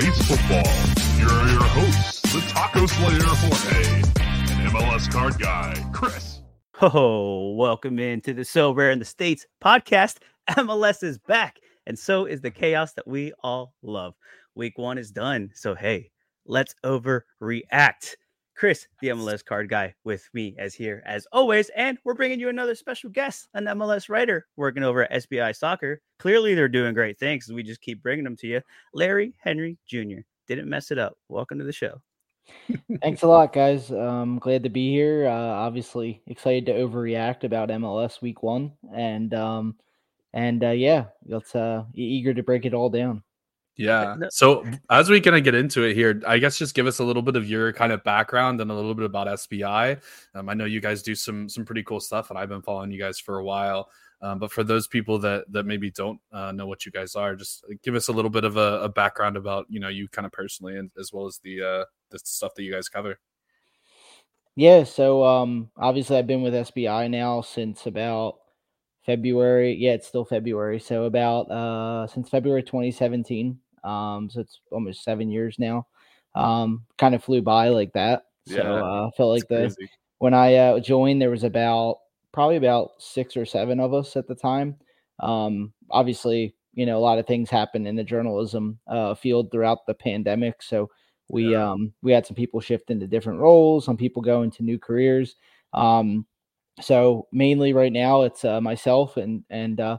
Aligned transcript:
States 0.00 0.26
football. 0.26 0.72
Here 1.16 1.26
are 1.26 1.48
your 1.50 1.64
hosts, 1.64 2.20
the 2.32 2.40
Taco 2.52 2.86
Slayer 2.86 3.18
Jorge 3.20 3.94
and 4.20 4.72
MLS 4.72 5.10
card 5.10 5.36
guy 5.40 5.74
Kris. 5.92 6.40
Ho, 6.76 6.88
oh, 6.94 7.54
welcome 7.56 7.98
into 7.98 8.32
the 8.32 8.42
Sorare 8.42 8.92
in 8.92 9.00
the 9.00 9.04
States 9.04 9.44
podcast. 9.60 10.18
MLS 10.50 11.02
is 11.02 11.18
back, 11.18 11.56
and 11.84 11.98
so 11.98 12.26
is 12.26 12.40
the 12.40 12.50
chaos 12.52 12.92
that 12.92 13.08
we 13.08 13.32
all 13.42 13.74
love. 13.82 14.14
Week 14.54 14.78
one 14.78 14.98
is 14.98 15.10
done, 15.10 15.50
so 15.52 15.74
hey, 15.74 16.12
let's 16.46 16.76
overreact. 16.86 18.14
Kris, 18.58 18.88
the 19.00 19.08
MLS 19.10 19.44
card 19.44 19.68
guy, 19.68 19.94
with 20.02 20.28
me 20.34 20.56
as 20.58 20.74
here 20.74 21.00
as 21.06 21.28
always. 21.30 21.68
And 21.76 21.96
we're 22.02 22.14
bringing 22.14 22.40
you 22.40 22.48
another 22.48 22.74
special 22.74 23.08
guest, 23.08 23.48
an 23.54 23.66
MLS 23.66 24.08
writer 24.08 24.48
working 24.56 24.82
over 24.82 25.04
at 25.04 25.12
SBI 25.12 25.54
Soccer. 25.54 26.00
Clearly, 26.18 26.56
they're 26.56 26.68
doing 26.68 26.92
great 26.92 27.20
things. 27.20 27.48
We 27.52 27.62
just 27.62 27.80
keep 27.80 28.02
bringing 28.02 28.24
them 28.24 28.34
to 28.38 28.48
you. 28.48 28.60
Larry 28.92 29.32
Henry 29.38 29.78
Jr. 29.86 30.22
Didn't 30.48 30.68
mess 30.68 30.90
it 30.90 30.98
up. 30.98 31.16
Welcome 31.28 31.60
to 31.60 31.64
the 31.64 31.72
show. 31.72 32.02
Thanks 33.00 33.22
a 33.22 33.28
lot, 33.28 33.52
guys. 33.52 33.92
Um, 33.92 34.40
glad 34.40 34.64
to 34.64 34.70
be 34.70 34.90
here. 34.90 35.28
Uh, 35.28 35.30
obviously, 35.30 36.20
excited 36.26 36.66
to 36.66 36.72
overreact 36.72 37.44
about 37.44 37.68
MLS 37.68 38.20
Week 38.20 38.42
One, 38.42 38.72
and 38.92 39.32
um, 39.34 39.76
and 40.32 40.64
uh, 40.64 40.70
yeah, 40.70 41.04
let's 41.26 41.54
uh, 41.54 41.84
eager 41.94 42.34
to 42.34 42.42
break 42.42 42.66
it 42.66 42.74
all 42.74 42.90
down. 42.90 43.22
Yeah. 43.78 44.16
So 44.30 44.64
as 44.90 45.08
we 45.08 45.20
kind 45.20 45.36
of 45.36 45.44
get 45.44 45.54
into 45.54 45.84
it 45.84 45.94
here, 45.94 46.20
I 46.26 46.38
guess 46.38 46.58
just 46.58 46.74
give 46.74 46.88
us 46.88 46.98
a 46.98 47.04
little 47.04 47.22
bit 47.22 47.36
of 47.36 47.48
your 47.48 47.72
kind 47.72 47.92
of 47.92 48.02
background 48.02 48.60
and 48.60 48.70
a 48.72 48.74
little 48.74 48.94
bit 48.94 49.04
about 49.04 49.28
SBI. 49.28 50.00
Um, 50.34 50.48
I 50.48 50.54
know 50.54 50.64
you 50.64 50.80
guys 50.80 51.00
do 51.00 51.14
some 51.14 51.48
some 51.48 51.64
pretty 51.64 51.84
cool 51.84 52.00
stuff, 52.00 52.30
and 52.30 52.38
I've 52.38 52.48
been 52.48 52.60
following 52.60 52.90
you 52.90 52.98
guys 52.98 53.20
for 53.20 53.38
a 53.38 53.44
while. 53.44 53.88
Um, 54.20 54.40
but 54.40 54.50
for 54.50 54.64
those 54.64 54.88
people 54.88 55.20
that 55.20 55.44
that 55.52 55.64
maybe 55.64 55.92
don't 55.92 56.20
uh, 56.32 56.50
know 56.50 56.66
what 56.66 56.84
you 56.84 56.90
guys 56.90 57.14
are, 57.14 57.36
just 57.36 57.64
give 57.84 57.94
us 57.94 58.08
a 58.08 58.12
little 58.12 58.30
bit 58.30 58.42
of 58.42 58.56
a, 58.56 58.80
a 58.82 58.88
background 58.88 59.36
about 59.36 59.66
you 59.68 59.78
know 59.78 59.88
you 59.88 60.08
kind 60.08 60.26
of 60.26 60.32
personally, 60.32 60.76
and 60.76 60.90
as 60.98 61.12
well 61.12 61.26
as 61.26 61.38
the 61.44 61.62
uh, 61.62 61.84
the 62.10 62.18
stuff 62.18 62.54
that 62.56 62.64
you 62.64 62.72
guys 62.72 62.88
cover. 62.88 63.20
Yeah. 64.56 64.82
So 64.82 65.24
um, 65.24 65.70
obviously, 65.76 66.18
I've 66.18 66.26
been 66.26 66.42
with 66.42 66.52
SBI 66.52 67.08
now 67.10 67.42
since 67.42 67.86
about 67.86 68.38
February. 69.06 69.76
Yeah, 69.78 69.92
it's 69.92 70.08
still 70.08 70.24
February. 70.24 70.80
So 70.80 71.04
about 71.04 71.48
uh, 71.48 72.08
since 72.08 72.28
February 72.28 72.64
2017. 72.64 73.56
Um, 73.84 74.28
so 74.30 74.40
it's 74.40 74.60
almost 74.70 75.04
seven 75.04 75.30
years 75.30 75.56
now. 75.58 75.86
Um, 76.34 76.84
kind 76.98 77.14
of 77.14 77.24
flew 77.24 77.42
by 77.42 77.68
like 77.68 77.92
that. 77.94 78.22
So 78.46 78.56
yeah, 78.56 78.62
uh, 78.62 79.10
felt 79.16 79.30
like 79.30 79.48
the 79.48 79.74
crazy. 79.74 79.90
when 80.18 80.34
I 80.34 80.54
uh, 80.54 80.80
joined, 80.80 81.20
there 81.20 81.30
was 81.30 81.44
about 81.44 81.98
probably 82.32 82.56
about 82.56 82.90
six 82.98 83.36
or 83.36 83.44
seven 83.44 83.80
of 83.80 83.94
us 83.94 84.16
at 84.16 84.26
the 84.28 84.34
time. 84.34 84.76
Um, 85.20 85.72
obviously, 85.90 86.54
you 86.74 86.86
know, 86.86 86.96
a 86.96 87.00
lot 87.00 87.18
of 87.18 87.26
things 87.26 87.50
happened 87.50 87.88
in 87.88 87.96
the 87.96 88.04
journalism 88.04 88.78
uh, 88.86 89.14
field 89.14 89.50
throughout 89.50 89.86
the 89.86 89.94
pandemic. 89.94 90.62
So 90.62 90.90
we 91.28 91.52
yeah. 91.52 91.72
um, 91.72 91.92
we 92.02 92.12
had 92.12 92.26
some 92.26 92.36
people 92.36 92.60
shift 92.60 92.90
into 92.90 93.06
different 93.06 93.40
roles, 93.40 93.84
some 93.84 93.96
people 93.96 94.22
go 94.22 94.42
into 94.42 94.62
new 94.62 94.78
careers. 94.78 95.36
Um, 95.72 96.26
so 96.80 97.26
mainly 97.32 97.72
right 97.72 97.92
now, 97.92 98.22
it's 98.22 98.44
uh, 98.44 98.60
myself 98.60 99.16
and 99.16 99.44
and 99.50 99.80
uh, 99.80 99.98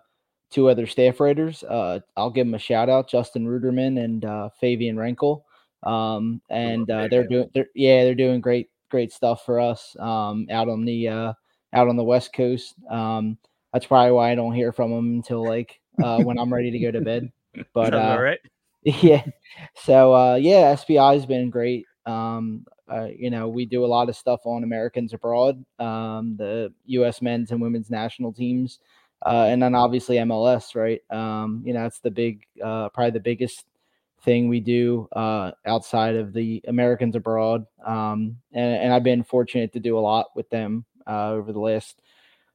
two 0.49 0.69
other 0.69 0.87
staff 0.87 1.19
writers. 1.19 1.63
Uh, 1.63 1.99
I'll 2.17 2.31
give 2.31 2.47
them 2.47 2.55
a 2.55 2.59
shout 2.59 2.89
out, 2.89 3.09
Justin 3.09 3.45
Ruderman 3.45 4.03
and 4.03 4.25
uh, 4.25 4.49
Fabian 4.59 4.95
Renkel. 4.95 5.43
Um, 5.83 6.41
and 6.49 6.89
uh, 6.89 7.07
they're 7.09 7.27
doing, 7.27 7.49
they're, 7.53 7.69
yeah, 7.75 8.03
they're 8.03 8.15
doing 8.15 8.41
great, 8.41 8.69
great 8.89 9.13
stuff 9.13 9.45
for 9.45 9.59
us 9.59 9.95
um, 9.99 10.47
out 10.51 10.67
on 10.67 10.85
the 10.85 11.07
uh, 11.07 11.33
out 11.73 11.87
on 11.87 11.95
the 11.95 12.03
West 12.03 12.33
Coast. 12.33 12.75
Um, 12.89 13.37
that's 13.71 13.85
probably 13.85 14.11
why 14.11 14.31
I 14.31 14.35
don't 14.35 14.53
hear 14.53 14.71
from 14.71 14.91
them 14.91 15.13
until 15.13 15.45
like 15.45 15.79
uh, 16.03 16.21
when 16.23 16.37
I'm 16.37 16.53
ready 16.53 16.71
to 16.71 16.79
go 16.79 16.91
to 16.91 17.01
bed. 17.01 17.31
But 17.73 17.95
uh, 17.95 17.97
all 17.97 18.21
right, 18.21 18.39
yeah. 18.83 19.25
So 19.75 20.13
uh, 20.13 20.35
yeah, 20.35 20.75
SBI 20.75 21.13
has 21.13 21.25
been 21.25 21.49
great. 21.49 21.85
Um, 22.05 22.63
uh, 22.87 23.07
you 23.13 23.31
know, 23.31 23.49
we 23.49 23.65
do 23.65 23.83
a 23.83 23.87
lot 23.87 24.07
of 24.07 24.15
stuff 24.15 24.41
on 24.45 24.63
Americans 24.63 25.13
abroad, 25.13 25.65
um, 25.79 26.35
the 26.37 26.71
U.S. 26.85 27.23
men's 27.23 27.51
and 27.51 27.59
women's 27.59 27.89
national 27.89 28.31
teams 28.31 28.79
uh, 29.25 29.47
and 29.49 29.61
then 29.61 29.75
obviously 29.75 30.17
MLS, 30.17 30.75
right? 30.75 31.01
Um, 31.09 31.61
you 31.65 31.73
know, 31.73 31.83
that's 31.83 31.99
the 31.99 32.11
big, 32.11 32.45
uh, 32.63 32.89
probably 32.89 33.11
the 33.11 33.19
biggest 33.19 33.65
thing 34.23 34.49
we 34.49 34.59
do 34.59 35.07
uh, 35.13 35.51
outside 35.65 36.15
of 36.15 36.33
the 36.33 36.61
Americans 36.67 37.15
abroad. 37.15 37.65
Um, 37.85 38.37
and, 38.53 38.75
and, 38.75 38.93
I've 38.93 39.03
been 39.03 39.23
fortunate 39.23 39.73
to 39.73 39.79
do 39.79 39.97
a 39.97 40.01
lot 40.01 40.27
with 40.35 40.49
them 40.49 40.85
uh, 41.07 41.31
over 41.31 41.53
the 41.53 41.59
last 41.59 42.01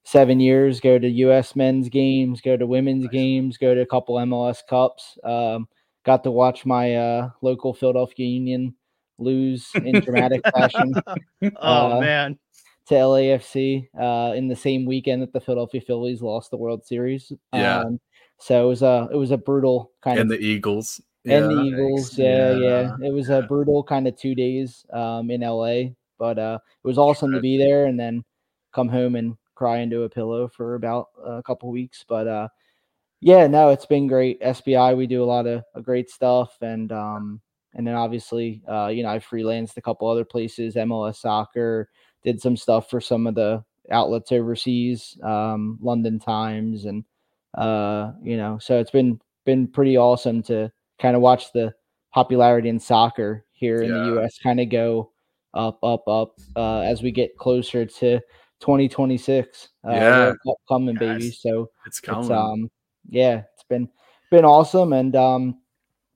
seven 0.05 0.41
years. 0.41 0.81
Go 0.81 0.99
to 0.99 1.09
U.S. 1.09 1.57
men's 1.57 1.89
games, 1.89 2.41
go 2.41 2.57
to 2.57 2.67
women's 2.67 3.05
nice. 3.05 3.13
games, 3.13 3.57
go 3.57 3.75
to 3.75 3.81
a 3.81 3.87
couple 3.87 4.17
MLS 4.17 4.59
Cups. 4.69 5.19
Um, 5.25 5.69
got 6.05 6.23
to 6.25 6.31
watch 6.31 6.67
my 6.67 6.97
uh, 6.97 7.31
local 7.41 7.73
Philadelphia 7.73 8.27
Union 8.27 8.75
lose 9.19 9.71
in 9.75 10.01
dramatic 10.01 10.43
fashion. 10.55 10.95
oh 11.57 11.97
uh, 11.97 12.01
man 12.01 12.39
to 12.87 12.95
LAFC 12.95 13.89
uh, 13.99 14.35
in 14.35 14.49
the 14.49 14.57
same 14.57 14.85
weekend 14.85 15.23
that 15.23 15.33
the 15.33 15.41
Philadelphia 15.41 15.81
Phillies 15.81 16.23
lost 16.23 16.51
the 16.51 16.57
World 16.57 16.85
Series. 16.85 17.33
Yeah. 17.53 17.81
Um, 17.81 18.01
so 18.39 18.65
it 18.65 18.69
was 18.69 18.83
a 18.83 19.09
it 19.13 19.17
was 19.17 19.31
a 19.31 19.39
brutal 19.39 19.93
kind 20.03 20.19
and 20.19 20.31
of 20.31 20.35
and 20.35 20.43
the 20.43 20.47
Eagles. 20.47 21.01
And 21.25 21.33
yeah, 21.33 21.41
the 21.41 21.63
Eagles, 21.63 22.19
yeah, 22.19 22.51
yeah, 22.53 22.97
yeah, 23.01 23.09
It 23.09 23.13
was 23.13 23.31
a 23.31 23.43
brutal 23.43 23.83
kind 23.83 24.07
of 24.07 24.17
two 24.17 24.35
days 24.35 24.85
um, 24.93 25.31
in 25.31 25.41
LA, 25.41 25.95
but 26.19 26.39
uh, 26.39 26.59
it 26.63 26.87
was 26.87 26.99
awesome 26.99 27.33
to 27.33 27.41
be 27.41 27.57
there 27.57 27.87
and 27.87 27.99
then 27.99 28.23
come 28.75 28.89
home 28.89 29.15
and 29.15 29.37
cry 29.55 29.79
into 29.79 30.03
a 30.03 30.11
pillow 30.11 30.49
for 30.49 30.75
about 30.75 31.07
a 31.25 31.43
couple 31.43 31.71
weeks. 31.71 32.05
But 32.07 32.29
uh, 32.29 32.49
yeah, 33.21 33.47
no, 33.47 33.71
it's 33.71 33.87
been 33.87 34.07
great. 34.07 34.43
SBI, 34.43 34.95
we 34.97 35.07
do 35.07 35.25
a 35.25 35.25
lot 35.25 35.47
of, 35.47 35.63
of 35.75 35.83
great 35.85 36.11
stuff, 36.11 36.59
and 36.61 36.93
um, 36.93 37.41
and 37.73 37.87
then 37.87 37.95
obviously, 37.95 38.63
uh, 38.69 38.89
you 38.89 39.03
know, 39.03 39.09
I 39.09 39.19
freelanced 39.19 39.79
a 39.79 39.83
couple 39.83 40.09
other 40.09 40.25
places, 40.25 40.75
MLS 40.75 41.17
Soccer, 41.17 41.89
did 42.25 42.41
some 42.41 42.57
stuff 42.57 42.91
for 42.91 43.01
some 43.01 43.27
of 43.27 43.35
the 43.35 43.63
outlets 43.91 44.33
overseas, 44.33 45.17
um, 45.23 45.79
London 45.81 46.19
Times, 46.19 46.87
and 46.87 47.05
uh, 47.57 48.13
you 48.23 48.37
know, 48.37 48.59
so 48.59 48.79
it's 48.79 48.91
been 48.91 49.21
been 49.45 49.69
pretty 49.69 49.97
awesome 49.97 50.43
to 50.43 50.73
kind 50.99 51.15
of 51.15 51.23
watch 51.23 51.53
the 51.53 51.73
popularity 52.13 52.69
in 52.69 52.79
soccer 52.79 53.45
here 53.53 53.83
in 53.83 53.91
the 53.93 54.05
U.S. 54.15 54.39
kind 54.43 54.61
of 54.61 54.69
go 54.71 55.11
up, 55.53 55.79
up, 55.83 56.07
up 56.09 56.35
uh, 56.57 56.81
as 56.81 57.03
we 57.03 57.11
get 57.11 57.37
closer 57.37 57.85
to 57.85 58.21
2026. 58.61 59.69
Uh, 59.87 59.91
yeah, 59.91 60.33
coming, 60.69 60.97
baby. 60.97 61.31
So 61.31 61.71
it's 61.87 62.01
coming. 62.01 62.23
It's, 62.23 62.31
um, 62.31 62.71
yeah, 63.09 63.43
it's 63.55 63.65
been 63.65 63.89
been 64.31 64.45
awesome, 64.45 64.93
and 64.93 65.15
um, 65.15 65.61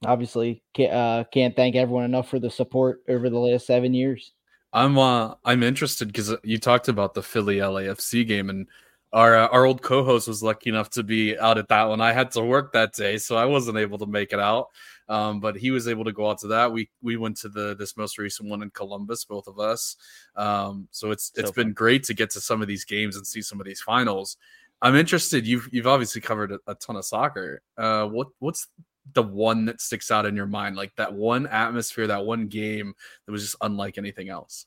obviously 0.04 0.62
can't, 0.74 0.92
uh, 0.92 1.24
can't 1.32 1.54
thank 1.54 1.76
everyone 1.76 2.04
enough 2.04 2.28
for 2.28 2.38
the 2.38 2.50
support 2.50 3.00
over 3.08 3.28
the 3.28 3.38
last 3.38 3.66
seven 3.66 3.94
years. 3.94 4.32
I'm 4.72 4.98
uh 4.98 5.34
I'm 5.44 5.62
interested 5.62 6.08
because 6.08 6.34
you 6.44 6.58
talked 6.58 6.88
about 6.88 7.14
the 7.14 7.22
Philly 7.22 7.56
LAFC 7.56 8.26
game 8.26 8.50
and 8.50 8.66
our 9.12 9.36
uh, 9.36 9.48
our 9.48 9.64
old 9.64 9.82
co-host 9.82 10.28
was 10.28 10.42
lucky 10.42 10.70
enough 10.70 10.90
to 10.90 11.02
be 11.02 11.38
out 11.38 11.58
at 11.58 11.68
that 11.68 11.84
one. 11.84 12.00
I 12.00 12.12
had 12.12 12.30
to 12.32 12.42
work 12.42 12.72
that 12.72 12.92
day, 12.92 13.16
so 13.18 13.36
I 13.36 13.46
wasn't 13.46 13.78
able 13.78 13.98
to 13.98 14.06
make 14.06 14.32
it 14.32 14.40
out. 14.40 14.68
Um, 15.08 15.40
but 15.40 15.56
he 15.56 15.70
was 15.70 15.88
able 15.88 16.04
to 16.04 16.12
go 16.12 16.28
out 16.28 16.38
to 16.40 16.48
that. 16.48 16.70
We 16.70 16.90
we 17.00 17.16
went 17.16 17.38
to 17.38 17.48
the 17.48 17.74
this 17.74 17.96
most 17.96 18.18
recent 18.18 18.50
one 18.50 18.62
in 18.62 18.70
Columbus, 18.70 19.24
both 19.24 19.46
of 19.46 19.58
us. 19.58 19.96
Um, 20.36 20.88
so 20.90 21.10
it's 21.10 21.32
so 21.34 21.40
it's 21.40 21.50
fun. 21.50 21.66
been 21.66 21.72
great 21.72 22.04
to 22.04 22.14
get 22.14 22.30
to 22.30 22.40
some 22.40 22.60
of 22.60 22.68
these 22.68 22.84
games 22.84 23.16
and 23.16 23.26
see 23.26 23.40
some 23.40 23.60
of 23.60 23.66
these 23.66 23.80
finals. 23.80 24.36
I'm 24.82 24.94
interested. 24.94 25.46
You've 25.46 25.68
you've 25.72 25.86
obviously 25.86 26.20
covered 26.20 26.52
a, 26.52 26.58
a 26.66 26.74
ton 26.74 26.96
of 26.96 27.06
soccer. 27.06 27.62
Uh, 27.78 28.06
what 28.06 28.28
what's 28.40 28.68
the 29.14 29.22
one 29.22 29.64
that 29.66 29.80
sticks 29.80 30.10
out 30.10 30.26
in 30.26 30.36
your 30.36 30.46
mind, 30.46 30.76
like 30.76 30.94
that 30.96 31.12
one 31.12 31.46
atmosphere, 31.46 32.06
that 32.06 32.24
one 32.24 32.46
game 32.46 32.94
that 33.26 33.32
was 33.32 33.42
just 33.42 33.56
unlike 33.60 33.98
anything 33.98 34.28
else? 34.28 34.66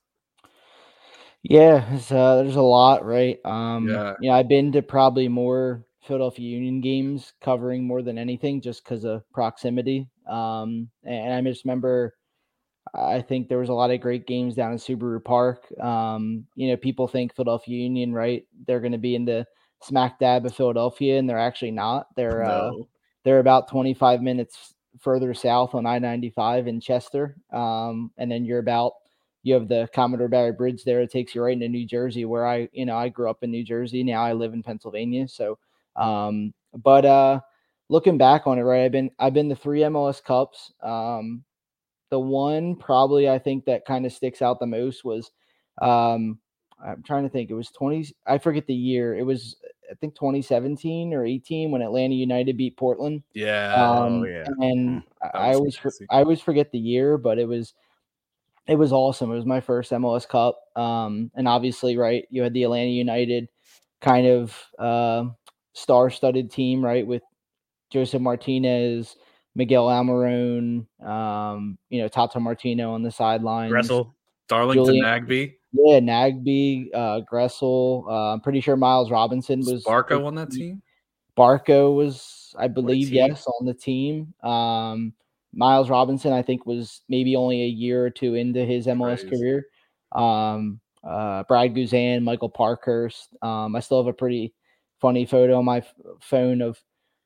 Yeah, 1.44 1.84
uh, 2.12 2.36
there's 2.36 2.56
a 2.56 2.62
lot, 2.62 3.04
right? 3.06 3.40
Um, 3.46 3.88
yeah. 4.22 4.36
I've 4.36 4.48
been 4.48 4.72
to 4.74 4.82
probably 4.82 5.28
more 5.28 5.84
Philadelphia 6.04 6.48
Union 6.48 6.82
games, 6.82 7.34
covering 7.42 7.86
more 7.86 8.02
than 8.02 8.18
anything, 8.18 8.62
just 8.62 8.84
because 8.84 9.04
of 9.06 9.24
proximity. 9.32 10.08
Um, 10.28 10.90
and 11.04 11.34
I 11.34 11.42
just 11.50 11.66
remember, 11.66 12.16
I 12.94 13.22
think 13.22 13.48
there 13.48 13.58
was 13.58 13.70
a 13.70 13.74
lot 13.74 13.92
of 13.92 14.02
great 14.02 14.28
games 14.28 14.56
down 14.56 14.72
in 14.72 14.78
Subaru 14.78 15.24
Park. 15.24 15.66
Um, 15.80 16.46
you 16.56 16.70
know, 16.70 16.78
people 16.78 17.08
think 17.08 17.36
Philadelphia 17.36 17.78
Union, 17.78 18.14
right? 18.14 18.46
They're 18.68 18.80
going 18.80 18.92
to 18.92 18.98
be 18.98 19.16
in 19.16 19.26
the 19.26 19.46
smack 19.82 20.20
dab 20.20 20.46
of 20.46 20.56
Philadelphia, 20.56 21.18
and 21.18 21.28
they're 21.30 21.40
actually 21.40 21.72
not. 21.72 22.08
They're 22.16 22.44
uh, 22.44 22.48
no. 22.48 22.80
uh, 22.82 22.84
they're 23.24 23.40
about 23.40 23.70
25 23.70 24.22
minutes 24.22 24.74
further 25.00 25.34
south 25.34 25.74
on 25.74 25.86
I 25.86 26.00
95 26.00 26.68
in 26.68 26.80
Chester. 26.80 27.38
Um, 27.52 28.12
and 28.18 28.32
then 28.32 28.46
you're 28.46 28.60
about, 28.60 28.94
you 29.44 29.54
have 29.54 29.68
the 29.68 29.90
Commodore 29.94 30.28
Barry 30.28 30.52
Bridge 30.52 30.84
there. 30.84 31.02
It 31.02 31.12
takes 31.12 31.34
you 31.34 31.42
right 31.42 31.54
into 31.54 31.68
New 31.68 31.86
Jersey, 31.86 32.26
where 32.26 32.46
I, 32.46 32.70
you 32.74 32.86
know, 32.86 32.98
I 32.98 33.10
grew 33.10 33.30
up 33.30 33.44
in 33.44 33.52
New 33.52 33.64
Jersey. 33.64 34.04
Now 34.04 34.24
I 34.24 34.34
live 34.34 34.54
in 34.54 34.64
Pennsylvania. 34.64 35.28
So, 35.28 35.58
um, 35.96 36.54
but 36.76 37.06
uh, 37.06 37.40
looking 37.90 38.18
back 38.18 38.46
on 38.46 38.60
it, 38.60 38.64
right, 38.64 38.86
I've 38.86 38.92
been, 38.92 39.10
I've 39.18 39.34
been 39.34 39.50
the 39.50 39.56
three 39.56 39.80
MLS 39.82 40.24
Cups. 40.24 40.72
Um, 40.84 41.44
the 42.10 42.20
one 42.20 42.76
probably 42.76 43.30
I 43.30 43.40
think 43.40 43.66
that 43.66 43.86
kind 43.86 44.06
of 44.06 44.14
sticks 44.14 44.42
out 44.42 44.60
the 44.60 44.68
most 44.68 45.04
was, 45.04 45.32
um, 45.82 46.38
I'm 46.84 47.04
trying 47.04 47.24
to 47.24 47.30
think. 47.30 47.50
It 47.50 47.56
was 47.56 47.70
20. 47.70 48.14
I 48.26 48.38
forget 48.38 48.68
the 48.68 48.74
year. 48.74 49.16
It 49.16 49.24
was 49.24 49.56
I 49.92 49.94
think 49.96 50.16
2017 50.16 51.14
or 51.14 51.26
18 51.26 51.70
when 51.70 51.82
Atlanta 51.82 52.16
United 52.16 52.56
beat 52.56 52.78
Portland. 52.78 53.24
Yeah. 53.34 53.74
Um, 53.76 54.22
Oh, 54.22 54.26
yeah. 54.26 54.46
And 54.60 55.04
That 55.22 55.36
I 55.36 55.54
always 55.54 55.76
crazy. 55.76 56.06
I 56.10 56.20
always 56.20 56.40
forget 56.40 56.72
the 56.72 56.80
year, 56.80 57.18
but 57.18 57.38
it 57.38 57.46
was 57.48 57.74
it 58.68 58.76
was 58.76 58.94
awesome. 58.94 59.32
It 59.32 59.36
was 59.36 59.46
my 59.46 59.60
first 59.60 59.92
MLS 59.92 60.28
Cup. 60.28 60.58
Um, 60.76 61.30
and 61.36 61.48
obviously, 61.48 61.98
right, 61.98 62.26
you 62.30 62.42
had 62.44 62.54
the 62.54 62.64
Atlanta 62.64 62.90
United 62.92 63.50
kind 64.00 64.28
of 64.28 64.56
uh, 64.80 65.26
star-studded 65.74 66.52
team, 66.52 66.84
right, 66.84 67.06
with 67.06 67.24
Josef 67.92 68.22
Martinez, 68.22 69.18
Miguel 69.56 69.88
Almiron, 69.88 70.86
um, 71.06 71.78
you 71.90 72.02
know, 72.02 72.08
Tata 72.08 72.40
Martino 72.40 72.94
on 72.94 73.04
the 73.04 73.12
sidelines. 73.12 73.74
Gressel. 73.74 74.14
Darlington 74.48 74.86
Julian- 74.86 75.06
Nagbe. 75.06 75.54
Yeah, 75.74 76.00
Nagbe, 76.00 76.90
uh, 76.94 77.22
Gressel. 77.32 78.06
Uh, 78.08 78.34
I'm 78.34 78.42
pretty 78.42 78.62
sure 78.62 78.76
Miles 78.76 79.10
Robinson 79.10 79.60
was 79.62 79.84
Barco 79.84 80.26
on 80.26 80.36
that 80.36 80.52
team. 80.52 80.82
Barco 81.38 81.96
was, 81.96 82.54
I 82.58 82.68
believe, 82.68 83.10
yes, 83.10 83.48
on 83.48 83.66
the 83.66 83.74
team. 83.74 84.34
Um, 84.44 85.14
Miles 85.54 85.90
Robinson, 85.90 86.34
I 86.34 86.42
think, 86.42 86.66
was 86.66 87.02
maybe 87.10 87.36
only 87.36 87.64
a 87.64 87.68
year 87.68 88.06
or 88.06 88.10
two 88.10 88.36
into 88.36 88.66
his 88.66 88.86
MLS 88.88 89.22
Crazy. 89.22 89.38
career. 89.38 89.66
Um, 90.12 90.82
uh, 91.04 91.44
Brad 91.44 91.74
Guzan, 91.74 92.24
Michael 92.24 92.50
Parkhurst. 92.50 93.30
Um, 93.42 93.76
I 93.76 93.80
still 93.80 94.04
have 94.04 94.08
a 94.08 94.14
pretty 94.16 94.54
funny 95.00 95.26
photo 95.26 95.58
on 95.58 95.66
my 95.66 95.80
f- 95.80 95.94
phone 96.22 96.62
of 96.62 96.80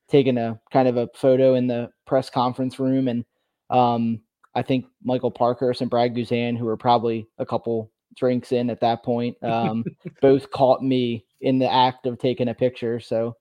taking 0.08 0.38
a 0.38 0.58
kind 0.72 0.88
of 0.88 0.96
a 0.96 1.08
photo 1.14 1.54
in 1.54 1.66
the 1.66 1.90
press 2.06 2.30
conference 2.30 2.78
room, 2.78 3.08
and 3.08 3.24
um, 3.70 4.20
I 4.54 4.62
think 4.62 4.86
Michael 5.02 5.30
Parkhurst 5.30 5.80
and 5.80 5.90
Brad 5.90 6.14
Guzan, 6.14 6.56
who 6.56 6.64
were 6.64 6.76
probably 6.76 7.26
a 7.38 7.44
couple 7.44 7.90
drinks 8.16 8.52
in 8.52 8.70
at 8.70 8.80
that 8.80 9.02
point, 9.04 9.42
um, 9.44 9.86
both 10.20 10.50
caught 10.50 10.82
me 10.82 11.24
in 11.40 11.58
the 11.58 11.70
act 11.72 12.06
of 12.06 12.18
taking 12.18 12.48
a 12.48 12.54
picture. 12.54 13.00
So, 13.00 13.36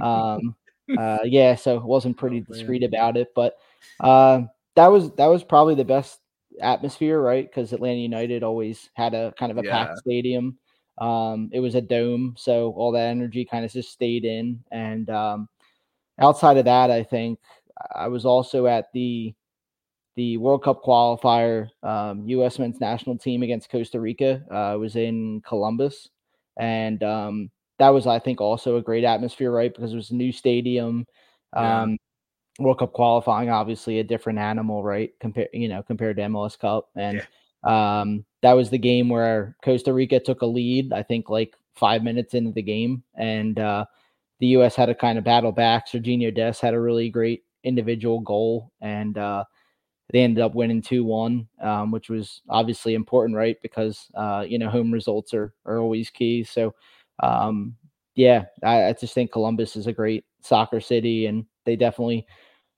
um, 0.00 0.54
uh, 0.96 1.18
yeah, 1.24 1.54
so 1.54 1.80
wasn't 1.80 2.16
pretty 2.16 2.40
Oh, 2.40 2.44
discreet 2.48 2.82
about 2.82 3.16
it, 3.16 3.28
but 3.34 3.56
uh, 4.00 4.42
that 4.76 4.88
was 4.88 5.12
that 5.16 5.26
was 5.26 5.44
probably 5.44 5.74
the 5.74 5.84
best 5.84 6.20
atmosphere, 6.60 7.20
right? 7.20 7.48
Because 7.48 7.72
Atlanta 7.72 8.00
United 8.00 8.42
always 8.42 8.90
had 8.94 9.14
a 9.14 9.32
kind 9.38 9.52
of 9.52 9.58
a 9.58 9.62
Yeah. 9.62 9.70
packed 9.70 9.98
stadium. 9.98 10.58
Um, 10.98 11.48
it 11.52 11.60
was 11.60 11.74
a 11.74 11.80
dome, 11.80 12.34
so 12.36 12.72
all 12.72 12.92
that 12.92 13.08
energy 13.08 13.44
kind 13.44 13.64
of 13.64 13.72
just 13.72 13.90
stayed 13.92 14.24
in. 14.24 14.62
And 14.70 15.08
um, 15.10 15.48
outside 16.18 16.56
of 16.56 16.64
that, 16.66 16.90
I 16.90 17.02
think 17.02 17.38
I 17.94 18.08
was 18.08 18.24
also 18.24 18.66
at 18.66 18.92
the 18.92 19.34
the 20.16 20.36
World 20.36 20.62
Cup 20.64 20.82
qualifier, 20.82 21.68
um, 21.82 22.26
U.S. 22.26 22.58
men's 22.58 22.80
national 22.80 23.16
team 23.18 23.42
against 23.42 23.70
Costa 23.70 24.00
Rica. 24.00 24.42
Uh, 24.50 24.78
was 24.78 24.96
in 24.96 25.42
Columbus, 25.46 26.08
and 26.58 27.02
um, 27.02 27.50
that 27.78 27.90
was, 27.90 28.06
I 28.06 28.18
think, 28.18 28.40
also 28.40 28.76
a 28.76 28.82
great 28.82 29.04
atmosphere, 29.04 29.50
right? 29.50 29.72
Because 29.72 29.92
it 29.92 29.96
was 29.96 30.10
a 30.10 30.14
new 30.14 30.32
stadium. 30.32 31.06
Yeah. 31.54 31.82
Um, 31.82 31.98
World 32.58 32.78
Cup 32.78 32.92
qualifying, 32.92 33.48
obviously, 33.48 34.00
a 34.00 34.04
different 34.04 34.38
animal, 34.38 34.82
right? 34.82 35.12
Compared, 35.20 35.48
you 35.52 35.68
know, 35.68 35.82
compared 35.82 36.16
to 36.16 36.22
MLS 36.22 36.58
Cup, 36.58 36.90
and 36.94 37.26
um, 37.64 38.24
that 38.42 38.52
was 38.52 38.70
the 38.70 38.78
game 38.78 39.08
where 39.08 39.56
Costa 39.64 39.92
Rica 39.92 40.20
took 40.20 40.42
a 40.42 40.46
lead. 40.46 40.92
I 40.92 41.02
think 41.02 41.30
like 41.30 41.54
five 41.74 42.02
minutes 42.02 42.34
into 42.34 42.52
the 42.52 42.62
game, 42.62 43.02
and 43.14 43.58
uh, 43.58 43.86
the 44.40 44.48
U.S. 44.48 44.74
had 44.74 44.86
to 44.86 44.94
kind 44.94 45.18
of 45.18 45.24
battle 45.24 45.52
back. 45.52 45.88
Sergiño 45.88 46.34
Dest 46.34 46.60
had 46.60 46.74
a 46.74 46.80
really 46.80 47.08
great 47.08 47.44
individual 47.64 48.20
goal, 48.20 48.72
and 48.80 49.16
uh, 49.16 49.44
they 50.12 50.20
ended 50.20 50.42
up 50.42 50.54
winning 50.54 50.82
two 50.82 51.04
one, 51.04 51.46
um, 51.60 51.90
which 51.90 52.08
was 52.08 52.42
obviously 52.48 52.94
important, 52.94 53.36
right? 53.36 53.56
Because 53.62 54.06
uh, 54.14 54.44
you 54.46 54.58
know 54.58 54.68
home 54.68 54.92
results 54.92 55.34
are 55.34 55.54
are 55.64 55.78
always 55.78 56.10
key. 56.10 56.44
So 56.44 56.74
um, 57.22 57.76
yeah, 58.14 58.46
I, 58.62 58.86
I 58.86 58.92
just 58.92 59.14
think 59.14 59.32
Columbus 59.32 59.76
is 59.76 59.86
a 59.86 59.92
great 59.92 60.24
soccer 60.42 60.80
city, 60.80 61.26
and 61.26 61.46
they 61.64 61.76
definitely 61.76 62.26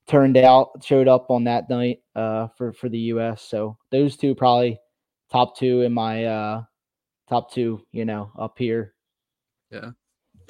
turned 0.07 0.37
out, 0.37 0.83
showed 0.83 1.07
up 1.07 1.29
on 1.29 1.45
that 1.45 1.69
night 1.69 1.99
uh, 2.15 2.47
for 2.57 2.73
for 2.73 2.89
the 2.89 2.99
U.S. 2.99 3.41
So 3.41 3.77
those 3.91 4.15
two 4.17 4.35
probably 4.35 4.79
top 5.31 5.57
two 5.57 5.81
in 5.81 5.93
my 5.93 6.25
uh, 6.25 6.63
top 7.27 7.51
two, 7.51 7.85
you 7.91 8.05
know, 8.05 8.31
up 8.37 8.57
here. 8.57 8.93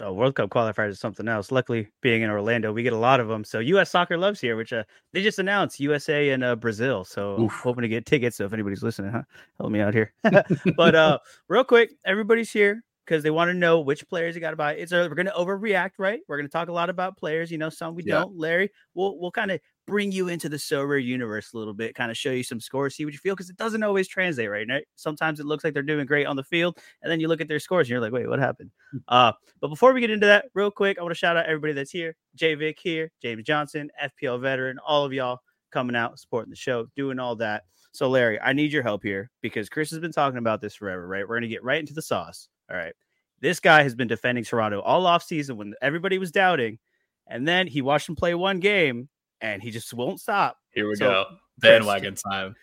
Oh, 0.02 0.14
World 0.14 0.36
Cup 0.36 0.50
qualifiers 0.50 0.90
is 0.90 1.00
something 1.00 1.28
else. 1.28 1.52
Luckily, 1.52 1.88
being 2.02 2.22
in 2.22 2.30
Orlando, 2.30 2.72
we 2.74 2.84
get 2.84 2.94
a 2.94 2.98
lot 2.98 3.20
of 3.20 3.28
them. 3.28 3.44
So 3.44 3.60
U.S. 3.60 3.92
Soccer 3.92 4.18
loves 4.18 4.40
here, 4.40 4.56
which 4.56 4.74
uh, 4.74 4.84
they 5.12 5.22
just 5.22 5.40
announced 5.40 5.80
USA 5.80 6.30
and 6.30 6.44
uh, 6.44 6.56
Brazil. 6.56 7.04
So 7.04 7.42
Oof. 7.42 7.52
hoping 7.64 7.84
to 7.84 7.88
get 7.88 8.06
tickets. 8.06 8.38
So 8.38 8.46
if 8.46 8.54
anybody's 8.54 8.84
listening, 8.84 9.12
huh? 9.12 9.24
help 9.60 9.72
me 9.72 9.82
out 9.82 9.94
here. 9.94 10.14
but 10.78 10.96
uh, 10.96 11.20
real 11.48 11.64
quick, 11.64 11.92
everybody's 12.06 12.52
here 12.52 12.84
because 13.06 13.24
they 13.24 13.32
want 13.32 13.50
to 13.50 13.54
know 13.54 13.82
which 13.82 14.08
players 14.08 14.36
you 14.36 14.42
got 14.42 14.52
to 14.52 14.56
buy. 14.58 14.74
It's 14.74 14.92
uh, 14.92 15.08
we're 15.10 15.16
going 15.16 15.26
to 15.28 15.34
overreact, 15.34 15.92
right? 15.98 16.22
We're 16.28 16.38
going 16.38 16.48
to 16.48 16.52
talk 16.52 16.70
a 16.70 16.74
lot 16.74 16.90
about 16.90 17.18
players. 17.18 17.52
You 17.52 17.58
know, 17.58 17.70
some 17.70 17.96
we 17.96 18.04
Yeah. 18.04 18.22
don't. 18.22 18.38
Larry, 18.38 18.72
we'll 18.94 19.20
we'll 19.20 19.32
kind 19.32 19.52
of 19.52 19.60
bring 19.86 20.12
you 20.12 20.30
into 20.30 20.50
the 20.50 20.58
Sorare 20.58 21.04
universe 21.04 21.54
a 21.54 21.58
little 21.58 21.74
bit, 21.74 21.96
kind 21.96 22.10
of 22.12 22.18
show 22.18 22.32
you 22.32 22.44
some 22.44 22.60
scores, 22.60 22.96
see 22.96 23.06
what 23.06 23.14
you 23.14 23.20
feel, 23.20 23.36
because 23.36 23.50
it 23.50 23.58
doesn't 23.58 23.84
always 23.84 24.08
translate, 24.08 24.50
right? 24.50 24.68
right? 24.70 24.86
Sometimes 24.96 25.40
it 25.40 25.46
looks 25.46 25.64
like 25.64 25.74
they're 25.74 25.84
doing 25.84 26.06
great 26.06 26.26
on 26.26 26.36
the 26.36 26.44
field, 26.44 26.78
and 27.02 27.12
then 27.12 27.20
you 27.20 27.28
look 27.28 27.42
at 27.42 27.48
their 27.48 27.60
scores 27.60 27.86
and 27.86 27.90
you're 27.90 28.00
like, 28.00 28.14
wait, 28.14 28.28
what 28.28 28.40
happened? 28.40 28.72
Uh, 29.08 29.32
but 29.60 29.68
before 29.68 29.94
we 29.94 30.02
get 30.02 30.12
into 30.12 30.28
that, 30.28 30.46
real 30.54 30.72
quick, 30.72 30.98
I 30.98 31.02
want 31.02 31.12
to 31.12 31.18
shout 31.18 31.36
out 31.36 31.46
everybody 31.46 31.74
that's 31.74 31.92
here. 31.92 32.16
Jay 32.36 32.56
Vic 32.56 32.80
here, 32.82 33.12
James 33.22 33.44
Johnson, 33.44 33.90
FPL 34.02 34.40
veteran, 34.42 34.78
all 34.86 35.04
of 35.04 35.14
y'all 35.14 35.40
coming 35.72 35.96
out, 35.96 36.20
supporting 36.20 36.52
the 36.52 36.56
show, 36.56 36.88
doing 36.96 37.20
all 37.20 37.36
that. 37.38 37.64
So, 37.92 38.10
Larry, 38.10 38.40
I 38.40 38.54
need 38.54 38.72
your 38.72 38.84
help 38.84 39.04
here 39.04 39.30
because 39.42 39.70
Kris 39.70 39.92
has 39.92 40.00
been 40.00 40.12
talking 40.12 40.40
about 40.40 40.62
this 40.62 40.76
forever, 40.76 41.08
right? 41.08 41.22
We're 41.22 41.36
going 41.36 41.44
to 41.44 41.48
get 41.48 41.64
right 41.64 41.80
into 41.80 41.94
the 41.94 42.02
sauce. 42.02 42.50
All 42.70 42.78
right. 42.78 42.94
This 43.40 43.60
guy 43.60 43.84
has 43.84 43.94
been 43.94 44.08
defending 44.08 44.44
Toronto 44.44 44.80
all 44.82 45.06
off 45.06 45.24
season 45.24 45.58
when 45.58 45.74
everybody 45.82 46.18
was 46.18 46.32
doubting. 46.32 46.80
And 47.28 47.48
then 47.48 47.68
he 47.68 47.82
watched 47.82 48.10
him 48.10 48.16
play 48.16 48.34
one 48.34 48.60
game 48.60 49.10
and 49.44 49.62
he 49.62 49.70
just 49.70 49.94
won't 49.94 50.20
stop. 50.20 50.58
Here 50.74 50.88
we 50.90 50.96
So, 50.96 51.06
go. 51.08 51.26
Kris, 51.26 51.40
Bandwagon 51.60 52.16
time. 52.16 52.56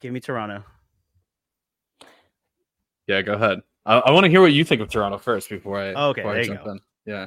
Give 0.00 0.12
me 0.12 0.18
Toronto. 0.18 0.64
Yeah, 3.06 3.22
go 3.22 3.34
ahead. 3.34 3.60
I, 3.86 3.98
I 3.98 4.10
want 4.10 4.24
to 4.24 4.30
hear 4.30 4.40
what 4.40 4.52
you 4.52 4.64
think 4.64 4.80
of 4.80 4.88
Toronto 4.88 5.18
first 5.18 5.48
before 5.48 5.78
I. 5.78 5.92
Okay, 5.92 6.22
before 6.22 6.32
I 6.32 6.34
there 6.34 6.42
you 6.42 6.48
jump 6.48 6.64
go. 6.64 6.70
in. 6.72 6.80
Yeah. 7.06 7.26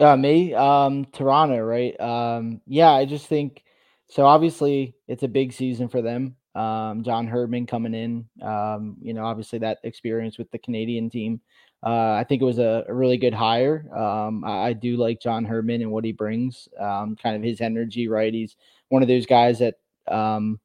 Uh, 0.00 0.16
me, 0.16 0.54
um, 0.54 1.06
Toronto, 1.06 1.58
right? 1.58 1.98
Um, 2.00 2.60
yeah, 2.66 2.90
I 2.90 3.04
just 3.04 3.26
think 3.26 3.64
so. 4.08 4.24
Obviously, 4.24 4.94
it's 5.08 5.24
a 5.24 5.28
big 5.28 5.52
season 5.52 5.88
for 5.88 6.02
them. 6.02 6.36
Um, 6.54 7.02
John 7.02 7.26
Herdman 7.26 7.66
coming 7.66 7.94
in, 7.94 8.28
um, 8.42 8.96
you 9.00 9.14
know, 9.14 9.24
obviously 9.24 9.58
that 9.60 9.78
experience 9.84 10.38
with 10.38 10.50
the 10.50 10.58
Canadian 10.58 11.10
team. 11.10 11.40
Uh, 11.84 12.12
I 12.12 12.24
think 12.28 12.42
it 12.42 12.44
was 12.44 12.58
a, 12.58 12.84
a 12.88 12.94
really 12.94 13.16
good 13.16 13.34
hire. 13.34 13.88
Um, 13.96 14.44
I, 14.44 14.68
I 14.68 14.72
do 14.72 14.96
like 14.96 15.20
John 15.20 15.44
Herdman 15.44 15.80
and 15.80 15.90
what 15.90 16.04
he 16.04 16.12
brings, 16.12 16.68
um, 16.78 17.16
kind 17.16 17.36
of 17.36 17.42
his 17.42 17.60
energy, 17.60 18.08
right? 18.08 18.34
He's 18.34 18.56
one 18.88 19.02
of 19.02 19.08
those 19.08 19.26
guys 19.26 19.60
that 19.60 19.76
um, 20.08 20.58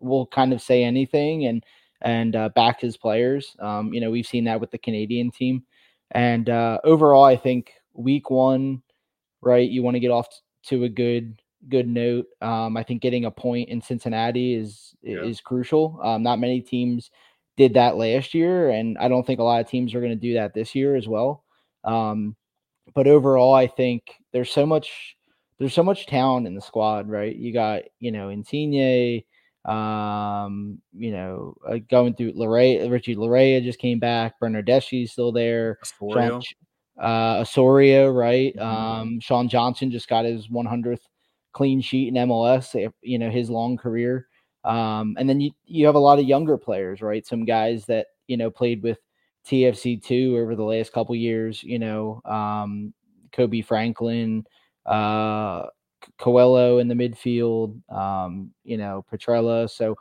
will 0.00 0.26
kind 0.26 0.52
of 0.52 0.62
say 0.62 0.82
anything 0.82 1.46
and 1.46 1.64
and 2.02 2.36
uh, 2.36 2.48
back 2.50 2.80
his 2.80 2.96
players. 2.96 3.56
Um, 3.58 3.92
you 3.92 4.00
know, 4.00 4.10
we've 4.10 4.26
seen 4.26 4.44
that 4.44 4.60
with 4.60 4.70
the 4.70 4.78
Canadian 4.78 5.30
team. 5.30 5.64
And 6.12 6.48
uh, 6.48 6.78
overall, 6.84 7.24
I 7.24 7.36
think 7.36 7.72
week 7.94 8.30
one, 8.30 8.82
right, 9.40 9.68
you 9.68 9.82
want 9.82 9.94
to 9.94 10.00
get 10.00 10.10
off 10.10 10.28
to 10.64 10.84
a 10.84 10.88
good 10.88 11.40
good 11.68 11.88
note. 11.88 12.26
Um, 12.40 12.76
I 12.76 12.82
think 12.82 13.02
getting 13.02 13.24
a 13.24 13.30
point 13.30 13.68
in 13.68 13.80
Cincinnati 13.80 14.54
is 14.54 14.94
Yeah. 15.02 15.22
is 15.22 15.40
crucial. 15.40 15.98
Um, 16.02 16.22
not 16.22 16.38
many 16.38 16.60
teams 16.60 17.10
did 17.56 17.74
that 17.74 17.96
last 17.96 18.34
year, 18.34 18.70
and 18.70 18.98
I 18.98 19.08
don't 19.08 19.26
think 19.26 19.40
a 19.40 19.44
lot 19.44 19.60
of 19.60 19.68
teams 19.68 19.94
are 19.94 20.00
going 20.00 20.12
to 20.12 20.16
do 20.16 20.34
that 20.34 20.54
this 20.54 20.74
year 20.74 20.96
as 20.96 21.08
well. 21.08 21.44
Um, 21.84 22.36
but 22.94 23.06
overall, 23.06 23.54
I 23.54 23.66
think 23.66 24.02
there's 24.32 24.50
so 24.52 24.66
much 24.66 25.16
there's 25.58 25.74
so 25.74 25.82
much 25.82 26.06
talent 26.06 26.46
in 26.46 26.54
the 26.54 26.60
squad, 26.60 27.08
right? 27.08 27.34
You 27.34 27.52
got 27.52 27.82
you 28.00 28.12
know 28.12 28.28
Insigne, 28.30 29.22
um, 29.64 30.80
you 30.92 31.12
know, 31.12 31.54
uh, 31.68 31.78
going 31.90 32.14
through 32.14 32.32
Laryea, 32.34 32.90
Richie 32.90 33.16
Laryea 33.16 33.62
just 33.62 33.78
came 33.78 33.98
back. 33.98 34.38
Bernardeschi's 34.40 35.12
still 35.12 35.32
there. 35.32 35.78
Astorio. 35.84 36.42
Uh, 37.00 37.40
Osorio, 37.40 38.10
right? 38.10 38.54
Mhm. 38.56 38.62
Um, 38.62 39.20
Sean 39.20 39.48
Johnson 39.48 39.90
just 39.90 40.08
got 40.08 40.24
his 40.24 40.48
100th 40.50 41.06
clean 41.52 41.80
sheet 41.80 42.08
in 42.08 42.14
MLS. 42.16 42.74
eh, 42.74 42.88
You 43.02 43.18
know 43.18 43.30
his 43.30 43.50
long 43.50 43.76
career. 43.76 44.28
Um, 44.66 45.16
and 45.18 45.28
then 45.28 45.40
you 45.40 45.52
you 45.64 45.86
have 45.86 45.94
a 45.94 46.00
lot 46.00 46.18
of 46.18 46.26
younger 46.26 46.58
players, 46.58 47.00
right? 47.00 47.26
Some 47.26 47.44
guys 47.44 47.86
that 47.86 48.08
you 48.26 48.36
know 48.36 48.50
played 48.50 48.82
with 48.82 48.98
TFC 49.46 50.02
two 50.02 50.36
over 50.38 50.56
the 50.56 50.64
last 50.64 50.92
couple 50.92 51.14
years. 51.14 51.62
You 51.62 51.78
know, 51.78 52.20
um, 52.24 52.92
Kobe 53.32 53.62
Franklin, 53.62 54.44
uh, 54.84 55.66
Coello 56.18 56.80
in 56.80 56.88
the 56.88 56.94
midfield. 56.94 57.80
Um, 57.90 58.50
you 58.64 58.76
know, 58.76 59.04
Petretta. 59.10 59.70
So 59.70 59.96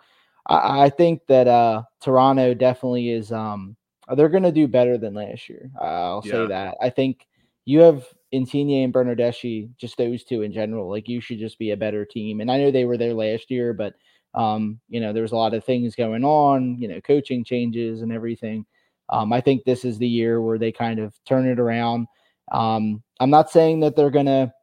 I, 0.48 0.86
I 0.86 0.90
think 0.90 1.22
that 1.28 1.48
uh, 1.48 1.84
Toronto 2.02 2.56
definitely 2.56 3.12
is. 3.12 3.32
Um, 3.32 3.76
they're 4.16 4.30
going 4.30 4.44
to 4.44 4.52
do 4.52 4.68
better 4.68 4.98
than 4.98 5.14
last 5.14 5.48
year. 5.48 5.72
I'll 5.80 6.22
say 6.22 6.48
that. 6.48 6.78
I 6.82 6.90
think 6.90 7.28
you 7.66 7.82
have 7.82 8.06
Insigne 8.32 8.84
and 8.84 8.94
Bernardeschi, 8.94 9.70
just 9.78 9.98
those 9.98 10.24
two 10.24 10.44
in 10.44 10.52
general. 10.52 10.90
Like 10.90 11.08
you 11.08 11.22
should 11.22 11.40
just 11.40 11.58
be 11.58 11.72
a 11.72 11.78
better 11.78 12.06
team. 12.06 12.40
And 12.40 12.52
I 12.52 12.60
know 12.60 12.70
they 12.70 12.86
were 12.86 12.98
there 12.98 13.14
last 13.14 13.50
year, 13.50 13.74
but 13.74 13.96
um, 14.36 14.80
you 14.90 15.00
know, 15.00 15.14
there 15.14 15.24
was 15.24 15.32
a 15.32 15.38
lot 15.38 15.54
of 15.54 15.64
things 15.64 15.96
going 15.96 16.24
on, 16.24 16.78
you 16.78 16.88
know, 16.88 17.02
coaching 17.02 17.44
changes 17.44 18.02
and 18.02 18.12
everything. 18.12 18.66
um, 19.10 19.32
I 19.32 19.42
think 19.42 19.64
this 19.64 19.86
is 19.86 19.98
the 19.98 20.08
year 20.08 20.42
where 20.42 20.58
they 20.58 20.72
kind 20.72 21.00
of 21.00 21.14
turn 21.26 21.48
it 21.48 21.60
around. 21.60 22.08
Um, 22.52 23.02
I'm 23.20 23.30
not 23.30 23.50
saying 23.50 23.80
that 23.80 23.96
they're 23.96 24.12
going 24.12 24.26
to 24.26 24.54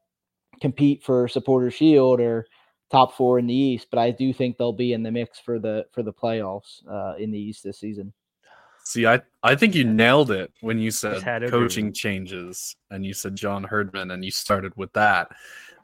compete 0.61 1.03
for 1.03 1.27
supporter 1.27 1.71
shield 1.71 2.21
or 2.21 2.47
top 2.91 3.17
four 3.17 3.39
in 3.39 3.47
the 3.47 3.55
East, 3.55 3.89
but 3.91 3.99
I 3.99 4.11
do 4.11 4.33
think 4.33 4.59
they'll 4.59 4.73
be 4.73 4.93
in 4.93 5.03
the 5.03 5.11
mix 5.11 5.41
for 5.41 5.59
the 5.59 5.87
for 5.93 6.03
the 6.03 6.13
playoffs 6.13 6.87
uh, 6.89 7.17
in 7.17 7.31
the 7.31 7.39
East 7.39 7.65
this 7.65 7.81
season. 7.81 8.13
See, 8.85 9.07
I, 9.07 9.21
I 9.43 9.55
think 9.55 9.75
you 9.75 9.85
nailed 9.85 10.33
it 10.33 10.53
when 10.61 10.79
you 10.79 10.91
said 10.91 11.23
coaching 11.49 11.93
changes 11.93 12.77
and 12.91 13.07
you 13.07 13.15
said 13.15 13.37
John 13.37 13.63
Herdman 13.63 14.11
and 14.11 14.25
you 14.25 14.33
started 14.33 14.77
with 14.77 14.93
that. 14.95 15.31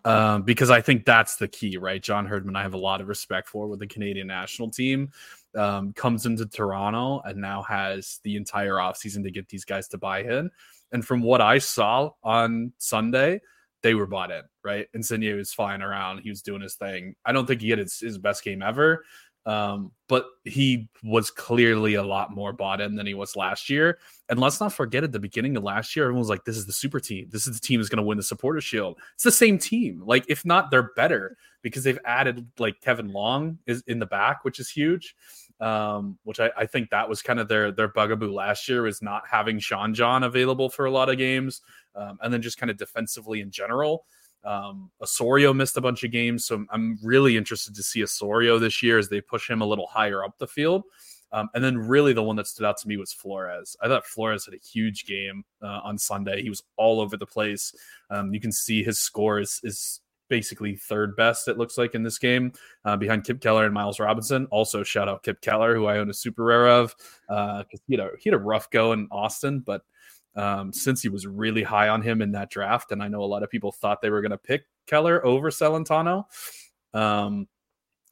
Um, 0.08 0.42
because 0.42 0.70
I 0.70 0.80
think 0.80 1.04
that's 1.04 1.36
the 1.36 1.48
key, 1.48 1.76
right? 1.76 2.02
John 2.02 2.24
Herdman, 2.24 2.56
I 2.56 2.62
have 2.62 2.72
a 2.72 2.78
lot 2.78 3.02
of 3.02 3.08
respect 3.08 3.46
for 3.46 3.68
with 3.68 3.78
the 3.78 3.86
Canadian 3.86 4.26
national 4.26 4.70
team. 4.70 5.10
Um, 5.54 5.92
comes 5.92 6.24
into 6.24 6.46
Toronto 6.46 7.20
and 7.24 7.38
now 7.40 7.62
has 7.62 8.20
the 8.22 8.36
entire 8.36 8.74
offseason 8.74 9.22
to 9.24 9.30
get 9.30 9.48
these 9.48 9.66
guys 9.66 9.86
to 9.88 9.98
buy 9.98 10.22
in. 10.22 10.50
And 10.92 11.04
from 11.04 11.20
what 11.20 11.42
I 11.42 11.58
saw 11.58 12.10
on 12.22 12.72
Sunday, 12.78 13.42
they 13.82 13.94
were 13.94 14.06
bought 14.06 14.30
in, 14.30 14.42
right? 14.64 14.88
Insigne 14.94 15.36
was 15.36 15.52
flying 15.52 15.82
around. 15.82 16.20
He 16.20 16.30
was 16.30 16.40
doing 16.40 16.62
his 16.62 16.74
thing. 16.74 17.14
I 17.26 17.32
don't 17.32 17.46
think 17.46 17.60
he 17.60 17.68
had 17.68 17.78
his, 17.78 17.98
his 17.98 18.16
best 18.16 18.42
game 18.42 18.62
ever. 18.62 19.04
Um, 19.48 19.92
but 20.08 20.26
he 20.44 20.90
was 21.02 21.30
clearly 21.30 21.94
a 21.94 22.02
lot 22.02 22.34
more 22.34 22.52
bought 22.52 22.82
in 22.82 22.96
than 22.96 23.06
he 23.06 23.14
was 23.14 23.34
last 23.34 23.70
year. 23.70 23.98
And 24.28 24.38
let's 24.38 24.60
not 24.60 24.74
forget 24.74 25.04
at 25.04 25.12
the 25.12 25.18
beginning 25.18 25.56
of 25.56 25.62
last 25.62 25.96
year, 25.96 26.04
everyone 26.04 26.18
was 26.18 26.28
like, 26.28 26.44
this 26.44 26.58
is 26.58 26.66
the 26.66 26.72
super 26.72 27.00
team. 27.00 27.28
This 27.30 27.46
is 27.46 27.58
the 27.58 27.66
team 27.66 27.80
that's 27.80 27.88
going 27.88 27.96
to 27.96 28.06
win 28.06 28.18
the 28.18 28.22
supporter 28.22 28.60
shield. 28.60 28.98
It's 29.14 29.24
the 29.24 29.32
same 29.32 29.58
team. 29.58 30.02
Like, 30.04 30.26
if 30.28 30.44
not, 30.44 30.70
they're 30.70 30.90
better 30.96 31.38
because 31.62 31.82
they've 31.82 31.98
added 32.04 32.46
like 32.58 32.82
Kevin 32.82 33.08
Long 33.08 33.58
is 33.66 33.82
in 33.86 33.98
the 33.98 34.06
back, 34.06 34.44
which 34.44 34.60
is 34.60 34.68
huge. 34.68 35.14
Um, 35.60 36.18
which 36.24 36.40
I, 36.40 36.50
I 36.54 36.66
think 36.66 36.90
that 36.90 37.08
was 37.08 37.22
kind 37.22 37.40
of 37.40 37.48
their 37.48 37.72
their 37.72 37.88
bugaboo 37.88 38.32
last 38.32 38.68
year 38.68 38.82
was 38.82 39.02
not 39.02 39.24
having 39.28 39.58
Sean 39.58 39.92
John 39.94 40.24
available 40.24 40.68
for 40.68 40.84
a 40.84 40.90
lot 40.90 41.08
of 41.08 41.16
games. 41.16 41.62
Um, 41.96 42.18
and 42.22 42.32
then 42.32 42.42
just 42.42 42.58
kind 42.58 42.70
of 42.70 42.76
defensively 42.76 43.40
in 43.40 43.50
general. 43.50 44.04
Um, 44.44 44.90
Osorio 45.02 45.52
missed 45.52 45.76
a 45.76 45.80
bunch 45.80 46.04
of 46.04 46.10
games, 46.10 46.44
so 46.44 46.64
I'm 46.70 46.98
really 47.02 47.36
interested 47.36 47.74
to 47.74 47.82
see 47.82 48.02
Osorio 48.02 48.58
this 48.58 48.82
year 48.82 48.98
as 48.98 49.08
they 49.08 49.20
push 49.20 49.48
him 49.48 49.60
a 49.60 49.66
little 49.66 49.86
higher 49.86 50.24
up 50.24 50.38
the 50.38 50.46
field. 50.46 50.84
Um, 51.30 51.50
and 51.54 51.62
then 51.62 51.76
really 51.76 52.12
the 52.12 52.22
one 52.22 52.36
that 52.36 52.46
stood 52.46 52.64
out 52.64 52.78
to 52.78 52.88
me 52.88 52.96
was 52.96 53.12
Flores. 53.12 53.76
I 53.82 53.88
thought 53.88 54.06
Flores 54.06 54.46
had 54.46 54.54
a 54.54 54.58
huge 54.58 55.04
game 55.04 55.44
uh, 55.62 55.80
on 55.84 55.98
Sunday. 55.98 56.42
He 56.42 56.48
was 56.48 56.62
all 56.76 57.00
over 57.00 57.16
the 57.16 57.26
place. 57.26 57.74
Um, 58.10 58.32
you 58.32 58.40
can 58.40 58.52
see 58.52 58.82
his 58.82 58.98
score 58.98 59.38
is, 59.38 59.60
is 59.62 60.00
basically 60.28 60.76
third 60.76 61.16
best, 61.16 61.48
it 61.48 61.58
looks 61.58 61.76
like, 61.76 61.94
in 61.94 62.02
this 62.02 62.18
game 62.18 62.52
uh, 62.84 62.96
behind 62.96 63.24
Kip 63.24 63.40
Keller 63.40 63.64
and 63.64 63.74
Miles 63.74 64.00
Robinson. 64.00 64.46
Also, 64.50 64.82
shout 64.82 65.08
out 65.08 65.22
Kip 65.22 65.40
Keller, 65.40 65.74
who 65.74 65.86
I 65.86 65.98
own 65.98 66.08
a 66.10 66.14
super 66.14 66.44
rare 66.44 66.68
of 66.68 66.94
because 67.28 67.64
uh, 67.74 67.78
he, 67.86 67.96
he 68.20 68.30
had 68.30 68.34
a 68.34 68.38
rough 68.38 68.70
go 68.70 68.92
in 68.92 69.08
Austin, 69.10 69.60
but 69.60 69.82
um, 70.38 70.72
since 70.72 71.02
he 71.02 71.08
was 71.08 71.26
really 71.26 71.64
high 71.64 71.88
on 71.88 72.00
him 72.00 72.22
in 72.22 72.32
that 72.32 72.48
draft. 72.48 72.92
And 72.92 73.02
I 73.02 73.08
know 73.08 73.22
a 73.22 73.26
lot 73.26 73.42
of 73.42 73.50
people 73.50 73.72
thought 73.72 74.00
they 74.00 74.08
were 74.08 74.22
going 74.22 74.30
to 74.30 74.38
pick 74.38 74.62
Keller 74.86 75.24
over 75.26 75.50
Celentano. 75.50 76.24
Um, 76.94 77.48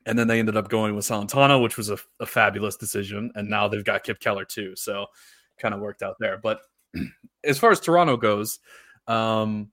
and 0.07 0.19
then 0.19 0.27
they 0.27 0.41
ended 0.41 0.57
up 0.57 0.69
going 0.69 0.97
with 0.97 1.05
Celentano, 1.07 1.63
which 1.63 1.77
was 1.77 1.89
a, 1.89 1.99
a, 2.21 2.27
fabulous 2.27 2.77
decision. 2.77 3.31
And 3.37 3.49
now 3.49 3.69
they've 3.69 3.85
got 3.85 4.05
Kip 4.05 4.21
Keller 4.21 4.45
too. 4.45 4.75
So 4.77 5.07
kind 5.59 5.73
of 5.73 5.81
worked 5.81 6.03
out 6.03 6.17
there. 6.19 6.37
But 6.37 6.61
as 7.45 7.59
far 7.59 7.71
as 7.71 7.81
Toronto 7.81 8.17
goes, 8.17 8.59
um, 9.07 9.71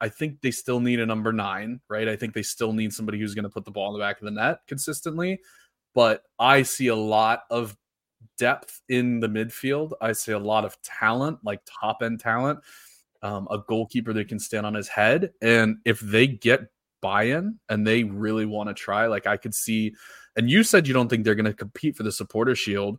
I 0.00 0.08
think 0.08 0.40
they 0.40 0.50
still 0.50 0.80
need 0.80 0.98
a 0.98 1.06
number 1.06 1.32
nine, 1.32 1.80
right? 1.88 2.08
I 2.08 2.16
think 2.16 2.34
they 2.34 2.42
still 2.42 2.72
need 2.72 2.92
somebody 2.92 3.20
who's 3.20 3.34
going 3.34 3.44
to 3.44 3.48
put 3.48 3.64
the 3.64 3.70
ball 3.70 3.94
in 3.94 4.00
the 4.00 4.04
back 4.04 4.18
of 4.20 4.24
the 4.24 4.32
net 4.32 4.58
consistently. 4.66 5.40
But 5.94 6.22
I 6.38 6.62
see 6.62 6.88
a 6.88 6.96
lot 6.96 7.42
of 7.50 7.76
depth 8.38 8.80
in 8.88 9.20
the 9.20 9.28
midfield. 9.28 9.92
I 10.00 10.12
see 10.12 10.32
a 10.32 10.38
lot 10.38 10.64
of 10.64 10.80
talent, 10.82 11.38
like 11.44 11.60
top 11.66 12.02
end 12.02 12.20
talent, 12.20 12.60
um, 13.22 13.48
a 13.50 13.58
goalkeeper 13.58 14.12
that 14.12 14.28
can 14.28 14.38
stand 14.38 14.66
on 14.66 14.74
his 14.74 14.88
head. 14.88 15.32
And 15.40 15.78
if 15.84 16.00
they 16.00 16.26
get 16.26 16.70
buy 17.00 17.24
in 17.24 17.58
and 17.68 17.86
they 17.86 18.04
really 18.04 18.46
want 18.46 18.68
to 18.68 18.74
try, 18.74 19.06
like 19.06 19.26
I 19.26 19.36
could 19.36 19.54
see, 19.54 19.94
and 20.36 20.48
you 20.48 20.62
said 20.62 20.86
you 20.86 20.94
don't 20.94 21.08
think 21.08 21.24
they're 21.24 21.34
going 21.34 21.44
to 21.44 21.52
compete 21.52 21.96
for 21.96 22.02
the 22.02 22.12
supporter 22.12 22.54
shield. 22.54 22.98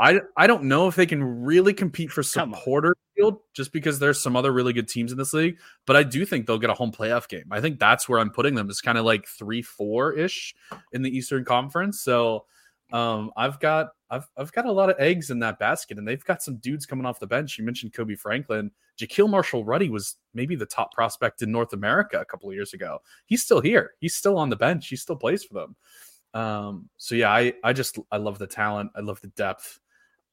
I, 0.00 0.20
I 0.36 0.46
don't 0.46 0.64
know 0.64 0.88
if 0.88 0.96
they 0.96 1.06
can 1.06 1.22
really 1.22 1.74
compete 1.74 2.10
for 2.10 2.22
supporter 2.22 2.96
field 3.14 3.38
just 3.54 3.72
because 3.72 3.98
there's 3.98 4.20
some 4.20 4.34
other 4.34 4.50
really 4.50 4.72
good 4.72 4.88
teams 4.88 5.12
in 5.12 5.18
this 5.18 5.32
league, 5.32 5.58
but 5.86 5.94
I 5.94 6.02
do 6.02 6.24
think 6.24 6.46
they'll 6.46 6.58
get 6.58 6.70
a 6.70 6.74
home 6.74 6.90
playoff 6.90 7.28
game. 7.28 7.44
I 7.52 7.60
think 7.60 7.78
that's 7.78 8.08
where 8.08 8.18
I'm 8.18 8.30
putting 8.30 8.54
them. 8.54 8.68
It's 8.68 8.80
kind 8.80 8.98
of 8.98 9.04
like 9.04 9.26
three, 9.26 9.62
four 9.62 10.12
ish 10.12 10.54
in 10.92 11.02
the 11.02 11.16
Eastern 11.16 11.44
Conference. 11.44 12.00
So 12.00 12.46
um, 12.92 13.32
I've 13.36 13.58
got 13.60 13.90
I've 14.10 14.28
I've 14.36 14.52
got 14.52 14.66
a 14.66 14.72
lot 14.72 14.90
of 14.90 14.96
eggs 14.98 15.30
in 15.30 15.38
that 15.40 15.58
basket, 15.58 15.98
and 15.98 16.06
they've 16.06 16.24
got 16.24 16.42
some 16.42 16.56
dudes 16.56 16.86
coming 16.86 17.06
off 17.06 17.18
the 17.20 17.26
bench. 17.26 17.58
You 17.58 17.64
mentioned 17.64 17.94
Kobe 17.94 18.14
Franklin, 18.14 18.70
Jahkeele 18.98 19.30
Marshall 19.30 19.64
Rutty 19.64 19.88
was 19.88 20.16
maybe 20.34 20.54
the 20.54 20.66
top 20.66 20.92
prospect 20.92 21.42
in 21.42 21.50
North 21.50 21.72
America 21.72 22.20
a 22.20 22.24
couple 22.24 22.48
of 22.48 22.54
years 22.54 22.74
ago. 22.74 22.98
He's 23.26 23.42
still 23.42 23.60
here. 23.60 23.92
He's 24.00 24.14
still 24.14 24.36
on 24.38 24.50
the 24.50 24.56
bench. 24.56 24.88
He 24.88 24.96
still 24.96 25.16
plays 25.16 25.44
for 25.44 25.54
them. 25.54 25.76
Um, 26.34 26.88
so 26.96 27.14
yeah, 27.14 27.30
I 27.30 27.54
I 27.64 27.72
just 27.72 27.98
I 28.10 28.18
love 28.18 28.38
the 28.38 28.46
talent. 28.46 28.90
I 28.94 29.00
love 29.00 29.20
the 29.20 29.28
depth. 29.28 29.80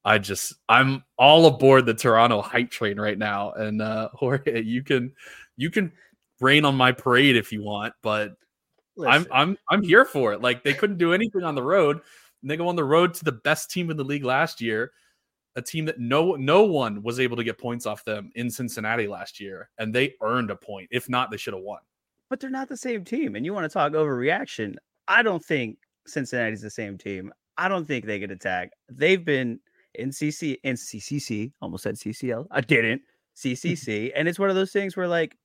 I 0.05 0.17
just 0.17 0.53
I'm 0.67 1.03
all 1.17 1.45
aboard 1.45 1.85
the 1.85 1.93
Toronto 1.93 2.41
hype 2.41 2.71
train 2.71 2.99
right 2.99 3.17
now. 3.17 3.51
And 3.51 3.81
uh 3.81 4.09
Jorge, 4.13 4.61
you 4.61 4.83
can 4.83 5.13
you 5.57 5.69
can 5.69 5.91
rain 6.39 6.65
on 6.65 6.75
my 6.75 6.91
parade 6.91 7.35
if 7.35 7.51
you 7.51 7.63
want, 7.63 7.93
but 8.01 8.35
Listen. 8.95 9.13
I'm 9.13 9.27
I'm 9.31 9.57
I'm 9.69 9.83
here 9.83 10.05
for 10.05 10.33
it. 10.33 10.41
Like 10.41 10.63
they 10.63 10.73
couldn't 10.73 10.97
do 10.97 11.13
anything 11.13 11.43
on 11.43 11.55
the 11.55 11.63
road. 11.63 12.01
And 12.41 12.49
they 12.49 12.57
go 12.57 12.67
on 12.67 12.75
the 12.75 12.83
road 12.83 13.13
to 13.15 13.25
the 13.25 13.31
best 13.31 13.69
team 13.69 13.89
in 13.91 13.97
the 13.97 14.03
league 14.03 14.23
last 14.23 14.61
year, 14.61 14.91
a 15.55 15.61
team 15.61 15.85
that 15.85 15.99
no 15.99 16.35
no 16.35 16.63
one 16.63 17.03
was 17.03 17.19
able 17.19 17.37
to 17.37 17.43
get 17.43 17.57
points 17.57 17.85
off 17.85 18.03
them 18.05 18.31
in 18.35 18.49
Cincinnati 18.49 19.07
last 19.07 19.39
year, 19.39 19.69
and 19.77 19.93
they 19.93 20.13
earned 20.21 20.51
a 20.51 20.55
point. 20.55 20.87
If 20.91 21.09
not, 21.09 21.31
they 21.31 21.37
should 21.37 21.53
have 21.53 21.63
won. 21.63 21.79
But 22.29 22.39
they're 22.39 22.49
not 22.49 22.69
the 22.69 22.77
same 22.77 23.03
team. 23.03 23.35
And 23.35 23.45
you 23.45 23.53
want 23.53 23.65
to 23.65 23.73
talk 23.73 23.93
overreaction? 23.93 24.75
I 25.07 25.23
don't 25.23 25.43
think 25.43 25.77
Cincinnati's 26.05 26.61
the 26.61 26.69
same 26.69 26.97
team. 26.97 27.33
I 27.57 27.67
don't 27.67 27.87
think 27.87 28.05
they 28.05 28.19
get 28.19 28.31
attacked. 28.31 28.75
They've 28.89 29.23
been 29.23 29.59
in 29.95 30.11
CC 30.11 30.57
in 30.63 30.75
CCC, 30.75 31.51
almost 31.61 31.83
said 31.83 31.95
CCL. 31.95 32.47
I 32.51 32.61
didn't 32.61 33.01
CCC, 33.35 34.11
and 34.15 34.27
it's 34.27 34.39
one 34.39 34.49
of 34.49 34.55
those 34.55 34.71
things 34.71 34.95
where 34.95 35.07
like, 35.07 35.35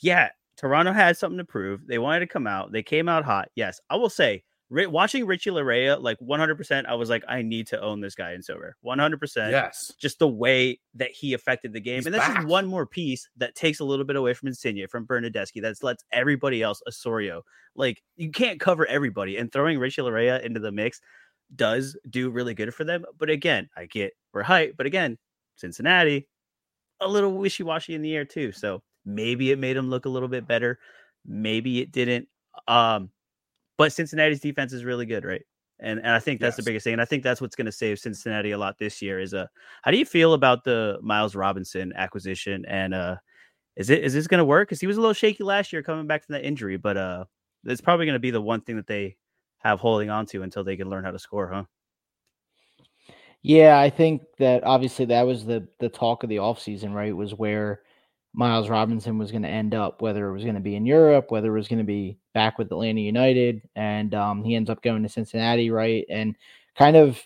yeah, 0.00 0.28
Toronto 0.56 0.92
had 0.92 1.16
something 1.16 1.38
to 1.38 1.44
prove. 1.44 1.86
They 1.86 1.98
wanted 1.98 2.20
to 2.20 2.26
come 2.26 2.46
out. 2.46 2.70
They 2.70 2.82
came 2.82 3.08
out 3.08 3.24
hot. 3.24 3.48
Yes, 3.56 3.80
I 3.90 3.96
will 3.96 4.10
say 4.10 4.44
watching 4.74 5.26
Richie 5.26 5.50
Laryea, 5.50 6.00
like 6.00 6.18
100%, 6.18 6.86
I 6.86 6.94
was 6.94 7.08
like, 7.08 7.24
I 7.28 7.42
need 7.42 7.66
to 7.68 7.80
own 7.80 8.00
this 8.00 8.14
guy 8.14 8.32
in 8.32 8.40
Sorare. 8.40 8.72
100%. 8.84 9.50
Yes. 9.50 9.92
Just 9.98 10.18
the 10.18 10.28
way 10.28 10.80
that 10.94 11.10
he 11.10 11.34
affected 11.34 11.72
the 11.72 11.80
game. 11.80 11.96
He's 11.96 12.06
and 12.06 12.14
this 12.14 12.20
back. 12.20 12.40
is 12.40 12.46
one 12.46 12.66
more 12.66 12.86
piece 12.86 13.28
that 13.36 13.54
takes 13.54 13.80
a 13.80 13.84
little 13.84 14.04
bit 14.04 14.16
away 14.16 14.34
from 14.34 14.48
Insigne, 14.48 14.86
from 14.88 15.06
Bernardeschi, 15.06 15.62
that 15.62 15.82
lets 15.82 16.04
everybody 16.12 16.62
else 16.62 16.82
Osorio. 16.88 17.42
Like, 17.74 18.02
you 18.16 18.30
can't 18.30 18.58
cover 18.58 18.86
everybody. 18.86 19.36
And 19.36 19.52
throwing 19.52 19.78
Richie 19.78 20.02
Laryea 20.02 20.42
into 20.42 20.60
the 20.60 20.72
mix 20.72 21.00
does 21.54 21.96
do 22.10 22.30
really 22.30 22.54
good 22.54 22.74
for 22.74 22.84
them. 22.84 23.04
But 23.18 23.30
again, 23.30 23.68
I 23.76 23.86
get 23.86 24.12
we're 24.32 24.42
hype. 24.42 24.76
But 24.76 24.86
again, 24.86 25.18
Cincinnati, 25.56 26.26
a 27.00 27.08
little 27.08 27.32
wishy 27.32 27.62
washy 27.62 27.94
in 27.94 28.02
the 28.02 28.14
air, 28.14 28.24
too. 28.24 28.50
So 28.52 28.82
maybe 29.04 29.50
it 29.52 29.58
made 29.58 29.76
him 29.76 29.90
look 29.90 30.06
a 30.06 30.10
little 30.10 30.28
bit 30.28 30.48
better. 30.48 30.78
Maybe 31.24 31.80
it 31.80 31.92
didn't. 31.92 32.28
Um, 32.66 33.10
but 33.76 33.92
Cincinnati's 33.92 34.40
defense 34.40 34.72
is 34.72 34.84
really 34.84 35.06
good, 35.06 35.24
right? 35.24 35.42
And 35.80 35.98
and 36.00 36.10
I 36.10 36.18
think 36.20 36.40
that's 36.40 36.56
Yes. 36.56 36.56
the 36.56 36.62
biggest 36.62 36.84
thing. 36.84 36.92
And 36.94 37.02
I 37.02 37.06
think 37.06 37.22
that's 37.22 37.40
what's 37.40 37.56
going 37.56 37.66
to 37.66 37.72
save 37.72 37.98
Cincinnati 37.98 38.52
a 38.52 38.58
lot 38.58 38.78
this 38.78 39.02
year. 39.02 39.20
Is 39.20 39.34
uh, 39.34 39.46
how 39.82 39.90
do 39.90 39.96
you 39.98 40.04
feel 40.06 40.34
about 40.34 40.64
the 40.64 40.98
Miles 41.02 41.34
Robinson 41.34 41.92
acquisition? 41.96 42.64
And 42.66 42.94
uh, 42.94 43.16
is 43.76 43.90
it 43.90 44.04
is 44.04 44.14
this 44.14 44.26
going 44.28 44.38
to 44.38 44.44
work? 44.44 44.68
Because 44.68 44.80
he 44.80 44.86
was 44.86 44.96
a 44.96 45.00
little 45.00 45.14
shaky 45.14 45.44
last 45.44 45.72
year 45.72 45.82
coming 45.82 46.06
back 46.06 46.24
from 46.24 46.34
that 46.34 46.44
injury, 46.46 46.76
but 46.76 46.96
uh, 46.96 47.24
it's 47.64 47.80
probably 47.80 48.06
going 48.06 48.14
to 48.14 48.20
be 48.20 48.30
the 48.30 48.40
one 48.42 48.60
thing 48.62 48.76
that 48.76 48.86
they 48.86 49.16
have 49.58 49.80
holding 49.80 50.10
on 50.10 50.26
to 50.26 50.42
until 50.42 50.64
they 50.64 50.76
can 50.76 50.90
learn 50.90 51.04
how 51.04 51.10
to 51.12 51.18
score, 51.18 51.48
huh? 51.52 51.64
Yeah, 53.42 53.78
I 53.78 53.90
think 53.90 54.22
that 54.38 54.64
obviously 54.64 55.04
that 55.06 55.22
was 55.22 55.44
the 55.44 55.68
the 55.78 55.88
talk 55.88 56.22
of 56.22 56.28
the 56.30 56.36
offseason, 56.36 56.94
right? 56.94 57.14
Was 57.14 57.34
where 57.34 57.82
Miles 58.34 58.68
Robinson 58.68 59.16
was 59.16 59.30
going 59.30 59.42
to 59.42 59.48
end 59.48 59.74
up, 59.74 60.02
whether 60.02 60.28
it 60.28 60.32
was 60.32 60.42
going 60.42 60.56
to 60.56 60.60
be 60.60 60.76
in 60.76 60.84
Europe, 60.84 61.30
whether 61.30 61.48
it 61.54 61.58
was 61.58 61.68
going 61.68 61.78
to 61.78 61.84
be 61.84 62.18
back 62.34 62.58
with 62.58 62.70
Atlanta 62.72 63.00
United, 63.00 63.62
and 63.76 64.14
um, 64.14 64.42
he 64.42 64.56
ends 64.56 64.68
up 64.68 64.82
going 64.82 65.02
to 65.04 65.08
Cincinnati, 65.08 65.70
right? 65.70 66.04
And 66.10 66.36
kind 66.76 66.96
of 66.96 67.22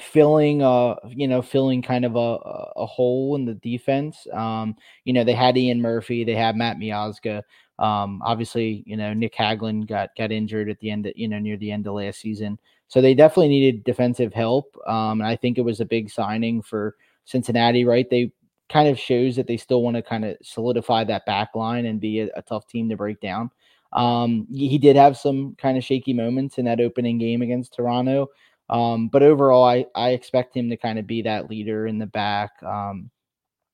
filling 0.00 0.62
uh 0.62 0.94
you 1.08 1.28
know 1.28 1.42
filling 1.42 1.82
kind 1.82 2.04
of 2.04 2.16
a 2.16 2.38
a- 2.76 2.86
hole 2.86 3.34
in 3.36 3.44
the 3.44 3.54
defense. 3.54 4.26
Um 4.32 4.76
you 5.04 5.12
know 5.12 5.24
they 5.24 5.34
had 5.34 5.58
Ian 5.58 5.82
Murphy 5.82 6.24
they 6.24 6.34
had 6.34 6.56
Matt 6.56 6.78
Miazga. 6.78 7.42
Um 7.78 8.22
obviously 8.24 8.82
you 8.86 8.96
know 8.96 9.12
Nick 9.12 9.34
Hagglund 9.34 9.88
got 9.88 10.10
got 10.16 10.32
injured 10.32 10.70
at 10.70 10.78
the 10.80 10.90
end 10.90 11.06
of, 11.06 11.12
you 11.16 11.28
know 11.28 11.38
near 11.38 11.56
the 11.56 11.72
end 11.72 11.86
of 11.86 11.94
last 11.94 12.20
season. 12.20 12.58
So 12.88 13.00
they 13.00 13.14
definitely 13.14 13.48
needed 13.48 13.84
defensive 13.84 14.32
help. 14.32 14.74
Um 14.86 15.20
and 15.20 15.28
I 15.28 15.36
think 15.36 15.58
it 15.58 15.62
was 15.62 15.80
a 15.80 15.84
big 15.84 16.08
signing 16.08 16.62
for 16.62 16.94
Cincinnati 17.24 17.84
right? 17.84 18.08
They 18.08 18.32
kind 18.70 18.88
of 18.88 18.98
shows 18.98 19.36
that 19.36 19.46
they 19.46 19.56
still 19.56 19.82
want 19.82 19.96
to 19.96 20.02
kind 20.02 20.24
of 20.24 20.36
solidify 20.42 21.04
that 21.04 21.26
back 21.26 21.50
line 21.54 21.86
and 21.86 22.00
be 22.00 22.20
a, 22.20 22.28
a 22.36 22.42
tough 22.42 22.66
team 22.66 22.88
to 22.88 22.96
break 22.96 23.20
down 23.20 23.50
um 23.92 24.46
he 24.52 24.78
did 24.78 24.94
have 24.94 25.16
some 25.16 25.54
kind 25.56 25.76
of 25.76 25.82
shaky 25.82 26.12
moments 26.12 26.58
in 26.58 26.64
that 26.64 26.80
opening 26.80 27.18
game 27.18 27.42
against 27.42 27.74
Toronto 27.74 28.28
Um, 28.70 29.08
but 29.08 29.22
overall, 29.24 29.64
I, 29.64 29.84
I 29.96 30.10
expect 30.10 30.56
him 30.56 30.70
to 30.70 30.76
kind 30.76 30.98
of 30.98 31.06
be 31.06 31.22
that 31.22 31.50
leader 31.50 31.88
in 31.88 31.98
the 31.98 32.06
back. 32.06 32.50
Um, 32.62 33.10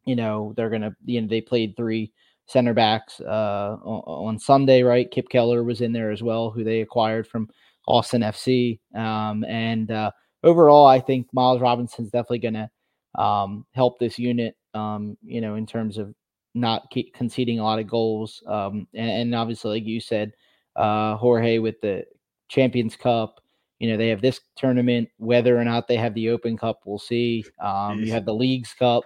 you 0.06 0.16
know, 0.16 0.54
they're 0.56 0.70
going 0.70 0.82
to, 0.82 0.96
you 1.04 1.20
know, 1.20 1.28
they 1.28 1.42
played 1.42 1.76
three 1.76 2.12
center 2.46 2.72
backs 2.72 3.20
uh, 3.20 3.76
on, 3.82 4.28
on, 4.28 4.38
Sunday, 4.38 4.82
right? 4.82 5.10
Kip 5.10 5.28
Keller 5.28 5.64
was 5.64 5.82
in 5.82 5.92
there 5.92 6.10
as 6.10 6.22
well, 6.22 6.50
who 6.50 6.64
they 6.64 6.80
acquired 6.80 7.26
from 7.26 7.50
Austin 7.86 8.22
FC. 8.22 8.78
Um, 8.94 9.44
and 9.44 9.90
uh, 9.90 10.12
overall, 10.42 10.86
I 10.86 11.00
think 11.00 11.26
Miles 11.34 11.60
Robinson's 11.60 12.10
definitely 12.10 12.38
going 12.38 12.54
to 12.54 13.22
um, 13.22 13.66
help 13.72 13.98
this 13.98 14.18
unit, 14.18 14.56
um, 14.76 15.16
you 15.22 15.40
know, 15.40 15.54
in 15.54 15.66
terms 15.66 15.98
of 15.98 16.14
not 16.54 16.90
keep 16.90 17.14
conceding 17.14 17.58
a 17.58 17.64
lot 17.64 17.78
of 17.78 17.88
goals. 17.88 18.42
Um, 18.46 18.86
and, 18.94 19.10
and, 19.10 19.34
obviously, 19.34 19.78
like 19.78 19.86
you 19.86 20.00
said, 20.00 20.32
uh, 20.74 21.16
Jorge 21.16 21.58
with 21.58 21.80
the 21.80 22.04
Champions 22.48 22.96
Cup, 22.96 23.40
you 23.78 23.90
know, 23.90 23.96
they 23.96 24.08
have 24.08 24.22
this 24.22 24.40
tournament. 24.56 25.08
Whether 25.18 25.58
or 25.58 25.64
not 25.64 25.86
they 25.86 25.96
have 25.96 26.14
the 26.14 26.30
Open 26.30 26.56
Cup, 26.56 26.80
we'll 26.84 26.98
see. 26.98 27.44
Um, 27.60 28.00
you 28.00 28.12
have 28.12 28.24
the 28.24 28.34
Leagues 28.34 28.72
Cup. 28.72 29.04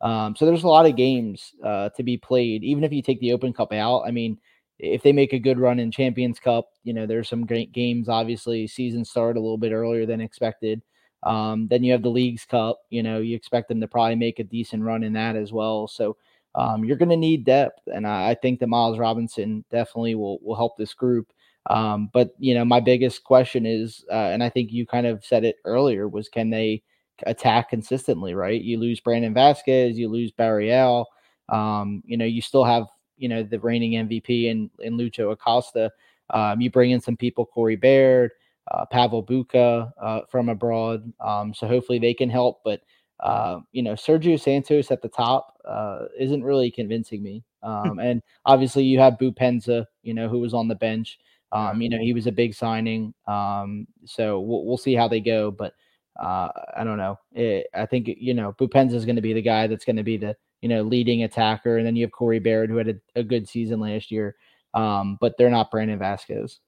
Um, 0.00 0.34
so 0.36 0.46
there's 0.46 0.64
a 0.64 0.68
lot 0.68 0.86
of 0.86 0.96
games 0.96 1.52
uh, 1.64 1.88
to 1.90 2.02
be 2.02 2.16
played, 2.16 2.64
even 2.64 2.84
if 2.84 2.92
you 2.92 3.02
take 3.02 3.20
the 3.20 3.32
Open 3.32 3.52
Cup 3.52 3.72
out. 3.72 4.02
I 4.02 4.10
mean, 4.10 4.38
if 4.78 5.02
they 5.02 5.12
make 5.12 5.32
a 5.32 5.38
good 5.38 5.58
run 5.58 5.78
in 5.78 5.92
Champions 5.92 6.40
Cup, 6.40 6.68
you 6.82 6.92
know, 6.92 7.06
there's 7.06 7.28
some 7.28 7.46
great 7.46 7.72
games. 7.72 8.08
Obviously, 8.08 8.66
season 8.66 9.04
started 9.04 9.38
a 9.38 9.42
little 9.42 9.58
bit 9.58 9.72
earlier 9.72 10.06
than 10.06 10.20
expected. 10.20 10.82
Um, 11.22 11.68
then 11.68 11.84
you 11.84 11.92
have 11.92 12.02
the 12.02 12.10
Leagues 12.10 12.44
Cup. 12.44 12.80
You 12.90 13.02
know, 13.02 13.20
you 13.20 13.36
expect 13.36 13.68
them 13.68 13.80
to 13.80 13.88
probably 13.88 14.16
make 14.16 14.38
a 14.38 14.44
decent 14.44 14.82
run 14.82 15.02
in 15.02 15.12
that 15.12 15.36
as 15.36 15.52
well. 15.52 15.86
So 15.86 16.16
um, 16.54 16.84
you're 16.84 16.96
going 16.96 17.08
to 17.08 17.16
need 17.16 17.44
depth, 17.44 17.80
and 17.86 18.06
I, 18.06 18.30
I, 18.30 18.34
think 18.34 18.60
that 18.60 18.66
Miles 18.66 18.98
Robinson 18.98 19.64
definitely 19.70 20.14
will 20.14 20.38
will 20.42 20.56
help 20.56 20.76
this 20.76 20.92
group. 20.92 21.32
Um, 21.70 22.10
but 22.12 22.34
you 22.38 22.54
know, 22.54 22.64
my 22.64 22.80
biggest 22.80 23.24
question 23.24 23.64
is, 23.64 24.04
uh, 24.10 24.30
and 24.32 24.42
I 24.42 24.50
think 24.50 24.70
you 24.70 24.86
kind 24.86 25.06
of 25.06 25.24
said 25.24 25.44
it 25.44 25.56
earlier, 25.64 26.08
was 26.08 26.28
can 26.28 26.50
they 26.50 26.82
attack 27.24 27.70
consistently? 27.70 28.34
Right? 28.34 28.60
You 28.60 28.78
lose 28.78 29.00
Brandon 29.00 29.32
Vazquez, 29.32 29.94
you 29.94 30.08
lose 30.08 30.30
Barreal. 30.32 31.06
Um, 31.48 32.02
you 32.04 32.16
know, 32.18 32.26
you 32.26 32.42
still 32.42 32.64
have 32.64 32.86
you 33.16 33.28
know 33.28 33.42
the 33.42 33.60
reigning 33.60 33.92
MVP 33.92 34.44
in 34.50 34.70
in 34.80 34.98
Lucho 34.98 35.32
Acosta. 35.32 35.90
Um, 36.30 36.60
you 36.60 36.70
bring 36.70 36.90
in 36.90 37.00
some 37.00 37.16
people, 37.16 37.46
Corey 37.46 37.76
Baird, 37.76 38.32
uh, 38.70 38.86
Pavel 38.86 39.24
Bucha 39.24 39.90
uh, 40.00 40.20
from 40.30 40.48
abroad. 40.48 41.12
Um, 41.20 41.52
so 41.54 41.66
hopefully 41.66 41.98
they 41.98 42.14
can 42.14 42.30
help. 42.30 42.60
But 42.64 42.80
uh, 43.20 43.60
you 43.72 43.82
know, 43.82 43.92
Sergio 43.92 44.40
Santos 44.40 44.90
at 44.90 45.02
the 45.02 45.08
top 45.08 45.56
uh, 45.64 46.06
isn't 46.18 46.42
really 46.42 46.70
convincing 46.70 47.22
me. 47.22 47.44
Um, 47.62 47.98
and 48.00 48.22
obviously 48.44 48.84
you 48.84 48.98
have 48.98 49.14
Boupendza, 49.14 49.86
you 50.02 50.14
know, 50.14 50.28
who 50.28 50.40
was 50.40 50.54
on 50.54 50.68
the 50.68 50.74
bench. 50.74 51.18
Um, 51.52 51.80
you 51.80 51.88
know, 51.88 51.98
he 51.98 52.12
was 52.12 52.26
a 52.26 52.32
big 52.32 52.54
signing. 52.54 53.14
Um, 53.28 53.86
so 54.04 54.40
we'll, 54.40 54.64
we'll 54.64 54.78
see 54.78 54.94
how 54.94 55.06
they 55.06 55.20
go. 55.20 55.50
But 55.50 55.74
uh, 56.20 56.48
I 56.76 56.82
don't 56.82 56.98
know. 56.98 57.18
It, 57.32 57.66
I 57.74 57.86
think 57.86 58.08
you 58.08 58.34
know 58.34 58.52
Boupendza 58.54 58.94
is 58.94 59.04
going 59.04 59.16
to 59.16 59.22
be 59.22 59.32
the 59.32 59.42
guy 59.42 59.66
that's 59.66 59.84
going 59.84 59.96
to 59.96 60.02
be 60.02 60.16
the 60.16 60.36
you 60.60 60.68
know 60.68 60.82
leading 60.82 61.22
attacker, 61.22 61.78
and 61.78 61.86
then 61.86 61.96
you 61.96 62.04
have 62.04 62.12
Corey 62.12 62.38
Baird 62.38 62.70
who 62.70 62.76
had 62.76 62.88
a, 62.88 63.20
a 63.20 63.22
good 63.22 63.48
season 63.48 63.80
last 63.80 64.10
year. 64.10 64.36
Um, 64.74 65.18
but 65.20 65.34
they're 65.36 65.50
not 65.50 65.70
Brandon 65.70 65.98
Vazquez 65.98 66.58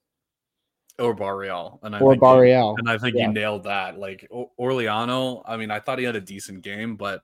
or 0.99 1.13
Barreal, 1.13 1.79
and 1.83 1.95
I 1.95 1.99
or 1.99 2.15
Barreal, 2.15 2.75
and 2.77 2.89
I 2.89 2.97
think 2.97 3.15
yeah. 3.15 3.27
you 3.27 3.33
nailed 3.33 3.63
that. 3.63 3.99
Like 3.99 4.27
Orellano, 4.59 5.43
I 5.45 5.57
mean, 5.57 5.71
I 5.71 5.79
thought 5.79 5.99
he 5.99 6.05
had 6.05 6.15
a 6.15 6.21
decent 6.21 6.61
game, 6.61 6.95
but 6.95 7.21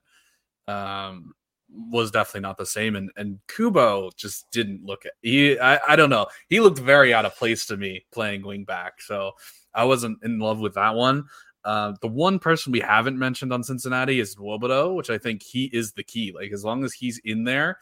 um, 0.68 1.34
was 1.68 2.10
definitely 2.10 2.42
not 2.42 2.58
the 2.58 2.66
same. 2.66 2.96
And 2.96 3.10
and 3.16 3.38
Kubo 3.48 4.10
just 4.16 4.50
didn't 4.50 4.84
look 4.84 5.06
at 5.06 5.12
he. 5.22 5.58
I, 5.58 5.80
I 5.88 5.96
don't 5.96 6.10
know. 6.10 6.26
He 6.48 6.60
looked 6.60 6.78
very 6.78 7.14
out 7.14 7.24
of 7.24 7.36
place 7.36 7.66
to 7.66 7.76
me 7.76 8.04
playing 8.12 8.44
wing 8.44 8.64
back. 8.64 9.00
So 9.00 9.32
I 9.74 9.84
wasn't 9.84 10.18
in 10.22 10.38
love 10.38 10.60
with 10.60 10.74
that 10.74 10.94
one. 10.94 11.24
Uh, 11.64 11.92
the 12.00 12.08
one 12.08 12.38
person 12.38 12.72
we 12.72 12.80
haven't 12.80 13.18
mentioned 13.18 13.52
on 13.52 13.62
Cincinnati 13.62 14.18
is 14.18 14.36
Nwobodo, 14.36 14.94
which 14.96 15.10
I 15.10 15.18
think 15.18 15.42
he 15.42 15.66
is 15.66 15.92
the 15.92 16.02
key. 16.02 16.32
Like 16.34 16.52
as 16.52 16.64
long 16.64 16.84
as 16.84 16.92
he's 16.92 17.20
in 17.24 17.44
there, 17.44 17.78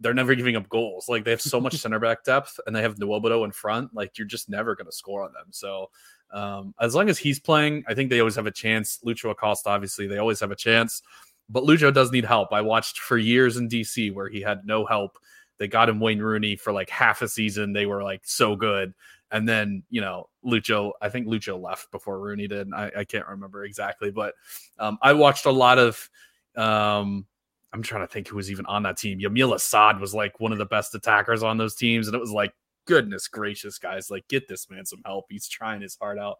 they're 0.00 0.14
never 0.14 0.34
giving 0.34 0.56
up 0.56 0.68
goals. 0.68 1.08
Like 1.08 1.24
they 1.24 1.30
have 1.30 1.40
so 1.40 1.60
much 1.60 1.76
center 1.76 1.98
back 1.98 2.24
depth, 2.24 2.58
and 2.66 2.74
they 2.74 2.82
have 2.82 2.96
Nwobodo 2.96 3.44
in 3.44 3.52
front. 3.52 3.94
Like 3.94 4.18
you're 4.18 4.26
just 4.26 4.48
never 4.48 4.74
going 4.74 4.86
to 4.86 4.92
score 4.92 5.22
on 5.22 5.32
them. 5.32 5.46
So 5.50 5.90
um, 6.32 6.74
as 6.80 6.94
long 6.94 7.08
as 7.08 7.18
he's 7.18 7.38
playing, 7.38 7.84
I 7.88 7.94
think 7.94 8.10
they 8.10 8.20
always 8.20 8.36
have 8.36 8.46
a 8.46 8.50
chance. 8.50 8.98
Lucho 9.06 9.30
Acosta, 9.30 9.70
obviously, 9.70 10.06
they 10.06 10.18
always 10.18 10.40
have 10.40 10.50
a 10.50 10.56
chance. 10.56 11.02
But 11.48 11.64
Lucho 11.64 11.92
does 11.92 12.10
need 12.10 12.24
help. 12.24 12.52
I 12.52 12.60
watched 12.60 12.98
for 12.98 13.18
years 13.18 13.56
in 13.56 13.68
DC 13.68 14.12
where 14.12 14.28
he 14.28 14.40
had 14.40 14.64
no 14.64 14.84
help. 14.84 15.18
They 15.58 15.68
got 15.68 15.88
him 15.88 16.00
Wayne 16.00 16.20
Rooney 16.20 16.56
for 16.56 16.72
like 16.72 16.90
half 16.90 17.22
a 17.22 17.28
season. 17.28 17.72
They 17.72 17.86
were 17.86 18.02
like 18.02 18.22
so 18.24 18.56
good. 18.56 18.94
And 19.30 19.48
then, 19.48 19.82
you 19.90 20.00
know, 20.00 20.28
Lucho, 20.44 20.92
I 21.00 21.08
think 21.08 21.26
Lucho 21.26 21.60
left 21.60 21.90
before 21.90 22.20
Rooney 22.20 22.48
did. 22.48 22.72
I, 22.72 22.90
I 22.98 23.04
can't 23.04 23.26
remember 23.28 23.64
exactly, 23.64 24.10
but 24.10 24.34
um, 24.78 24.98
I 25.02 25.12
watched 25.12 25.46
a 25.46 25.50
lot 25.52 25.78
of. 25.78 26.10
Um, 26.56 27.26
I'm 27.74 27.82
trying 27.82 28.06
to 28.06 28.12
think 28.12 28.28
who 28.28 28.36
was 28.36 28.52
even 28.52 28.64
on 28.66 28.84
that 28.84 28.96
team. 28.96 29.18
Yamil 29.18 29.54
Asad 29.54 30.00
was 30.00 30.14
like 30.14 30.38
one 30.38 30.52
of 30.52 30.58
the 30.58 30.64
best 30.64 30.94
attackers 30.94 31.42
on 31.42 31.58
those 31.58 31.74
teams. 31.74 32.06
And 32.06 32.14
it 32.14 32.20
was 32.20 32.30
like, 32.30 32.54
goodness 32.86 33.26
gracious, 33.28 33.78
guys, 33.78 34.10
like 34.10 34.26
get 34.28 34.46
this 34.46 34.70
man 34.70 34.86
some 34.86 35.02
help. 35.04 35.26
He's 35.28 35.48
trying 35.48 35.82
his 35.82 35.96
heart 36.00 36.18
out. 36.18 36.36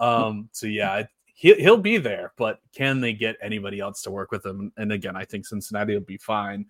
Um, 0.00 0.48
so 0.50 0.66
yeah, 0.66 1.04
he, 1.26 1.54
he'll 1.54 1.76
be 1.76 1.98
there, 1.98 2.32
but 2.36 2.58
can 2.74 3.00
they 3.00 3.12
get 3.12 3.36
anybody 3.40 3.78
else 3.78 4.02
to 4.02 4.10
work 4.10 4.32
with 4.32 4.44
him? 4.44 4.72
And 4.76 4.90
again, 4.90 5.16
I 5.16 5.24
think 5.24 5.46
Cincinnati 5.46 5.94
will 5.94 6.00
be 6.00 6.18
fine. 6.18 6.66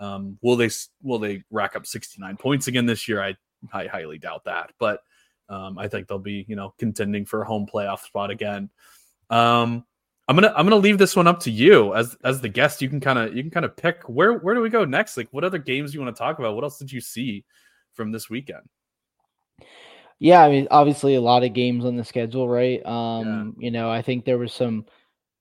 Um, 0.00 0.38
will 0.42 0.56
they 0.56 0.68
will 1.02 1.18
they 1.18 1.42
rack 1.50 1.74
up 1.74 1.86
69 1.86 2.36
points 2.36 2.66
again 2.66 2.84
this 2.84 3.08
year? 3.08 3.22
I 3.22 3.36
I 3.72 3.86
highly 3.86 4.18
doubt 4.18 4.44
that, 4.44 4.72
but 4.78 5.00
um, 5.48 5.78
I 5.78 5.88
think 5.88 6.06
they'll 6.06 6.18
be 6.18 6.44
you 6.46 6.56
know 6.56 6.74
contending 6.78 7.24
for 7.24 7.40
a 7.40 7.46
home 7.46 7.66
playoff 7.72 8.00
spot 8.00 8.30
again. 8.30 8.68
Um, 9.30 9.86
I'm 10.28 10.36
gonna 10.36 10.52
I'm 10.56 10.66
gonna 10.66 10.76
leave 10.76 10.98
this 10.98 11.14
one 11.14 11.26
up 11.26 11.40
to 11.40 11.50
you 11.50 11.94
as 11.94 12.16
as 12.24 12.40
the 12.40 12.48
guest. 12.48 12.82
You 12.82 12.88
can 12.88 13.00
kind 13.00 13.18
of 13.18 13.36
you 13.36 13.42
can 13.42 13.50
kind 13.50 13.64
of 13.64 13.76
pick 13.76 14.02
where 14.08 14.34
where 14.34 14.54
do 14.54 14.60
we 14.60 14.70
go 14.70 14.84
next? 14.84 15.16
Like 15.16 15.28
what 15.30 15.44
other 15.44 15.58
games 15.58 15.94
you 15.94 16.00
want 16.00 16.14
to 16.14 16.18
talk 16.18 16.38
about? 16.38 16.54
What 16.54 16.64
else 16.64 16.78
did 16.78 16.90
you 16.90 17.00
see 17.00 17.44
from 17.92 18.10
this 18.10 18.28
weekend? 18.28 18.62
Yeah, 20.18 20.42
I 20.42 20.48
mean, 20.48 20.66
obviously 20.70 21.14
a 21.14 21.20
lot 21.20 21.44
of 21.44 21.52
games 21.52 21.84
on 21.84 21.96
the 21.96 22.04
schedule, 22.04 22.48
right? 22.48 22.84
Um, 22.86 23.54
yeah. 23.58 23.66
you 23.66 23.70
know, 23.70 23.90
I 23.90 24.00
think 24.00 24.24
there 24.24 24.38
was 24.38 24.52
some, 24.52 24.86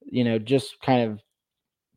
you 0.03 0.23
know, 0.23 0.37
just 0.37 0.81
kind 0.81 1.09
of 1.09 1.21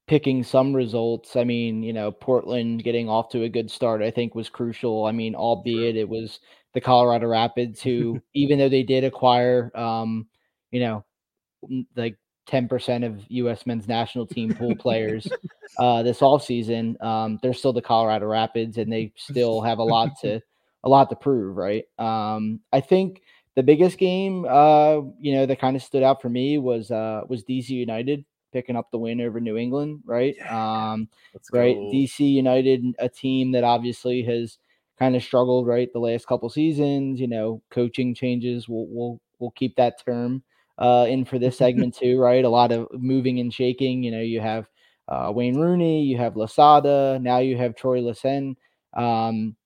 picking 0.06 0.44
some 0.44 0.74
results. 0.74 1.34
I 1.34 1.42
mean, 1.42 1.82
you 1.82 1.92
know, 1.92 2.12
Portland 2.12 2.84
getting 2.84 3.08
off 3.08 3.30
to 3.30 3.42
a 3.42 3.48
good 3.48 3.70
start, 3.70 4.00
I 4.00 4.12
think 4.12 4.34
was 4.34 4.48
crucial. 4.48 5.06
I 5.06 5.12
mean, 5.12 5.34
albeit 5.34 5.96
it 5.96 6.08
was 6.08 6.38
the 6.72 6.80
Colorado 6.80 7.26
Rapids 7.26 7.82
who, 7.82 8.20
even 8.34 8.58
though 8.58 8.68
they 8.68 8.84
did 8.84 9.02
acquire, 9.02 9.72
um, 9.76 10.28
you 10.70 10.80
know, 10.80 11.04
like 11.96 12.16
10% 12.48 13.04
of 13.04 13.22
U.S. 13.28 13.66
men's 13.66 13.86
national 13.86 14.26
team 14.26 14.54
pool 14.54 14.74
players 14.74 15.28
uh, 15.78 16.02
this 16.02 16.20
offseason, 16.20 17.00
um, 17.02 17.38
they're 17.42 17.54
still 17.54 17.72
the 17.72 17.82
Colorado 17.82 18.26
Rapids 18.26 18.78
and 18.78 18.92
they 18.92 19.12
still 19.16 19.60
have 19.62 19.78
a 19.78 19.84
lot 19.84 20.18
to 20.22 20.40
a 20.84 20.88
lot 20.88 21.10
to 21.10 21.16
prove, 21.16 21.56
right? 21.56 21.84
Um, 21.98 22.60
I 22.72 22.80
think 22.80 23.22
the 23.56 23.62
biggest 23.62 23.98
game, 23.98 24.46
uh, 24.48 25.00
you 25.20 25.34
know, 25.34 25.44
that 25.44 25.60
kind 25.60 25.76
of 25.76 25.82
stood 25.82 26.02
out 26.02 26.22
for 26.22 26.28
me 26.28 26.58
was 26.58 26.90
uh, 26.90 27.22
was 27.28 27.44
DC 27.44 27.70
United 27.70 28.24
picking 28.52 28.76
up 28.76 28.90
the 28.90 28.98
win 28.98 29.20
over 29.20 29.40
New 29.40 29.56
England, 29.56 30.00
right? 30.04 30.34
Yeah, 30.38 30.92
um, 30.92 31.08
right, 31.52 31.76
DC 31.76 32.20
United, 32.20 32.84
a 32.98 33.08
team 33.08 33.52
that 33.52 33.64
obviously 33.64 34.22
has 34.22 34.58
kind 34.98 35.14
of 35.16 35.22
struggled, 35.22 35.66
right, 35.66 35.92
the 35.92 35.98
last 35.98 36.26
couple 36.26 36.48
seasons. 36.48 37.20
You 37.20 37.28
know, 37.28 37.62
coaching 37.70 38.14
changes. 38.14 38.68
We'll 38.68 38.86
we'll 38.88 39.20
we'll 39.38 39.50
keep 39.50 39.76
that 39.76 40.04
term 40.04 40.42
uh, 40.78 41.06
in 41.08 41.24
for 41.24 41.38
this 41.38 41.58
segment 41.58 41.96
too, 41.96 42.18
right? 42.18 42.44
A 42.44 42.48
lot 42.48 42.72
of 42.72 42.88
moving 42.92 43.40
and 43.40 43.52
shaking. 43.52 44.02
You 44.02 44.12
know, 44.12 44.20
you 44.20 44.40
have 44.40 44.68
uh, 45.08 45.32
Wayne 45.34 45.58
Rooney, 45.58 46.02
you 46.02 46.16
have 46.18 46.36
Losada, 46.36 47.18
now 47.20 47.38
you 47.38 47.56
have 47.56 47.74
Troy 47.74 48.00
Lesesne. 48.00 48.54
Um, 48.96 49.56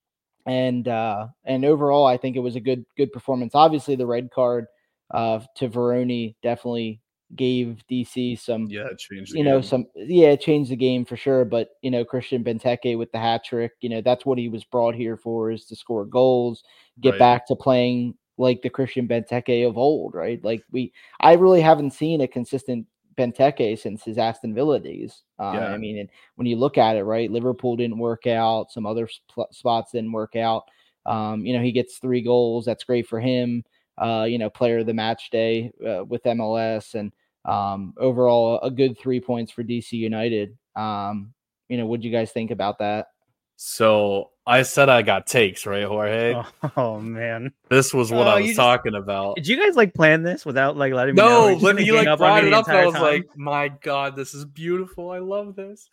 and 0.46 0.88
uh, 0.88 1.28
and 1.44 1.64
overall, 1.64 2.06
I 2.06 2.16
think 2.16 2.36
it 2.36 2.40
was 2.40 2.56
a 2.56 2.60
good 2.60 2.84
good 2.96 3.12
performance. 3.12 3.54
Obviously, 3.54 3.96
the 3.96 4.06
red 4.06 4.30
card 4.30 4.66
uh, 5.12 5.40
to 5.56 5.68
Veroni 5.68 6.34
definitely 6.42 7.00
gave 7.34 7.82
DC 7.90 8.38
some 8.38 8.66
yeah 8.68 8.88
changed 8.98 9.34
you 9.34 9.42
know 9.42 9.60
game. 9.60 9.68
some 9.68 9.86
yeah 9.94 10.36
changed 10.36 10.70
the 10.70 10.76
game 10.76 11.04
for 11.04 11.16
sure. 11.16 11.44
But 11.44 11.70
you 11.82 11.90
know 11.90 12.04
Christian 12.04 12.42
Benteke 12.42 12.98
with 12.98 13.12
the 13.12 13.18
hat 13.18 13.44
trick, 13.44 13.72
you 13.80 13.88
know 13.88 14.00
that's 14.00 14.26
what 14.26 14.38
he 14.38 14.48
was 14.48 14.64
brought 14.64 14.94
here 14.94 15.16
for 15.16 15.50
is 15.50 15.64
to 15.66 15.76
score 15.76 16.04
goals, 16.04 16.64
get 17.00 17.10
right. 17.10 17.18
back 17.18 17.46
to 17.46 17.56
playing 17.56 18.14
like 18.42 18.60
the 18.60 18.70
Christian 18.70 19.08
Benteke 19.08 19.66
of 19.66 19.78
old, 19.78 20.14
right? 20.14 20.42
Like 20.44 20.64
we, 20.70 20.92
I 21.20 21.34
really 21.34 21.60
haven't 21.60 21.92
seen 21.92 22.20
a 22.20 22.28
consistent 22.28 22.86
Benteke 23.16 23.78
since 23.78 24.02
his 24.02 24.18
Aston 24.18 24.54
Villa 24.54 24.80
days. 24.80 25.22
Uh, 25.38 25.52
yeah. 25.54 25.68
I 25.68 25.78
mean, 25.78 25.98
and 25.98 26.08
when 26.36 26.46
you 26.46 26.56
look 26.56 26.78
at 26.78 26.96
it, 26.96 27.04
right, 27.04 27.30
Liverpool 27.30 27.76
didn't 27.76 27.98
work 27.98 28.26
out, 28.26 28.72
some 28.72 28.86
other 28.86 29.08
sp- 29.08 29.52
spots 29.52 29.92
didn't 29.92 30.12
work 30.12 30.36
out. 30.36 30.64
Um, 31.06 31.44
you 31.44 31.56
know, 31.56 31.62
he 31.62 31.72
gets 31.72 31.98
three 31.98 32.20
goals. 32.20 32.64
That's 32.64 32.84
great 32.84 33.08
for 33.08 33.20
him. 33.20 33.64
Uh, 33.98 34.26
you 34.28 34.38
know, 34.38 34.50
player 34.50 34.78
of 34.78 34.86
the 34.86 34.94
match 34.94 35.30
day 35.30 35.70
uh, 35.86 36.04
with 36.04 36.22
MLS, 36.24 36.94
and 36.94 37.12
um, 37.44 37.94
overall 37.98 38.58
a 38.60 38.70
good 38.70 38.98
three 38.98 39.20
points 39.20 39.52
for 39.52 39.62
DC 39.62 39.92
United. 39.92 40.56
Um, 40.74 41.32
you 41.68 41.76
know, 41.76 41.86
what 41.86 42.00
do 42.00 42.08
you 42.08 42.12
guys 42.12 42.32
think 42.32 42.50
about 42.50 42.78
that? 42.78 43.08
So 43.56 44.30
I 44.44 44.62
said 44.62 44.88
I 44.88 45.02
got 45.02 45.28
takes, 45.28 45.66
right, 45.66 45.84
Jorge? 45.84 46.34
Oh, 46.34 46.70
oh, 46.76 47.00
man. 47.00 47.52
This 47.70 47.94
was 47.94 48.10
what 48.10 48.26
Oh, 48.26 48.30
I 48.30 48.36
was 48.38 48.46
just- 48.46 48.56
talking 48.56 48.94
about. 48.96 49.36
Did 49.36 49.46
you 49.46 49.56
guys 49.56 49.76
like 49.76 49.94
plan 49.94 50.24
this 50.24 50.44
without 50.44 50.76
like 50.76 50.92
letting 50.92 51.14
me 51.14 51.22
know? 51.22 51.28
No, 51.28 51.44
Or 51.46 51.52
just 51.52 51.64
when 51.64 51.78
you 51.78 51.94
like 51.94 52.18
brought 52.18 52.42
me 52.42 52.48
it 52.48 52.50
the 52.50 52.56
up, 52.56 52.68
I 52.68 52.84
was 52.86 52.94
time? 52.94 53.02
like, 53.02 53.36
"My 53.36 53.68
God, 53.68 54.16
this 54.16 54.34
is 54.34 54.44
beautiful. 54.44 55.10
I 55.10 55.18
love 55.20 55.54
this." 55.54 55.88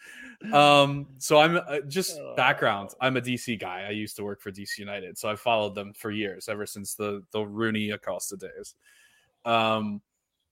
Um, 0.51 1.05
so 1.19 1.37
I'm 1.39 1.57
uh, 1.57 1.81
just 1.87 2.19
background. 2.35 2.89
I'm 2.99 3.17
a 3.17 3.21
DC 3.21 3.59
guy. 3.59 3.85
I 3.87 3.91
used 3.91 4.15
to 4.17 4.23
work 4.23 4.41
for 4.41 4.51
DC 4.51 4.79
United, 4.79 5.17
so 5.17 5.29
I 5.29 5.35
followed 5.35 5.75
them 5.75 5.93
for 5.93 6.09
years, 6.09 6.49
ever 6.49 6.65
since 6.65 6.95
the 6.95 7.21
the 7.31 7.41
Rooney 7.45 7.91
Acosta 7.91 8.35
days. 8.35 8.73
Um, 9.45 10.01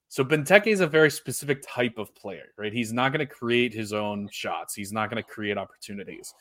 so 0.09 0.23
Benteke 0.23 0.67
is 0.67 0.81
a 0.81 0.87
very 0.87 1.09
specific 1.09 1.63
type 1.67 1.97
of 1.97 2.13
player, 2.15 2.53
right? 2.57 2.71
He's 2.71 2.93
not 2.93 3.11
going 3.11 3.25
to 3.27 3.33
create 3.33 3.73
his 3.73 3.91
own 3.91 4.29
shots. 4.31 4.73
He's 4.75 4.93
not 4.93 5.09
going 5.09 5.21
to 5.21 5.27
create 5.27 5.57
opportunities. 5.57 6.33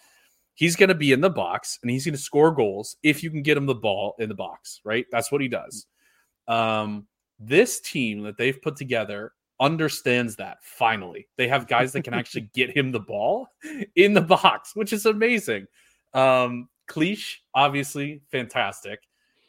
He's 0.57 0.75
going 0.75 0.89
to 0.89 0.95
be 0.95 1.13
in 1.13 1.21
the 1.21 1.31
box 1.31 1.79
and 1.83 1.91
he's 1.91 2.05
going 2.05 2.15
to 2.15 2.21
score 2.21 2.51
goals 2.51 2.97
if 3.03 3.23
you 3.23 3.31
can 3.31 3.43
get 3.43 3.57
him 3.57 3.67
the 3.67 3.75
ball 3.75 4.15
in 4.19 4.29
the 4.29 4.35
box, 4.35 4.81
right? 4.85 5.07
That's 5.13 5.31
what 5.31 5.41
he 5.41 5.49
does. 5.49 5.87
Um, 6.49 7.07
this 7.39 7.81
team 7.81 8.23
that 8.23 8.39
they've 8.39 8.61
put 8.61 8.77
together 8.77 9.33
understands 9.61 10.37
that 10.37 10.59
finally. 10.63 11.29
They 11.37 11.49
have 11.49 11.69
guys 11.69 11.93
that 11.93 12.03
can 12.03 12.15
actually 12.15 12.51
get 12.55 12.77
him 12.77 12.91
the 12.91 13.01
ball 13.01 13.49
in 13.95 14.15
the 14.15 14.21
box, 14.21 14.75
which 14.75 14.93
is 14.93 15.07
amazing. 15.07 15.67
Um, 16.15 16.69
Klich, 16.89 17.37
obviously 17.55 18.23
fantastic. 18.31 19.01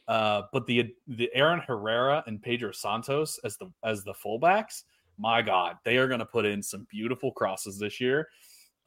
Uh, 0.08 0.44
but 0.54 0.66
the 0.66 0.94
the 1.08 1.30
Aaron 1.34 1.60
Herrera 1.60 2.24
and 2.28 2.42
Pedro 2.42 2.72
Santos 2.72 3.40
as 3.44 3.58
the 3.58 3.70
as 3.84 4.04
the 4.04 4.14
fullbacks, 4.14 4.84
my 5.18 5.42
God, 5.42 5.76
they 5.84 5.98
are 5.98 6.08
going 6.08 6.20
to 6.20 6.26
put 6.26 6.46
in 6.46 6.64
some 6.64 6.88
beautiful 6.90 7.32
crosses 7.34 7.78
this 7.78 8.00
year. 8.00 8.30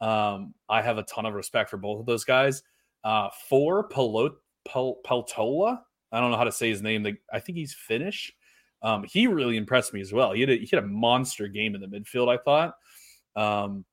Um, 0.01 0.53
I 0.67 0.81
have 0.81 0.97
a 0.97 1.03
ton 1.03 1.25
of 1.25 1.33
respect 1.33 1.69
for 1.69 1.77
both 1.77 1.99
of 1.99 2.05
those 2.05 2.25
guys. 2.25 2.63
Uh, 3.03 3.29
for 3.47 3.87
Pelot, 3.87 4.31
Pel, 4.65 4.97
Peltola, 5.05 5.79
I 6.11 6.19
don't 6.19 6.31
know 6.31 6.37
how 6.37 6.43
to 6.43 6.51
say 6.51 6.69
his 6.69 6.81
name. 6.81 7.17
I 7.31 7.39
think 7.39 7.57
he's 7.57 7.73
Finnish. 7.73 8.33
Um, 8.83 9.05
he 9.07 9.27
really 9.27 9.57
impressed 9.57 9.93
me 9.93 10.01
as 10.01 10.11
well. 10.11 10.33
He 10.33 10.41
had 10.41 10.49
a, 10.49 10.57
he 10.57 10.67
had 10.71 10.83
a 10.83 10.87
monster 10.87 11.47
game 11.47 11.75
in 11.75 11.81
the 11.81 11.87
midfield. 11.87 12.27
I 12.27 12.37
thought. 12.37 12.75
Um, 13.35 13.85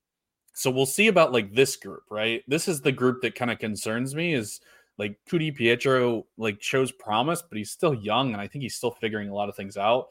so 0.55 0.71
we'll 0.71 0.87
see 0.87 1.07
about 1.09 1.33
like 1.33 1.55
this 1.55 1.77
group, 1.77 2.03
right? 2.11 2.43
This 2.49 2.67
is 2.67 2.81
the 2.81 2.91
group 2.91 3.23
that 3.23 3.35
kind 3.35 3.51
of 3.51 3.59
concerns 3.59 4.15
me. 4.15 4.35
Is 4.35 4.61
like 4.97 5.17
Ku-DiPietro 5.29 6.25
like 6.37 6.61
shows 6.63 6.91
promise, 6.91 7.43
but 7.43 7.59
he's 7.59 7.71
still 7.71 7.95
young, 7.95 8.33
and 8.33 8.41
I 8.41 8.49
think 8.49 8.63
he's 8.63 8.75
still 8.75 8.91
figuring 8.91 9.29
a 9.29 9.35
lot 9.35 9.49
of 9.49 9.55
things 9.55 9.77
out. 9.77 10.09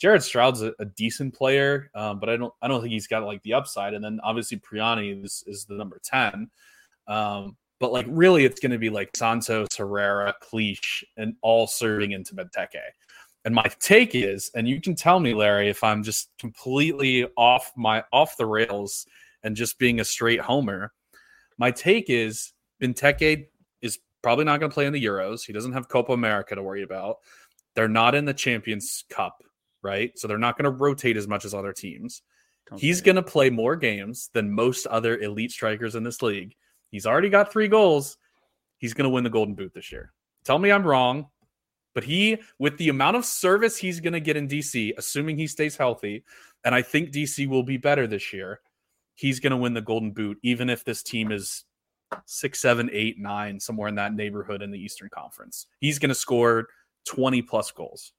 Jared 0.00 0.22
Stroud's 0.22 0.62
a, 0.62 0.72
a 0.78 0.86
decent 0.86 1.34
player, 1.34 1.90
um, 1.94 2.18
but 2.18 2.28
I 2.28 2.36
don't 2.36 2.52
I 2.62 2.68
don't 2.68 2.80
think 2.80 2.92
he's 2.92 3.06
got 3.06 3.24
like 3.24 3.42
the 3.42 3.54
upside. 3.54 3.94
And 3.94 4.02
then 4.02 4.18
obviously 4.22 4.58
Pirani 4.58 5.24
is, 5.24 5.44
is 5.46 5.66
the 5.66 5.74
number 5.74 6.00
ten. 6.02 6.50
Um, 7.06 7.56
but 7.78 7.92
like 7.92 8.06
really, 8.08 8.44
it's 8.44 8.60
going 8.60 8.72
to 8.72 8.78
be 8.78 8.90
like 8.90 9.16
Santos, 9.16 9.68
Herrera, 9.76 10.34
Klich, 10.42 11.02
and 11.16 11.34
all 11.42 11.66
serving 11.66 12.12
into 12.12 12.34
Benteke. 12.34 12.80
And 13.44 13.54
my 13.54 13.64
take 13.80 14.14
is, 14.14 14.50
and 14.54 14.68
you 14.68 14.80
can 14.80 14.94
tell 14.94 15.18
me, 15.18 15.32
Larry, 15.32 15.70
if 15.70 15.82
I'm 15.82 16.02
just 16.02 16.30
completely 16.38 17.26
off 17.36 17.72
my 17.76 18.04
off 18.12 18.36
the 18.36 18.46
rails 18.46 19.06
and 19.42 19.56
just 19.56 19.78
being 19.78 20.00
a 20.00 20.04
straight 20.04 20.40
homer. 20.40 20.92
My 21.58 21.70
take 21.70 22.06
is 22.08 22.52
Benteke 22.82 23.46
is 23.82 23.98
probably 24.22 24.44
not 24.44 24.60
going 24.60 24.70
to 24.70 24.74
play 24.74 24.86
in 24.86 24.92
the 24.92 25.04
Euros. 25.04 25.44
He 25.44 25.52
doesn't 25.52 25.72
have 25.72 25.88
Copa 25.88 26.12
America 26.12 26.54
to 26.54 26.62
worry 26.62 26.82
about. 26.82 27.16
They're 27.74 27.88
not 27.88 28.14
in 28.14 28.24
the 28.24 28.34
Champions 28.34 29.04
Cup, 29.08 29.42
right? 29.82 30.16
So 30.18 30.28
they're 30.28 30.38
not 30.38 30.56
going 30.56 30.64
to 30.64 30.78
rotate 30.78 31.16
as 31.16 31.28
much 31.28 31.44
as 31.44 31.54
other 31.54 31.72
teams. 31.72 32.22
He's 32.76 33.00
going 33.00 33.16
to 33.16 33.22
play 33.22 33.50
more 33.50 33.74
games 33.74 34.30
than 34.32 34.50
most 34.50 34.86
other 34.86 35.18
elite 35.18 35.50
strikers 35.50 35.96
in 35.96 36.04
this 36.04 36.22
league. 36.22 36.54
He's 36.90 37.06
already 37.06 37.28
got 37.28 37.52
three 37.52 37.68
goals. 37.68 38.16
He's 38.78 38.94
going 38.94 39.04
to 39.04 39.10
win 39.10 39.24
the 39.24 39.30
Golden 39.30 39.54
Boot 39.54 39.74
this 39.74 39.90
year. 39.90 40.12
Tell 40.44 40.58
me 40.58 40.70
I'm 40.70 40.86
wrong, 40.86 41.26
but 41.94 42.04
he, 42.04 42.38
with 42.58 42.78
the 42.78 42.88
amount 42.88 43.16
of 43.16 43.24
service 43.24 43.76
he's 43.76 44.00
going 44.00 44.12
to 44.12 44.20
get 44.20 44.36
in 44.36 44.48
DC, 44.48 44.92
assuming 44.96 45.36
he 45.36 45.46
stays 45.46 45.76
healthy, 45.76 46.24
and 46.64 46.74
I 46.74 46.82
think 46.82 47.10
DC 47.10 47.48
will 47.48 47.62
be 47.62 47.76
better 47.76 48.06
this 48.06 48.32
year, 48.32 48.60
he's 49.14 49.40
going 49.40 49.50
to 49.50 49.56
win 49.56 49.74
the 49.74 49.80
Golden 49.80 50.12
Boot, 50.12 50.38
even 50.42 50.70
if 50.70 50.84
this 50.84 51.02
team 51.02 51.32
is 51.32 51.64
six, 52.26 52.60
seven, 52.60 52.88
eight, 52.92 53.18
nine, 53.18 53.60
somewhere 53.60 53.88
in 53.88 53.94
that 53.96 54.14
neighborhood 54.14 54.62
in 54.62 54.70
the 54.70 54.78
Eastern 54.78 55.08
Conference. 55.10 55.66
He's 55.80 55.98
going 55.98 56.08
to 56.08 56.14
score 56.14 56.68
20 57.06 57.42
plus 57.42 57.70
goals. 57.70 58.12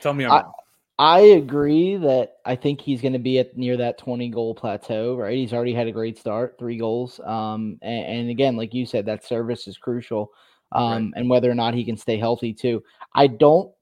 Tell 0.00 0.14
me 0.14 0.24
I'm 0.24 0.32
I- 0.32 0.42
wrong. 0.42 0.52
I 0.98 1.20
agree 1.20 1.96
that 1.96 2.34
I 2.44 2.54
think 2.54 2.80
he's 2.80 3.00
going 3.00 3.14
to 3.14 3.18
be 3.18 3.38
at 3.38 3.56
near 3.56 3.76
that 3.78 3.98
20 3.98 4.28
goal 4.28 4.54
plateau, 4.54 5.16
right? 5.16 5.36
He's 5.36 5.52
already 5.52 5.74
had 5.74 5.88
a 5.88 5.92
great 5.92 6.16
start, 6.16 6.56
three 6.58 6.76
goals. 6.76 7.18
Um, 7.24 7.78
and, 7.82 8.04
and 8.06 8.30
again, 8.30 8.56
like 8.56 8.72
you 8.72 8.86
said, 8.86 9.06
that 9.06 9.24
service 9.24 9.66
is 9.66 9.78
crucial. 9.78 10.30
Um, 10.70 11.12
and 11.16 11.28
whether 11.28 11.50
or 11.50 11.54
not 11.54 11.74
he 11.74 11.84
can 11.84 11.96
stay 11.96 12.18
healthy 12.18 12.52
too. 12.52 12.84
I 13.14 13.26
don't, 13.26 13.72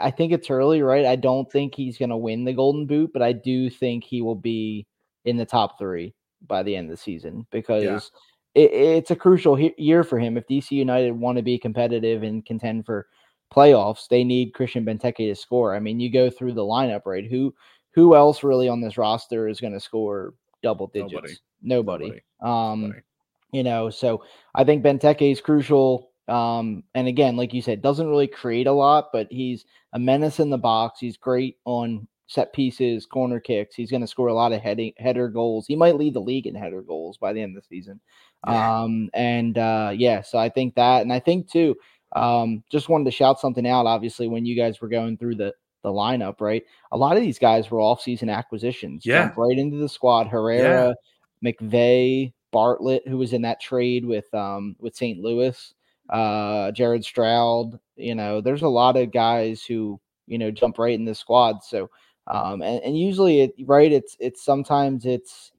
I- 0.00 0.10
think 0.12 0.32
it's 0.32 0.50
early, 0.50 0.80
right? 0.82 1.06
I 1.06 1.16
don't 1.16 1.50
think 1.50 1.74
he's 1.74 1.98
going 1.98 2.10
to 2.10 2.16
win 2.16 2.44
the 2.44 2.52
Golden 2.52 2.86
Boot, 2.86 3.10
but 3.12 3.22
I 3.22 3.32
do 3.32 3.68
think 3.68 4.04
he 4.04 4.22
will 4.22 4.36
be 4.36 4.86
in 5.24 5.36
the 5.36 5.46
top 5.46 5.76
three 5.78 6.14
by 6.46 6.62
the 6.62 6.76
end 6.76 6.88
of 6.88 6.96
the 6.96 7.02
season 7.02 7.46
because 7.50 8.12
it, 8.54 8.70
it's 8.72 9.10
a 9.10 9.16
crucial 9.16 9.56
he- 9.56 9.74
year 9.76 10.04
for 10.04 10.18
him. 10.20 10.36
If 10.36 10.46
DC 10.46 10.70
United 10.70 11.12
want 11.12 11.36
to 11.36 11.42
be 11.42 11.58
competitive 11.58 12.22
and 12.22 12.44
contend 12.46 12.86
for 12.86 13.08
playoffs, 13.54 14.08
they 14.08 14.24
need 14.24 14.54
Christian 14.54 14.84
Benteke 14.84 15.28
to 15.28 15.34
score. 15.34 15.74
I 15.74 15.80
mean, 15.80 16.00
you 16.00 16.10
go 16.10 16.30
through 16.30 16.54
the 16.54 16.62
lineup, 16.62 17.02
right? 17.06 17.28
Who 17.28 17.54
who 17.92 18.14
else 18.14 18.44
really 18.44 18.68
on 18.68 18.80
this 18.80 18.96
roster 18.96 19.48
is 19.48 19.60
going 19.60 19.72
to 19.72 19.80
score 19.80 20.34
double 20.62 20.86
digits? 20.88 21.12
Nobody. 21.12 21.34
Nobody. 21.62 22.04
Nobody. 22.04 22.22
Um, 22.40 22.80
Nobody. 22.82 23.00
you 23.52 23.62
know, 23.64 23.90
so 23.90 24.24
I 24.54 24.64
think 24.64 24.84
Benteke 24.84 25.32
is 25.32 25.40
crucial. 25.40 26.10
Um, 26.28 26.84
and 26.94 27.08
again, 27.08 27.36
like 27.36 27.52
you 27.52 27.60
said, 27.60 27.82
doesn't 27.82 28.08
really 28.08 28.28
create 28.28 28.68
a 28.68 28.72
lot, 28.72 29.08
but 29.12 29.26
he's 29.30 29.64
a 29.92 29.98
menace 29.98 30.38
in 30.38 30.50
the 30.50 30.58
box. 30.58 31.00
He's 31.00 31.16
great 31.16 31.56
on 31.64 32.06
set 32.28 32.52
pieces, 32.52 33.06
corner 33.06 33.40
kicks. 33.40 33.74
He's 33.74 33.90
going 33.90 34.02
to 34.02 34.06
score 34.06 34.28
a 34.28 34.34
lot 34.34 34.52
of 34.52 34.60
heading 34.62 34.92
header 34.98 35.28
goals. 35.28 35.66
He 35.66 35.74
might 35.74 35.96
lead 35.96 36.14
the 36.14 36.20
league 36.20 36.46
in 36.46 36.54
header 36.54 36.82
goals 36.82 37.18
by 37.18 37.32
the 37.32 37.42
end 37.42 37.56
of 37.56 37.62
the 37.62 37.66
season. 37.66 38.00
Yeah. 38.46 38.82
Um, 38.82 39.10
and 39.12 39.58
uh, 39.58 39.90
yeah, 39.92 40.22
so 40.22 40.38
I 40.38 40.48
think 40.48 40.76
that, 40.76 41.02
and 41.02 41.12
I 41.12 41.18
think 41.18 41.50
too, 41.50 41.74
um, 42.12 42.62
just 42.70 42.88
wanted 42.88 43.04
to 43.04 43.10
shout 43.10 43.40
something 43.40 43.66
out. 43.66 43.86
Obviously, 43.86 44.28
when 44.28 44.44
you 44.44 44.56
guys 44.56 44.80
were 44.80 44.88
going 44.88 45.16
through 45.16 45.36
the 45.36 45.54
the 45.82 45.90
lineup, 45.90 46.40
right? 46.40 46.64
A 46.92 46.96
lot 46.96 47.16
of 47.16 47.22
these 47.22 47.38
guys 47.38 47.70
were 47.70 47.80
off-season 47.80 48.28
acquisitions. 48.28 49.06
Yeah. 49.06 49.22
Jumped 49.22 49.38
right 49.38 49.58
into 49.58 49.78
the 49.78 49.88
squad. 49.88 50.26
Herrera, 50.26 50.94
McVey, 51.44 52.32
Bartlett, 52.52 53.06
who 53.08 53.16
was 53.16 53.32
in 53.32 53.42
that 53.42 53.60
trade 53.60 54.04
with 54.04 54.32
um 54.34 54.76
with 54.78 54.96
St. 54.96 55.20
Louis, 55.20 55.74
uh, 56.10 56.72
Jared 56.72 57.04
Stroud. 57.04 57.78
You 57.96 58.14
know, 58.14 58.40
there's 58.40 58.62
a 58.62 58.68
lot 58.68 58.96
of 58.96 59.12
guys 59.12 59.64
who 59.64 60.00
you 60.26 60.38
know 60.38 60.50
jump 60.50 60.78
right 60.78 60.94
in 60.94 61.04
the 61.04 61.14
squad. 61.14 61.62
So, 61.62 61.90
um, 62.26 62.62
and, 62.62 62.82
and 62.82 62.98
usually 62.98 63.42
it 63.42 63.54
right, 63.66 63.90
it's 63.90 64.16
it's 64.20 64.44
sometimes 64.44 65.06
it's 65.06 65.52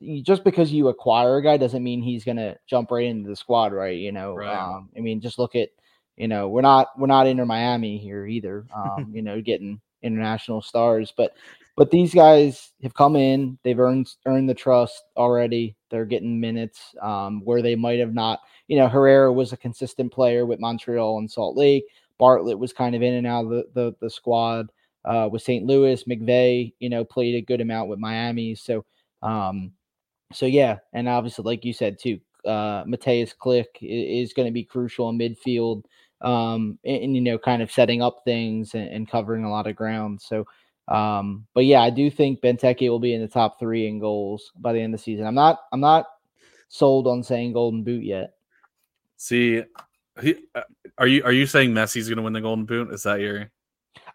y- 0.00 0.22
just 0.24 0.44
because 0.44 0.72
you 0.72 0.88
acquire 0.88 1.36
a 1.36 1.42
guy 1.42 1.56
doesn't 1.56 1.82
mean 1.82 2.02
he's 2.02 2.24
gonna 2.24 2.56
jump 2.66 2.90
right 2.90 3.06
into 3.06 3.28
the 3.28 3.36
squad, 3.36 3.72
right? 3.72 3.96
You 3.98 4.12
know, 4.12 4.34
Right. 4.36 4.48
um, 4.48 4.90
I 4.96 5.00
mean, 5.00 5.20
just 5.20 5.38
look 5.38 5.54
at 5.56 5.68
you 6.16 6.28
know 6.28 6.48
we're 6.48 6.60
not 6.62 6.88
we're 6.98 7.06
not 7.06 7.26
Inter 7.26 7.44
Miami 7.46 7.98
here 7.98 8.26
either. 8.26 8.66
Um, 8.74 9.10
you 9.14 9.22
know, 9.22 9.40
getting 9.40 9.80
international 10.02 10.62
stars, 10.62 11.12
but 11.16 11.34
but 11.76 11.90
these 11.90 12.12
guys 12.14 12.72
have 12.82 12.94
come 12.94 13.16
in, 13.16 13.58
they've 13.62 13.78
earned 13.78 14.08
earned 14.26 14.48
the 14.48 14.54
trust 14.54 15.02
already. 15.16 15.76
They're 15.90 16.04
getting 16.04 16.40
minutes 16.40 16.94
um, 17.00 17.42
where 17.44 17.62
they 17.62 17.74
might 17.76 18.00
have 18.00 18.14
not. 18.14 18.40
You 18.68 18.78
know, 18.78 18.88
Herrera 18.88 19.32
was 19.32 19.52
a 19.52 19.56
consistent 19.56 20.12
player 20.12 20.46
with 20.46 20.60
Montreal 20.60 21.18
and 21.18 21.30
Salt 21.30 21.56
Lake. 21.56 21.84
Bartlett 22.18 22.58
was 22.58 22.72
kind 22.72 22.94
of 22.94 23.02
in 23.02 23.14
and 23.14 23.26
out 23.26 23.44
of 23.44 23.50
the 23.50 23.66
the, 23.74 23.94
the 24.00 24.10
squad 24.10 24.70
uh, 25.04 25.28
with 25.30 25.42
St. 25.42 25.64
Louis. 25.64 26.02
McVey, 26.04 26.72
you 26.80 26.90
know, 26.90 27.04
played 27.04 27.34
a 27.36 27.40
good 27.40 27.60
amount 27.60 27.88
with 27.88 27.98
Miami. 27.98 28.54
So, 28.54 28.84
um, 29.22 29.72
so 30.32 30.46
yeah, 30.46 30.78
and 30.92 31.08
obviously, 31.08 31.44
like 31.44 31.64
you 31.64 31.72
said 31.72 31.98
too, 31.98 32.20
uh, 32.44 32.84
Mateusz 32.84 33.34
Klich 33.36 33.66
is 33.80 34.32
going 34.32 34.46
to 34.46 34.52
be 34.52 34.64
crucial 34.64 35.08
in 35.10 35.18
midfield, 35.18 35.84
um, 36.20 36.78
and, 36.84 37.04
and, 37.04 37.14
you 37.14 37.20
know, 37.20 37.38
kind 37.38 37.62
of 37.62 37.70
setting 37.70 38.02
up 38.02 38.22
things 38.24 38.74
and, 38.74 38.88
and 38.88 39.10
covering 39.10 39.44
a 39.44 39.50
lot 39.50 39.66
of 39.66 39.76
ground. 39.76 40.20
So, 40.20 40.46
um, 40.88 41.46
but 41.54 41.64
yeah, 41.64 41.80
I 41.80 41.90
do 41.90 42.10
think 42.10 42.40
Benteke 42.40 42.88
will 42.88 42.98
be 42.98 43.14
in 43.14 43.20
the 43.20 43.28
top 43.28 43.58
three 43.58 43.86
in 43.86 43.98
goals 43.98 44.52
by 44.56 44.72
the 44.72 44.80
end 44.80 44.94
of 44.94 45.00
the 45.00 45.04
season. 45.04 45.26
I'm 45.26 45.34
not, 45.34 45.60
I'm 45.72 45.80
not 45.80 46.06
sold 46.68 47.06
on 47.06 47.22
saying 47.22 47.52
Golden 47.52 47.84
Boot 47.84 48.04
yet. 48.04 48.34
See, 49.16 49.62
he, 50.20 50.36
uh, 50.54 50.62
are 50.98 51.06
you 51.06 51.22
are 51.24 51.32
you 51.32 51.46
saying 51.46 51.72
Messi's 51.72 52.08
going 52.08 52.16
to 52.16 52.22
win 52.22 52.32
the 52.32 52.40
Golden 52.40 52.64
Boot? 52.64 52.92
Is 52.92 53.02
that 53.02 53.20
your? 53.20 53.50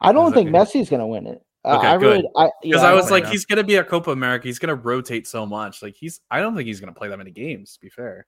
I 0.02 0.12
don't 0.12 0.34
think 0.34 0.52
that- 0.52 0.68
Messi's 0.68 0.90
going 0.90 1.00
to 1.00 1.08
win 1.08 1.28
it. 1.28 1.45
Uh, 1.66 1.78
Okay, 1.78 1.88
I 1.88 1.94
really, 1.96 2.22
good. 2.22 2.32
I, 2.36 2.50
Because 2.62 2.82
yeah, 2.82 2.88
I 2.88 2.92
don't 2.92 2.98
was 2.98 3.12
like, 3.12 3.24
yeah. 3.24 3.32
he's 3.32 3.46
going 3.46 3.58
to 3.58 3.64
be 3.64 3.78
at 3.78 3.88
Copa 3.88 4.12
America. 4.12 4.48
He's 4.48 4.60
going 4.60 4.76
to 4.76 4.82
rotate 4.82 5.28
so 5.28 5.46
much. 5.46 5.82
Like 5.82 5.96
he's, 5.96 6.22
I 6.30 6.40
don't 6.40 6.56
think 6.56 6.68
he's 6.68 6.80
going 6.80 6.94
to 6.94 6.98
play 6.98 7.08
that 7.08 7.18
many 7.18 7.32
games. 7.32 7.74
To 7.74 7.80
be 7.80 7.90
fair, 7.90 8.28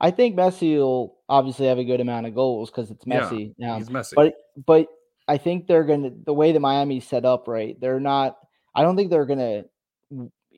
I 0.00 0.10
think 0.10 0.36
Messi 0.36 0.76
will 0.76 1.18
obviously 1.28 1.66
have 1.66 1.78
a 1.78 1.84
good 1.84 2.00
amount 2.00 2.26
of 2.26 2.34
goals 2.34 2.70
because 2.70 2.90
it's 2.90 3.06
Yeah, 3.06 3.20
Messi. 3.20 3.54
Um, 3.64 3.78
he's 3.78 3.88
Messi. 3.88 4.14
but 4.16 4.34
but 4.66 4.88
I 5.28 5.38
think 5.38 5.66
they're 5.66 5.84
gonna 5.84 6.10
the 6.24 6.34
way 6.34 6.52
the 6.52 6.60
Miami's 6.60 7.06
set 7.06 7.24
up, 7.24 7.48
right? 7.48 7.80
They're 7.80 8.00
not. 8.00 8.36
I 8.74 8.82
don't 8.82 8.96
think 8.96 9.10
they're 9.10 9.26
gonna 9.26 9.64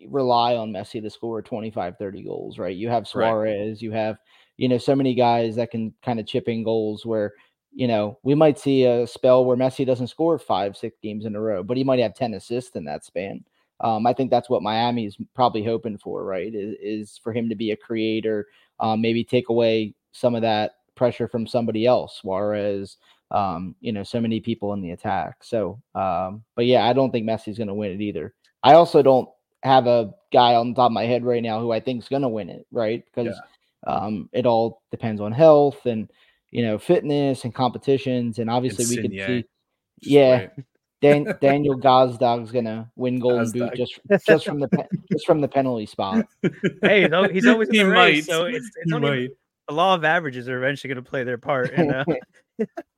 rely 0.09 0.57
on 0.57 0.73
Messi 0.73 1.03
to 1.03 1.11
score 1.11 1.43
25, 1.43 1.97
30 1.99 2.23
goals, 2.23 2.59
right? 2.59 2.75
You 2.75 2.89
have 2.89 3.03
Right. 3.03 3.09
Suarez, 3.09 3.83
you 3.83 3.93
have 3.93 4.19
you 4.57 4.69
know, 4.69 4.79
so 4.79 4.97
many 4.97 5.15
guys 5.15 5.57
that 5.57 5.71
can 5.71 5.93
kind 6.03 6.19
of 6.19 6.27
chip 6.27 6.49
in 6.49 6.65
goals 6.65 7.05
where, 7.05 7.35
you 7.77 7.87
know, 7.87 8.19
we 8.23 8.35
might 8.35 8.59
see 8.59 8.85
a 8.85 9.07
spell 9.07 9.45
where 9.45 9.57
Messi 9.57 9.85
doesn't 9.85 10.07
score 10.07 10.39
five, 10.39 10.79
six 10.79 10.97
games 11.03 11.27
in 11.27 11.37
a 11.37 11.41
row, 11.41 11.63
but 11.63 11.77
he 11.77 11.85
might 11.85 11.99
have 11.99 12.15
10 12.15 12.33
assists 12.33 12.75
in 12.75 12.87
that 12.87 13.05
span. 13.05 13.45
Um, 13.81 14.07
I 14.07 14.15
think 14.15 14.31
that's 14.31 14.49
what 14.49 14.63
Miami 14.63 15.05
is 15.05 15.19
probably 15.35 15.63
hoping 15.63 15.99
for, 15.99 16.25
right? 16.25 16.55
Is, 16.55 16.75
is 16.81 17.21
for 17.23 17.35
him 17.35 17.51
to 17.51 17.55
be 17.55 17.73
a 17.73 17.77
creator, 17.77 18.47
um, 18.81 19.03
maybe 19.03 19.23
take 19.23 19.51
away 19.51 19.95
some 20.13 20.35
of 20.35 20.41
that 20.41 20.77
pressure 20.95 21.29
from 21.29 21.47
somebody 21.47 21.85
else, 21.85 22.21
whereas 22.23 22.97
um, 23.31 23.75
you 23.81 23.93
know, 23.93 24.03
so 24.03 24.21
many 24.23 24.41
people 24.41 24.73
in 24.73 24.81
the 24.81 24.93
attack. 24.93 25.43
So, 25.43 25.79
um, 25.95 26.45
but 26.55 26.65
yeah, 26.65 26.87
I 26.87 26.95
don't 26.95 27.11
think 27.11 27.29
Messi's 27.29 27.59
going 27.59 27.69
to 27.69 27.75
win 27.75 27.91
it 27.91 28.01
either. 28.01 28.33
I 28.63 28.73
also 28.73 29.03
don't 29.03 29.29
have 29.63 29.87
a 29.87 30.15
guy 30.33 30.55
on 30.55 30.75
top 30.75 30.87
of 30.87 30.93
my 30.93 31.05
head 31.05 31.25
right 31.25 31.43
now 31.43 31.61
who 31.61 31.73
I 31.73 31.81
think 31.81 32.03
is 32.03 32.09
going 32.09 32.23
to 32.23 32.29
win 32.29 32.49
it, 32.49 32.67
right? 32.71 33.05
Because 33.05 33.39
yeah. 33.87 33.93
um, 33.93 34.31
it 34.33 34.47
all 34.47 34.81
depends 34.91 35.21
on 35.21 35.33
health 35.33 35.85
and 35.85 36.09
you 36.51 36.63
know 36.63 36.79
fitness 36.79 37.45
and 37.45 37.55
competitions, 37.55 38.39
and 38.39 38.51
obviously 38.51 38.87
we 38.87 39.03
can 39.03 39.11
see, 39.11 39.45
yeah. 40.01 40.49
Dan, 41.03 41.27
Daniel 41.41 41.79
Gazdag 41.79 42.53
gonna 42.53 42.91
win 42.97 43.19
Golden 43.19 43.51
Boot 43.51 43.75
just 43.75 44.01
just 44.27 44.45
from 44.45 44.61
the 44.61 44.89
just 45.11 45.27
from 45.27 45.41
the 45.41 45.49
penalty 45.49 45.87
spot. 45.87 46.27
Hey, 46.83 47.07
though 47.07 47.29
he's 47.29 47.47
always 47.47 47.69
in 47.69 47.87
the 47.89 47.93
race, 47.93 48.27
so 48.27 48.47
it's, 48.47 48.71
it's 48.83 48.93
only 48.93 49.31
the 49.69 49.75
law 49.75 49.95
of 49.95 50.05
averages 50.05 50.49
are 50.49 50.57
eventually 50.59 50.93
going 50.93 51.03
to 51.03 51.09
play 51.09 51.25
their 51.25 51.39
part. 51.39 51.73
And, 51.73 51.93
uh, 51.93 52.05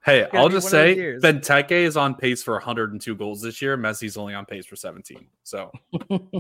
hey, 0.05 0.27
I'll 0.33 0.49
just 0.49 0.69
say 0.69 1.17
Benteke 1.23 1.71
is 1.71 1.97
on 1.97 2.15
pace 2.15 2.43
for 2.43 2.55
102 2.55 3.15
goals 3.17 3.41
this 3.41 3.63
year. 3.63 3.77
Messi's 3.77 4.17
only 4.17 4.35
on 4.35 4.45
pace 4.45 4.67
for 4.67 4.77
17. 4.77 5.27
So 5.45 5.73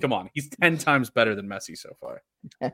come 0.00 0.12
on, 0.12 0.30
he's 0.34 0.48
10 0.60 0.78
times 0.78 1.10
better 1.10 1.34
than 1.34 1.46
Messi 1.48 1.76
so 1.76 1.96
far. 2.00 2.22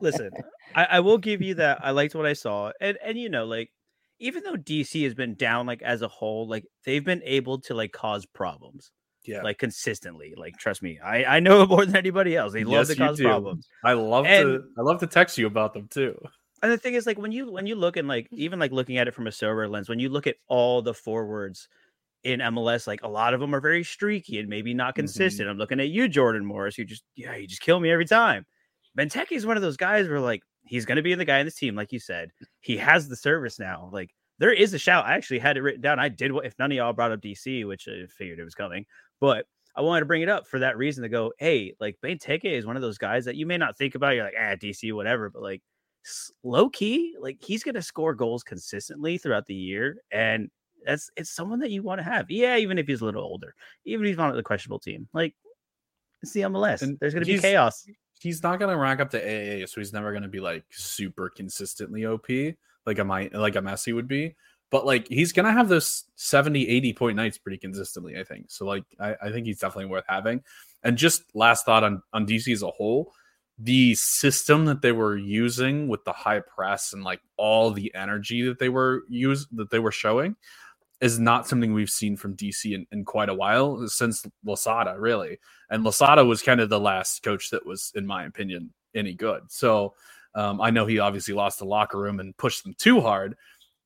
Listen, 0.00 0.30
I, 0.74 0.84
I 0.84 1.00
will 1.00 1.18
give 1.18 1.42
you 1.42 1.54
that. 1.54 1.78
I 1.84 1.92
liked 1.92 2.14
what 2.14 2.26
I 2.26 2.32
saw, 2.32 2.72
and 2.80 2.98
and 3.04 3.18
you 3.18 3.28
know, 3.28 3.44
like 3.44 3.70
even 4.24 4.42
though 4.42 4.56
DC 4.56 5.04
has 5.04 5.14
been 5.14 5.34
down, 5.34 5.66
like 5.66 5.82
as 5.82 6.02
a 6.02 6.08
whole, 6.08 6.48
like 6.48 6.64
they've 6.84 7.04
been 7.04 7.22
able 7.24 7.60
to 7.62 7.74
like 7.74 7.92
cause 7.92 8.26
problems. 8.26 8.90
Yeah, 9.26 9.40
like 9.40 9.56
consistently. 9.56 10.34
Like, 10.37 10.58
trust 10.58 10.82
me, 10.82 10.98
I 11.02 11.24
I 11.37 11.40
know 11.40 11.62
it 11.62 11.68
more 11.70 11.87
than 11.87 11.96
anybody 11.96 12.37
else. 12.37 12.52
They 12.52 12.60
yes, 12.60 12.68
love 12.68 12.87
to 12.88 12.96
cause 12.96 13.16
do. 13.16 13.24
problems. 13.24 13.68
I 13.82 13.94
love 13.94 14.26
and, 14.26 14.44
to 14.44 14.64
I 14.78 14.82
love 14.82 15.00
to 15.00 15.06
text 15.06 15.38
you 15.38 15.46
about 15.46 15.72
them 15.72 15.88
too 15.88 16.18
and 16.64 16.72
the 16.72 16.78
thing 16.78 16.94
is 16.94 17.04
like 17.04 17.18
when 17.18 17.30
you 17.30 17.52
when 17.52 17.66
you 17.66 17.74
look 17.74 17.98
and 17.98 18.08
like 18.08 18.26
even 18.32 18.58
like 18.58 18.72
looking 18.72 18.96
at 18.96 19.06
it 19.06 19.12
from 19.12 19.26
a 19.26 19.30
Sorare 19.30 19.70
lens 19.70 19.90
when 19.90 19.98
you 19.98 20.08
look 20.08 20.26
at 20.26 20.37
all 20.48 20.80
the 20.80 20.94
forwards 20.94 21.68
in 22.22 22.40
MLS 22.40 22.87
like 22.87 23.02
a 23.02 23.08
lot 23.08 23.34
of 23.34 23.40
them 23.40 23.54
are 23.54 23.60
very 23.60 23.84
streaky 23.84 24.38
and 24.38 24.48
maybe 24.48 24.72
not 24.72 24.94
consistent. 24.94 25.44
Mm-hmm. 25.44 25.50
I'm 25.50 25.58
looking 25.58 25.78
at 25.78 25.90
you 25.90 26.08
Jordan 26.08 26.42
Morris 26.42 26.78
you 26.78 26.87
just 26.87 27.04
yeah 27.14 27.37
you 27.37 27.46
just 27.46 27.60
kill 27.60 27.78
me 27.78 27.90
every 27.90 28.06
time. 28.06 28.46
Benteke 28.98 29.32
is 29.32 29.44
one 29.44 29.58
of 29.58 29.62
those 29.62 29.76
guys 29.76 30.08
where 30.08 30.20
like 30.20 30.42
he's 30.64 30.85
going 30.85 30.96
to 30.96 31.03
be 31.03 31.14
the 31.14 31.24
guy 31.24 31.38
in 31.38 31.46
this 31.46 31.57
team 31.57 31.74
like 31.74 31.92
you 31.92 32.00
said. 32.00 32.31
He 32.61 32.77
has 32.77 33.09
the 33.09 33.16
service 33.16 33.59
now. 33.59 33.88
Like 33.92 34.11
there 34.38 34.53
is 34.53 34.74
a 34.74 34.79
shout. 34.79 35.07
I 35.07 35.14
actually 35.14 35.38
had 35.38 35.57
it 35.57 35.62
written 35.62 35.81
down. 35.81 35.98
I 35.98 36.09
did 36.09 36.33
what 36.33 36.46
if 36.46 36.59
none 36.59 36.72
of 36.72 36.77
y'all 36.77 36.92
brought 36.92 37.12
up 37.12 37.20
DC, 37.20 37.66
which 37.66 37.88
I 37.88 38.07
figured 38.16 38.38
it 38.38 38.44
was 38.44 38.55
coming, 38.55 38.87
but 39.20 39.46
I 39.77 39.83
wanted 39.83 40.00
to 40.00 40.07
bring 40.07 40.22
it 40.22 40.29
up 40.29 40.46
for 40.46 40.61
that 40.61 40.77
reason 40.77 41.03
to 41.03 41.09
go, 41.09 41.33
hey, 41.38 41.74
like 41.81 41.96
Benteke 42.03 42.44
is 42.44 42.66
one 42.66 42.77
of 42.77 42.83
those 42.83 42.98
guys 42.98 43.24
that 43.24 43.37
you 43.37 43.44
may 43.46 43.59
not 43.59 43.77
think 43.77 43.94
about. 43.94 44.14
You're 44.14 44.24
like, 44.24 44.35
ah, 44.38 44.55
DC, 44.55 44.92
whatever, 44.92 45.31
but 45.31 45.42
like 45.42 45.62
low 46.42 46.68
key, 46.68 47.16
like 47.20 47.38
he's 47.42 47.64
going 47.64 47.74
to 47.74 47.83
score 47.83 48.14
goals 48.14 48.42
consistently 48.42 49.18
throughout 49.18 49.46
the 49.46 49.55
year, 49.55 49.96
and 50.12 50.48
that's 50.85 51.11
it's 51.16 51.31
someone 51.31 51.59
that 51.61 51.70
you 51.70 51.83
want 51.83 51.98
to 51.98 52.05
have. 52.05 52.31
Yeah, 52.31 52.57
even 52.57 52.79
if 52.79 52.87
he's 52.87 53.00
a 53.00 53.05
little 53.05 53.22
older, 53.22 53.55
even 53.85 54.05
if 54.05 54.11
he's 54.11 54.18
on 54.18 54.35
the 54.35 54.42
questionable 54.42 54.79
team, 54.79 55.09
like 55.12 55.35
it's 56.22 56.33
the 56.33 56.42
MLS. 56.42 56.83
And 56.83 56.98
There's 57.00 57.14
going 57.14 57.24
to 57.24 57.33
be 57.33 57.38
chaos. 57.38 57.87
He's 58.20 58.42
not 58.42 58.59
going 58.59 58.70
to 58.70 58.77
rack 58.77 59.00
up 59.00 59.11
the 59.11 59.18
AA, 59.20 59.66
so 59.66 59.81
he's 59.81 59.92
never 59.92 60.12
going 60.12 60.22
to 60.22 60.29
be 60.29 60.40
like 60.40 60.64
super 60.70 61.29
consistently 61.29 62.07
OP 62.07 62.27
like 62.87 62.98
a 62.98 63.05
might 63.05 63.35
like 63.35 63.57
a 63.57 63.61
Messi 63.61 63.94
would 63.94 64.09
be. 64.09 64.35
But 64.70 64.87
like 64.87 65.07
he's 65.09 65.33
gonna 65.33 65.53
have 65.53 65.68
those 65.68 66.05
70, 66.16 66.68
80 66.68 66.92
point 66.94 67.16
nights 67.16 67.38
pretty 67.38 67.59
consistently, 67.59 68.18
I 68.18 68.24
think. 68.24 68.46
So 68.50 68.66
like 68.66 68.85
I, 68.98 69.14
I 69.22 69.31
think 69.31 69.46
he's 69.46 69.59
definitely 69.59 69.90
worth 69.90 70.05
having. 70.09 70.42
And 70.83 70.96
just 70.96 71.22
last 71.35 71.64
thought 71.64 71.85
on 71.85 72.03
on 72.12 72.27
DC 72.27 72.53
as 72.53 72.62
a 72.62 72.70
whole, 72.70 73.12
the 73.59 73.94
system 73.94 74.64
that 74.66 74.83
they 74.83 74.92
were 74.92 75.16
using 75.16 75.88
with 75.88 76.05
the 76.05 76.12
high 76.12 76.40
press 76.40 76.92
and 76.92 77.05
like 77.05 77.20
all 77.37 77.70
the 77.70 77.94
energy 77.94 78.42
that 78.42 78.59
they 78.59 78.68
were 78.68 79.03
use 79.09 79.46
that 79.53 79.70
they 79.70 79.79
were 79.79 79.92
showing 79.92 80.37
is 81.04 81.18
not 81.18 81.46
something 81.46 81.74
we've 81.74 81.90
seen 81.90 82.16
from 82.16 82.34
DC 82.34 82.74
in, 82.74 82.86
in 82.90 83.04
quite 83.04 83.28
a 83.28 83.34
while 83.34 83.86
since 83.88 84.24
Losada, 84.42 84.96
really. 84.98 85.38
And 85.68 85.84
Losada 85.84 86.24
was 86.24 86.40
kind 86.40 86.60
of 86.60 86.70
the 86.70 86.80
last 86.80 87.22
coach 87.22 87.50
that 87.50 87.66
was, 87.66 87.92
in 87.94 88.06
my 88.06 88.24
opinion, 88.24 88.72
any 88.94 89.12
good. 89.12 89.42
So 89.48 89.92
um, 90.34 90.62
I 90.62 90.70
know 90.70 90.86
he 90.86 90.98
obviously 91.00 91.34
lost 91.34 91.58
the 91.58 91.66
locker 91.66 91.98
room 91.98 92.20
and 92.20 92.34
pushed 92.38 92.64
them 92.64 92.74
too 92.78 93.02
hard, 93.02 93.36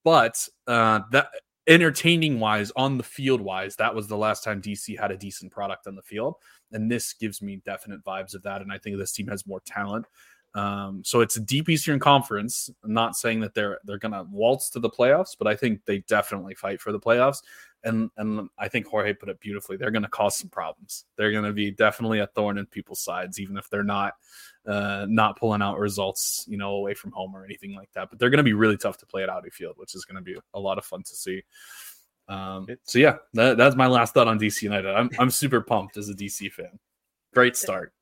but 0.05 0.49
uh, 0.69 1.01
that 1.11 1.31
entertaining 1.67 2.39
wise, 2.39 2.71
on 2.77 2.97
the 2.97 3.03
field 3.03 3.41
wise, 3.41 3.75
that 3.77 3.93
was 3.93 4.07
the 4.07 4.17
last 4.17 4.45
time 4.45 4.63
DC 4.63 4.97
had 4.97 5.11
a 5.11 5.17
decent 5.17 5.51
product 5.51 5.89
on 5.89 5.97
the 5.97 6.03
field 6.03 6.37
and 6.71 6.89
this 6.89 7.15
gives 7.15 7.43
me 7.43 7.61
definite 7.65 8.05
vibes 8.05 8.35
of 8.35 8.43
that. 8.45 8.63
And 8.63 8.71
I 8.73 8.79
think 8.79 8.97
this 8.97 9.13
team 9.13 9.27
has 9.27 9.47
more 9.47 9.61
talent. 9.67 10.07
Um, 10.59 11.03
so 11.05 11.21
it's 11.21 11.37
a 11.37 11.41
deep 11.41 11.69
Eastern 11.69 12.01
Conference. 12.01 12.69
I'm 12.83 12.93
not 12.93 13.15
saying 13.15 13.41
that 13.41 13.55
they're 13.55 13.79
they're 13.85 13.99
gonna 13.99 14.25
waltz 14.25 14.71
to 14.71 14.81
the 14.81 14.91
playoffs, 14.91 15.37
but 15.39 15.47
I 15.47 15.55
think 15.55 15.85
they 15.85 15.99
definitely 16.09 16.55
fight 16.55 16.81
for 16.81 16.91
the 16.91 16.99
playoffs. 16.99 17.43
And 17.85 18.11
and 18.17 18.49
I 18.59 18.67
think 18.67 18.87
Jorge 18.89 19.13
put 19.13 19.29
it 19.29 19.39
beautifully. 19.39 19.77
They're 19.77 19.93
gonna 19.93 20.09
cause 20.09 20.37
some 20.37 20.49
problems. 20.49 21.05
They're 21.17 21.31
gonna 21.31 21.53
be 21.53 21.71
definitely 21.71 22.19
a 22.19 22.27
thorn 22.27 22.59
in 22.59 22.67
people's 22.67 23.01
sides, 23.01 23.39
even 23.39 23.57
if 23.57 23.71
they're 23.71 23.85
not 23.85 24.15
uh, 24.67 25.07
not 25.09 25.39
pulling 25.39 25.63
out 25.63 25.79
results, 25.79 26.45
you 26.49 26.59
know, 26.59 26.73
away 26.73 26.95
from 26.95 27.13
home 27.13 27.37
or 27.37 27.45
anything 27.45 27.77
like 27.77 27.93
that. 27.93 28.11
But 28.11 28.19
they're 28.19 28.31
gonna 28.31 28.43
be 28.43 28.53
really 28.53 28.77
tough 28.77 28.99
to 28.99 29.07
play 29.07 29.23
at 29.23 29.29
Audi 29.29 29.51
Field, 29.51 29.75
which 29.77 29.95
is 29.95 30.05
gonna 30.05 30.23
be 30.23 30.37
a 30.55 30.61
lot 30.61 30.79
of 30.79 30.85
fun 30.85 31.05
to 31.05 31.15
see. 31.15 31.43
Um, 32.27 32.67
so 32.83 32.99
yeah, 32.99 33.19
that, 33.35 33.57
that's 33.57 33.77
my 33.77 33.87
last 33.87 34.13
thought 34.13 34.27
on 34.27 34.41
DC 34.41 34.63
United. 34.63 34.93
I'm 34.93 35.09
I'm 35.21 35.31
super 35.31 35.61
pumped 35.61 35.97
as 35.99 36.09
a 36.09 36.15
DC 36.15 36.51
fan. 36.51 36.81
Great 37.33 37.57
start. 37.57 37.93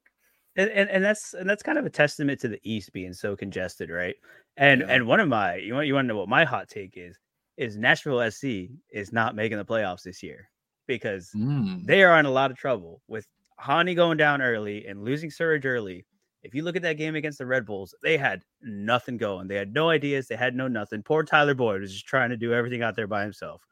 And, 0.57 0.71
and, 0.71 0.89
and 0.89 1.05
that's 1.05 1.35
and 1.35 1.49
that's 1.49 1.63
kind 1.63 1.79
of 1.79 1.85
a 1.85 1.91
testament 1.91 2.41
to 2.41 2.49
the 2.49 2.61
East 2.63 2.93
being 2.93 3.13
so 3.13 3.37
congested, 3.37 3.91
right? 3.91 4.17
And 4.57 4.81
yeah. 4.81 4.87
and 4.89 5.07
one 5.07 5.21
of 5.21 5.29
my 5.29 5.57
you 5.57 5.75
want 5.75 5.87
you 5.87 5.95
want 5.95 6.07
to 6.07 6.09
know 6.09 6.19
what 6.19 6.29
my 6.29 6.45
hot 6.45 6.69
take 6.69 6.95
is 6.97 7.19
is 7.57 7.77
Nashville 7.77 8.31
SC 8.31 8.71
is 8.91 9.13
not 9.13 9.35
making 9.35 9.59
the 9.59 9.65
playoffs 9.65 10.03
this 10.03 10.23
year 10.23 10.51
because 10.87 11.31
mm. 11.35 11.85
they 11.85 12.03
are 12.03 12.19
in 12.19 12.27
a 12.27 12.31
lot 12.31 12.51
of 12.51 12.57
trouble 12.57 13.03
with 13.09 13.27
Hany 13.59 13.95
going 13.95 14.19
down 14.19 14.43
early 14.43 14.87
and 14.87 15.03
losing 15.03 15.31
Surge 15.31 15.67
early. 15.67 16.05
If 16.43 16.55
you 16.55 16.63
look 16.63 16.77
at 16.77 16.83
that 16.83 16.99
game 16.99 17.17
against 17.17 17.39
the 17.39 17.47
Red 17.47 17.67
Bulls, 17.67 17.95
they 18.03 18.17
had 18.17 18.43
nothing 18.63 19.17
going. 19.17 19.49
They 19.49 19.57
had 19.57 19.75
no 19.75 19.91
ideas. 19.91 20.29
They 20.29 20.37
had 20.37 20.55
no 20.55 20.69
nothing. 20.69 21.03
Poor 21.03 21.25
Tyler 21.25 21.55
Boyd 21.55 21.81
was 21.81 21.93
just 21.93 22.07
trying 22.07 22.31
to 22.31 22.37
do 22.37 22.53
everything 22.53 22.83
out 22.83 22.95
there 22.95 23.09
by 23.09 23.23
himself. 23.23 23.63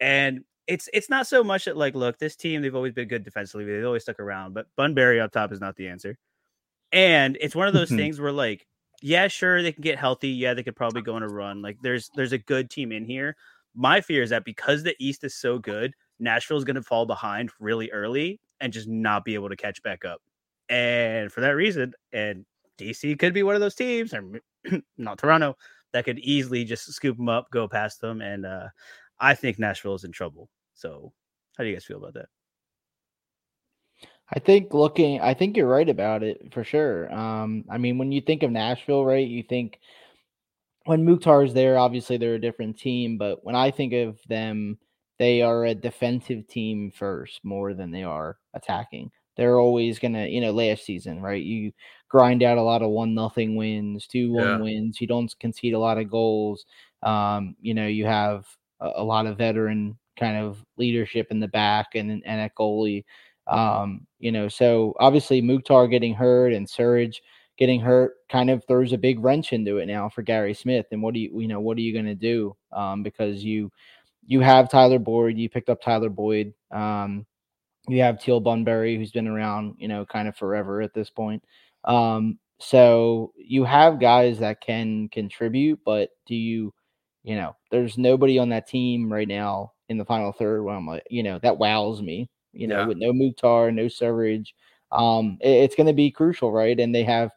And 0.00 0.44
it's 0.66 0.88
it's 0.92 1.10
not 1.10 1.26
so 1.26 1.44
much 1.44 1.66
that 1.66 1.76
like, 1.76 1.94
look, 1.94 2.18
this 2.18 2.36
team 2.36 2.62
they've 2.62 2.74
always 2.74 2.92
been 2.92 3.08
good 3.08 3.24
defensively, 3.24 3.64
they've 3.64 3.84
always 3.84 4.02
stuck 4.02 4.20
around, 4.20 4.54
but 4.54 4.66
Bunbury 4.76 5.20
up 5.20 5.32
top 5.32 5.52
is 5.52 5.60
not 5.60 5.76
the 5.76 5.88
answer. 5.88 6.18
And 6.92 7.36
it's 7.40 7.54
one 7.54 7.68
of 7.68 7.74
those 7.74 7.90
things 7.90 8.20
where 8.20 8.32
like, 8.32 8.66
yeah, 9.02 9.28
sure, 9.28 9.62
they 9.62 9.72
can 9.72 9.82
get 9.82 9.98
healthy. 9.98 10.30
Yeah, 10.30 10.54
they 10.54 10.62
could 10.62 10.76
probably 10.76 11.02
go 11.02 11.14
on 11.14 11.22
a 11.22 11.28
run. 11.28 11.62
Like 11.62 11.78
there's 11.82 12.10
there's 12.14 12.32
a 12.32 12.38
good 12.38 12.70
team 12.70 12.92
in 12.92 13.04
here. 13.04 13.36
My 13.74 14.00
fear 14.00 14.22
is 14.22 14.30
that 14.30 14.44
because 14.44 14.82
the 14.82 14.94
East 14.98 15.22
is 15.24 15.34
so 15.34 15.58
good, 15.58 15.92
Nashville 16.18 16.56
is 16.56 16.64
going 16.64 16.76
to 16.76 16.82
fall 16.82 17.06
behind 17.06 17.50
really 17.60 17.90
early 17.90 18.40
and 18.60 18.72
just 18.72 18.88
not 18.88 19.24
be 19.24 19.34
able 19.34 19.50
to 19.50 19.56
catch 19.56 19.82
back 19.82 20.04
up. 20.04 20.22
And 20.68 21.30
for 21.30 21.42
that 21.42 21.50
reason, 21.50 21.92
and 22.12 22.46
DC 22.78 23.18
could 23.18 23.34
be 23.34 23.42
one 23.42 23.54
of 23.54 23.60
those 23.60 23.74
teams, 23.74 24.14
or 24.14 24.40
not 24.98 25.18
Toronto, 25.18 25.56
that 25.92 26.04
could 26.04 26.18
easily 26.18 26.64
just 26.64 26.90
scoop 26.92 27.16
them 27.16 27.28
up, 27.28 27.50
go 27.50 27.68
past 27.68 28.00
them, 28.00 28.20
and 28.20 28.46
uh, 28.46 28.68
I 29.20 29.34
think 29.34 29.58
Nashville 29.58 29.94
is 29.94 30.04
in 30.04 30.12
trouble. 30.12 30.48
So, 30.76 31.12
how 31.56 31.64
do 31.64 31.70
you 31.70 31.74
guys 31.74 31.84
feel 31.84 31.98
about 31.98 32.14
that? 32.14 32.28
I 34.34 34.38
think 34.38 34.74
looking, 34.74 35.20
I 35.20 35.34
think 35.34 35.56
you're 35.56 35.68
right 35.68 35.88
about 35.88 36.22
it 36.22 36.52
for 36.52 36.64
sure. 36.64 37.12
Um, 37.12 37.64
I 37.70 37.78
mean, 37.78 37.96
when 37.96 38.12
you 38.12 38.20
think 38.20 38.42
of 38.42 38.50
Nashville, 38.50 39.04
right, 39.04 39.26
you 39.26 39.42
think 39.42 39.78
when 40.84 41.04
Mukhtar's 41.04 41.54
there, 41.54 41.78
obviously 41.78 42.16
they're 42.16 42.34
a 42.34 42.40
different 42.40 42.78
team, 42.78 43.18
but 43.18 43.44
when 43.44 43.54
I 43.54 43.70
think 43.70 43.92
of 43.92 44.18
them, 44.28 44.78
they 45.18 45.42
are 45.42 45.64
a 45.64 45.74
defensive 45.74 46.46
team 46.48 46.90
first 46.90 47.40
more 47.44 47.72
than 47.72 47.90
they 47.90 48.02
are 48.02 48.36
attacking. 48.54 49.10
They're 49.36 49.58
always 49.58 49.98
gonna, 49.98 50.26
you 50.26 50.40
know, 50.40 50.50
last 50.50 50.84
season, 50.84 51.20
right? 51.20 51.42
You 51.42 51.72
grind 52.08 52.42
out 52.42 52.58
a 52.58 52.62
lot 52.62 52.82
of 52.82 52.90
one 52.90 53.14
nothing 53.14 53.54
wins, 53.54 54.06
two 54.06 54.32
one 54.32 54.44
yeah. 54.44 54.58
wins. 54.58 55.00
You 55.00 55.06
don't 55.06 55.32
concede 55.40 55.74
a 55.74 55.78
lot 55.78 55.98
of 55.98 56.10
goals. 56.10 56.64
Um, 57.02 57.54
you 57.60 57.74
know, 57.74 57.86
you 57.86 58.06
have 58.06 58.46
a, 58.80 58.92
a 58.96 59.04
lot 59.04 59.26
of 59.26 59.38
veteran 59.38 59.98
kind 60.16 60.36
of 60.36 60.64
leadership 60.76 61.28
in 61.30 61.40
the 61.40 61.48
back 61.48 61.94
and 61.94 62.10
and 62.10 62.40
at 62.40 62.54
goalie. 62.54 63.04
Um, 63.46 64.06
you 64.18 64.32
know, 64.32 64.48
so 64.48 64.94
obviously 64.98 65.40
Mukhtar 65.40 65.86
getting 65.86 66.14
hurt 66.14 66.52
and 66.52 66.66
Surridge 66.66 67.16
getting 67.56 67.80
hurt 67.80 68.14
kind 68.28 68.50
of 68.50 68.64
throws 68.66 68.92
a 68.92 68.98
big 68.98 69.18
wrench 69.20 69.52
into 69.52 69.78
it 69.78 69.86
now 69.86 70.08
for 70.08 70.22
Gary 70.22 70.52
Smith. 70.52 70.86
And 70.90 71.02
what 71.02 71.14
do 71.14 71.20
you 71.20 71.40
you 71.40 71.48
know 71.48 71.60
what 71.60 71.78
are 71.78 71.82
you 71.82 71.92
going 71.92 72.06
to 72.06 72.14
do? 72.14 72.56
Um, 72.72 73.02
because 73.02 73.44
you 73.44 73.70
you 74.26 74.40
have 74.40 74.70
Tyler 74.70 74.98
Boyd, 74.98 75.38
you 75.38 75.48
picked 75.48 75.70
up 75.70 75.80
Tyler 75.80 76.10
Boyd. 76.10 76.52
Um, 76.70 77.26
you 77.88 78.02
have 78.02 78.20
Teal 78.20 78.40
Bunbury, 78.40 78.96
who's 78.96 79.12
been 79.12 79.28
around, 79.28 79.76
you 79.78 79.88
know, 79.88 80.04
kind 80.04 80.28
of 80.28 80.36
forever 80.36 80.82
at 80.82 80.92
this 80.92 81.08
point. 81.10 81.44
Um, 81.84 82.38
so 82.58 83.32
you 83.36 83.64
have 83.64 84.00
guys 84.00 84.40
that 84.40 84.60
can 84.60 85.08
contribute, 85.10 85.78
but 85.84 86.10
do 86.26 86.34
you, 86.34 86.74
you 87.22 87.36
know, 87.36 87.54
there's 87.70 87.96
nobody 87.96 88.38
on 88.38 88.48
that 88.48 88.66
team 88.66 89.12
right 89.12 89.28
now 89.28 89.72
in 89.88 89.98
the 89.98 90.04
final 90.04 90.32
third 90.32 90.62
where 90.62 90.74
I'm 90.74 90.86
like, 90.86 91.04
you 91.10 91.22
know, 91.22 91.38
that 91.40 91.58
wows 91.58 92.02
me, 92.02 92.28
you 92.52 92.66
know, 92.66 92.80
Yeah. 92.80 92.86
with 92.86 92.98
no 92.98 93.12
Mukhtar, 93.12 93.70
no 93.72 93.86
Surridge. 93.86 94.48
Um, 94.92 95.38
it- 95.40 95.48
it's 95.64 95.74
going 95.76 95.86
to 95.88 95.92
be 95.92 96.10
crucial, 96.10 96.52
right? 96.52 96.78
And 96.78 96.94
they 96.94 97.04
have 97.04 97.30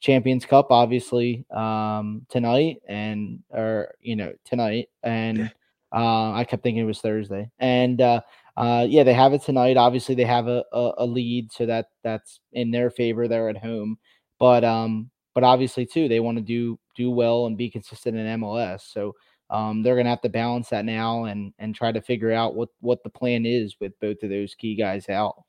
Champions 0.00 0.44
Cup 0.44 0.70
obviously 0.70 1.44
um 1.50 2.24
tonight 2.28 2.76
and 2.86 3.42
or 3.50 3.94
you 4.00 4.14
know 4.14 4.32
tonight 4.44 4.88
and 5.02 5.50
uh, 5.92 6.32
I 6.32 6.44
kept 6.44 6.62
thinking 6.62 6.82
it 6.82 6.86
was 6.86 7.00
Thursday 7.00 7.50
and 7.60 8.00
uh 8.02 8.20
uh 8.58 8.86
yeah 8.88 9.02
they 9.04 9.14
have 9.14 9.32
it 9.32 9.42
tonight 9.42 9.78
obviously 9.78 10.14
they 10.14 10.24
have 10.26 10.48
a, 10.48 10.62
a, 10.72 10.92
a 10.98 11.06
lead 11.06 11.50
so 11.50 11.64
that 11.66 11.86
that's 12.04 12.40
in 12.52 12.70
their 12.70 12.90
favor 12.90 13.26
they're 13.26 13.48
at 13.48 13.56
home 13.56 13.96
but 14.38 14.64
um 14.64 15.10
but 15.34 15.42
obviously 15.44 15.86
too 15.86 16.08
they 16.08 16.20
want 16.20 16.36
to 16.36 16.42
do 16.44 16.78
do 16.94 17.10
well 17.10 17.46
and 17.46 17.56
be 17.56 17.70
consistent 17.70 18.16
in 18.18 18.40
MLS 18.40 18.82
so 18.92 19.14
um 19.50 19.82
they're 19.82 19.96
gonna 19.96 20.08
have 20.08 20.20
to 20.20 20.28
balance 20.28 20.68
that 20.70 20.84
now 20.84 21.24
and 21.24 21.52
and 21.58 21.74
try 21.74 21.92
to 21.92 22.00
figure 22.00 22.32
out 22.32 22.54
what 22.54 22.68
what 22.80 23.02
the 23.02 23.10
plan 23.10 23.46
is 23.46 23.76
with 23.80 23.92
both 24.00 24.22
of 24.22 24.30
those 24.30 24.54
key 24.54 24.74
guys 24.74 25.08
out 25.08 25.42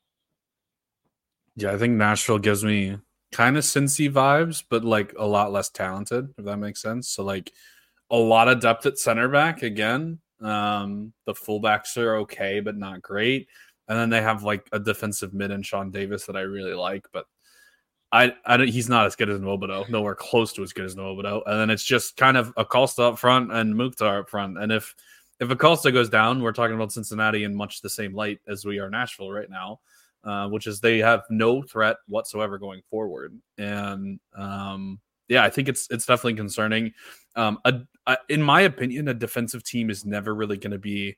Yeah, 1.56 1.72
I 1.72 1.78
think 1.78 1.94
Nashville 1.94 2.38
gives 2.38 2.64
me 2.64 2.98
kind 3.32 3.56
of 3.56 3.64
Cincy 3.64 4.10
vibes, 4.10 4.62
but 4.68 4.84
like 4.84 5.14
a 5.18 5.26
lot 5.26 5.52
less 5.52 5.68
talented, 5.68 6.32
if 6.38 6.44
that 6.44 6.56
makes 6.56 6.80
sense. 6.80 7.08
So 7.08 7.24
like 7.24 7.52
a 8.10 8.16
lot 8.16 8.48
of 8.48 8.60
depth 8.60 8.86
at 8.86 8.98
center 8.98 9.28
back 9.28 9.62
again. 9.62 10.20
Um, 10.40 11.12
the 11.26 11.34
fullbacks 11.34 11.96
are 11.96 12.16
okay, 12.18 12.60
but 12.60 12.76
not 12.76 13.02
great. 13.02 13.48
And 13.88 13.98
then 13.98 14.10
they 14.10 14.22
have 14.22 14.44
like 14.44 14.68
a 14.72 14.78
defensive 14.78 15.34
mid 15.34 15.50
and 15.50 15.64
Sean 15.64 15.90
Davis 15.90 16.26
that 16.26 16.36
I 16.36 16.42
really 16.42 16.74
like, 16.74 17.06
but 17.12 17.26
I, 18.10 18.32
I 18.46 18.56
don't, 18.56 18.68
he's 18.68 18.88
not 18.88 19.06
as 19.06 19.16
good 19.16 19.28
as 19.28 19.38
Nwobodo, 19.38 19.88
nowhere 19.90 20.14
close 20.14 20.52
to 20.54 20.62
as 20.62 20.72
good 20.72 20.86
as 20.86 20.94
Nwobodo. 20.94 21.42
And 21.46 21.60
then 21.60 21.70
it's 21.70 21.84
just 21.84 22.16
kind 22.16 22.36
of 22.36 22.52
Acosta 22.56 23.02
up 23.02 23.18
front 23.18 23.52
and 23.52 23.76
Mukhtar 23.76 24.20
up 24.20 24.30
front. 24.30 24.58
And 24.58 24.72
if 24.72 24.94
if 25.40 25.50
Acosta 25.50 25.92
goes 25.92 26.08
down, 26.08 26.42
we're 26.42 26.52
talking 26.52 26.74
about 26.74 26.90
Cincinnati 26.90 27.44
in 27.44 27.54
much 27.54 27.80
the 27.80 27.90
same 27.90 28.14
light 28.14 28.40
as 28.48 28.64
we 28.64 28.78
are 28.78 28.90
Nashville 28.90 29.30
right 29.30 29.48
now 29.48 29.78
uh, 30.24 30.48
which 30.48 30.66
is 30.66 30.80
they 30.80 30.98
have 30.98 31.22
no 31.30 31.62
threat 31.62 31.96
whatsoever 32.06 32.58
going 32.58 32.82
forward. 32.90 33.38
And 33.56 34.20
um, 34.36 35.00
yeah, 35.28 35.44
I 35.44 35.50
think 35.50 35.68
it's 35.68 35.88
it's 35.90 36.06
definitely 36.06 36.34
concerning. 36.34 36.92
Um, 37.36 37.58
a, 37.64 37.80
a, 38.06 38.18
in 38.28 38.42
my 38.42 38.62
opinion, 38.62 39.08
a 39.08 39.14
defensive 39.14 39.62
team 39.64 39.90
is 39.90 40.04
never 40.04 40.34
really 40.34 40.56
going 40.56 40.72
to 40.72 40.78
be, 40.78 41.16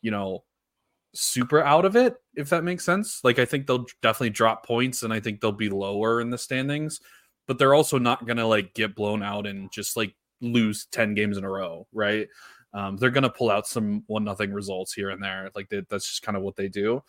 you 0.00 0.10
know, 0.10 0.44
super 1.16 1.62
out 1.62 1.84
of 1.84 1.96
it 1.96 2.14
if 2.34 2.50
that 2.50 2.64
makes 2.64 2.84
sense. 2.84 3.20
Like 3.24 3.38
I 3.38 3.44
think 3.44 3.66
they'll 3.66 3.86
definitely 4.02 4.30
drop 4.30 4.66
points, 4.66 5.02
and 5.02 5.12
I 5.12 5.20
think 5.20 5.40
they'll 5.40 5.52
be 5.52 5.70
lower 5.70 6.20
in 6.20 6.30
the 6.30 6.38
standings, 6.38 7.00
but 7.46 7.58
they're 7.58 7.74
also 7.74 7.98
not 7.98 8.26
to 8.36 8.46
like 8.46 8.74
get 8.74 8.94
blown 8.94 9.22
out 9.22 9.46
and 9.46 9.70
just 9.72 9.96
like 9.96 10.14
lose 10.40 10.86
ten 10.92 11.14
games 11.14 11.38
in 11.38 11.44
a 11.44 11.50
row, 11.50 11.86
right? 11.92 12.28
Um, 12.74 12.96
they're 12.96 13.10
to 13.22 13.30
pull 13.30 13.50
out 13.50 13.66
some 13.66 14.04
one 14.06 14.24
nothing 14.24 14.52
results 14.52 14.92
here 14.92 15.10
and 15.10 15.22
there. 15.22 15.50
Like 15.54 15.68
they, 15.70 15.82
that's 15.88 16.06
just 16.06 16.22
kind 16.22 16.36
of 16.36 16.42
what 16.42 16.56
they 16.56 16.68
do. 16.68 17.02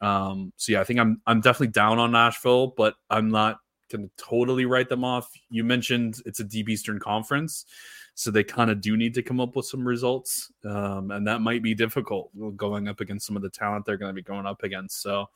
Um, 0.00 0.52
so 0.56 0.72
yeah, 0.72 0.80
I 0.80 0.84
think 0.84 0.98
I'm 0.98 1.20
I'm 1.26 1.40
definitely 1.40 1.68
down 1.68 1.98
on 1.98 2.12
Nashville, 2.12 2.68
but 2.76 2.94
I'm 3.10 3.30
not 3.30 3.58
gonna 3.90 4.08
totally 4.16 4.64
write 4.64 4.88
them 4.88 5.04
off. 5.04 5.30
You 5.50 5.64
mentioned 5.64 6.20
it's 6.24 6.40
a 6.40 6.44
deep 6.44 6.68
Eastern 6.68 6.98
conference, 6.98 7.66
so 8.14 8.30
they 8.30 8.44
kind 8.44 8.70
of 8.70 8.80
do 8.80 8.96
need 8.96 9.14
to 9.14 9.22
come 9.22 9.40
up 9.40 9.56
with 9.56 9.66
some 9.66 9.86
results, 9.86 10.52
um, 10.64 11.10
and 11.10 11.26
that 11.26 11.40
might 11.40 11.62
be 11.62 11.74
difficult 11.74 12.30
going 12.56 12.88
up 12.88 13.00
against 13.00 13.26
some 13.26 13.36
of 13.36 13.42
the 13.42 13.50
talent 13.50 13.84
they're 13.84 13.96
going 13.96 14.10
to 14.10 14.14
be 14.14 14.22
going 14.22 14.46
up 14.46 14.62
against. 14.62 15.02
So 15.02 15.26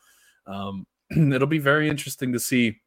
um, 0.47 0.87
it'll 1.11 1.47
be 1.47 1.59
very 1.59 1.89
interesting 1.89 2.33
to 2.33 2.41
see 2.41 2.79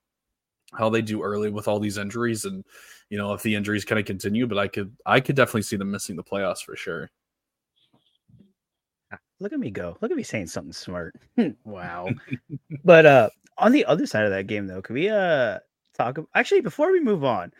how 0.73 0.89
they 0.89 1.01
do 1.01 1.23
early 1.23 1.49
with 1.49 1.67
all 1.67 1.79
these 1.79 1.97
injuries, 1.97 2.45
and 2.45 2.63
you 3.09 3.17
know 3.17 3.33
if 3.33 3.41
the 3.41 3.55
injuries 3.55 3.85
kind 3.85 3.99
of 3.99 4.05
continue. 4.05 4.45
But 4.47 4.59
I 4.59 4.67
could 4.67 4.95
I 5.05 5.19
could 5.19 5.35
definitely 5.35 5.63
see 5.63 5.77
them 5.77 5.91
missing 5.91 6.15
the 6.15 6.23
playoffs 6.23 6.63
for 6.63 6.75
sure. 6.75 7.09
Look 9.39 9.53
at 9.53 9.59
me 9.59 9.71
go. 9.71 9.97
Look 10.01 10.11
at 10.11 10.17
me 10.17 10.23
saying 10.23 10.47
something 10.47 10.73
smart. 10.73 11.15
wow. 11.63 12.09
but 12.83 13.05
uh 13.05 13.29
on 13.57 13.71
the 13.71 13.85
other 13.85 14.05
side 14.05 14.25
of 14.25 14.31
that 14.31 14.47
game 14.47 14.67
though, 14.67 14.81
can 14.81 14.95
we 14.95 15.09
uh 15.09 15.59
talk 15.95 16.17
actually 16.35 16.61
before 16.61 16.91
we 16.91 16.99
move 16.99 17.23
on, 17.23 17.51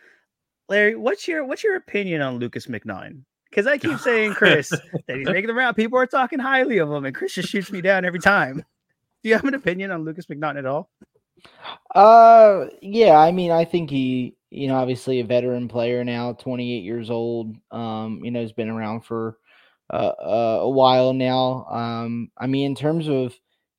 Larry, 0.70 0.96
what's 0.96 1.28
your 1.28 1.44
what's 1.46 1.64
your 1.64 1.76
opinion 1.76 2.22
on 2.22 2.38
Lucas 2.38 2.68
McNine? 2.68 3.24
Because 3.50 3.66
I 3.66 3.80
keep 3.80 3.98
saying 4.00 4.34
Chris 4.34 4.70
that 5.08 5.18
he's 5.18 5.28
making 5.28 5.48
the 5.48 5.54
round. 5.54 5.76
People 5.76 5.98
are 5.98 6.06
talking 6.06 6.40
highly 6.40 6.78
of 6.78 6.92
him, 6.92 7.06
and 7.06 7.16
Chris 7.16 7.34
just 7.34 7.50
shoots 7.50 7.72
me 7.72 7.82
down 7.82 8.06
every 8.06 8.20
time. 8.20 8.64
Do 9.24 9.30
you 9.30 9.36
have 9.36 9.46
an 9.46 9.56
opinion 9.56 9.92
on 9.92 10.06
Lukas 10.06 10.28
MacNaughton 10.28 10.60
at 10.60 10.66
all? 10.66 10.90
Uh, 11.94 12.68
yeah. 12.82 13.18
I 13.18 13.32
mean, 13.32 13.52
I 13.52 13.66
think 13.66 13.90
he, 13.90 14.36
you 14.52 14.68
know, 14.68 14.76
obviously 14.76 15.20
a 15.20 15.26
veteran 15.26 15.68
player 15.68 16.04
now, 16.04 16.34
28 16.34 16.84
years 16.84 17.10
old. 17.10 17.56
Um, 17.72 18.22
you 18.24 18.32
know, 18.32 18.42
has 18.42 18.54
been 18.54 18.70
around 18.70 19.02
for 19.02 19.38
uh, 19.92 20.14
uh, 20.22 20.60
a 20.62 20.70
while 20.70 21.14
now. 21.14 21.66
Um, 21.66 22.30
I 22.38 22.46
mean, 22.46 22.68
in 22.68 22.76
terms 22.76 23.08
of 23.08 23.34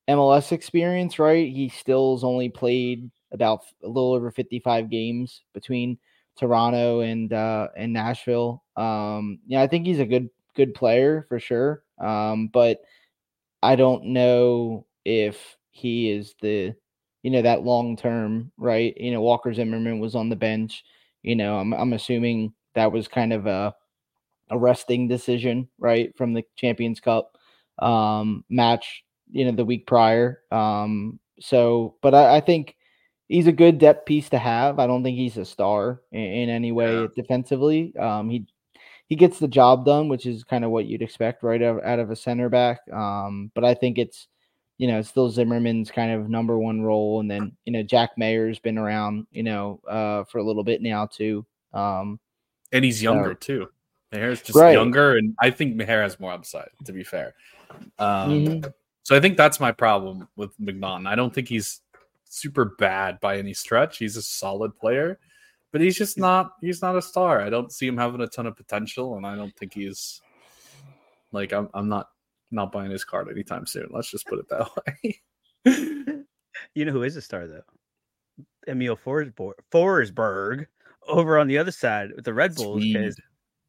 MLS 0.08 0.50
experience, 0.50 1.18
right? 1.20 1.48
He 1.48 1.68
still's 1.68 2.24
only 2.24 2.48
played 2.48 3.10
about 3.32 3.60
a 3.84 3.86
little 3.86 4.12
over 4.12 4.32
55 4.32 4.90
games 4.90 5.42
between 5.54 5.96
Toronto 6.40 7.00
and 7.02 7.32
uh 7.34 7.68
and 7.76 7.92
Nashville. 7.92 8.64
Um, 8.76 9.40
yeah, 9.46 9.62
I 9.62 9.68
think 9.68 9.86
he's 9.86 10.00
a 10.00 10.06
good 10.06 10.30
good 10.56 10.74
player 10.74 11.26
for 11.28 11.38
sure. 11.40 11.84
Um, 12.00 12.48
but 12.48 12.80
I 13.62 13.76
don't 13.76 14.06
know 14.06 14.86
if 15.04 15.56
he 15.70 16.10
is 16.10 16.34
the 16.40 16.74
you 17.22 17.30
know 17.30 17.42
that 17.42 17.64
long 17.64 17.96
term, 17.96 18.52
right? 18.58 18.96
You 18.96 19.12
know, 19.12 19.20
Walker 19.22 19.52
Zimmerman 19.54 20.00
was 20.00 20.14
on 20.14 20.28
the 20.30 20.36
bench. 20.36 20.84
You 21.22 21.36
know, 21.36 21.58
I'm 21.58 21.72
I'm 21.74 21.92
assuming 21.92 22.54
that 22.74 22.92
was 22.92 23.08
kind 23.08 23.32
of 23.32 23.46
a 23.46 23.74
a 24.50 24.58
resting 24.58 25.08
decision, 25.08 25.68
right, 25.78 26.16
from 26.16 26.32
the 26.34 26.44
Champions 26.56 27.00
Cup 27.00 27.36
um 27.80 28.44
match, 28.50 29.04
you 29.30 29.44
know, 29.46 29.52
the 29.52 29.64
week 29.64 29.86
prior. 29.86 30.40
Um 30.50 31.20
so 31.40 31.96
but 32.02 32.14
I, 32.14 32.36
I 32.36 32.40
think 32.40 32.76
he's 33.30 33.46
a 33.46 33.52
good 33.52 33.78
depth 33.78 34.04
piece 34.06 34.28
to 34.30 34.38
have. 34.38 34.78
I 34.78 34.86
don't 34.88 35.02
think 35.04 35.16
he's 35.16 35.36
a 35.38 35.44
star 35.44 36.02
in, 36.12 36.20
in 36.20 36.48
any 36.50 36.72
way 36.72 37.02
Yeah. 37.02 37.06
defensively. 37.14 37.94
Um 37.96 38.28
he 38.28 38.44
he 39.06 39.16
gets 39.16 39.38
the 39.38 39.48
job 39.48 39.84
done, 39.84 40.08
which 40.08 40.26
is 40.26 40.44
kind 40.44 40.64
of 40.64 40.70
what 40.70 40.86
you'd 40.86 41.02
expect 41.02 41.42
right 41.42 41.60
out, 41.62 41.82
out 41.84 41.98
of 41.98 42.10
a 42.10 42.16
center 42.16 42.48
back. 42.48 42.78
Um, 42.92 43.50
but 43.54 43.64
I 43.64 43.74
think 43.74 43.98
it's 43.98 44.28
you 44.78 44.86
know, 44.88 44.98
it's 44.98 45.10
still 45.10 45.28
Zimmerman's 45.28 45.90
kind 45.90 46.10
of 46.10 46.30
number 46.30 46.58
one 46.58 46.80
role. 46.80 47.20
And 47.20 47.30
then, 47.30 47.52
you 47.66 47.72
know, 47.74 47.82
Jack 47.82 48.12
Maher's 48.16 48.58
been 48.58 48.78
around, 48.78 49.26
you 49.30 49.42
know, 49.42 49.78
uh, 49.86 50.24
for 50.24 50.38
a 50.38 50.42
little 50.42 50.64
bit 50.64 50.80
now 50.80 51.04
too. 51.04 51.44
Um, 51.74 52.18
and 52.72 52.82
he's 52.82 53.02
younger 53.02 53.34
too. 53.34 53.68
Maher's 54.10 54.40
just 54.40 54.56
Right. 54.58 54.72
younger, 54.72 55.18
and 55.18 55.34
I 55.38 55.50
think 55.50 55.76
Maher 55.76 56.00
has 56.02 56.18
more 56.18 56.32
upside. 56.32 56.70
To 56.86 56.92
be 56.92 57.04
fair, 57.04 57.34
um, 57.98 58.30
Mhm. 58.46 58.74
so 59.02 59.14
I 59.14 59.20
think 59.20 59.36
that's 59.36 59.60
my 59.60 59.70
problem 59.70 60.26
with 60.36 60.56
MacNaughton. 60.58 61.06
I 61.06 61.14
don't 61.14 61.34
think 61.34 61.48
he's 61.48 61.80
super 62.30 62.76
bad 62.78 63.20
by 63.20 63.36
any 63.36 63.52
stretch. 63.52 63.98
He's 63.98 64.16
a 64.16 64.22
solid 64.22 64.76
player, 64.76 65.18
but 65.72 65.80
he's 65.80 65.98
just 65.98 66.18
not. 66.18 66.52
He's 66.60 66.80
not 66.80 66.96
a 66.96 67.02
star. 67.02 67.42
I 67.42 67.50
don't 67.50 67.72
see 67.72 67.86
him 67.86 67.98
having 67.98 68.20
a 68.22 68.26
ton 68.26 68.46
of 68.46 68.56
potential, 68.56 69.16
and 69.16 69.26
I 69.26 69.36
don't 69.36 69.54
think 69.56 69.74
he's 69.74 70.22
like 71.32 71.52
I'm. 71.52 71.68
I'm 71.74 71.88
not 71.88 72.08
not 72.50 72.72
buying 72.72 72.90
his 72.90 73.04
card 73.04 73.28
anytime 73.28 73.66
soon. 73.66 73.88
Let's 73.90 74.10
just 74.10 74.26
put 74.26 74.38
it 74.38 74.48
that 74.48 74.68
way. 75.04 76.24
You 76.74 76.84
know 76.84 76.92
who 76.92 77.02
is 77.02 77.16
a 77.16 77.22
star 77.22 77.46
though? 77.46 77.62
Emil 78.66 78.96
Forsberg, 78.96 79.52
Forsberg 79.72 80.66
over 81.06 81.38
on 81.38 81.48
the 81.48 81.58
other 81.58 81.72
side 81.72 82.10
with 82.14 82.24
the 82.24 82.34
Red 82.34 82.54
Bulls. 82.54 82.82
Because 82.82 83.20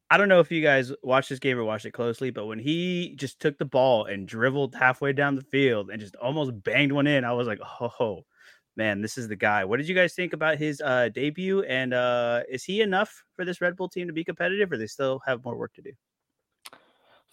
I 0.10 0.18
don't 0.18 0.28
know 0.28 0.40
if 0.40 0.52
you 0.52 0.62
guys 0.62 0.92
watched 1.04 1.30
this 1.30 1.40
game 1.40 1.58
or 1.58 1.64
watched 1.64 1.86
it 1.86 1.92
closely, 1.92 2.32
but 2.32 2.46
when 2.46 2.60
he 2.60 3.16
just 3.16 3.40
took 3.40 3.58
the 3.58 3.66
ball 3.66 4.06
and 4.06 4.28
dribbled 4.28 4.76
halfway 4.76 5.14
down 5.14 5.36
the 5.36 5.42
field 5.42 5.90
and 5.90 6.02
just 6.02 6.16
almost 6.18 6.64
banged 6.64 6.92
one 6.92 7.08
in, 7.08 7.24
I 7.24 7.34
was 7.34 7.48
like, 7.48 7.60
oh 7.80 8.26
man, 8.76 9.02
this 9.02 9.18
is 9.18 9.28
the 9.28 9.36
guy. 9.36 9.66
What 9.66 9.78
did 9.78 9.88
you 9.88 9.96
guys 9.96 10.14
think 10.14 10.34
about 10.34 10.58
his 10.58 10.82
uh, 10.82 11.10
debut? 11.10 11.64
And 11.64 11.94
uh, 11.94 12.42
is 12.50 12.64
he 12.64 12.82
enough 12.82 13.24
for 13.36 13.46
this 13.46 13.62
Red 13.62 13.76
Bull 13.76 13.90
team 13.90 14.08
to 14.08 14.14
be 14.14 14.24
competitive, 14.24 14.72
or 14.72 14.78
they 14.78 14.88
still 14.88 15.22
have 15.26 15.44
more 15.44 15.56
work 15.56 15.74
to 15.74 15.82
do? 15.82 15.92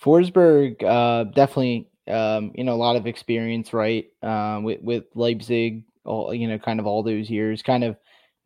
Forsberg, 0.02 0.82
uh, 0.82 1.24
definitely, 1.24 1.88
um, 2.08 2.52
you 2.54 2.64
know, 2.64 2.74
a 2.74 2.76
lot 2.76 2.96
of 2.96 3.06
experience, 3.06 3.72
right? 3.72 4.06
Uh, 4.22 4.60
with, 4.62 4.80
with 4.80 5.04
Leipzig, 5.14 5.84
all, 6.04 6.32
you 6.32 6.48
know, 6.48 6.58
kind 6.58 6.80
of 6.80 6.86
all 6.86 7.02
those 7.02 7.28
years, 7.28 7.62
kind 7.62 7.84
of 7.84 7.96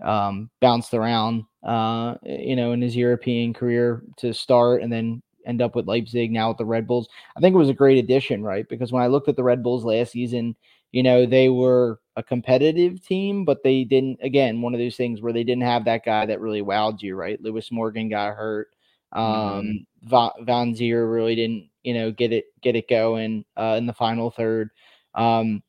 um, 0.03 0.51
bounced 0.61 0.95
around, 0.95 1.45
uh, 1.62 2.14
you 2.24 2.57
know, 2.57 2.72
in 2.72 2.80
his 2.80 2.97
European 2.97 3.53
career 3.53 4.03
to 4.18 4.32
start 4.32 4.82
and 4.82 4.93
then 4.93 5.22
end 5.47 5.61
up 5.61 5.74
with 5.74 5.86
Leipzig, 5.88 6.30
now 6.30 6.49
with 6.49 6.59
the 6.59 6.64
Red 6.64 6.86
Bulls. 6.86 7.09
I 7.36 7.40
think 7.40 7.55
it 7.55 7.59
was 7.59 7.68
a 7.68 7.74
great 7.74 7.99
addition, 7.99 8.43
right? 8.43 8.66
Because 8.68 8.93
when 8.93 9.03
I 9.03 9.09
looked 9.09 9.28
at 9.28 9.36
the 9.36 9.45
Red 9.45 9.62
Bulls 9.62 9.84
last 9.84 10.12
season, 10.12 10.57
you 10.93 11.03
know, 11.03 11.26
they 11.26 11.49
were 11.49 12.01
a 12.17 12.23
competitive 12.23 13.05
team, 13.05 13.45
but 13.45 13.63
they 13.63 13.85
didn't, 13.85 14.19
again, 14.23 14.61
one 14.61 14.75
of 14.75 14.81
those 14.81 14.97
things 14.97 15.21
where 15.21 15.33
they 15.33 15.45
didn't 15.45 15.63
have 15.63 15.85
that 15.85 16.05
guy 16.05 16.27
that 16.27 16.41
really 16.41 16.63
wowed 16.63 17.01
you, 17.01 17.17
right? 17.17 17.41
Lewis 17.43 17.73
Morgan 17.73 18.09
got 18.09 18.37
hurt. 18.37 18.69
Um, 19.13 19.87
Va- 20.03 20.33
Vanzeir 20.43 21.11
really 21.13 21.35
didn't, 21.35 21.69
you 21.83 21.95
know, 21.95 22.11
get 22.11 22.33
it 22.33 22.47
get 22.63 22.77
it 22.77 22.89
going 22.89 23.45
uh, 23.57 23.77
in 23.79 23.87
the 23.87 23.93
final 23.93 24.31
third. 24.31 24.71
Um, 25.15 25.63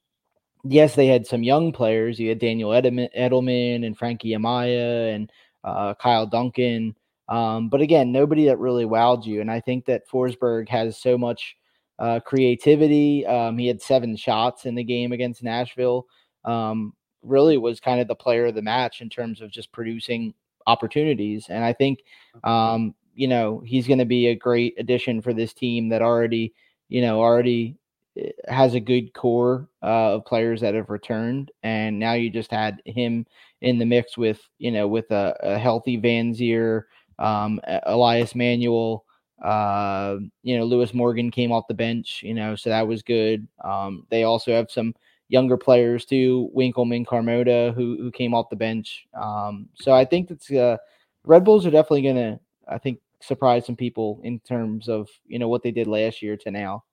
yes, 0.64 0.96
they 0.96 1.08
had 1.08 1.28
some 1.28 1.44
young 1.44 1.72
players. 1.72 2.20
You 2.20 2.30
had 2.30 2.40
Daniel 2.40 2.72
Edelman, 2.72 3.10
Edelman 3.18 3.86
and 3.86 3.98
Frankie 3.98 4.32
Amaya 4.32 5.14
and 5.14 5.32
uh, 5.64 5.94
Kyle 5.96 6.26
Duncan. 6.26 6.96
Um, 7.30 7.70
but 7.70 7.82
again, 7.82 8.12
nobody 8.12 8.46
that 8.46 8.60
really 8.60 8.86
wowed 8.86 9.26
you. 9.26 9.42
And 9.42 9.50
I 9.50 9.60
think 9.60 9.86
that 9.86 10.08
Forsberg 10.10 10.70
has 10.70 10.98
so 10.98 11.18
much 11.18 11.56
uh, 12.00 12.20
creativity. 12.20 13.26
Um, 13.26 13.58
he 13.58 13.68
had 13.68 13.82
seven 13.82 14.16
shots 14.16 14.66
in 14.66 14.76
the 14.76 14.84
game 14.84 15.12
against 15.12 15.44
Nashville. 15.44 16.08
Um, 16.46 16.94
really 17.24 17.58
was 17.58 17.80
kind 17.80 18.00
of 18.02 18.08
the 18.08 18.16
player 18.16 18.48
of 18.48 18.56
the 18.56 18.62
match 18.62 19.02
in 19.02 19.10
terms 19.10 19.42
of 19.42 19.50
just 19.50 19.72
producing 19.72 20.34
opportunities. 20.68 21.48
And 21.50 21.64
I 21.64 21.74
think, 21.74 22.04
um, 22.44 22.94
you 23.16 23.28
know, 23.28 23.62
he's 23.66 23.88
going 23.88 24.00
to 24.00 24.06
be 24.06 24.28
a 24.28 24.36
great 24.36 24.76
addition 24.78 25.22
for 25.22 25.34
this 25.34 25.54
team 25.54 25.90
that 25.90 26.02
already, 26.02 26.54
you 26.90 27.02
know, 27.02 27.20
already 27.20 27.78
eh, 28.18 28.32
has 28.48 28.74
a 28.74 28.80
good 28.80 29.14
core 29.14 29.68
uh, 29.82 30.16
of 30.16 30.26
players 30.26 30.62
that 30.62 30.76
have 30.76 30.90
returned. 30.90 31.52
And 31.64 32.00
now 32.00 32.14
you 32.14 32.30
just 32.30 32.52
had 32.52 32.82
him 32.86 33.26
in 33.62 33.78
the 33.78 33.86
mix 33.86 34.18
with, 34.18 34.42
you 34.58 34.72
know, 34.72 34.88
with 34.88 35.10
a, 35.12 35.36
a 35.42 35.58
healthy 35.58 36.00
Vanzeir, 36.00 36.84
um, 37.20 37.60
Elias 37.86 38.36
Manoel. 38.36 39.06
Uh, 39.44 40.20
you 40.44 40.58
know, 40.58 40.64
Lewis 40.64 40.94
Morgan 40.94 41.30
came 41.30 41.52
off 41.52 41.68
the 41.68 41.74
bench, 41.74 42.22
you 42.24 42.34
know, 42.34 42.56
so 42.56 42.70
that 42.70 42.88
was 42.88 43.02
good. 43.02 43.46
Um, 43.64 44.08
they 44.10 44.24
also 44.24 44.54
have 44.54 44.72
some 44.72 44.96
younger 45.30 45.58
players 45.58 46.06
too, 46.06 46.50
Wikelman, 46.56 47.06
Carmona, 47.06 47.74
who 47.74 47.98
who 47.98 48.12
came 48.12 48.34
off 48.34 48.50
the 48.50 48.56
bench. 48.56 49.08
Um, 49.14 49.70
so 49.76 49.92
I 49.92 50.06
think 50.06 50.30
that's 50.30 50.52
uh, 50.52 50.78
Red 51.24 51.44
Bulls 51.44 51.66
are 51.66 51.72
definitely 51.72 52.04
going 52.04 52.16
to, 52.16 52.40
I 52.68 52.78
think, 52.78 53.00
surprise 53.22 53.66
some 53.66 53.76
people 53.76 54.20
in 54.24 54.40
terms 54.40 54.90
of 54.90 55.10
you 55.26 55.40
know 55.40 55.48
what 55.48 55.64
they 55.64 55.72
did 55.72 55.88
last 55.88 56.22
year 56.22 56.38
to 56.38 56.52
now. 56.52 56.84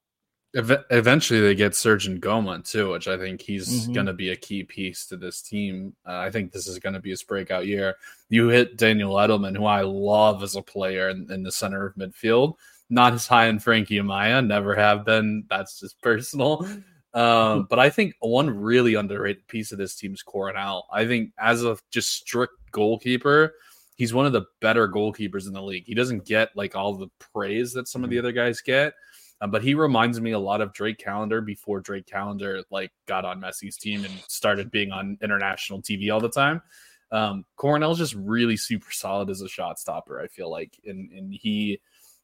Eventually, 0.53 1.41
they 1.41 1.55
get 1.55 1.76
Serge 1.76 2.09
Ngoma 2.09 2.68
too, 2.68 2.91
which 2.91 3.07
I 3.07 3.16
think 3.16 3.41
he's 3.41 3.68
mm-hmm. 3.68 3.93
going 3.93 4.07
to 4.07 4.12
be 4.12 4.31
a 4.31 4.37
key 4.37 4.64
piece 4.64 5.07
to 5.07 5.16
this 5.16 5.43
team. 5.43 5.95
Uh, 6.05 6.16
I 6.16 6.31
think 6.31 6.51
this 6.51 6.66
is 6.66 6.81
going 6.81 6.95
to 6.95 7.01
be 7.01 7.11
his 7.11 7.22
breakout 7.22 7.66
year. 7.66 7.95
You 8.31 8.49
hit 8.49 8.76
Daniel 8.76 9.14
Edelman, 9.14 9.57
who 9.57 9.64
I 9.64 9.83
love 9.83 10.43
as 10.43 10.57
a 10.57 10.62
player 10.62 11.11
in, 11.11 11.31
in 11.31 11.45
the 11.45 11.53
center 11.53 11.87
of 11.87 11.95
midfield. 11.95 12.55
Not 12.89 13.12
as 13.12 13.28
high 13.28 13.47
in 13.47 13.61
Frankie 13.61 13.99
Amaya, 13.99 14.45
never 14.45 14.74
have 14.74 15.05
been. 15.05 15.45
That's 15.49 15.78
just 15.78 16.03
personal. 16.03 16.66
Um, 17.13 17.67
but 17.69 17.79
I 17.79 17.91
think 17.91 18.15
one 18.21 18.49
really 18.51 18.95
underrated 18.95 19.47
piece 19.49 19.73
of 19.73 19.79
this 19.79 19.97
team's 19.97 20.23
Coronel. 20.23 20.87
I 20.93 21.07
think 21.07 21.33
as 21.39 21.65
a 21.65 21.77
just 21.91 22.13
strict 22.13 22.55
goalkeeper, 22.71 23.55
he's 23.97 24.15
one 24.15 24.27
of 24.27 24.33
the 24.33 24.47
better 24.61 24.89
goalkeepers 24.89 25.47
in 25.47 25.53
the 25.53 25.63
league. 25.63 25.85
He 25.87 25.95
doesn't 25.95 26.25
get 26.25 26.51
like 26.55 26.77
all 26.77 26.95
the 26.95 27.09
praise 27.35 27.73
that 27.73 27.89
some 27.89 28.05
of 28.05 28.11
the 28.11 28.17
mm-hmm. 28.17 28.27
other 28.27 28.33
guys 28.33 28.61
get. 28.61 28.95
Um, 29.41 29.51
but 29.51 29.63
he 29.63 29.75
reminds 29.75 30.21
me 30.21 30.33
a 30.33 30.39
lot 30.39 30.61
of 30.61 30.73
Drake 30.73 31.03
Callender 31.03 31.41
before 31.41 31.81
Drake 31.81 32.07
Callender 32.07 32.63
like 32.71 32.93
got 33.07 33.25
on 33.25 33.41
Messi's 33.41 33.77
team 33.77 34.05
and 34.05 34.15
started 34.29 34.71
being 34.71 34.93
on 34.93 35.19
international 35.23 35.81
TV 35.81 36.13
all 36.13 36.21
the 36.21 36.29
time. 36.29 36.63
Um, 37.11 37.45
Coronel's 37.57 37.99
just 37.99 38.15
really 38.15 38.57
super 38.57 38.93
solid 38.93 39.31
as 39.31 39.41
a 39.41 39.49
shot 39.49 39.79
stopper. 39.79 40.21
I 40.21 40.29
feel 40.29 40.51
like, 40.51 40.79
and 40.87 41.11
and 41.11 41.33
he 41.33 41.81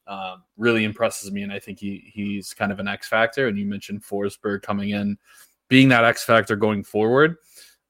um, 0.06 0.42
really 0.56 0.84
impresses 0.84 1.30
me, 1.32 1.42
and 1.42 1.52
I 1.52 1.58
think 1.58 1.78
he 1.78 2.10
he's 2.12 2.52
kind 2.54 2.72
of 2.72 2.78
an 2.78 2.88
X 2.88 3.08
factor. 3.08 3.48
And 3.48 3.58
you 3.58 3.66
mentioned 3.66 4.02
Forsberg 4.02 4.62
coming 4.62 4.90
in, 4.90 5.18
being 5.68 5.88
that 5.88 6.04
X 6.04 6.24
factor 6.24 6.56
going 6.56 6.84
forward. 6.84 7.36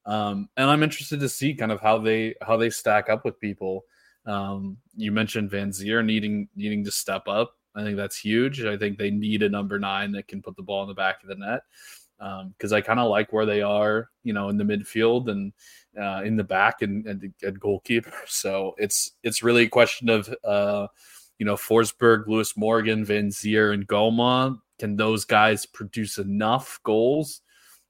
Um, 0.07 0.49
and 0.57 0.71
I'm 0.71 0.83
interested 0.83 1.21
to 1.21 1.29
see 1.29 1.55
kind 1.55 1.73
of 1.73 1.81
how 1.81 1.99
they 1.99 2.35
how 2.43 2.57
they 2.57 2.71
stack 2.71 3.09
up 3.09 3.25
with 3.25 3.41
people. 3.41 3.85
Um, 4.25 4.77
you 4.97 5.13
mentioned 5.13 5.51
Vanzeir 5.51 6.05
needing 6.05 6.49
needing 6.57 6.85
to 6.85 6.91
step 6.91 7.29
up. 7.29 7.55
I 7.75 7.83
think 7.83 7.97
that's 7.97 8.17
huge. 8.17 8.65
I 8.65 8.77
think 8.77 8.97
they 8.97 9.11
need 9.11 9.43
a 9.43 9.49
number 9.49 9.79
nine 9.79 10.13
that 10.13 10.29
can 10.29 10.41
put 10.41 10.57
the 10.57 10.63
ball 10.63 10.83
in 10.83 10.89
the 10.89 10.95
back 10.95 11.23
of 11.23 11.29
the 11.29 11.35
net 11.35 11.61
because 12.19 12.73
um, 12.73 12.77
I 12.77 12.81
kind 12.81 12.99
of 12.99 13.11
like 13.11 13.33
where 13.33 13.45
they 13.45 13.61
are, 13.61 14.09
you 14.23 14.33
know, 14.33 14.49
in 14.49 14.57
the 14.57 14.65
midfield 14.65 15.29
and 15.31 15.53
uh, 16.01 16.23
in 16.25 16.37
the 16.37 16.45
back 16.45 16.83
and, 16.83 17.07
and, 17.07 17.61
goalkeeper. 17.61 18.13
So 18.27 18.75
it's 18.79 19.13
it's 19.23 19.43
really 19.43 19.65
a 19.65 19.69
question 19.69 20.09
of 20.09 20.35
uh, 20.45 20.87
you 21.39 21.47
know, 21.47 21.55
Forsberg, 21.55 22.27
Lewis 22.27 22.57
Morgan, 22.57 23.05
Vanzeir, 23.05 23.75
and 23.75 23.87
Goma. 23.87 24.59
Can 24.79 24.97
those 24.97 25.25
guys 25.25 25.67
produce 25.67 26.19
enough 26.19 26.81
goals 26.83 27.41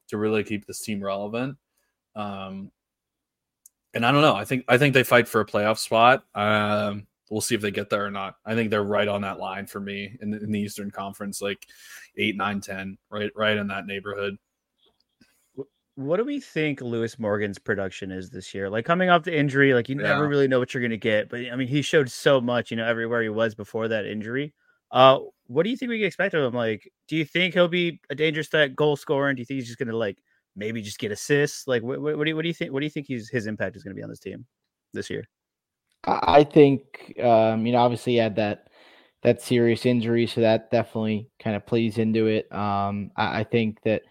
to 0.08 0.18
really 0.18 0.44
keep 0.44 0.66
this 0.66 0.80
team 0.80 1.02
relevant? 1.02 1.56
Um, 2.14 2.70
and 3.94 4.04
I 4.04 4.12
don't 4.12 4.22
know. 4.22 4.34
I 4.34 4.44
think 4.44 4.64
I 4.68 4.78
think 4.78 4.94
they 4.94 5.02
fight 5.02 5.26
for 5.26 5.40
a 5.40 5.46
playoff 5.46 5.78
spot. 5.78 6.24
Um, 6.34 7.06
we'll 7.30 7.40
see 7.40 7.54
if 7.54 7.60
they 7.60 7.70
get 7.70 7.90
there 7.90 8.04
or 8.04 8.10
not. 8.10 8.36
I 8.44 8.54
think 8.54 8.70
they're 8.70 8.84
right 8.84 9.08
on 9.08 9.22
that 9.22 9.38
line 9.38 9.66
for 9.66 9.80
me 9.80 10.16
in, 10.20 10.32
in 10.34 10.52
the 10.52 10.60
Eastern 10.60 10.90
Conference, 10.90 11.40
like 11.40 11.66
eight, 12.16 12.36
nine, 12.36 12.60
ten, 12.60 12.98
right, 13.10 13.30
right 13.34 13.56
in 13.56 13.68
that 13.68 13.86
neighborhood 13.86 14.36
what 15.96 16.18
do 16.18 16.24
we 16.24 16.40
think 16.40 16.82
Lewis 16.82 17.18
Morgan's 17.18 17.58
production 17.58 18.12
is 18.12 18.28
this 18.30 18.54
year? 18.54 18.68
Like 18.68 18.84
coming 18.84 19.08
off 19.08 19.24
the 19.24 19.36
injury, 19.36 19.72
like 19.72 19.88
you 19.88 19.96
yeah. 19.96 20.08
never 20.08 20.28
really 20.28 20.46
know 20.46 20.58
what 20.58 20.72
you're 20.72 20.82
going 20.82 20.90
to 20.90 20.98
get. 20.98 21.30
But 21.30 21.40
I 21.50 21.56
mean, 21.56 21.68
he 21.68 21.80
showed 21.82 22.10
so 22.10 22.40
much, 22.40 22.70
you 22.70 22.76
know, 22.76 22.86
everywhere 22.86 23.22
he 23.22 23.30
was 23.30 23.54
before 23.54 23.88
that 23.88 24.04
injury. 24.04 24.52
Uh, 24.92 25.20
what 25.46 25.62
do 25.62 25.70
you 25.70 25.76
think 25.76 25.88
we 25.88 25.98
can 25.98 26.06
expect 26.06 26.34
of 26.34 26.44
him? 26.44 26.54
Like, 26.54 26.90
do 27.08 27.16
you 27.16 27.24
think 27.24 27.54
he'll 27.54 27.66
be 27.66 28.00
a 28.10 28.14
dangerous 28.14 28.48
threat, 28.48 28.76
goal 28.76 28.96
scorer? 28.96 29.28
And 29.28 29.36
do 29.36 29.40
you 29.40 29.46
think 29.46 29.56
he's 29.58 29.66
just 29.66 29.78
going 29.78 29.88
to 29.88 29.96
like 29.96 30.18
maybe 30.54 30.82
just 30.82 30.98
get 30.98 31.12
assists? 31.12 31.66
Like, 31.66 31.82
what, 31.82 32.00
what, 32.00 32.18
what, 32.18 32.24
do 32.24 32.30
you 32.30 32.36
what 32.36 32.42
do 32.42 32.48
you 32.48 32.54
think? 32.54 32.72
What 32.72 32.80
do 32.80 32.86
you 32.86 32.90
think 32.90 33.06
he's, 33.06 33.30
his 33.30 33.46
impact 33.46 33.74
is 33.74 33.82
going 33.82 33.94
to 33.94 33.98
be 33.98 34.04
on 34.04 34.10
this 34.10 34.20
team 34.20 34.44
this 34.92 35.08
year? 35.08 35.24
I 36.04 36.44
think, 36.44 37.14
um, 37.22 37.64
you 37.64 37.72
know, 37.72 37.78
obviously 37.78 38.12
he 38.12 38.18
had 38.18 38.36
that 38.36 38.68
that 39.22 39.40
serious 39.40 39.86
injury, 39.86 40.26
so 40.26 40.42
that 40.42 40.70
definitely 40.70 41.30
kind 41.42 41.56
of 41.56 41.66
plays 41.66 41.98
into 41.98 42.26
it. 42.26 42.52
Um, 42.52 43.10
I, 43.16 43.40
I 43.40 43.44
think 43.44 43.80
that 43.82 44.02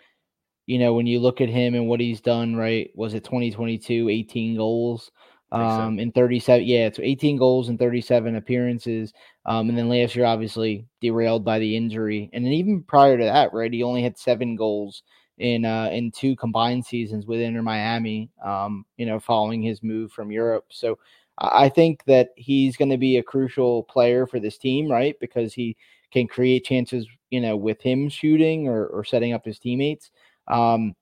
you 0.66 0.80
know, 0.80 0.94
when 0.94 1.08
you 1.08 1.20
look 1.20 1.42
at 1.42 1.50
him 1.50 1.76
and 1.76 1.88
what 1.88 2.00
he's 2.00 2.22
done, 2.22 2.56
right? 2.56 2.90
Was 2.96 3.14
it 3.14 3.24
2022, 3.24 4.10
18 4.10 4.58
goals 4.58 5.12
um, 5.52 5.98
so. 5.98 6.02
in 6.02 6.12
37? 6.12 6.66
Yeah, 6.66 6.88
it's 6.88 7.00
18 7.00 7.38
goals 7.38 7.70
and 7.70 7.78
37 7.78 8.36
appearances. 8.36 9.14
Um, 9.46 9.70
and 9.70 9.78
then 9.78 9.90
last 9.90 10.16
year, 10.16 10.26
obviously 10.26 10.86
derailed 11.02 11.46
by 11.46 11.60
the 11.60 11.78
injury. 11.78 12.30
And 12.34 12.44
then 12.44 12.54
even 12.54 12.84
prior 12.84 13.18
to 13.18 13.24
that, 13.24 13.54
right, 13.54 13.72
he 13.72 13.84
only 13.84 14.04
had 14.04 14.18
seven 14.18 14.56
goals 14.56 15.04
in 15.38 15.66
uh, 15.66 15.90
in 15.92 16.12
two 16.12 16.36
combined 16.36 16.86
seasons 16.86 17.26
with 17.26 17.42
Inter 17.42 17.62
Miami. 17.62 18.30
Um, 18.44 18.86
you 18.98 19.06
know, 19.06 19.20
following 19.20 19.62
his 19.62 19.84
move 19.84 20.12
from 20.12 20.32
Europe. 20.32 20.66
So 20.70 20.98
I 21.38 21.70
think 21.70 22.04
that 22.06 22.30
he's 22.38 22.78
going 22.78 22.92
to 22.92 22.98
be 22.98 23.18
a 23.18 23.24
crucial 23.24 23.84
player 23.84 24.26
for 24.26 24.40
this 24.40 24.58
team, 24.58 24.90
right? 24.90 25.16
Because 25.20 25.54
he 25.54 25.76
can 26.12 26.28
create 26.28 26.64
chances, 26.64 27.08
you 27.30 27.42
know, 27.42 27.58
with 27.58 27.82
him 27.82 28.08
shooting 28.08 28.68
or, 28.68 28.88
or 28.88 29.04
setting 29.04 29.34
up 29.34 29.44
his 29.44 29.60
teammates. 29.60 30.12
Um, 30.48 30.96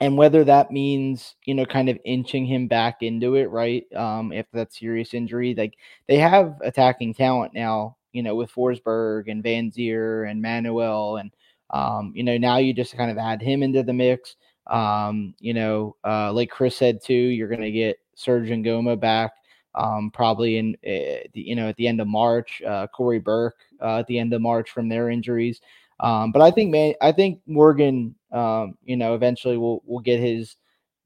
and 0.00 0.16
whether 0.16 0.44
that 0.44 0.70
means 0.70 1.34
you 1.44 1.54
know 1.54 1.64
kind 1.64 1.88
of 1.88 1.98
inching 2.04 2.46
him 2.46 2.68
back 2.68 3.02
into 3.02 3.34
it 3.36 3.50
right 3.50 3.84
um 3.96 4.32
if 4.32 4.46
that 4.52 4.72
serious 4.72 5.14
injury 5.14 5.54
like 5.56 5.74
they 6.06 6.18
have 6.18 6.56
attacking 6.62 7.14
talent 7.14 7.52
now 7.54 7.96
you 8.12 8.22
know 8.22 8.34
with 8.34 8.52
forsberg 8.52 9.30
and 9.30 9.42
vanzeir 9.42 10.30
and 10.30 10.40
manoel 10.40 11.16
and 11.16 11.32
um 11.70 12.12
you 12.14 12.22
know 12.22 12.38
now 12.38 12.56
you 12.58 12.72
just 12.72 12.96
kind 12.96 13.10
of 13.10 13.18
add 13.18 13.42
him 13.42 13.62
into 13.62 13.82
the 13.82 13.92
mix. 13.92 14.36
Um 14.66 15.34
you 15.40 15.54
know 15.54 15.96
uh 16.04 16.32
like 16.32 16.50
chris 16.50 16.76
said 16.76 17.02
too 17.02 17.14
you're 17.14 17.48
gonna 17.48 17.70
get 17.70 17.98
serge 18.14 18.48
ngoma 18.50 18.98
back 19.00 19.32
um 19.74 20.10
probably 20.12 20.58
in 20.58 20.76
uh, 20.86 21.22
you 21.34 21.56
know 21.56 21.68
at 21.68 21.76
the 21.76 21.86
end 21.88 22.00
of 22.00 22.06
march 22.08 22.60
uh 22.66 22.86
cory 22.88 23.18
burke 23.18 23.56
uh, 23.82 23.98
at 24.00 24.06
the 24.08 24.18
end 24.18 24.32
of 24.34 24.42
march 24.42 24.70
from 24.70 24.88
their 24.88 25.08
injuries 25.08 25.60
um, 26.00 26.32
but 26.32 26.42
I 26.42 26.50
think 26.50 26.70
man, 26.70 26.94
I 27.00 27.12
think 27.12 27.40
Morgan, 27.46 28.14
um, 28.32 28.74
you 28.84 28.96
know, 28.96 29.14
eventually 29.14 29.56
will 29.56 29.82
will 29.86 30.00
get 30.00 30.20
his 30.20 30.56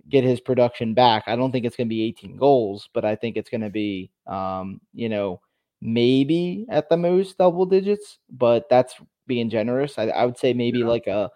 get 0.09 0.24
his 0.24 0.40
production 0.40 0.95
back. 0.95 1.24
I 1.26 1.36
don't 1.36 1.53
think 1.53 1.64
it's 1.64 1.76
going 1.76 1.86
to 1.86 1.95
be 1.95 2.03
18 2.03 2.36
goals, 2.36 2.88
but 2.93 3.05
I 3.05 3.14
think 3.16 3.36
it's 3.36 3.51
going 3.51 3.61
to 3.61 3.70
be, 3.70 4.11
um, 4.26 4.80
you 4.93 5.09
know, 5.09 5.40
maybe 5.80 6.66
at 6.68 6.88
the 6.88 6.97
most 6.97 7.38
double 7.38 7.66
digits. 7.66 8.18
But 8.30 8.68
that's 8.68 8.95
being 9.26 9.49
generous. 9.49 9.99
I, 9.99 10.09
I 10.09 10.24
would 10.26 10.38
say 10.38 10.53
maybe 10.53 10.80
yeah. 10.80 10.86
like 10.86 11.07
a 11.07 11.30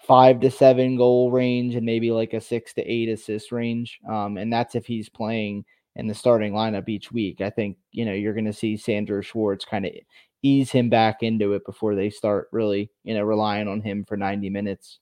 five 0.00 0.40
to 0.40 0.50
seven 0.50 0.96
goal 0.96 1.30
range 1.30 1.74
and 1.74 1.84
maybe 1.84 2.10
like 2.10 2.32
a 2.32 2.40
six 2.40 2.72
to 2.74 2.82
eight 2.82 3.08
assist 3.08 3.52
range. 3.52 4.00
Um, 4.08 4.38
and 4.38 4.52
that's 4.52 4.74
if 4.74 4.86
he's 4.86 5.08
playing 5.08 5.64
in 5.98 6.06
the 6.06 6.14
starting 6.14 6.52
lineup 6.52 6.88
each 6.88 7.12
week. 7.12 7.40
I 7.40 7.50
think 7.50 7.76
you 7.90 8.04
know 8.04 8.12
you're 8.12 8.32
going 8.32 8.44
to 8.46 8.52
see 8.52 8.76
Sandro 8.76 9.20
Schwarz 9.20 9.64
kind 9.64 9.84
of 9.84 9.92
ease 10.42 10.70
him 10.70 10.88
back 10.88 11.22
into 11.22 11.52
it 11.52 11.64
before 11.64 11.94
they 11.94 12.10
start 12.10 12.48
really, 12.52 12.90
you 13.04 13.14
know, 13.14 13.22
relying 13.22 13.68
on 13.68 13.80
him 13.80 14.04
for 14.04 14.16
90 14.16 14.50
minutes. 14.50 14.98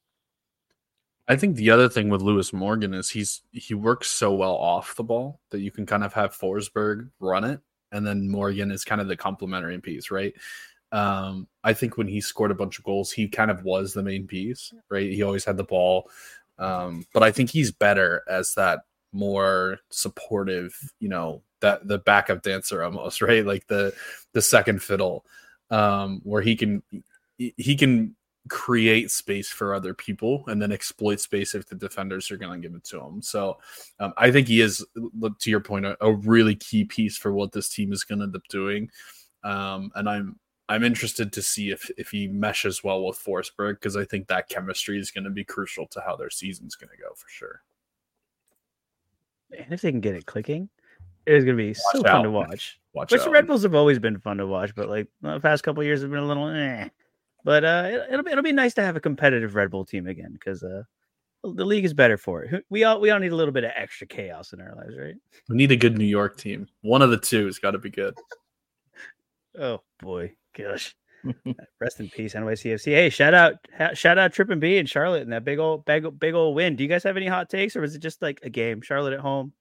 I 1.29 1.37
think 1.37 1.57
the 1.57 1.71
other 1.71 1.89
thing 1.89 2.09
with 2.09 2.23
Lewis 2.23 2.53
Morgan 2.53 2.95
is 2.95 3.11
he's 3.11 3.43
he 3.51 3.75
works 3.75 4.09
so 4.09 4.33
well 4.33 4.55
off 4.55 4.95
the 4.95 5.03
ball 5.03 5.41
that 5.51 5.61
you 5.61 5.73
can 5.73 5.85
kind 5.85 6.05
of 6.05 6.13
have 6.13 6.37
Forsberg 6.37 7.11
run 7.19 7.43
it, 7.43 7.61
and 7.91 8.07
then 8.07 8.31
Morgan 8.31 8.71
is 8.71 8.85
kind 8.85 9.01
of 9.01 9.09
the 9.09 9.17
complementary 9.17 9.81
piece, 9.81 10.11
right? 10.11 10.33
Um, 10.93 11.49
I 11.65 11.73
think 11.73 11.97
when 11.97 12.07
he 12.07 12.21
scored 12.21 12.53
a 12.53 12.55
bunch 12.55 12.79
of 12.79 12.85
goals, 12.85 13.11
he 13.11 13.27
kind 13.27 13.51
of 13.51 13.65
was 13.65 13.93
the 13.93 14.05
main 14.05 14.29
piece, 14.29 14.73
right? 14.89 15.11
He 15.11 15.23
always 15.25 15.45
had 15.45 15.57
the 15.57 15.65
ball, 15.65 16.09
um, 16.61 17.05
but 17.13 17.25
I 17.25 17.33
think 17.33 17.51
he's 17.51 17.73
better 17.73 18.23
as 18.29 18.55
that 18.55 18.81
more 19.13 19.79
supportive, 19.91 20.77
you 21.01 21.09
know, 21.09 21.43
that 21.61 21.87
the 21.89 21.99
backup 21.99 22.43
dancer 22.43 22.83
almost, 22.83 23.23
right? 23.23 23.45
Like 23.45 23.67
the 23.67 23.95
the 24.33 24.43
second 24.43 24.83
fiddle, 24.83 25.25
um, 25.71 26.21
where 26.25 26.43
he 26.43 26.57
can 26.57 26.83
he 27.39 27.77
can 27.77 28.17
create 28.49 29.11
space 29.11 29.49
for 29.49 29.75
other 29.75 29.93
people 29.93 30.45
and 30.47 30.61
then 30.61 30.73
exploit 30.73 31.21
space 31.21 31.55
if 31.55 31.67
the 31.67 31.75
defenders 31.75 32.31
are 32.31 32.37
going 32.37 32.61
to 32.61 32.69
give 32.69 32.77
it 32.77 32.85
to 32.85 33.01
him. 33.01 33.21
So 33.21 33.59
um, 33.99 34.13
I 34.17 34.31
think 34.31 34.49
he 34.49 34.61
is, 34.61 34.85
to 34.95 35.51
your 35.51 35.61
point, 35.61 35.85
a, 35.85 35.97
a, 36.01 36.13
really 36.13 36.55
key 36.55 36.85
piece 36.85 37.17
for 37.17 37.33
what 37.33 37.53
this 37.53 37.69
team 37.69 37.93
is 37.93 38.05
going 38.05 38.21
to 38.21 38.25
end 38.25 38.37
up 38.37 38.47
doing. 38.49 38.91
Um, 39.43 39.91
and 39.95 40.09
I'm 40.09 40.39
I'm 40.69 40.83
interested 40.83 41.33
to 41.33 41.43
see 41.43 41.71
if 41.71 41.89
if 41.97 42.11
he 42.11 42.27
meshes 42.27 42.83
well 42.83 43.05
with 43.05 43.23
Forsberg 43.23 43.75
because 43.75 43.97
I 43.97 44.05
think 44.05 44.27
that 44.27 44.49
chemistry 44.49 44.99
is 44.99 45.13
going 45.13 45.25
to 45.25 45.31
be 45.31 45.45
crucial 45.45 45.87
to 45.89 46.01
how 46.01 46.17
their 46.17 46.31
season's 46.31 46.75
going 46.75 46.91
to 46.91 47.03
go 47.03 47.15
for 47.15 47.29
sure. 47.29 47.63
And 49.57 49.73
if 49.73 49.81
they 49.81 49.91
can 49.91 50.01
get 50.01 50.15
it 50.15 50.27
clicking, 50.27 50.69
it's 51.27 51.45
going 51.45 51.57
to 51.57 51.63
be 51.63 51.69
watch 51.69 51.79
so 51.93 51.99
out. 52.01 52.07
fun 52.07 52.23
to 52.25 52.31
watch. 52.31 52.81
Watch 52.93 53.13
Which 53.13 53.21
out. 53.21 53.25
the 53.25 53.31
Red 53.31 53.47
Bulls 53.47 53.63
have 53.63 53.75
always 53.75 53.99
been 53.99 54.19
fun 54.19 54.39
to 54.39 54.47
watch, 54.47 54.75
but 54.75 54.89
like 54.89 55.09
the 55.23 55.41
past 55.41 55.63
couple 55.63 55.83
years 55.83 56.03
have 56.03 56.11
been 56.11 56.21
a 56.21 56.27
little 56.27 56.49
eh. 56.49 56.89
But 57.45 57.65
uh, 57.65 57.89
it, 58.11 58.17
will 58.17 58.23
be 58.25 58.31
it'll 58.33 58.43
be 58.43 58.53
nice 58.53 58.75
to 58.75 58.83
have 58.83 58.97
a 58.97 59.01
competitive 59.01 59.55
Red 59.55 59.71
Bull 59.71 59.85
team 59.85 60.07
again 60.07 60.33
because 60.33 60.63
uh, 60.63 60.83
the 61.45 61.65
league 61.65 61.85
is 61.85 61.95
better 61.95 62.17
for 62.17 62.43
it. 62.43 62.65
We 62.71 62.85
all 62.85 63.01
we 63.01 63.11
all 63.11 63.19
need 63.19 63.33
a 63.33 63.37
little 63.37 63.53
bit 63.53 63.65
of 63.65 63.71
extra 63.77 64.07
chaos 64.07 64.53
in 64.53 64.61
our 64.61 64.75
lives, 64.75 64.97
right? 64.99 65.15
We 65.49 65.57
need 65.57 65.73
a 65.73 65.77
good 65.77 65.97
New 65.97 66.05
York 66.05 66.39
team. 66.39 66.67
One 66.83 67.03
of 67.03 67.11
the 67.11 67.19
two 67.19 67.47
has 67.47 67.59
got 67.59 67.73
to 67.73 67.79
be 67.79 67.91
good. 67.91 68.15
oh 69.61 69.83
boy, 70.01 70.35
gosh. 70.57 70.97
Rest 71.81 72.01
in 72.01 72.09
peace, 72.09 72.35
NYCFC. 72.35 72.85
Hey, 72.93 73.11
shout 73.11 73.35
out, 73.35 73.55
shout 73.95 74.19
out 74.19 74.33
Trip 74.33 74.51
and 74.51 74.61
B 74.61 74.79
and 74.79 74.89
Charlotte 74.89 75.23
and 75.23 75.33
that 75.33 75.45
big 75.45 75.59
old, 75.59 75.85
big, 75.85 76.19
big 76.19 76.35
old 76.35 76.55
win. 76.55 76.77
Do 76.77 76.83
you 76.83 76.89
guys 76.89 77.03
have 77.05 77.17
any 77.17 77.27
hot 77.27 77.49
takes, 77.49 77.77
or 77.77 77.81
was 77.81 77.95
it 77.95 78.01
just 78.01 78.23
like 78.23 78.41
a 78.43 78.51
game? 78.51 78.83
Charlotte 78.83 79.15
at 79.15 79.21
home. 79.21 79.53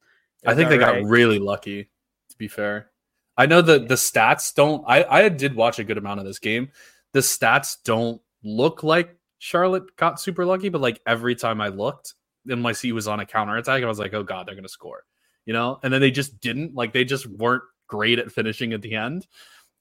I 0.46 0.54
think 0.54 0.70
they 0.70 0.78
right. 0.78 1.02
got 1.02 1.10
really 1.10 1.40
lucky. 1.40 1.90
To 2.30 2.38
be 2.38 2.48
fair, 2.48 2.90
I 3.38 3.46
know 3.46 3.62
that 3.62 3.88
the 3.88 3.96
stats 3.96 4.54
don't. 4.54 4.84
I 4.88 5.04
I 5.04 5.30
did 5.30 5.56
watch 5.56 5.80
a 5.80 5.84
good 5.84 5.98
amount 5.98 6.20
of 6.20 6.26
this 6.26 6.40
game 6.40 6.70
the 7.16 7.22
stats 7.22 7.78
don't 7.86 8.22
look 8.44 8.84
like 8.84 9.16
Charlotte 9.40 9.96
got 9.96 10.20
super 10.20 10.46
lucky, 10.46 10.68
but 10.68 10.82
like 10.82 11.00
every 11.08 11.34
time 11.34 11.62
I 11.62 11.70
looked, 11.70 12.14
NYC 12.46 12.92
was 12.92 13.08
on 13.08 13.22
a 13.22 13.26
counter 13.26 13.56
attack, 13.56 13.82
I 13.82 13.88
was 13.88 14.00
like, 14.00 14.14
oh 14.14 14.22
god, 14.22 14.46
they're 14.46 14.56
gonna 14.56 14.68
score, 14.68 15.06
you 15.46 15.54
know. 15.54 15.80
And 15.82 15.94
then 15.94 16.02
they 16.02 16.12
just 16.12 16.42
didn't. 16.42 16.76
Like 16.76 16.92
they 16.92 17.06
just 17.06 17.26
weren't 17.26 17.64
great 17.88 18.20
at 18.20 18.34
finishing 18.34 18.74
at 18.74 18.82
the 18.82 18.96
end. 18.96 19.28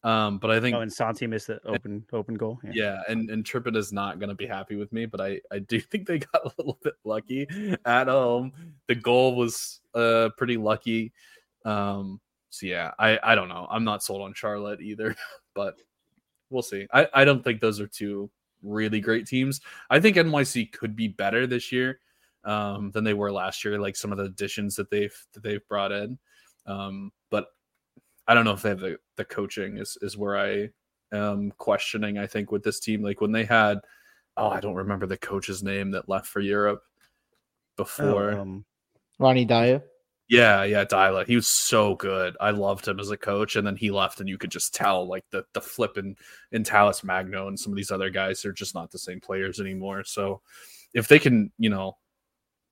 Um, 0.04 0.36
but 0.36 0.50
I 0.50 0.60
think 0.60 0.76
oh, 0.76 0.82
and 0.82 0.92
Santi 0.92 1.26
missed 1.26 1.46
the 1.46 1.60
open 1.66 2.04
open 2.12 2.34
goal. 2.34 2.60
Yeah, 2.62 2.70
yeah 2.74 3.02
and 3.08 3.30
and 3.30 3.44
Trippin 3.44 3.74
is 3.74 3.90
not 3.90 4.18
going 4.18 4.28
to 4.28 4.34
be 4.34 4.46
happy 4.46 4.76
with 4.76 4.92
me, 4.92 5.06
but 5.06 5.20
I 5.20 5.40
I 5.50 5.60
do 5.60 5.80
think 5.80 6.06
they 6.06 6.18
got 6.18 6.44
a 6.44 6.52
little 6.58 6.78
bit 6.82 6.94
lucky 7.04 7.46
at 7.86 8.08
home. 8.08 8.52
The 8.86 8.94
goal 8.94 9.34
was 9.34 9.80
uh 9.94 10.28
pretty 10.36 10.58
lucky. 10.58 11.12
Um, 11.64 12.20
so 12.50 12.66
yeah, 12.66 12.92
I 12.98 13.18
I 13.22 13.34
don't 13.34 13.48
know. 13.48 13.66
I'm 13.70 13.84
not 13.84 14.04
sold 14.04 14.20
on 14.20 14.34
Charlotte 14.34 14.82
either, 14.82 15.16
but 15.54 15.76
we'll 16.50 16.62
see. 16.62 16.86
I, 16.92 17.08
I 17.14 17.24
don't 17.24 17.42
think 17.42 17.60
those 17.60 17.80
are 17.80 17.86
two 17.86 18.30
really 18.62 19.00
great 19.00 19.26
teams. 19.26 19.60
I 19.90 20.00
think 20.00 20.16
NYC 20.16 20.72
could 20.72 20.94
be 20.94 21.08
better 21.08 21.46
this 21.46 21.72
year 21.72 21.98
um, 22.44 22.90
than 22.90 23.04
they 23.04 23.14
were 23.14 23.32
last 23.32 23.64
year. 23.64 23.78
Like 23.78 23.96
some 23.96 24.12
of 24.12 24.18
the 24.18 24.24
additions 24.24 24.76
that 24.76 24.90
they've 24.90 25.16
that 25.32 25.42
they've 25.42 25.66
brought 25.66 25.92
in, 25.92 26.18
um, 26.66 27.10
I 28.26 28.34
don't 28.34 28.44
know 28.44 28.52
if 28.52 28.62
they 28.62 28.70
have 28.70 28.80
the, 28.80 28.98
the 29.16 29.24
coaching 29.24 29.78
is 29.78 29.98
is 30.00 30.16
where 30.16 30.38
I 30.38 30.70
am 31.12 31.52
questioning. 31.58 32.18
I 32.18 32.26
think 32.26 32.50
with 32.50 32.62
this 32.62 32.80
team, 32.80 33.02
like 33.02 33.20
when 33.20 33.32
they 33.32 33.44
had, 33.44 33.80
oh, 34.36 34.48
I 34.48 34.60
don't 34.60 34.74
remember 34.74 35.06
the 35.06 35.16
coach's 35.16 35.62
name 35.62 35.90
that 35.92 36.08
left 36.08 36.26
for 36.26 36.40
Europe 36.40 36.82
before. 37.76 38.32
Oh, 38.32 38.40
um, 38.40 38.64
Ronny 39.18 39.46
Deila. 39.46 39.82
Yeah, 40.28 40.64
yeah, 40.64 40.84
Deila. 40.84 41.26
He 41.26 41.36
was 41.36 41.46
so 41.46 41.96
good. 41.96 42.34
I 42.40 42.50
loved 42.50 42.88
him 42.88 42.98
as 42.98 43.10
a 43.10 43.16
coach, 43.16 43.56
and 43.56 43.66
then 43.66 43.76
he 43.76 43.90
left, 43.90 44.20
and 44.20 44.28
you 44.28 44.38
could 44.38 44.50
just 44.50 44.74
tell 44.74 45.06
like 45.06 45.24
the 45.30 45.44
the 45.52 45.60
flip 45.60 45.98
in 45.98 46.16
in 46.50 46.64
Talles 46.64 47.04
Magno 47.04 47.48
and 47.48 47.60
some 47.60 47.72
of 47.72 47.76
these 47.76 47.90
other 47.90 48.10
guys, 48.10 48.40
they're 48.40 48.52
just 48.52 48.74
not 48.74 48.90
the 48.90 48.98
same 48.98 49.20
players 49.20 49.60
anymore. 49.60 50.02
So 50.04 50.40
if 50.94 51.08
they 51.08 51.18
can, 51.18 51.52
you 51.58 51.68
know, 51.68 51.98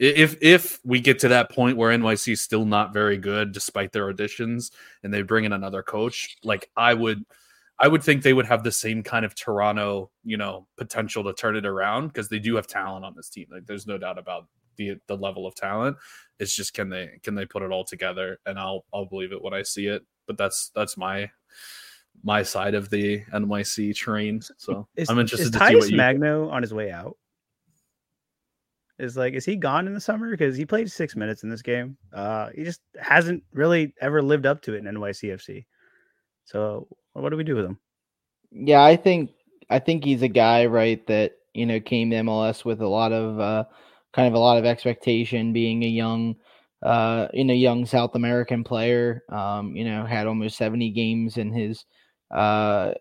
if 0.02 0.36
if 0.42 0.80
we 0.84 1.00
get 1.00 1.20
to 1.20 1.28
that 1.28 1.50
point 1.50 1.76
where 1.76 1.96
NYC 1.96 2.32
is 2.32 2.40
still 2.40 2.64
not 2.64 2.92
very 2.92 3.16
good 3.16 3.52
despite 3.52 3.92
their 3.92 4.08
additions, 4.08 4.72
and 5.02 5.14
they 5.14 5.22
bring 5.22 5.44
in 5.44 5.52
another 5.52 5.82
coach, 5.82 6.36
like 6.42 6.70
I 6.76 6.94
would. 6.94 7.24
I 7.78 7.88
would 7.88 8.04
think 8.04 8.22
they 8.22 8.34
would 8.34 8.46
have 8.46 8.62
the 8.62 8.70
same 8.70 9.02
kind 9.02 9.24
of 9.24 9.34
Toronto, 9.34 10.10
you 10.22 10.36
know, 10.36 10.68
potential 10.76 11.24
to 11.24 11.32
turn 11.32 11.56
it 11.56 11.66
around 11.66 12.08
because 12.08 12.28
they 12.28 12.38
do 12.38 12.54
have 12.54 12.68
talent 12.68 13.04
on 13.04 13.14
this 13.16 13.28
team. 13.28 13.46
Like, 13.50 13.66
there's 13.66 13.88
no 13.88 13.98
doubt 13.98 14.18
about 14.18 14.46
the 14.76 14.96
the 15.06 15.16
level 15.16 15.46
of 15.46 15.54
talent. 15.54 15.96
It's 16.38 16.54
just 16.54 16.74
can 16.74 16.90
they 16.90 17.18
can 17.22 17.34
they 17.34 17.46
put 17.46 17.62
it 17.62 17.72
all 17.72 17.84
together, 17.84 18.38
and 18.46 18.58
I'll 18.58 18.84
I'll 18.92 19.06
believe 19.06 19.32
it 19.32 19.42
when 19.42 19.54
I 19.54 19.62
see 19.62 19.86
it. 19.86 20.04
But 20.26 20.36
that's 20.36 20.70
that's 20.74 20.96
my 20.96 21.30
my 22.22 22.42
side 22.42 22.74
of 22.74 22.90
the 22.90 23.20
NYC 23.32 23.94
train. 23.94 24.40
So 24.58 24.86
is, 24.96 25.08
I'm 25.08 25.18
interested 25.18 25.46
is 25.46 25.50
to 25.52 25.58
Talles 25.58 25.70
see 25.70 25.76
what 25.76 25.90
you 25.90 25.96
Magno 25.96 26.50
on 26.50 26.62
his 26.62 26.74
way 26.74 26.90
out. 26.90 27.16
Is 29.02 29.16
like 29.16 29.34
is 29.34 29.44
he 29.44 29.56
gone 29.56 29.88
in 29.88 29.94
the 29.94 30.00
summer 30.00 30.30
because 30.30 30.56
he 30.56 30.64
played 30.64 30.88
six 30.88 31.16
minutes 31.16 31.42
in 31.42 31.50
this 31.50 31.60
game? 31.60 31.96
Uh, 32.12 32.50
he 32.54 32.62
just 32.62 32.80
hasn't 33.00 33.42
really 33.52 33.92
ever 34.00 34.22
lived 34.22 34.46
up 34.46 34.62
to 34.62 34.74
it 34.74 34.78
in 34.78 34.94
NYCFC. 34.94 35.64
So 36.44 36.86
what 37.12 37.30
do 37.30 37.36
we 37.36 37.42
do 37.42 37.56
with 37.56 37.64
him? 37.64 37.78
Yeah, 38.52 38.84
I 38.84 38.94
think 38.94 39.30
I 39.70 39.80
think 39.80 40.04
he's 40.04 40.22
a 40.22 40.28
guy 40.28 40.66
right 40.66 41.04
that 41.08 41.32
you 41.52 41.66
know 41.66 41.80
came 41.80 42.10
to 42.10 42.16
MLS 42.16 42.64
with 42.64 42.80
a 42.80 42.86
lot 42.86 43.12
of 43.12 43.40
uh, 43.40 43.64
kind 44.12 44.28
of 44.28 44.34
a 44.34 44.38
lot 44.38 44.58
of 44.58 44.64
expectation 44.64 45.52
being 45.52 45.82
a 45.82 45.88
young 45.88 46.36
uh 46.82 47.26
in 47.34 47.50
a 47.50 47.54
young 47.54 47.84
South 47.84 48.14
American 48.14 48.62
player. 48.62 49.24
Um, 49.30 49.74
you 49.74 49.84
know, 49.84 50.04
had 50.04 50.28
almost 50.28 50.56
70 50.56 50.90
games 50.90 51.38
in 51.38 51.52
his 51.52 51.84
uh 52.30 52.92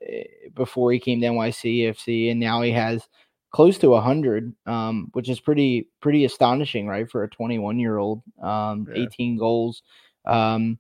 before 0.56 0.92
he 0.92 1.00
came 1.00 1.22
to 1.22 1.28
NYCFC 1.28 2.32
and 2.32 2.40
now 2.40 2.64
he 2.64 2.72
has 2.72 3.08
close 3.52 3.78
to 3.78 3.90
100 3.90 4.54
um 4.66 5.10
which 5.14 5.30
is 5.30 5.40
pretty 5.40 5.88
pretty 6.02 6.26
astonishing 6.26 6.88
right 6.88 7.10
for 7.10 7.24
a 7.24 7.30
21 7.30 7.80
year 7.80 7.98
old 7.98 8.22
um 8.42 8.88
yeah. 8.94 9.04
18 9.04 9.38
goals 9.38 9.84
um 10.26 10.78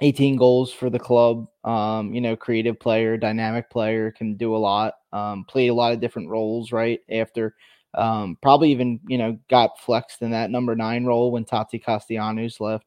18 0.00 0.36
goals 0.36 0.72
for 0.72 0.90
the 0.90 0.98
club 0.98 1.46
um 1.64 2.12
you 2.12 2.20
know 2.20 2.34
creative 2.36 2.78
player 2.80 3.16
dynamic 3.16 3.70
player 3.70 4.10
can 4.10 4.36
do 4.36 4.56
a 4.56 4.58
lot 4.58 4.94
um 5.12 5.44
played 5.44 5.68
a 5.68 5.74
lot 5.74 5.92
of 5.92 6.00
different 6.00 6.28
roles 6.28 6.72
right 6.72 7.00
after 7.10 7.54
um, 7.94 8.38
probably 8.40 8.70
even 8.70 9.00
you 9.06 9.18
know 9.18 9.38
got 9.50 9.78
flexed 9.80 10.22
in 10.22 10.30
that 10.30 10.50
number 10.50 10.74
nine 10.74 11.04
role 11.04 11.30
when 11.30 11.44
taty 11.44 11.82
Castellanos 11.82 12.60
left. 12.60 12.86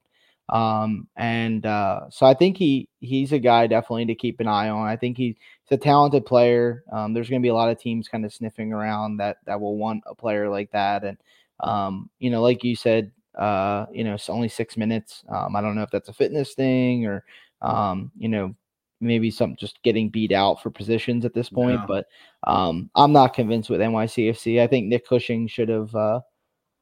Um, 0.50 1.08
and 1.16 1.66
uh, 1.66 2.02
so 2.10 2.26
I 2.26 2.34
think 2.34 2.58
he 2.58 2.90
he's 3.00 3.32
a 3.32 3.40
guy 3.40 3.68
definitely 3.68 4.06
to 4.08 4.16
keep 4.16 4.40
an 4.40 4.48
eye 4.48 4.70
on. 4.70 4.88
I 4.88 4.96
think 4.96 5.18
he's 5.66 5.78
a 5.78 5.82
talented 5.82 6.26
player. 6.26 6.84
Um, 6.92 7.14
there's 7.14 7.30
going 7.30 7.42
to 7.42 7.46
be 7.46 7.50
a 7.50 7.54
lot 7.54 7.70
of 7.70 7.80
teams 7.80 8.08
kind 8.08 8.26
of 8.26 8.34
sniffing 8.34 8.74
around 8.74 9.18
that 9.18 9.38
that 9.46 9.60
will 9.60 9.78
want 9.78 10.04
a 10.06 10.16
player 10.16 10.50
like 10.50 10.72
that. 10.72 11.04
And 11.04 11.18
um, 11.60 12.10
you 12.20 12.30
know, 12.30 12.42
like 12.42 12.64
you 12.64 12.76
said, 12.76 13.12
uh, 13.38 13.86
you 13.92 14.04
know, 14.04 14.14
it's 14.14 14.30
only 14.30 14.50
six 14.50 14.78
minutes. 14.78 15.24
Um, 15.30 15.56
I 15.56 15.62
don't 15.62 15.76
know 15.76 15.84
if 15.84 15.92
that's 15.92 16.10
a 16.10 16.14
fitness 16.14 16.54
thing 16.54 17.06
or 17.06 17.24
um, 17.62 18.12
you 18.18 18.30
know, 18.30 18.56
maybe 19.02 19.30
some 19.32 19.56
just 19.56 19.82
getting 19.84 20.10
beat 20.10 20.32
out 20.32 20.62
for 20.62 20.70
positions 20.70 21.26
at 21.26 21.34
this 21.34 21.50
point. 21.50 21.80
Yeah. 21.80 21.86
But 21.88 22.08
um, 22.46 22.90
I'm 22.96 23.12
not 23.12 23.34
convinced 23.34 23.70
with 23.70 23.82
NYCFC. 23.82 24.62
I 24.62 24.68
think 24.68 24.88
Nick 24.88 25.08
Cushing 25.08 25.48
should 25.48 25.70
have 25.70 25.94
uh, 25.96 26.22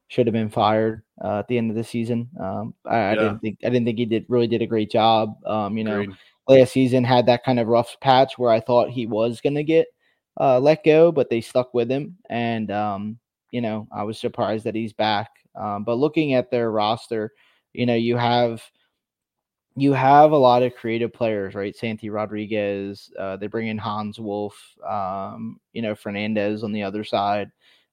should 0.08 0.26
have 0.26 0.34
been 0.34 0.50
fired 0.50 1.02
uh, 1.22 1.40
at 1.40 1.48
the 1.48 1.58
end 1.58 1.70
of 1.70 1.76
the 1.76 1.84
season. 1.84 2.28
Um, 2.40 2.74
I, 2.86 2.96
yeah. 2.96 3.10
I, 3.10 3.14
didn't 3.14 3.38
think 3.40 3.58
I 3.64 3.68
didn't 3.68 3.86
think 3.86 3.98
he 3.98 4.04
did 4.04 4.26
really 4.28 4.46
did 4.46 4.62
a 4.62 4.66
great 4.66 4.90
job. 4.90 5.36
Um, 5.46 5.76
you 5.76 5.84
know, 5.84 6.00
Agreed. 6.00 6.16
Last 6.48 6.72
season 6.72 7.04
had 7.04 7.26
that 7.26 7.44
kind 7.44 7.58
of 7.58 7.68
rough 7.68 7.96
patch 8.00 8.38
where 8.38 8.50
I 8.50 8.60
thought 8.60 8.90
he 8.90 9.06
was 9.06 9.40
going 9.40 9.54
to 9.54 9.64
get 9.64 9.86
uh, 10.40 10.58
let 10.60 10.84
go, 10.84 11.12
but 11.12 11.30
they 11.30 11.40
stuck 11.40 11.72
with 11.74 11.90
him, 11.90 12.16
and 12.28 12.70
um, 12.70 13.18
you 13.50 13.60
know 13.60 13.88
I 13.92 14.02
was 14.04 14.18
surprised 14.18 14.64
that 14.64 14.74
he's 14.74 14.92
back. 14.92 15.30
Um, 15.54 15.84
but 15.84 15.96
looking 15.96 16.34
at 16.34 16.50
their 16.50 16.70
roster, 16.70 17.32
you 17.72 17.86
know 17.86 17.94
you 17.94 18.16
have 18.16 18.62
you 19.76 19.92
have 19.92 20.30
a 20.32 20.36
lot 20.36 20.62
of 20.62 20.74
creative 20.76 21.12
players, 21.12 21.54
right? 21.54 21.74
Santi 21.76 22.08
Rodriguez, 22.10 23.10
uh, 23.18 23.36
they 23.36 23.48
bring 23.48 23.68
in 23.68 23.78
Hannes 23.78 24.20
Wolf, 24.20 24.56
um, 24.88 25.58
you 25.72 25.82
know, 25.82 25.94
Fernandez 25.96 26.62
on 26.62 26.72
the 26.72 26.82
other 26.84 27.02
side, 27.04 27.50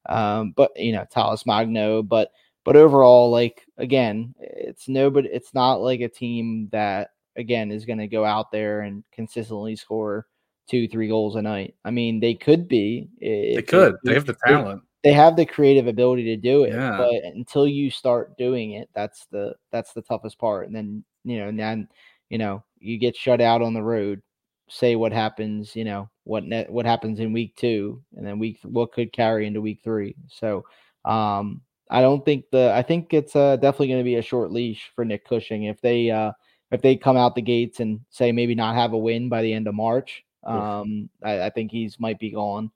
um, 0.08 0.54
but 0.56 0.72
you 0.76 0.92
know, 0.94 1.06
Talles 1.12 1.46
Magno, 1.46 2.04
but 2.04 2.32
but 2.66 2.76
overall, 2.76 3.32
like 3.32 3.66
again, 3.78 4.36
it's 4.40 4.88
nobody, 4.88 5.30
it's 5.30 5.54
not 5.54 5.82
like 5.82 6.02
a 6.02 6.10
team 6.10 6.70
that 6.72 7.10
again 7.36 7.72
is 7.72 7.86
going 7.86 8.00
to 8.00 8.08
go 8.08 8.26
out 8.26 8.52
there 8.52 8.82
and 8.82 9.04
consistently 9.12 9.76
score 9.76 10.28
two, 10.70 10.88
three 10.88 11.08
goals 11.08 11.36
a 11.36 11.42
night. 11.42 11.76
I 11.84 11.92
mean, 11.92 12.20
they 12.20 12.34
could 12.34 12.68
be. 12.68 13.10
They 13.20 13.62
could. 13.62 13.96
They, 14.04 14.12
they 14.12 14.14
have 14.16 14.26
the 14.26 14.38
talent. 14.46 14.82
They, 15.04 15.10
they 15.10 15.14
have 15.14 15.36
the 15.36 15.46
creative 15.46 15.88
ability 15.88 16.24
to 16.26 16.38
do 16.38 16.64
it, 16.64 16.74
yeah. 16.74 16.98
but 16.98 17.24
until 17.24 17.68
you 17.68 17.90
start 17.90 18.38
doing 18.38 18.72
it, 18.72 18.90
that's 18.96 19.26
the 19.32 19.56
that's 19.72 19.94
the 19.94 20.02
toughest 20.02 20.40
part. 20.40 20.68
And 20.68 20.76
then 20.76 21.04
you 21.24 21.40
know, 21.40 21.48
and 21.48 21.60
then 21.60 21.88
you 22.30 22.38
know 22.38 22.64
you 22.80 22.98
get 22.98 23.16
shut 23.16 23.42
out 23.42 23.62
on 23.62 23.74
the 23.74 23.84
road. 23.84 24.22
Say 24.70 24.96
what 24.96 25.12
happens, 25.12 25.76
you 25.76 25.84
know 25.84 26.10
what 26.24 26.46
net, 26.46 26.72
what 26.72 26.86
happens 26.86 27.20
in 27.20 27.34
week 27.34 27.56
two, 27.58 28.02
and 28.16 28.26
then 28.26 28.40
week 28.40 28.60
what 28.64 28.94
could 28.94 29.12
carry 29.12 29.46
into 29.46 29.60
week 29.60 29.82
three. 29.84 30.16
So 30.30 30.64
um, 31.04 31.62
I 31.90 32.02
don't 32.02 32.24
think 32.24 32.46
the 32.52 32.72
I 32.74 32.82
think 32.82 33.14
it's 33.14 33.36
uh, 33.36 33.58
definitely 33.58 33.90
going 33.90 34.00
to 34.00 34.06
be 34.06 34.16
a 34.16 34.22
short 34.22 34.52
leash 34.52 34.92
for 34.96 35.04
Nick 35.04 35.28
Cushing 35.28 35.66
if 35.66 35.82
they 35.82 36.10
uh, 36.10 36.32
if 36.72 36.82
they 36.82 36.96
come 36.96 37.18
out 37.18 37.36
the 37.36 37.42
gates 37.42 37.80
and 37.80 38.00
say 38.10 38.32
maybe 38.32 38.56
not 38.56 38.76
have 38.76 38.94
a 38.94 38.98
win 38.98 39.30
by 39.30 39.42
the 39.42 39.54
end 39.54 39.68
of 39.68 39.76
March. 39.76 40.24
Um, 40.44 41.10
I, 41.24 41.44
I 41.44 41.50
think 41.50 41.72
he's 41.72 42.00
might 42.00 42.18
be 42.20 42.32
gone. 42.32 42.72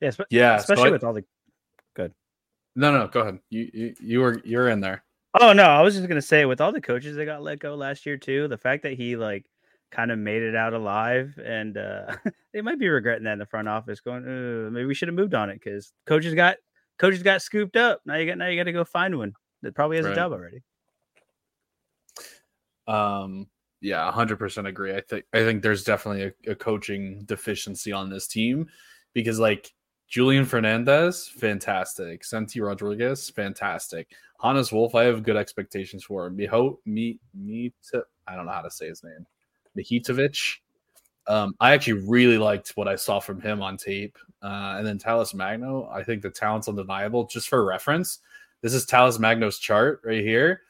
Yeah, 0.00 0.10
spe- 0.10 0.22
Yeah, 0.30 0.56
so 0.58 0.62
especially 0.62 0.88
I- 0.88 0.92
with 0.92 1.04
all 1.04 1.12
the. 1.12 1.24
Good. 1.94 2.12
No, 2.76 2.92
no, 2.96 3.06
go 3.08 3.20
ahead. 3.20 3.38
You 3.50 3.70
you, 3.72 3.94
you 4.00 4.20
were 4.20 4.40
you're 4.44 4.68
in 4.70 4.80
there. 4.80 5.04
Oh 5.40 5.52
no, 5.52 5.64
I 5.64 5.82
was 5.82 5.94
just 5.94 6.08
gonna 6.08 6.22
say 6.22 6.44
with 6.44 6.60
all 6.60 6.72
the 6.72 6.80
coaches 6.80 7.16
that 7.16 7.24
got 7.26 7.42
let 7.42 7.58
go 7.60 7.74
last 7.74 8.06
year 8.06 8.16
too, 8.16 8.48
the 8.48 8.56
fact 8.58 8.82
that 8.84 8.94
he 8.94 9.16
like 9.16 9.44
kind 9.92 10.10
of 10.10 10.18
made 10.18 10.42
it 10.42 10.56
out 10.56 10.72
alive, 10.72 11.38
and 11.44 11.76
uh 11.76 12.16
they 12.52 12.60
might 12.62 12.78
be 12.78 12.88
regretting 12.88 13.24
that 13.24 13.34
in 13.34 13.38
the 13.38 13.46
front 13.46 13.68
office, 13.68 14.00
going, 14.00 14.24
"Uh, 14.24 14.70
maybe 14.70 14.86
we 14.86 14.94
should 14.94 15.08
have 15.08 15.14
moved 15.16 15.34
on 15.34 15.50
it 15.50 15.60
because 15.62 15.92
coaches 16.06 16.34
got 16.34 16.56
coaches 16.98 17.22
got 17.22 17.42
scooped 17.42 17.76
up. 17.76 18.00
Now 18.06 18.16
you 18.16 18.26
got 18.26 18.38
now 18.38 18.46
you 18.48 18.58
got 18.58 18.64
to 18.64 18.72
go 18.72 18.84
find 18.84 19.16
one 19.18 19.34
that 19.62 19.74
probably 19.74 19.98
has 19.98 20.06
Right. 20.06 20.12
a 20.12 20.16
job 20.16 20.32
already. 20.32 20.62
Um, 22.86 23.46
yeah, 23.80 24.10
hundred 24.12 24.38
percent 24.38 24.66
agree. 24.66 24.94
I 24.94 25.00
think 25.00 25.24
I 25.32 25.38
think 25.38 25.62
there's 25.62 25.84
definitely 25.84 26.32
a, 26.46 26.52
a 26.52 26.54
coaching 26.54 27.22
deficiency 27.24 27.92
on 27.92 28.10
this 28.10 28.26
team 28.26 28.68
because 29.14 29.38
like 29.38 29.72
Julian 30.10 30.44
Fernandez, 30.44 31.28
fantastic. 31.28 32.24
Santi 32.24 32.60
Rodriguez, 32.60 33.30
fantastic. 33.30 34.08
Hannes 34.42 34.72
Wolf, 34.72 34.94
I 34.94 35.04
have 35.04 35.22
good 35.22 35.36
expectations 35.36 36.02
for. 36.02 36.30
Miho, 36.30 36.78
me, 36.84 37.20
me, 37.32 37.72
to, 37.90 38.04
I 38.26 38.34
don't 38.34 38.46
know 38.46 38.52
how 38.52 38.62
to 38.62 38.70
say 38.70 38.88
his 38.88 39.04
name. 39.04 39.24
Mihitovic. 39.78 40.56
Um, 41.28 41.54
I 41.60 41.74
actually 41.74 42.04
really 42.08 42.38
liked 42.38 42.70
what 42.70 42.88
I 42.88 42.96
saw 42.96 43.20
from 43.20 43.40
him 43.40 43.62
on 43.62 43.76
tape. 43.76 44.18
Uh, 44.42 44.74
and 44.78 44.86
then 44.86 44.98
Talles 44.98 45.32
Magno, 45.32 45.88
I 45.92 46.02
think 46.02 46.22
the 46.22 46.30
talent's 46.30 46.68
undeniable. 46.68 47.26
Just 47.26 47.48
for 47.48 47.64
reference, 47.64 48.18
this 48.62 48.74
is 48.74 48.86
Talles 48.86 49.20
Magno's 49.20 49.58
chart 49.58 50.00
right 50.04 50.24
here. 50.24 50.62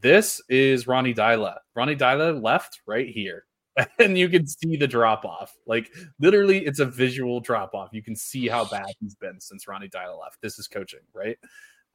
This 0.00 0.40
is 0.48 0.88
Ronny 0.88 1.14
Deila. 1.14 1.58
Ronny 1.76 1.94
Deila 1.94 2.42
left 2.42 2.80
right 2.86 3.08
here. 3.08 3.44
And 3.98 4.16
you 4.16 4.28
can 4.28 4.46
see 4.46 4.76
the 4.76 4.86
drop 4.86 5.24
off. 5.24 5.52
Like 5.66 5.90
literally, 6.20 6.64
it's 6.64 6.78
a 6.78 6.84
visual 6.86 7.40
drop 7.40 7.74
off. 7.74 7.88
You 7.92 8.04
can 8.04 8.14
see 8.14 8.46
how 8.46 8.64
bad 8.64 8.86
he's 9.00 9.16
been 9.16 9.40
since 9.40 9.66
Ronny 9.66 9.88
Deila 9.88 10.20
left. 10.20 10.40
This 10.40 10.60
is 10.60 10.68
coaching, 10.68 11.00
right? 11.12 11.36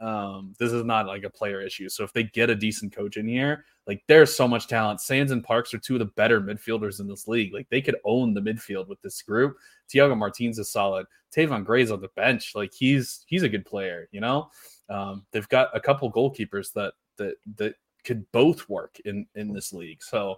Um, 0.01 0.55
this 0.59 0.73
is 0.73 0.83
not 0.83 1.07
like 1.07 1.23
a 1.23 1.29
player 1.29 1.61
issue. 1.61 1.87
So 1.87 2.03
if 2.03 2.11
they 2.11 2.23
get 2.23 2.49
a 2.49 2.55
decent 2.55 2.93
coach 2.93 3.15
in 3.15 3.29
here, 3.29 3.63
like 3.87 4.03
there's 4.07 4.35
so 4.35 4.45
much 4.45 4.67
talent. 4.67 4.99
Sands 4.99 5.31
and 5.31 5.41
Parks 5.41 5.73
are 5.73 5.77
two 5.77 5.95
of 5.95 5.99
the 5.99 6.05
better 6.05 6.41
midfielders 6.41 6.99
in 6.99 7.07
this 7.07 7.29
league. 7.29 7.53
Like 7.53 7.69
they 7.69 7.81
could 7.81 7.97
own 8.03 8.33
the 8.33 8.41
midfield 8.41 8.89
with 8.89 9.01
this 9.01 9.21
group. 9.21 9.55
Thiago 9.89 10.17
Martins 10.17 10.59
is 10.59 10.69
solid. 10.69 11.05
Tayvon 11.33 11.63
Gray's 11.63 11.91
on 11.91 12.01
the 12.01 12.09
bench. 12.09 12.53
Like 12.55 12.73
he's 12.73 13.23
he's 13.27 13.43
a 13.43 13.49
good 13.49 13.65
player, 13.65 14.09
you 14.11 14.19
know. 14.19 14.49
Um, 14.89 15.25
they've 15.31 15.47
got 15.47 15.69
a 15.73 15.79
couple 15.79 16.11
goalkeepers 16.11 16.73
that 16.73 16.93
that 17.17 17.35
that 17.55 17.75
could 18.03 18.29
both 18.31 18.67
work 18.69 18.99
in 19.05 19.25
in 19.35 19.53
this 19.53 19.73
league. 19.73 20.01
So 20.01 20.37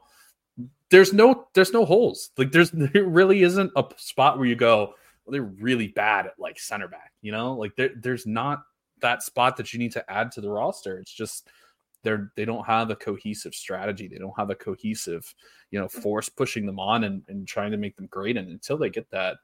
there's 0.89 1.13
no 1.13 1.47
there's 1.53 1.73
no 1.73 1.85
holes. 1.85 2.31
Like 2.37 2.51
there's 2.51 2.71
there 2.73 3.05
really 3.05 3.43
isn't 3.43 3.71
a 3.75 3.85
spot 3.97 4.37
where 4.37 4.47
you 4.47 4.55
go, 4.55 4.93
well, 5.25 5.31
they're 5.31 5.43
really 5.43 5.87
bad 5.89 6.27
at 6.27 6.39
like 6.39 6.59
center 6.59 6.87
back, 6.87 7.13
you 7.21 7.31
know? 7.31 7.53
Like 7.53 7.75
there 7.75 7.91
there's 7.95 8.25
not 8.25 8.63
that 9.01 9.23
spot 9.23 9.57
that 9.57 9.73
you 9.73 9.79
need 9.79 9.91
to 9.93 10.11
add 10.11 10.31
to 10.33 10.41
the 10.41 10.49
roster. 10.49 10.97
It's 10.97 11.13
just 11.13 11.49
they're 12.03 12.31
they 12.35 12.45
don't 12.45 12.65
have 12.65 12.89
a 12.89 12.95
cohesive 12.95 13.53
strategy. 13.53 14.07
They 14.07 14.17
don't 14.17 14.37
have 14.37 14.49
a 14.49 14.55
cohesive, 14.55 15.33
you 15.71 15.79
know, 15.79 15.87
force 15.87 16.29
pushing 16.29 16.65
them 16.65 16.79
on 16.79 17.03
and, 17.03 17.23
and 17.27 17.47
trying 17.47 17.71
to 17.71 17.77
make 17.77 17.95
them 17.95 18.07
great. 18.07 18.37
And 18.37 18.49
until 18.49 18.77
they 18.77 18.89
get 18.89 19.09
that, 19.11 19.37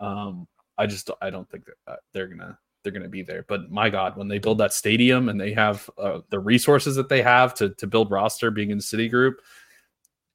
um, 0.00 0.46
I 0.78 0.86
just 0.86 1.10
I 1.20 1.30
don't 1.30 1.48
think 1.50 1.66
that 1.66 1.92
uh, 1.92 1.96
they're 2.12 2.28
gonna 2.28 2.58
they're 2.82 2.92
gonna 2.92 3.08
be 3.08 3.22
there. 3.22 3.44
But 3.48 3.70
my 3.70 3.90
God, 3.90 4.16
when 4.16 4.28
they 4.28 4.38
build 4.38 4.58
that 4.58 4.72
stadium 4.72 5.28
and 5.28 5.40
they 5.40 5.52
have 5.52 5.88
uh, 5.98 6.20
the 6.30 6.38
resources 6.40 6.96
that 6.96 7.08
they 7.08 7.22
have 7.22 7.54
to 7.54 7.70
to 7.70 7.86
build 7.86 8.10
roster, 8.10 8.50
being 8.50 8.70
in 8.70 8.80
City 8.80 9.08
Group, 9.08 9.40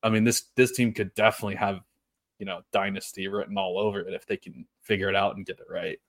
I 0.04 0.10
mean 0.10 0.24
this 0.24 0.44
this 0.56 0.72
team 0.72 0.94
could 0.94 1.14
definitely 1.16 1.56
have 1.56 1.82
you 2.40 2.46
know 2.46 2.62
dynasty 2.72 3.28
written 3.28 3.58
all 3.58 3.78
over 3.78 4.00
it 4.00 4.14
if 4.14 4.26
they 4.26 4.38
can 4.38 4.66
figure 4.82 5.10
it 5.10 5.16
out 5.16 5.36
and 5.36 5.46
get 5.46 5.60
it 5.60 5.66
right. 5.70 6.00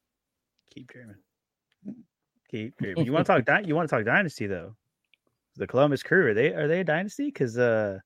Keep 0.70 0.88
dreaming. 0.92 1.16
Keep 2.50 2.76
dreaming. 2.78 3.04
You 3.04 3.12
want 3.12 3.26
to 3.26 3.32
talk? 3.32 3.44
Dy- 3.44 3.68
you 3.68 3.74
want 3.74 3.88
to 3.88 3.96
talk 3.96 4.04
dynasty 4.04 4.46
though? 4.46 4.74
The 5.56 5.66
Columbus 5.66 6.02
Crew 6.02 6.28
are 6.28 6.34
they 6.34 6.54
are 6.54 6.68
they 6.68 6.80
a 6.80 6.84
dynasty? 6.84 7.26
Because 7.26 7.58
uh, 7.58 7.98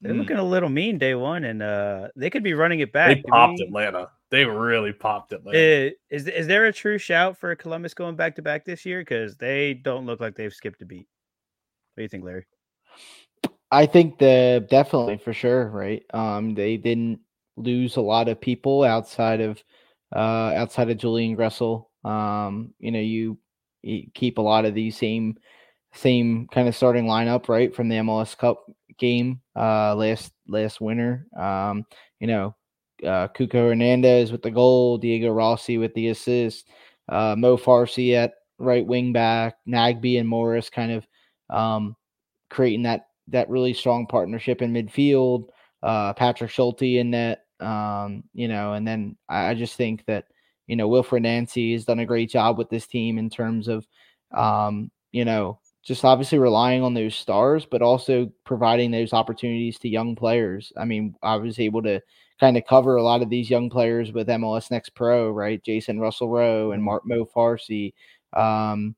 they're 0.00 0.12
Mm. 0.14 0.18
looking 0.18 0.36
a 0.36 0.42
little 0.44 0.68
mean 0.68 0.98
day 0.98 1.14
one, 1.14 1.44
and 1.44 1.62
uh, 1.62 2.08
they 2.16 2.28
could 2.30 2.42
be 2.42 2.54
running 2.54 2.80
it 2.80 2.92
back. 2.92 3.16
They 3.16 3.22
popped 3.22 3.58
we- 3.58 3.64
Atlanta. 3.66 4.10
They 4.30 4.44
really 4.44 4.92
popped 4.92 5.32
Atlanta. 5.32 5.88
Uh, 5.88 5.90
is 6.10 6.26
is 6.26 6.46
there 6.46 6.66
a 6.66 6.72
true 6.72 6.98
shout 6.98 7.38
for 7.38 7.54
Columbus 7.56 7.94
going 7.94 8.16
back 8.16 8.36
to 8.36 8.42
back 8.42 8.64
this 8.64 8.84
year? 8.84 9.00
Because 9.00 9.36
they 9.36 9.74
don't 9.74 10.06
look 10.06 10.20
like 10.20 10.36
they've 10.36 10.52
skipped 10.52 10.82
a 10.82 10.84
beat. 10.84 11.08
What 11.94 12.00
do 12.00 12.02
you 12.02 12.08
think, 12.08 12.24
Larry? 12.24 12.46
I 13.70 13.86
think 13.86 14.18
the 14.18 14.66
definitely 14.70 15.18
for 15.18 15.32
sure, 15.32 15.68
right? 15.68 16.02
Um, 16.12 16.54
they 16.54 16.76
didn't 16.76 17.20
lose 17.56 17.96
a 17.96 18.00
lot 18.00 18.28
of 18.28 18.40
people 18.40 18.84
outside 18.84 19.40
of 19.40 19.62
uh 20.14 20.52
outside 20.54 20.90
of 20.90 20.98
Julian 20.98 21.36
Gressel. 21.36 21.86
Um, 22.04 22.72
you 22.78 22.90
know, 22.90 23.00
you, 23.00 23.38
you 23.82 24.04
keep 24.14 24.38
a 24.38 24.42
lot 24.42 24.64
of 24.64 24.74
these 24.74 24.96
same 24.96 25.36
same 25.94 26.48
kind 26.48 26.68
of 26.68 26.76
starting 26.76 27.06
lineup, 27.06 27.48
right, 27.48 27.74
from 27.74 27.88
the 27.88 27.96
MLS 27.96 28.36
Cup 28.36 28.64
game 28.98 29.40
uh 29.56 29.94
last 29.94 30.32
last 30.46 30.80
winter. 30.80 31.26
Um, 31.36 31.84
you 32.20 32.26
know, 32.26 32.54
uh 33.04 33.28
Cucho 33.28 33.68
Hernandez 33.68 34.32
with 34.32 34.42
the 34.42 34.50
goal, 34.50 34.98
Diego 34.98 35.30
Rossi 35.30 35.78
with 35.78 35.94
the 35.94 36.08
assist, 36.08 36.68
uh 37.08 37.34
Mo 37.36 37.56
Farsi 37.56 38.14
at 38.14 38.34
right 38.58 38.86
wing 38.86 39.12
back, 39.12 39.56
Nagbe 39.66 40.18
and 40.18 40.28
Morris 40.28 40.70
kind 40.70 40.92
of 40.92 41.06
um 41.50 41.96
creating 42.50 42.82
that 42.82 43.08
that 43.28 43.48
really 43.48 43.72
strong 43.72 44.06
partnership 44.06 44.62
in 44.62 44.72
midfield. 44.72 45.48
Uh, 45.82 46.12
Patrick 46.12 46.50
Schulte 46.50 46.82
in 46.82 47.10
net, 47.10 47.44
um, 47.60 48.24
you 48.34 48.48
know, 48.48 48.72
and 48.72 48.86
then 48.86 49.16
I, 49.28 49.50
I 49.50 49.54
just 49.54 49.76
think 49.76 50.04
that 50.06 50.24
you 50.66 50.76
know 50.76 50.88
Wilfried 50.88 51.22
Nancy 51.22 51.72
has 51.72 51.84
done 51.84 52.00
a 52.00 52.06
great 52.06 52.30
job 52.30 52.58
with 52.58 52.68
this 52.70 52.86
team 52.86 53.18
in 53.18 53.30
terms 53.30 53.68
of, 53.68 53.86
um, 54.36 54.90
you 55.12 55.24
know, 55.24 55.60
just 55.84 56.04
obviously 56.04 56.38
relying 56.38 56.82
on 56.82 56.94
those 56.94 57.14
stars, 57.14 57.64
but 57.64 57.82
also 57.82 58.30
providing 58.44 58.90
those 58.90 59.12
opportunities 59.12 59.78
to 59.78 59.88
young 59.88 60.16
players. 60.16 60.72
I 60.76 60.84
mean, 60.84 61.14
I 61.22 61.36
was 61.36 61.58
able 61.60 61.82
to 61.82 62.00
kind 62.40 62.56
of 62.56 62.64
cover 62.66 62.96
a 62.96 63.02
lot 63.02 63.22
of 63.22 63.30
these 63.30 63.50
young 63.50 63.68
players 63.70 64.12
with 64.12 64.28
MLS 64.28 64.70
Next 64.70 64.90
Pro, 64.90 65.30
right? 65.30 65.62
Jacen 65.62 66.00
Russell 66.00 66.28
Rowe 66.28 66.72
and 66.72 66.82
Mark 66.82 67.02
Mo 67.06 67.24
Farsi. 67.24 67.92
Um, 68.32 68.94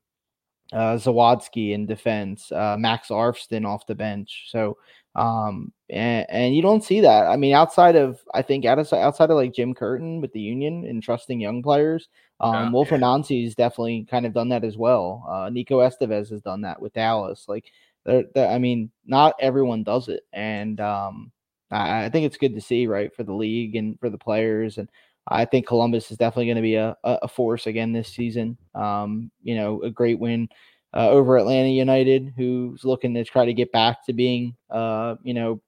uh, 0.73 0.95
Zawadzki 0.95 1.71
in 1.73 1.85
defense, 1.85 2.49
uh, 2.51 2.77
Max 2.79 3.09
Arfsten 3.09 3.65
off 3.67 3.85
the 3.87 3.95
bench. 3.95 4.45
So, 4.47 4.77
um, 5.15 5.73
and, 5.89 6.25
and 6.29 6.55
you 6.55 6.61
don't 6.61 6.83
see 6.83 7.01
that. 7.01 7.25
I 7.27 7.35
mean, 7.35 7.53
outside 7.53 7.97
of, 7.97 8.21
I 8.33 8.41
think 8.41 8.63
outside, 8.63 9.01
outside 9.01 9.29
of 9.31 9.35
like 9.35 9.53
Jim 9.53 9.73
Curtin 9.73 10.21
with 10.21 10.31
the 10.31 10.39
Union 10.39 10.85
and 10.85 11.03
trusting 11.03 11.41
young 11.41 11.61
players, 11.61 12.07
um, 12.39 12.53
Yeah. 12.53 12.69
Wilfried 12.69 13.01
Nancy 13.01 13.43
has 13.43 13.55
definitely 13.55 14.07
kind 14.09 14.25
of 14.25 14.33
done 14.33 14.47
that 14.49 14.63
as 14.63 14.77
well. 14.77 15.25
Uh, 15.29 15.49
Nico 15.49 15.79
Estevez 15.79 16.29
has 16.29 16.41
done 16.41 16.61
that 16.61 16.81
with 16.81 16.93
Dallas. 16.93 17.45
Like, 17.49 17.65
they're, 18.05 18.23
they're- 18.33 18.47
I 18.47 18.57
mean, 18.57 18.91
not 19.05 19.35
everyone 19.41 19.83
does 19.83 20.07
it. 20.07 20.23
And, 20.31 20.79
um, 20.79 21.31
I, 21.71 22.09
think 22.09 22.25
it's 22.25 22.37
good 22.37 22.53
to 22.55 22.61
see, 22.61 22.87
right, 22.87 23.13
for 23.15 23.23
the 23.23 23.33
league 23.33 23.75
and 23.75 23.99
for 23.99 24.09
the 24.09 24.17
players. 24.17 24.77
And 24.77 24.89
I 25.27 25.45
think 25.45 25.67
Columbus 25.67 26.11
is 26.11 26.17
definitely 26.17 26.47
going 26.47 26.55
to 26.57 26.61
be 26.61 26.75
a, 26.75 26.97
a 27.03 27.19
a 27.23 27.27
force 27.27 27.67
again 27.67 27.93
this 27.93 28.09
season. 28.09 28.57
Um, 28.75 29.31
you 29.43 29.55
know, 29.55 29.81
a 29.83 29.89
great 29.89 30.19
win 30.19 30.49
uh, 30.93 31.09
over 31.09 31.37
Atlanta 31.37 31.69
United, 31.69 32.33
who's 32.35 32.83
looking 32.83 33.13
to 33.13 33.23
try 33.23 33.45
to 33.45 33.53
get 33.53 33.71
back 33.71 34.05
to 34.05 34.13
being, 34.13 34.55
uh, 34.69 35.15
you 35.23 35.33
know, 35.33 35.61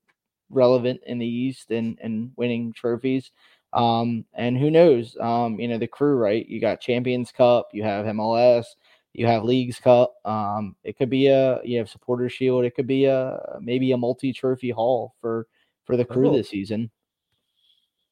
relevant 0.50 1.02
in 1.06 1.20
the 1.20 1.28
East 1.28 1.72
and 1.72 1.98
and 2.02 2.32
winning 2.36 2.74
trophies. 2.74 3.32
Um, 3.74 4.26
and 4.34 4.58
who 4.58 4.70
knows? 4.70 5.18
Um, 5.20 5.60
you 5.60 5.68
know, 5.68 5.80
the 5.80 5.88
crew, 5.88 6.16
right? 6.18 6.48
You 6.48 6.60
got 6.60 6.82
Champions 6.82 7.32
Cup, 7.32 7.70
you 7.74 7.84
have 7.84 8.06
MLS, 8.06 8.66
you 9.14 9.26
have 9.28 9.44
Leagues 9.44 9.80
Cup. 9.80 10.16
Um, 10.26 10.76
it 10.84 10.98
could 10.98 11.10
be 11.10 11.28
a 11.28 11.60
you 11.64 11.78
have 11.78 11.90
Supporter 11.90 12.30
Shield. 12.30 12.66
It 12.66 12.76
could 12.76 12.88
be 12.88 13.06
a 13.06 13.40
maybe 13.62 13.92
a 13.92 13.98
multi 13.98 14.34
trophy 14.34 14.72
haul 14.72 15.16
for 15.22 15.48
for 15.86 15.98
the 15.98 16.06
crew 16.06 16.30
Oh. 16.30 16.38
this 16.38 16.50
season. 16.50 16.90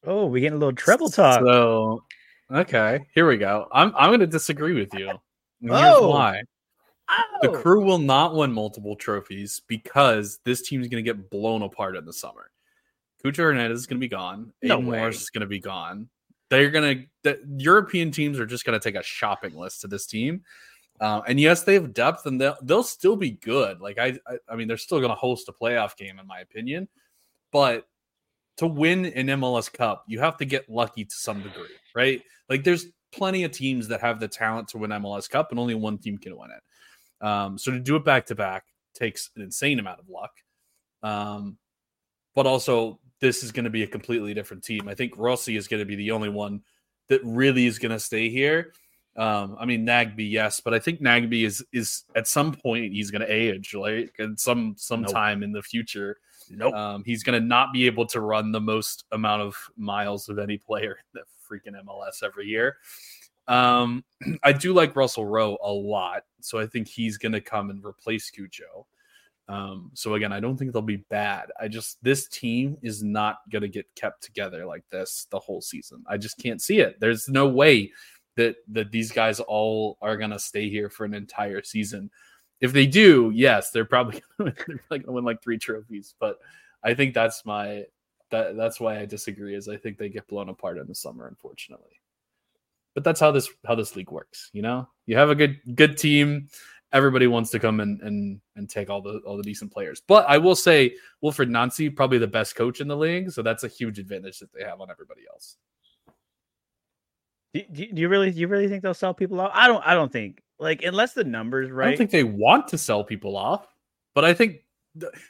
Oh, 0.04 0.26
we 0.26 0.40
getting 0.40 0.56
a 0.56 0.58
little 0.58 0.74
treble 0.74 1.08
talk. 1.08 1.40
So, 1.44 2.02
okay, 2.50 3.06
here 3.14 3.26
we 3.26 3.36
go. 3.36 3.68
I'm 3.72 3.94
I'm 3.96 4.10
going 4.10 4.20
to 4.20 4.26
disagree 4.26 4.74
with 4.74 4.92
you. 4.94 5.06
Here's 5.60 5.72
Oh. 5.72 6.08
why. 6.08 6.42
The 7.42 7.50
Oh! 7.50 7.60
crew 7.60 7.84
will 7.84 7.98
not 7.98 8.34
win 8.34 8.52
multiple 8.52 8.96
trophies 8.96 9.60
because 9.68 10.40
this 10.44 10.62
team 10.62 10.80
is 10.80 10.88
going 10.88 11.04
to 11.04 11.08
get 11.08 11.30
blown 11.30 11.62
apart 11.62 11.96
in 11.96 12.04
the 12.04 12.12
summer. 12.12 12.50
Cucho 13.22 13.36
Hernandez 13.36 13.80
is 13.80 13.86
going 13.86 13.98
to 14.00 14.04
be 14.04 14.08
gone. 14.08 14.52
No 14.62 14.76
Aidan 14.76 14.86
way. 14.86 14.98
Morris 14.98 15.22
is 15.22 15.30
going 15.30 15.42
to 15.42 15.46
be 15.46 15.60
gone. 15.60 16.08
They're 16.50 16.70
going 16.70 16.98
to, 16.98 17.06
the 17.22 17.40
European 17.62 18.10
teams 18.10 18.38
are 18.40 18.46
just 18.46 18.64
going 18.64 18.78
to 18.78 18.82
take 18.82 18.98
a 18.98 19.02
shopping 19.02 19.54
list 19.54 19.82
to 19.82 19.88
this 19.88 20.06
team. 20.06 20.42
Uh, 21.00 21.20
and 21.26 21.38
yes, 21.38 21.62
they 21.62 21.74
have 21.74 21.94
depth 21.94 22.26
and 22.26 22.40
they'll, 22.40 22.56
they'll 22.62 22.82
still 22.82 23.16
be 23.16 23.30
good. 23.32 23.80
Like, 23.80 23.98
I, 23.98 24.18
I, 24.26 24.38
I 24.48 24.56
mean, 24.56 24.68
they're 24.68 24.76
still 24.76 24.98
going 24.98 25.10
to 25.10 25.14
host 25.16 25.48
a 25.48 25.52
playoff 25.52 25.96
game, 25.96 26.18
in 26.18 26.26
my 26.26 26.40
opinion. 26.40 26.88
But 27.52 27.86
to 28.58 28.66
win 28.66 29.06
an 29.06 29.26
MLS 29.26 29.72
Cup, 29.72 30.04
you 30.06 30.20
have 30.20 30.36
to 30.38 30.44
get 30.44 30.68
lucky 30.68 31.04
to 31.04 31.14
some 31.14 31.42
degree, 31.42 31.68
right? 31.94 32.22
Like, 32.48 32.64
there's 32.64 32.86
plenty 33.12 33.44
of 33.44 33.52
teams 33.52 33.88
that 33.88 34.00
have 34.00 34.20
the 34.20 34.28
talent 34.28 34.68
to 34.68 34.78
win 34.78 34.90
MLS 34.90 35.28
Cup, 35.28 35.50
and 35.50 35.60
only 35.60 35.74
one 35.74 35.98
team 35.98 36.18
can 36.18 36.36
win 36.36 36.50
it. 36.50 37.26
Um, 37.26 37.58
so 37.58 37.70
to 37.70 37.78
do 37.78 37.96
it 37.96 38.04
back 38.04 38.26
to 38.26 38.34
back 38.34 38.64
takes 38.94 39.30
an 39.36 39.42
insane 39.42 39.78
amount 39.78 40.00
of 40.00 40.08
luck. 40.08 40.32
Um, 41.02 41.58
but 42.34 42.46
also, 42.46 42.98
this 43.20 43.44
is 43.44 43.52
going 43.52 43.64
to 43.64 43.70
be 43.70 43.82
a 43.82 43.86
completely 43.86 44.34
different 44.34 44.64
team. 44.64 44.88
I 44.88 44.94
think 44.94 45.12
Rossi 45.16 45.56
is 45.56 45.68
going 45.68 45.80
to 45.80 45.86
be 45.86 45.94
the 45.94 46.10
only 46.10 46.28
one 46.28 46.62
that 47.08 47.20
really 47.24 47.66
is 47.66 47.78
going 47.78 47.92
to 47.92 48.00
stay 48.00 48.28
here. 48.28 48.72
Um, 49.16 49.56
I 49.60 49.66
mean 49.66 49.86
Nagbe, 49.86 50.28
yes, 50.30 50.60
but 50.60 50.72
I 50.72 50.78
think 50.78 51.02
Nagbe 51.02 51.44
is 51.44 51.62
is 51.72 52.04
at 52.16 52.26
some 52.26 52.54
point 52.54 52.92
he's 52.92 53.10
going 53.10 53.20
to 53.20 53.30
age, 53.30 53.74
like 53.74 54.14
in 54.18 54.38
some 54.38 54.74
sometime 54.78 55.40
nope. 55.40 55.44
in 55.44 55.52
the 55.52 55.62
future. 55.62 56.16
Nope. 56.50 56.74
Um, 56.74 57.04
he's 57.04 57.22
going 57.22 57.40
to 57.40 57.46
not 57.46 57.72
be 57.72 57.86
able 57.86 58.06
to 58.06 58.20
run 58.20 58.52
the 58.52 58.60
most 58.60 59.04
amount 59.12 59.42
of 59.42 59.56
miles 59.76 60.28
of 60.28 60.38
any 60.38 60.58
player 60.58 60.98
in 61.14 61.20
the 61.20 61.24
freaking 61.48 61.74
MLS 61.84 62.22
every 62.22 62.46
year. 62.46 62.76
Um, 63.48 64.04
I 64.42 64.52
do 64.52 64.72
like 64.72 64.96
Russell 64.96 65.26
Rowe 65.26 65.58
a 65.62 65.72
lot, 65.72 66.24
so 66.40 66.58
I 66.58 66.66
think 66.66 66.88
he's 66.88 67.18
going 67.18 67.32
to 67.32 67.40
come 67.40 67.70
and 67.70 67.84
replace 67.84 68.30
Cucho. 68.30 68.86
Um, 69.48 69.90
so 69.94 70.14
again, 70.14 70.32
I 70.32 70.40
don't 70.40 70.56
think 70.56 70.72
they'll 70.72 70.82
be 70.82 71.04
bad. 71.10 71.50
I 71.60 71.68
just 71.68 72.02
this 72.02 72.28
team 72.28 72.78
is 72.82 73.02
not 73.02 73.38
going 73.50 73.62
to 73.62 73.68
get 73.68 73.92
kept 73.94 74.22
together 74.22 74.64
like 74.64 74.88
this 74.90 75.26
the 75.30 75.38
whole 75.38 75.60
season. 75.60 76.04
I 76.06 76.16
just 76.16 76.38
can't 76.38 76.62
see 76.62 76.78
it. 76.78 76.98
There's 77.00 77.28
no 77.28 77.48
way 77.48 77.92
that 78.36 78.56
that 78.68 78.92
these 78.92 79.10
guys 79.10 79.40
all 79.40 79.98
are 80.00 80.16
going 80.16 80.30
to 80.30 80.38
stay 80.38 80.68
here 80.70 80.88
for 80.88 81.04
an 81.04 81.12
entire 81.12 81.62
season. 81.62 82.10
If 82.62 82.72
they 82.72 82.86
do, 82.86 83.32
yes, 83.34 83.70
they're 83.70 83.84
probably 83.84 84.22
they're 84.38 84.52
probably 84.52 85.00
to 85.00 85.12
win 85.12 85.24
like 85.24 85.42
three 85.42 85.58
trophies. 85.58 86.14
But 86.18 86.38
I 86.82 86.94
think 86.94 87.12
that's 87.12 87.44
my 87.44 87.84
that 88.30 88.56
that's 88.56 88.80
why 88.80 89.00
I 89.00 89.04
disagree. 89.04 89.54
Is 89.54 89.68
I 89.68 89.76
think 89.76 89.98
they 89.98 90.08
get 90.08 90.28
blown 90.28 90.48
apart 90.48 90.78
in 90.78 90.86
the 90.86 90.94
summer, 90.94 91.26
unfortunately. 91.26 92.00
But 92.94 93.04
that's 93.04 93.20
how 93.20 93.32
this 93.32 93.50
how 93.66 93.74
this 93.74 93.96
league 93.96 94.12
works. 94.12 94.48
You 94.52 94.62
know, 94.62 94.88
you 95.06 95.16
have 95.16 95.28
a 95.28 95.34
good 95.34 95.58
good 95.74 95.98
team. 95.98 96.48
Everybody 96.92 97.26
wants 97.26 97.50
to 97.50 97.58
come 97.58 97.80
and 97.80 98.00
and 98.00 98.40
and 98.54 98.70
take 98.70 98.88
all 98.88 99.02
the 99.02 99.18
all 99.26 99.36
the 99.36 99.42
decent 99.42 99.72
players. 99.72 100.00
But 100.06 100.26
I 100.28 100.38
will 100.38 100.54
say 100.54 100.94
Wilfried 101.22 101.48
Nancy 101.48 101.90
probably 101.90 102.18
the 102.18 102.28
best 102.28 102.54
coach 102.54 102.80
in 102.80 102.86
the 102.86 102.96
league, 102.96 103.32
so 103.32 103.42
that's 103.42 103.64
a 103.64 103.68
huge 103.68 103.98
advantage 103.98 104.38
that 104.38 104.52
they 104.52 104.62
have 104.62 104.80
on 104.80 104.88
everybody 104.88 105.22
else. 105.28 105.56
Do, 107.54 107.62
do, 107.70 108.00
you 108.00 108.08
really 108.08 108.30
do 108.30 108.38
you 108.38 108.46
really 108.46 108.68
think 108.68 108.82
they'll 108.82 108.94
sell 108.94 109.14
people 109.14 109.40
off? 109.40 109.50
I 109.52 109.66
don't 109.66 109.84
I 109.84 109.94
don't 109.94 110.12
think 110.12 110.42
like 110.62 110.82
unless 110.84 111.12
the 111.12 111.24
numbers 111.24 111.70
right. 111.70 111.86
I 111.86 111.90
don't 111.90 111.98
think 111.98 112.10
they 112.10 112.24
want 112.24 112.68
to 112.68 112.78
sell 112.78 113.02
people 113.04 113.36
off, 113.36 113.66
but 114.14 114.24
I 114.24 114.32
think 114.32 114.60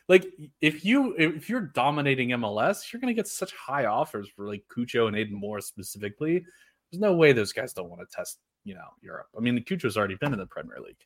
like 0.09 0.27
if 0.61 0.85
you 0.85 1.15
if 1.17 1.49
you're 1.49 1.73
dominating 1.75 2.31
MLS, 2.31 2.93
you're 2.93 3.01
gonna 3.01 3.15
get 3.15 3.27
such 3.27 3.53
high 3.55 3.87
offers 3.87 4.29
for 4.29 4.47
like 4.47 4.63
Cucho 4.75 5.09
and 5.09 5.17
Aidan 5.17 5.35
Morris 5.35 5.67
specifically. 5.67 6.45
There's 6.91 7.01
no 7.01 7.15
way 7.15 7.33
those 7.33 7.53
guys 7.53 7.73
don't 7.73 7.89
want 7.89 8.03
to 8.03 8.17
test, 8.17 8.39
you 8.65 8.75
know, 8.75 8.89
Europe. 9.01 9.29
I 9.37 9.41
mean, 9.41 9.55
the 9.55 9.63
Cucho's 9.63 9.97
already 9.97 10.17
been 10.17 10.35
in 10.35 10.39
the 10.39 10.47
Premier 10.47 10.77
League. 10.85 10.97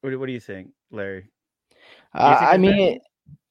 What, 0.00 0.18
what 0.18 0.26
do 0.26 0.32
you 0.32 0.40
think, 0.40 0.70
Larry? 0.90 1.28
You 2.14 2.20
uh, 2.20 2.38
I 2.40 2.56
mean, 2.56 2.96
it, 2.96 3.02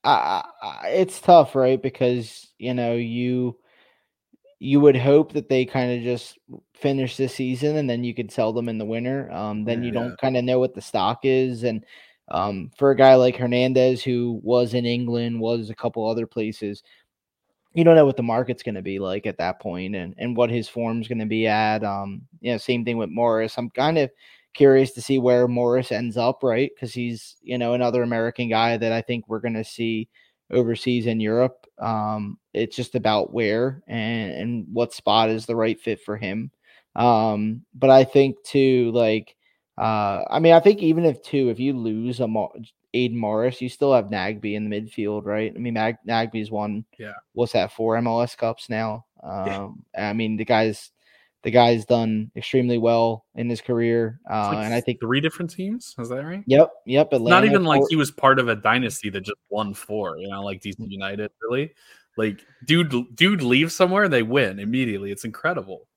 uh, 0.04 0.42
it's 0.86 1.22
tough, 1.22 1.56
right? 1.56 1.82
Because 1.82 2.52
you 2.58 2.74
know 2.74 2.96
you 2.96 3.58
you 4.60 4.82
would 4.82 4.98
hope 4.98 5.32
that 5.34 5.48
they 5.48 5.66
kind 5.66 5.92
of 5.92 6.04
just 6.04 6.38
finish 6.74 7.16
this 7.16 7.34
season 7.34 7.78
and 7.78 7.90
then 7.90 8.04
you 8.04 8.14
could 8.14 8.32
sell 8.32 8.52
them 8.52 8.68
in 8.68 8.78
the 8.78 8.86
winter. 8.86 9.32
Um, 9.32 9.64
then 9.64 9.84
you 9.84 9.92
don't 9.92 10.20
kind 10.20 10.36
of 10.36 10.44
know 10.44 10.60
what 10.60 10.76
the 10.76 10.82
stock 10.82 11.22
is. 11.24 11.64
And 11.64 11.86
um, 12.28 12.70
for 12.78 12.92
a 12.92 12.96
guy 12.96 13.16
like 13.16 13.38
Hernandez, 13.38 14.04
who 14.04 14.42
was 14.44 14.74
in 14.74 14.86
England, 14.86 15.40
was 15.40 15.70
a 15.70 15.76
couple 15.76 16.08
other 16.08 16.28
places, 16.28 16.84
you 17.74 17.86
don't 17.86 17.96
know 17.96 18.06
what 18.06 18.18
the 18.18 18.24
market's 18.24 18.64
going 18.64 18.76
to 18.76 18.82
be 18.82 19.00
like 19.00 19.26
at 19.26 19.38
that 19.38 19.62
point 19.62 19.96
and, 19.96 20.14
and 20.18 20.36
what 20.36 20.50
his 20.50 20.68
form's 20.68 21.08
going 21.08 21.20
to 21.20 21.26
be 21.26 21.48
at. 21.48 21.84
Um, 21.84 22.24
you 22.42 22.52
know, 22.52 22.58
same 22.58 22.84
thing 22.84 22.98
with 22.98 23.10
Morris. 23.10 23.58
I'm 23.58 23.70
kind 23.70 23.98
of 23.98 24.10
curious 24.54 24.92
to 24.92 25.02
see 25.02 25.20
where 25.20 25.48
Morris 25.48 25.92
ends 25.92 26.18
up, 26.18 26.44
right? 26.44 26.70
Because 26.76 26.94
he's, 26.94 27.38
you 27.42 27.58
know, 27.58 27.76
another 27.76 28.04
American 28.04 28.50
guy 28.50 28.76
that 28.76 28.92
I 28.92 29.02
think 29.02 29.28
we're 29.28 29.40
going 29.40 29.54
to 29.54 29.64
see 29.64 30.10
overseas 30.52 31.08
in 31.08 31.20
Europe. 31.20 31.66
Um, 31.78 32.38
it's 32.54 32.76
just 32.76 32.96
about 32.96 33.34
where 33.34 33.82
and, 33.88 34.32
and 34.32 34.68
what 34.72 34.94
spot 34.94 35.30
is 35.30 35.46
the 35.46 35.56
right 35.56 35.80
fit 35.80 36.02
for 36.02 36.18
him. 36.18 36.52
Um, 36.96 37.64
but 37.74 37.90
I 37.90 38.04
think 38.04 38.42
too, 38.44 38.92
like, 38.94 39.36
uh, 39.78 40.24
I 40.30 40.40
mean, 40.40 40.54
I 40.54 40.60
think 40.60 40.82
even 40.82 41.06
if 41.06 41.22
two, 41.22 41.50
if 41.50 41.60
you 41.60 41.74
lose 41.74 42.20
a 42.20 42.28
Mo- 42.28 42.54
Aidan 42.94 43.18
Morris, 43.18 43.62
you 43.62 43.70
still 43.70 43.94
have 43.94 44.06
Nagbe 44.06 44.56
in 44.56 44.70
the 44.70 44.82
midfield, 44.82 45.26
right? 45.26 45.54
I 45.56 45.60
mean, 45.60 45.76
Mag- 45.76 46.04
Nagbe's 46.08 46.52
won, 46.52 46.84
yeah, 46.98 47.14
what's 47.34 47.54
that, 47.54 47.72
four 47.72 47.96
MLS 47.98 48.36
Cups 48.36 48.70
now? 48.70 49.06
Um, 49.24 49.84
yeah. 49.96 50.10
I 50.10 50.14
mean, 50.14 50.36
the 50.36 50.46
guy's 50.46 50.92
the 51.44 51.52
guy's 51.52 51.86
done 51.86 52.32
extremely 52.36 52.78
well 52.78 53.26
in 53.36 53.50
his 53.50 53.62
career, 53.62 54.20
uh, 54.30 54.48
like 54.48 54.66
and 54.66 54.74
I 54.74 54.82
think 54.82 55.00
three 55.00 55.22
different 55.22 55.52
teams. 55.52 55.96
Is 55.98 56.10
that 56.10 56.26
right? 56.26 56.44
Yep, 56.48 56.72
yep. 56.86 57.14
Atlanta, 57.14 57.36
Not 57.36 57.46
even 57.46 57.64
like 57.64 57.82
he 57.90 57.96
was 57.96 58.12
part 58.12 58.40
of 58.40 58.50
a 58.50 58.56
dynasty 58.56 59.10
that 59.10 59.22
just 59.22 59.38
won 59.50 59.74
four. 59.74 60.18
You 60.18 60.30
know, 60.30 60.44
like 60.44 60.62
DC 60.62 60.76
United. 60.80 61.32
Really, 61.42 61.72
like 62.18 62.42
dude, 62.66 63.16
dude 63.16 63.42
leaves 63.42 63.76
somewhere, 63.76 64.10
they 64.10 64.24
win 64.24 64.60
immediately. 64.60 65.12
It's 65.12 65.26
incredible. 65.26 65.88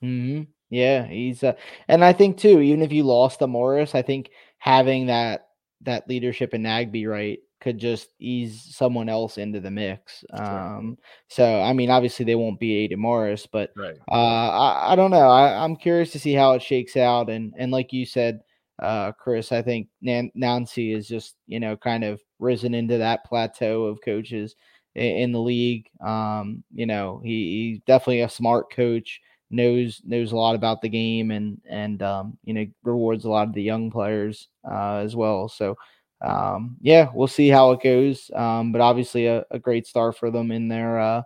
Hmm. 0.00 0.42
Yeah, 0.70 1.06
he's. 1.06 1.42
Uh, 1.42 1.54
and 1.88 2.04
I 2.04 2.12
think 2.12 2.38
too, 2.38 2.60
even 2.60 2.82
if 2.82 2.92
you 2.92 3.02
lost 3.02 3.40
to 3.40 3.46
Morris, 3.46 3.94
I 3.94 4.02
think 4.02 4.30
having 4.58 5.06
that 5.06 5.48
that 5.82 6.08
leadership 6.08 6.54
in 6.54 6.62
Nagbe, 6.62 7.06
right 7.08 7.38
could 7.64 7.78
just 7.78 8.10
ease 8.20 8.62
someone 8.76 9.08
else 9.08 9.38
into 9.38 9.58
the 9.58 9.70
mix. 9.70 10.22
Um, 10.34 10.98
so 11.28 11.62
I 11.62 11.72
mean, 11.72 11.88
obviously 11.88 12.26
they 12.26 12.34
won't 12.34 12.60
be 12.60 12.76
Aidan 12.76 13.00
Morris, 13.00 13.48
but 13.50 13.72
right. 13.74 13.96
uh, 14.12 14.14
I, 14.14 14.92
I 14.92 14.96
don't 14.96 15.10
know. 15.10 15.30
I, 15.30 15.64
am 15.64 15.74
curious 15.74 16.12
to 16.12 16.18
see 16.18 16.34
how 16.34 16.52
it 16.52 16.62
shakes 16.62 16.94
out. 16.94 17.30
And 17.30 17.54
and 17.56 17.72
like 17.72 17.90
you 17.90 18.04
said, 18.04 18.40
uh, 18.82 19.12
Chris, 19.12 19.50
I 19.50 19.62
think 19.62 19.88
Nan- 20.02 20.30
Nancy 20.34 20.92
is 20.92 21.08
just 21.08 21.36
you 21.46 21.58
know 21.58 21.74
kind 21.74 22.04
of 22.04 22.20
risen 22.38 22.74
into 22.74 22.98
that 22.98 23.24
plateau 23.24 23.84
of 23.84 24.02
coaches 24.04 24.54
in, 24.94 25.16
in 25.16 25.32
the 25.32 25.40
league. 25.40 25.86
Um, 26.04 26.62
you 26.74 26.84
know, 26.84 27.22
he, 27.24 27.70
he's 27.72 27.80
definitely 27.86 28.20
a 28.20 28.28
smart 28.28 28.70
coach. 28.70 29.22
knows 29.50 30.02
knows 30.04 30.32
a 30.32 30.36
lot 30.36 30.54
about 30.54 30.82
the 30.82 30.90
game 30.90 31.30
and 31.30 31.58
and 31.66 32.02
um, 32.02 32.36
you 32.44 32.52
know 32.52 32.66
rewards 32.82 33.24
a 33.24 33.30
lot 33.30 33.48
of 33.48 33.54
the 33.54 33.62
young 33.62 33.90
players 33.90 34.48
uh, 34.70 34.96
as 34.96 35.16
well. 35.16 35.48
So 35.48 35.78
um, 36.24 36.76
yeah, 36.80 37.10
we'll 37.12 37.28
see 37.28 37.48
how 37.48 37.72
it 37.72 37.82
goes. 37.82 38.30
Um, 38.34 38.72
but 38.72 38.80
obviously 38.80 39.26
a, 39.26 39.44
a, 39.50 39.58
great 39.58 39.86
star 39.86 40.10
for 40.10 40.30
them 40.30 40.50
in 40.50 40.68
their, 40.68 40.98
uh, 40.98 41.22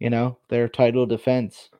you 0.00 0.10
know, 0.10 0.38
their 0.48 0.68
title 0.68 1.06
defense. 1.06 1.70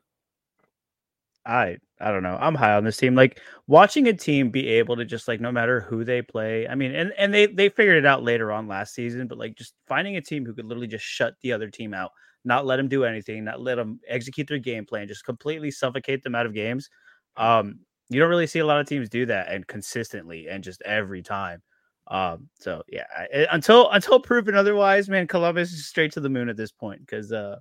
I 1.45 1.77
I 1.99 2.11
don't 2.11 2.23
know. 2.23 2.37
I'm 2.39 2.55
high 2.55 2.73
on 2.73 2.83
this 2.83 2.97
team. 2.97 3.13
Like 3.13 3.39
watching 3.67 4.07
a 4.07 4.13
team 4.13 4.49
be 4.49 4.67
able 4.67 4.95
to 4.95 5.05
just 5.05 5.27
like 5.27 5.41
no 5.41 5.51
matter 5.51 5.81
who 5.81 6.03
they 6.03 6.21
play. 6.21 6.67
I 6.67 6.75
mean, 6.75 6.95
and 6.95 7.13
and 7.17 7.33
they 7.33 7.45
they 7.45 7.69
figured 7.69 7.97
it 7.97 8.05
out 8.05 8.23
later 8.23 8.51
on 8.51 8.67
last 8.67 8.93
season, 8.93 9.27
but 9.27 9.37
like 9.37 9.55
just 9.55 9.73
finding 9.87 10.15
a 10.15 10.21
team 10.21 10.45
who 10.45 10.53
could 10.53 10.65
literally 10.65 10.87
just 10.87 11.05
shut 11.05 11.35
the 11.41 11.51
other 11.51 11.69
team 11.69 11.93
out, 11.93 12.11
not 12.45 12.65
let 12.65 12.77
them 12.77 12.87
do 12.87 13.03
anything, 13.03 13.43
not 13.43 13.61
let 13.61 13.75
them 13.75 13.99
execute 14.07 14.47
their 14.47 14.59
game 14.59 14.85
plan, 14.85 15.07
just 15.07 15.25
completely 15.25 15.71
suffocate 15.71 16.23
them 16.23 16.35
out 16.35 16.45
of 16.45 16.53
games. 16.53 16.89
Um, 17.37 17.79
you 18.09 18.19
don't 18.19 18.29
really 18.29 18.47
see 18.47 18.59
a 18.59 18.65
lot 18.65 18.79
of 18.79 18.87
teams 18.87 19.09
do 19.09 19.25
that 19.25 19.51
and 19.51 19.67
consistently 19.67 20.47
and 20.47 20.63
just 20.63 20.81
every 20.83 21.21
time. 21.21 21.61
Um, 22.07 22.49
so 22.59 22.83
yeah, 22.87 23.05
eh, 23.31 23.45
until 23.51 23.89
until 23.91 24.19
proven 24.19 24.55
otherwise, 24.55 25.09
man, 25.09 25.27
Columbus 25.27 25.71
is 25.71 25.87
straight 25.87 26.11
to 26.13 26.19
the 26.19 26.29
moon 26.29 26.49
at 26.49 26.57
this 26.57 26.71
point 26.71 26.99
because 26.99 27.31
uh, 27.31 27.57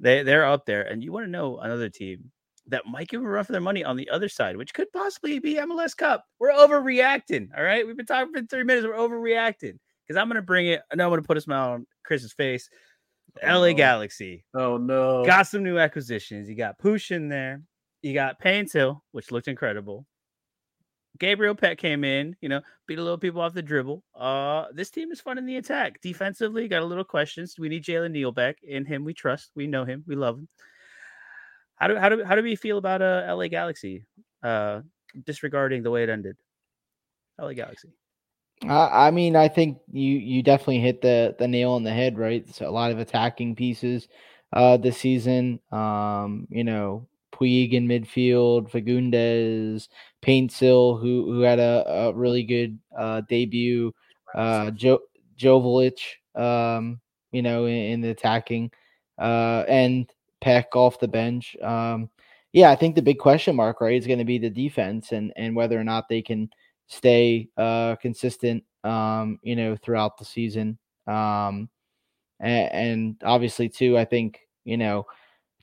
they 0.00 0.22
they're 0.22 0.46
up 0.46 0.64
there, 0.66 0.82
and 0.82 1.02
you 1.02 1.12
want 1.12 1.26
to 1.26 1.30
know 1.30 1.58
another 1.58 1.90
team 1.90 2.30
that 2.68 2.86
might 2.86 3.08
give 3.08 3.22
a 3.22 3.28
run 3.28 3.44
for 3.44 3.52
their 3.52 3.60
money 3.60 3.84
on 3.84 3.96
the 3.96 4.08
other 4.10 4.28
side, 4.28 4.56
which 4.56 4.74
could 4.74 4.90
possibly 4.92 5.38
be 5.38 5.54
MLS 5.54 5.96
Cup. 5.96 6.24
We're 6.38 6.50
overreacting. 6.50 7.48
All 7.56 7.62
right, 7.62 7.86
we've 7.86 7.96
been 7.96 8.06
talking 8.06 8.32
for 8.32 8.42
three 8.46 8.64
minutes. 8.64 8.86
We're 8.86 8.94
overreacting 8.94 9.78
because 10.06 10.18
I'm 10.20 10.28
gonna 10.28 10.42
bring 10.42 10.68
it. 10.68 10.82
I 10.90 10.96
know 10.96 11.04
I'm 11.04 11.10
gonna 11.10 11.22
put 11.22 11.36
a 11.36 11.42
smile 11.42 11.72
on 11.72 11.86
Chris's 12.04 12.32
face. 12.32 12.68
Oh, 13.42 13.58
LA 13.58 13.68
no. 13.68 13.74
Galaxy. 13.74 14.44
Oh 14.54 14.78
no! 14.78 15.24
Got 15.24 15.46
some 15.48 15.62
new 15.62 15.78
acquisitions. 15.78 16.48
You 16.48 16.54
got 16.54 16.78
Pooch 16.78 17.10
in 17.10 17.28
there. 17.28 17.62
You 18.00 18.14
got 18.14 18.40
Paintsil, 18.40 19.00
which 19.12 19.30
looked 19.30 19.48
incredible. 19.48 20.06
Gabriel 21.18 21.54
Pec 21.54 21.78
came 21.78 22.04
in, 22.04 22.36
you 22.40 22.48
know, 22.48 22.60
beat 22.86 22.98
a 22.98 23.02
little 23.02 23.18
people 23.18 23.40
off 23.40 23.54
the 23.54 23.62
dribble. 23.62 24.02
Uh, 24.14 24.66
this 24.72 24.90
team 24.90 25.10
is 25.10 25.20
fun 25.20 25.38
in 25.38 25.46
the 25.46 25.56
attack. 25.56 26.00
Defensively, 26.00 26.68
got 26.68 26.82
a 26.82 26.86
little 26.86 27.04
questions. 27.04 27.56
We 27.58 27.68
need 27.68 27.84
Jalen 27.84 28.12
Neal 28.12 28.32
back. 28.32 28.58
In 28.62 28.84
him, 28.84 29.04
we 29.04 29.14
trust. 29.14 29.50
We 29.54 29.66
know 29.66 29.84
him. 29.84 30.04
We 30.06 30.16
love 30.16 30.36
him. 30.38 30.48
How 31.76 31.88
do 31.88 31.96
how 31.96 32.08
do 32.08 32.24
how 32.24 32.34
do 32.34 32.42
we 32.42 32.56
feel 32.56 32.78
about 32.78 33.02
uh 33.02 33.26
LA 33.28 33.48
Galaxy? 33.48 34.04
Uh, 34.42 34.80
disregarding 35.24 35.82
the 35.82 35.90
way 35.90 36.02
it 36.02 36.08
ended. 36.08 36.36
LA 37.38 37.52
Galaxy. 37.52 37.88
I 38.66 39.10
mean, 39.10 39.36
I 39.36 39.48
think 39.48 39.78
you 39.92 40.14
you 40.14 40.42
definitely 40.42 40.80
hit 40.80 41.02
the 41.02 41.36
the 41.38 41.46
nail 41.46 41.72
on 41.72 41.82
the 41.82 41.92
head, 41.92 42.18
right? 42.18 42.48
So 42.54 42.68
a 42.68 42.70
lot 42.70 42.90
of 42.90 42.98
attacking 42.98 43.54
pieces 43.54 44.08
uh 44.52 44.78
this 44.78 44.96
season. 44.96 45.60
Um, 45.70 46.46
you 46.50 46.64
know, 46.64 47.06
Puig 47.36 47.72
in 47.72 47.86
midfield, 47.86 48.70
Fagundez, 48.70 49.88
Paintsil, 50.22 51.00
who 51.00 51.32
who 51.32 51.40
had 51.40 51.58
a, 51.58 51.84
a 51.88 52.12
really 52.14 52.42
good 52.42 52.78
uh, 52.96 53.20
debut, 53.28 53.92
uh, 54.34 54.70
jo- 54.70 55.02
Joveljic, 55.38 55.98
um, 56.34 57.00
you 57.32 57.42
know, 57.42 57.66
in, 57.66 57.74
in 57.74 58.00
the 58.00 58.10
attacking, 58.10 58.70
uh, 59.18 59.64
and 59.68 60.10
Pec 60.42 60.64
off 60.74 60.98
the 61.00 61.08
bench. 61.08 61.56
Um, 61.62 62.10
yeah, 62.52 62.70
I 62.70 62.76
think 62.76 62.94
the 62.94 63.02
big 63.02 63.18
question 63.18 63.54
mark, 63.56 63.80
right, 63.80 63.98
is 63.98 64.06
going 64.06 64.18
to 64.18 64.24
be 64.24 64.38
the 64.38 64.50
defense 64.50 65.12
and 65.12 65.32
and 65.36 65.54
whether 65.54 65.78
or 65.78 65.84
not 65.84 66.08
they 66.08 66.22
can 66.22 66.48
stay 66.88 67.48
uh, 67.56 67.96
consistent, 67.96 68.64
um, 68.84 69.38
you 69.42 69.56
know, 69.56 69.76
throughout 69.76 70.16
the 70.16 70.24
season. 70.24 70.78
Um, 71.06 71.68
and, 72.40 72.72
and 72.72 73.16
obviously, 73.24 73.68
too, 73.68 73.98
I 73.98 74.04
think 74.04 74.40
you 74.64 74.76
know 74.76 75.06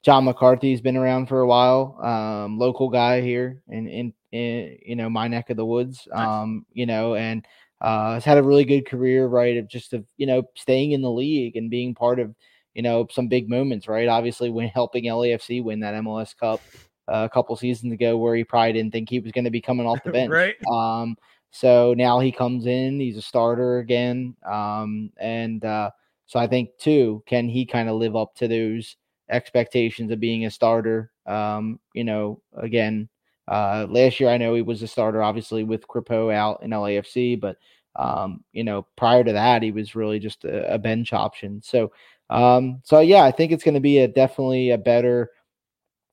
John 0.03 0.25
McCarthy's 0.25 0.81
been 0.81 0.97
around 0.97 1.27
for 1.27 1.39
a 1.39 1.47
while, 1.47 1.97
um, 2.03 2.59
local 2.59 2.89
guy 2.89 3.21
here 3.21 3.61
in, 3.69 3.87
in, 3.87 4.13
in 4.33 4.77
you 4.85 4.95
know 4.97 5.09
my 5.09 5.29
neck 5.29 5.49
of 5.49 5.57
the 5.57 5.65
woods. 5.65 6.07
Um, 6.11 6.65
you 6.73 6.85
know, 6.85 7.15
and 7.15 7.45
uh, 7.79 8.15
has 8.15 8.25
had 8.25 8.37
a 8.37 8.43
really 8.43 8.65
good 8.65 8.85
career, 8.85 9.27
right? 9.27 9.57
Of 9.57 9.69
just 9.69 9.93
of 9.93 10.05
you 10.17 10.27
know 10.27 10.43
staying 10.55 10.91
in 10.91 11.01
the 11.01 11.11
league 11.11 11.55
and 11.55 11.69
being 11.69 11.95
part 11.95 12.19
of 12.19 12.35
you 12.73 12.81
know 12.81 13.07
some 13.09 13.29
big 13.29 13.49
moments, 13.49 13.87
right? 13.87 14.09
Obviously, 14.09 14.49
when 14.49 14.67
helping 14.67 15.05
LAFC 15.05 15.63
win 15.63 15.79
that 15.79 15.95
MLS 15.95 16.35
Cup 16.37 16.59
uh, 17.07 17.27
a 17.29 17.33
couple 17.33 17.55
seasons 17.55 17.93
ago, 17.93 18.17
where 18.17 18.35
he 18.35 18.43
probably 18.43 18.73
didn't 18.73 18.91
think 18.91 19.09
he 19.09 19.19
was 19.19 19.31
going 19.31 19.45
to 19.45 19.51
be 19.51 19.61
coming 19.61 19.87
off 19.87 20.03
the 20.03 20.11
bench, 20.13 20.31
right? 20.31 20.55
Um, 20.69 21.15
so 21.51 21.93
now 21.95 22.19
he 22.19 22.31
comes 22.31 22.65
in, 22.65 22.99
he's 22.99 23.17
a 23.17 23.21
starter 23.21 23.77
again, 23.77 24.35
um, 24.45 25.11
and 25.17 25.63
uh, 25.63 25.91
so 26.25 26.39
I 26.39 26.47
think 26.47 26.71
too, 26.77 27.23
can 27.25 27.47
he 27.47 27.65
kind 27.65 27.87
of 27.87 27.95
live 27.95 28.17
up 28.17 28.35
to 28.35 28.49
those 28.49 28.97
expectations 29.29 30.11
of 30.11 30.19
being 30.19 30.45
a 30.45 30.51
starter? 30.51 31.11
Um, 31.25 31.79
you 31.93 32.03
know, 32.03 32.41
again, 32.55 33.09
uh, 33.47 33.87
last 33.89 34.19
year 34.19 34.29
I 34.29 34.37
know 34.37 34.55
he 34.55 34.61
was 34.61 34.81
a 34.81 34.87
starter, 34.87 35.21
obviously 35.21 35.63
with 35.63 35.87
Crépeau 35.87 36.33
out 36.33 36.63
in 36.63 36.71
LAFC, 36.71 37.39
but 37.39 37.57
um, 37.95 38.43
you 38.53 38.63
know, 38.63 38.87
prior 38.95 39.23
to 39.23 39.33
that, 39.33 39.61
he 39.61 39.71
was 39.71 39.95
really 39.95 40.19
just 40.19 40.45
a, 40.45 40.73
a 40.73 40.77
bench 40.77 41.13
option. 41.13 41.61
So, 41.61 41.91
um, 42.29 42.81
so 42.83 42.99
yeah, 43.01 43.23
I 43.23 43.31
think 43.31 43.51
it's 43.51 43.63
going 43.63 43.75
to 43.75 43.79
be 43.79 43.99
a 43.99 44.07
definitely 44.07 44.71
a 44.71 44.77
better 44.77 45.29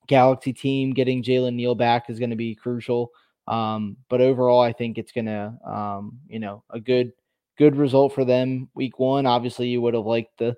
Galaxy 0.07 0.53
team. 0.53 0.93
Getting 0.93 1.23
Jalen 1.23 1.55
Neal 1.55 1.75
back 1.75 2.11
is 2.11 2.19
going 2.19 2.31
to 2.31 2.37
be 2.37 2.55
crucial. 2.55 3.11
Um, 3.49 3.97
but 4.09 4.21
overall, 4.21 4.61
I 4.61 4.73
think 4.73 4.99
it's 4.99 5.13
going 5.13 5.27
to, 5.27 5.55
um, 5.67 6.19
you 6.29 6.39
know, 6.39 6.63
a 6.71 6.79
good 6.81 7.13
good 7.57 7.77
result 7.77 8.15
for 8.15 8.25
them 8.25 8.69
week 8.75 8.99
one. 8.99 9.27
Obviously, 9.27 9.69
you 9.69 9.81
would 9.81 9.95
have 9.95 10.07
liked 10.07 10.39
the 10.39 10.57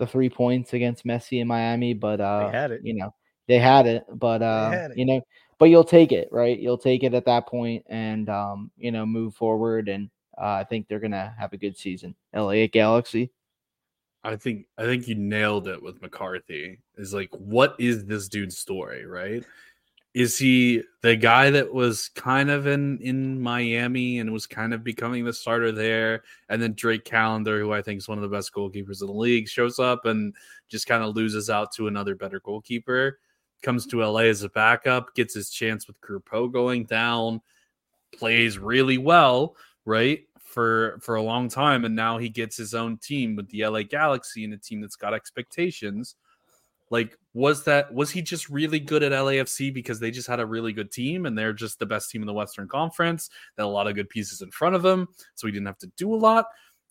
the 0.00 0.06
three 0.06 0.30
points 0.30 0.72
against 0.72 1.04
Messi 1.04 1.40
in 1.40 1.46
Miami, 1.46 1.94
but 1.94 2.20
uh, 2.20 2.46
they 2.46 2.56
had 2.56 2.70
it. 2.72 2.80
You 2.82 2.94
know, 2.94 3.14
they 3.46 3.58
had 3.60 3.86
it, 3.86 4.04
but 4.12 4.42
uh, 4.42 4.70
it. 4.72 4.96
you 4.96 5.04
know, 5.04 5.20
but 5.58 5.66
you'll 5.66 5.84
take 5.84 6.10
it, 6.10 6.28
right? 6.32 6.58
You'll 6.58 6.78
take 6.78 7.04
it 7.04 7.14
at 7.14 7.26
that 7.26 7.46
point, 7.46 7.84
and 7.88 8.28
um, 8.28 8.72
you 8.76 8.90
know, 8.90 9.06
move 9.06 9.34
forward. 9.34 9.88
And 9.88 10.10
uh, 10.36 10.46
I 10.46 10.64
think 10.64 10.88
they're 10.88 10.98
gonna 10.98 11.32
have 11.38 11.52
a 11.52 11.58
good 11.58 11.76
season. 11.76 12.16
LA 12.34 12.66
Galaxy. 12.66 13.30
I 14.24 14.36
think 14.36 14.66
I 14.76 14.84
think 14.84 15.06
you 15.06 15.14
nailed 15.14 15.68
it 15.68 15.80
with 15.80 16.02
McCarthy. 16.02 16.80
Is 16.96 17.14
like, 17.14 17.30
what 17.32 17.76
is 17.78 18.06
this 18.06 18.28
dude's 18.28 18.58
story, 18.58 19.06
right? 19.06 19.44
Is 20.12 20.36
he 20.36 20.82
the 21.02 21.14
guy 21.14 21.50
that 21.50 21.72
was 21.72 22.08
kind 22.08 22.50
of 22.50 22.66
in 22.66 22.98
in 22.98 23.40
Miami 23.40 24.18
and 24.18 24.32
was 24.32 24.46
kind 24.46 24.74
of 24.74 24.82
becoming 24.82 25.24
the 25.24 25.32
starter 25.32 25.70
there, 25.70 26.22
and 26.48 26.60
then 26.60 26.74
Drake 26.74 27.04
Callender, 27.04 27.60
who 27.60 27.72
I 27.72 27.80
think 27.80 27.98
is 27.98 28.08
one 28.08 28.18
of 28.18 28.22
the 28.22 28.36
best 28.36 28.52
goalkeepers 28.52 29.02
in 29.02 29.06
the 29.06 29.12
league, 29.12 29.48
shows 29.48 29.78
up 29.78 30.06
and 30.06 30.34
just 30.68 30.86
kind 30.86 31.04
of 31.04 31.14
loses 31.14 31.48
out 31.48 31.72
to 31.74 31.86
another 31.86 32.16
better 32.16 32.40
goalkeeper. 32.40 33.20
Comes 33.62 33.86
to 33.88 34.04
LA 34.04 34.22
as 34.22 34.42
a 34.42 34.48
backup, 34.48 35.14
gets 35.14 35.34
his 35.34 35.50
chance 35.50 35.86
with 35.86 36.00
Crépeau 36.00 36.50
going 36.50 36.86
down, 36.86 37.40
plays 38.12 38.58
really 38.58 38.98
well, 38.98 39.56
right? 39.84 40.20
for 40.50 40.98
for 41.00 41.14
a 41.14 41.22
long 41.22 41.48
time 41.48 41.84
and 41.84 41.94
now 41.94 42.18
he 42.18 42.28
gets 42.28 42.56
his 42.56 42.74
own 42.74 42.98
team 42.98 43.36
with 43.36 43.48
the 43.50 43.64
LA 43.64 43.82
Galaxy 43.82 44.44
and 44.44 44.52
a 44.52 44.58
team 44.58 44.80
that's 44.80 44.96
got 44.96 45.14
expectations 45.14 46.16
like 46.90 47.16
was 47.32 47.64
that 47.64 47.92
was 47.94 48.10
he 48.10 48.20
just 48.20 48.50
really 48.50 48.80
good 48.80 49.02
at 49.02 49.12
LAFC 49.12 49.72
because 49.72 50.00
they 50.00 50.10
just 50.10 50.26
had 50.26 50.40
a 50.40 50.46
really 50.46 50.72
good 50.72 50.90
team 50.90 51.24
and 51.24 51.38
they're 51.38 51.52
just 51.52 51.78
the 51.78 51.86
best 51.86 52.10
team 52.10 52.22
in 52.22 52.26
the 52.26 52.34
Western 52.34 52.68
Conference? 52.68 53.30
Had 53.56 53.64
a 53.64 53.66
lot 53.66 53.86
of 53.86 53.94
good 53.94 54.08
pieces 54.08 54.42
in 54.42 54.50
front 54.50 54.74
of 54.74 54.84
him 54.84 55.06
so 55.36 55.46
he 55.46 55.52
didn't 55.52 55.66
have 55.66 55.78
to 55.78 55.92
do 55.96 56.12
a 56.12 56.16
lot. 56.16 56.46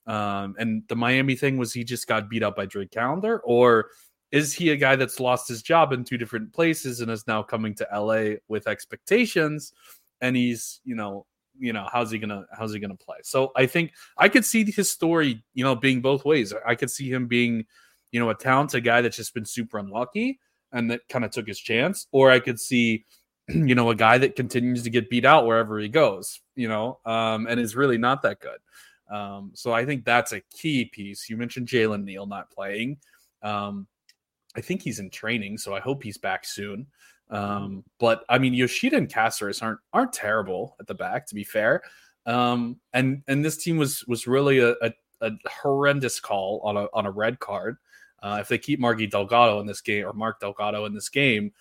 Um, 0.08 0.56
and 0.58 0.84
the 0.88 0.96
Miami 0.96 1.36
thing 1.36 1.58
was 1.58 1.74
he 1.74 1.84
just 1.84 2.08
got 2.08 2.30
beat 2.30 2.42
up 2.42 2.56
by 2.56 2.66
Drake 2.66 2.92
Callender, 2.92 3.40
or 3.44 3.90
is 4.32 4.54
he 4.54 4.70
a 4.70 4.76
guy 4.76 4.96
that's 4.96 5.20
lost 5.20 5.48
his 5.48 5.62
job 5.62 5.92
in 5.92 6.04
two 6.04 6.18
different 6.18 6.54
places 6.54 7.02
and 7.02 7.12
is 7.12 7.28
now 7.28 7.44
coming 7.44 7.76
to 7.76 7.88
LA 7.94 8.38
with 8.48 8.68
expectations? 8.68 9.74
And 10.22 10.36
he's 10.36 10.80
you 10.86 10.96
know 10.96 11.26
you 11.58 11.74
know 11.74 11.88
how's 11.92 12.10
he 12.10 12.20
gonna 12.20 12.46
how's 12.58 12.74
he 12.74 12.80
gonna 12.80 12.96
play? 12.96 13.18
So 13.24 13.52
i 13.56 13.66
think 13.66 13.92
i 14.18 14.30
could 14.30 14.46
see 14.46 14.64
his 14.72 14.90
story 14.90 15.44
you 15.54 15.64
know 15.64 15.76
being 15.76 16.02
both 16.02 16.24
ways. 16.24 16.54
I 16.66 16.76
could 16.76 16.90
see 16.90 17.12
him 17.12 17.28
being 17.28 17.66
you 18.12 18.20
know 18.20 18.30
a 18.30 18.36
talented 18.36 18.84
guy 18.84 19.02
that's 19.02 19.18
just 19.18 19.34
been 19.34 19.46
super 19.46 19.78
unlucky 19.78 20.40
and 20.72 20.92
that 20.92 21.02
kind 21.10 21.26
of 21.26 21.32
took 21.32 21.48
his 21.48 21.60
chance 21.60 22.08
or 22.12 22.32
i 22.32 22.40
could 22.40 22.60
see 22.60 23.06
you 23.48 23.76
know 23.76 23.90
a 23.90 23.96
guy 23.96 24.18
that 24.18 24.36
continues 24.36 24.84
to 24.84 24.90
get 24.90 25.10
beat 25.10 25.26
out 25.26 25.46
wherever 25.46 25.80
he 25.80 25.90
goes 25.90 26.42
you 26.56 26.68
know 26.68 27.00
um, 27.06 27.48
and 27.48 27.60
is 27.60 27.76
really 27.76 27.98
not 27.98 28.22
that 28.22 28.40
good 28.40 28.60
um, 29.16 29.52
so 29.54 29.72
i 29.72 29.86
think 29.86 30.06
that's 30.06 30.32
a 30.32 30.42
key 30.52 30.86
piece 30.86 31.30
you 31.30 31.38
mentioned 31.38 31.68
jalen 31.68 32.04
neal 32.04 32.26
not 32.26 32.52
playing 32.52 32.98
um, 33.44 33.88
i 34.56 34.62
think 34.62 34.82
he's 34.82 35.00
in 35.00 35.10
training 35.10 35.58
so 35.58 35.74
i 35.76 35.80
hope 35.80 36.04
he's 36.04 36.18
back 36.18 36.46
soon 36.46 36.86
um, 37.30 37.84
but 38.00 38.26
I 38.28 38.40
mean, 38.40 38.54
Yoshida 38.54 38.98
and 38.98 39.10
Caceres 39.10 39.62
aren't 39.62 39.80
aren't 39.94 40.14
terrible 40.14 40.76
at 40.80 40.88
the 40.88 40.96
back, 40.96 41.28
to 41.28 41.36
be 41.36 41.44
fair. 41.44 41.82
Um, 42.26 42.80
and 42.94 43.22
and 43.28 43.44
this 43.46 43.58
team 43.58 43.78
was 43.78 44.04
was 44.08 44.28
really 44.28 44.60
a, 44.60 44.72
a, 44.82 44.92
a 45.22 45.32
horrendous 45.48 46.20
call 46.20 46.62
on 46.64 46.78
a 46.78 46.88
on 46.94 47.06
a 47.06 47.12
red 47.12 47.40
card. 47.40 47.78
Uh, 48.22 48.38
if 48.42 48.48
they 48.48 48.58
keep 48.58 48.80
Margie 48.80 49.08
Delgado 49.08 49.60
in 49.60 49.68
this 49.68 49.82
game 49.82 50.06
or 50.06 50.14
Mark 50.14 50.40
Delgado 50.40 50.86
in 50.86 50.94
this 50.94 51.10
game, 51.10 51.52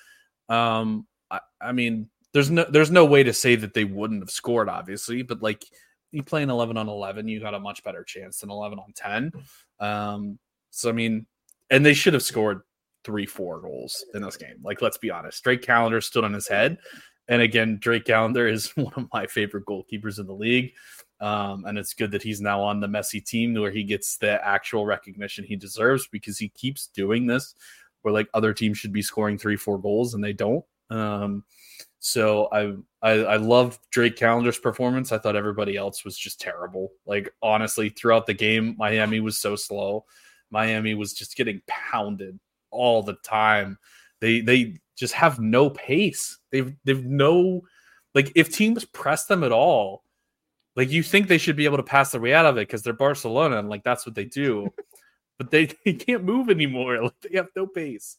um, 0.49 1.07
I, 1.31 1.41
I 1.61 1.73
mean, 1.73 2.09
there's 2.33 2.51
no 2.51 2.65
there's 2.65 2.91
no 2.91 3.05
way 3.05 3.23
to 3.23 3.33
say 3.33 3.57
that 3.57 3.75
they 3.75 3.85
wouldn't 3.85 4.23
have 4.23 4.31
scored, 4.31 4.69
obviously, 4.69 5.23
but 5.23 5.43
like 5.43 5.65
you 6.11 6.23
play 6.23 6.43
an 6.43 6.51
11 6.51 6.77
on 6.77 6.89
11, 6.89 7.29
you 7.29 7.41
got 7.41 7.55
a 7.55 7.61
much 7.61 7.83
better 7.85 8.03
chance 8.03 8.41
than 8.41 8.51
11 8.51 8.79
on 8.79 8.93
10. 8.95 9.33
Um, 9.81 10.39
so 10.71 10.89
I 10.89 10.93
mean, 10.93 11.27
and 11.71 11.85
they 11.85 11.95
should 11.95 12.15
have 12.15 12.23
scored 12.23 12.63
three, 13.05 13.27
four 13.27 13.61
goals 13.61 14.05
in 14.15 14.23
this 14.23 14.37
game. 14.37 14.57
Like, 14.63 14.83
let's 14.83 14.99
be 14.99 15.11
honest. 15.11 15.43
Drake 15.43 15.63
Callender 15.63 16.01
stood 16.01 16.25
on 16.25 16.33
his 16.33 16.49
head. 16.49 16.79
And 17.29 17.43
again, 17.43 17.79
Drake 17.81 18.05
Callender 18.05 18.49
is 18.49 18.69
one 18.77 18.93
of 18.97 19.09
my 19.13 19.27
favorite 19.27 19.67
goalkeepers 19.67 20.19
in 20.19 20.27
the 20.27 20.35
league. 20.35 20.73
Um, 21.21 21.65
and 21.65 21.77
it's 21.77 21.95
good 21.95 22.13
that 22.13 22.23
he's 22.23 22.41
now 22.41 22.63
on 22.63 22.81
the 22.81 22.87
Messi 22.87 23.25
team 23.25 23.55
where 23.55 23.73
he 23.73 23.83
gets 23.83 24.19
the 24.19 24.45
actual 24.47 24.87
recognition 24.87 25.45
he 25.45 25.57
deserves 25.57 26.07
because 26.07 26.39
he 26.39 26.49
keeps 26.51 26.87
doing 26.87 27.27
this 27.27 27.55
where 28.03 28.15
like 28.15 28.29
other 28.35 28.53
teams 28.55 28.79
should 28.79 28.93
be 28.93 29.03
scoring 29.03 29.39
three, 29.39 29.57
four 29.57 29.79
goals 29.79 30.15
and 30.15 30.23
they 30.23 30.33
don't. 30.33 30.65
Um, 30.91 31.45
so 31.99 32.49
I, 32.53 32.75
I 33.03 33.37
I 33.37 33.71
Drake 33.91 34.17
Callender's 34.17 34.59
performance. 34.59 35.11
I 35.11 35.19
thought 35.19 35.37
everybody 35.37 35.77
else 35.77 36.05
was 36.05 36.17
just 36.17 36.41
terrible. 36.41 36.93
Like 37.07 37.31
honestly, 37.43 37.89
throughout 37.89 38.27
the 38.27 38.35
game, 38.35 38.77
Miami 38.79 39.21
was 39.21 39.39
so 39.39 39.57
slow. 39.57 40.05
Miami 40.51 40.95
was 40.95 41.13
just 41.13 41.37
getting 41.37 41.61
pounded 41.67 42.39
all 42.71 43.03
the 43.03 43.17
time. 43.25 43.79
They 44.21 44.41
they 44.41 44.77
just 44.97 45.15
have 45.15 45.41
no 45.41 45.71
pace. 45.71 46.39
They've 46.51 46.75
they've 46.85 47.05
no 47.05 47.63
like 48.15 48.33
if 48.35 48.53
teams 48.53 48.85
press 48.85 49.27
them 49.27 49.43
at 49.45 49.53
all, 49.53 50.05
like 50.79 50.91
you 50.91 51.03
think 51.03 51.27
they 51.27 51.39
should 51.39 51.57
be 51.57 51.65
able 51.65 51.77
to 51.77 51.83
pass 51.83 52.13
their 52.13 52.21
way 52.21 52.33
out 52.33 52.47
of 52.47 52.57
it 52.57 52.69
because 52.69 52.85
they're 52.85 52.93
Barcelona 52.93 53.59
and 53.59 53.69
like 53.69 53.83
that's 53.83 54.07
what 54.07 54.15
they 54.15 54.25
do. 54.25 54.73
but 55.39 55.51
they, 55.51 55.67
they 55.85 55.93
can't 55.93 56.23
move 56.23 56.51
anymore. 56.51 57.03
Like 57.03 57.21
they 57.21 57.37
have 57.37 57.49
no 57.57 57.67
pace. 57.67 58.17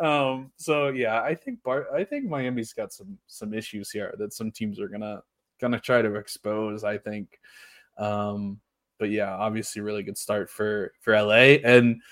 Um, 0.00 0.50
so 0.56 0.88
yeah, 0.88 1.22
I 1.22 1.36
think 1.36 1.62
Bar- 1.62 1.94
I 1.94 2.02
think 2.02 2.28
Miami's 2.28 2.72
got 2.72 2.92
some 2.92 3.16
some 3.28 3.54
issues 3.54 3.92
here 3.92 4.12
that 4.18 4.32
some 4.32 4.50
teams 4.50 4.80
are 4.80 4.88
gonna 4.88 5.22
gonna 5.60 5.78
try 5.78 6.02
to 6.02 6.16
expose. 6.16 6.82
I 6.82 6.98
think. 6.98 7.38
Um, 7.96 8.58
but 8.98 9.10
yeah, 9.10 9.32
obviously, 9.32 9.80
really 9.80 10.02
good 10.02 10.18
start 10.18 10.50
for 10.50 10.92
for 11.00 11.14
LA 11.14 11.60
and 11.62 12.02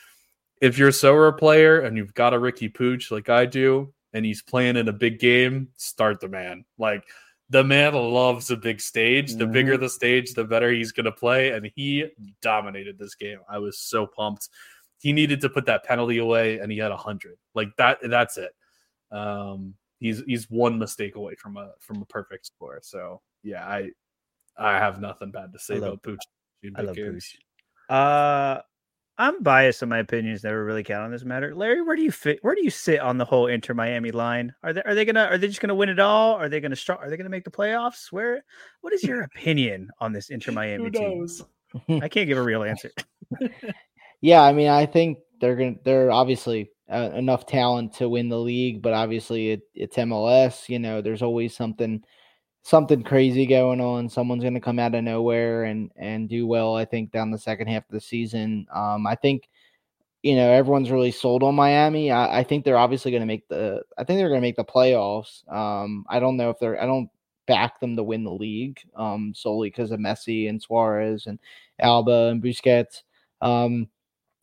if 0.60 0.78
you're 0.78 0.88
a 0.88 0.92
Sorare 0.92 1.36
player 1.36 1.80
and 1.80 1.96
you've 1.96 2.14
got 2.14 2.34
a 2.34 2.38
Ricky 2.38 2.68
Puig 2.68 3.10
like 3.10 3.28
I 3.28 3.46
do, 3.46 3.92
and 4.12 4.24
he's 4.24 4.42
playing 4.42 4.76
in 4.76 4.88
a 4.88 4.92
big 4.92 5.18
game, 5.18 5.68
start 5.76 6.20
the 6.20 6.28
man. 6.28 6.64
Like 6.78 7.04
the 7.50 7.64
man 7.64 7.94
loves 7.94 8.50
a 8.50 8.56
big 8.56 8.80
stage. 8.80 9.34
The 9.34 9.44
mm-hmm. 9.44 9.52
bigger 9.52 9.76
the 9.76 9.88
stage, 9.88 10.34
the 10.34 10.44
better 10.44 10.70
he's 10.70 10.92
going 10.92 11.06
to 11.06 11.12
play. 11.12 11.50
And 11.50 11.70
he 11.74 12.06
dominated 12.42 12.98
this 12.98 13.14
game. 13.14 13.38
I 13.48 13.58
was 13.58 13.78
so 13.78 14.06
pumped. 14.06 14.48
He 14.98 15.12
needed 15.12 15.40
to 15.42 15.48
put 15.48 15.66
that 15.66 15.84
penalty 15.84 16.18
away, 16.18 16.58
and 16.58 16.72
he 16.72 16.78
had 16.78 16.90
a 16.90 16.96
hundred. 16.96 17.38
Like 17.54 17.68
that. 17.78 17.98
That's 18.02 18.36
it. 18.36 18.50
Um, 19.10 19.74
he's 20.00 20.22
he's 20.26 20.50
one 20.50 20.78
mistake 20.78 21.14
away 21.14 21.36
from 21.36 21.56
a 21.56 21.70
from 21.78 22.02
a 22.02 22.06
perfect 22.06 22.46
score. 22.46 22.80
So 22.82 23.22
yeah, 23.42 23.64
I 23.64 23.90
I 24.56 24.72
have 24.72 25.00
nothing 25.00 25.30
bad 25.30 25.52
to 25.52 25.58
say 25.58 25.78
about 25.78 26.02
Pooch. 26.02 26.18
I 26.76 26.82
love 26.82 26.96
Puig. 26.96 27.22
Uh, 27.88 28.60
I'm 29.18 29.42
biased 29.42 29.82
in 29.82 29.88
my 29.88 29.98
opinions. 29.98 30.44
Never 30.44 30.64
really 30.64 30.84
count 30.84 31.04
on 31.04 31.10
this 31.10 31.24
matter. 31.24 31.52
Larry, 31.52 31.82
where 31.82 31.96
do 31.96 32.02
you 32.02 32.12
fit? 32.12 32.38
Where 32.42 32.54
do 32.54 32.62
you 32.62 32.70
sit 32.70 33.00
on 33.00 33.18
the 33.18 33.24
whole 33.24 33.48
Inter 33.48 33.74
Miami 33.74 34.12
line? 34.12 34.54
Are 34.62 34.72
they 34.72 34.82
are 34.82 34.94
they 34.94 35.04
gonna 35.04 35.24
are 35.24 35.36
they 35.36 35.48
just 35.48 35.60
gonna 35.60 35.74
win 35.74 35.88
it 35.88 35.98
all? 35.98 36.34
Are 36.34 36.48
they 36.48 36.60
gonna 36.60 36.76
start? 36.76 37.00
Are 37.02 37.10
they 37.10 37.16
gonna 37.16 37.28
make 37.28 37.44
the 37.44 37.50
playoffs? 37.50 38.12
Where? 38.12 38.44
What 38.80 38.92
is 38.92 39.02
your 39.02 39.22
opinion 39.22 39.90
on 40.00 40.12
this 40.12 40.30
Inter 40.30 40.52
Miami 40.52 40.90
team? 40.90 41.26
I 42.00 42.08
can't 42.08 42.28
give 42.28 42.38
a 42.38 42.42
real 42.42 42.62
answer. 42.62 42.90
yeah, 44.20 44.42
I 44.42 44.52
mean, 44.52 44.68
I 44.68 44.86
think 44.86 45.18
they're 45.40 45.56
gonna 45.56 45.76
they're 45.84 46.12
obviously 46.12 46.70
uh, 46.88 47.10
enough 47.14 47.44
talent 47.44 47.94
to 47.94 48.08
win 48.08 48.28
the 48.28 48.38
league, 48.38 48.82
but 48.82 48.94
obviously 48.94 49.50
it, 49.50 49.62
it's 49.74 49.96
MLS. 49.96 50.68
You 50.68 50.78
know, 50.78 51.02
there's 51.02 51.22
always 51.22 51.56
something 51.56 52.02
something 52.68 53.02
crazy 53.02 53.46
going 53.46 53.80
on. 53.80 54.08
Someone's 54.08 54.42
going 54.44 54.54
to 54.54 54.60
come 54.60 54.78
out 54.78 54.94
of 54.94 55.02
nowhere 55.02 55.64
and 55.64 55.90
and 55.96 56.28
do 56.28 56.46
well. 56.46 56.76
I 56.76 56.84
think 56.84 57.10
down 57.10 57.30
the 57.30 57.38
second 57.38 57.68
half 57.68 57.84
of 57.84 57.92
the 57.92 58.00
season. 58.00 58.66
Um, 58.72 59.06
I 59.06 59.14
think 59.14 59.48
you 60.22 60.36
know 60.36 60.50
everyone's 60.50 60.90
really 60.90 61.10
sold 61.10 61.42
on 61.42 61.54
Miami. 61.54 62.10
I, 62.10 62.40
I 62.40 62.44
think 62.44 62.64
they're 62.64 62.76
obviously 62.76 63.10
going 63.10 63.22
to 63.22 63.26
make 63.26 63.48
the. 63.48 63.82
I 63.96 64.04
think 64.04 64.18
they're 64.18 64.28
going 64.28 64.40
to 64.40 64.46
make 64.46 64.56
the 64.56 64.64
playoffs. 64.64 65.50
Um, 65.52 66.04
I 66.08 66.20
don't 66.20 66.36
know 66.36 66.50
if 66.50 66.58
they're. 66.58 66.80
I 66.80 66.86
don't 66.86 67.08
back 67.46 67.80
them 67.80 67.96
to 67.96 68.02
win 68.02 68.24
the 68.24 68.30
league 68.30 68.78
um, 68.94 69.32
solely 69.34 69.70
because 69.70 69.90
of 69.90 69.98
Messi 69.98 70.50
and 70.50 70.60
Suarez 70.60 71.26
and 71.26 71.38
Alba 71.80 72.28
and 72.28 72.42
Busquets 72.42 73.02
um, 73.40 73.88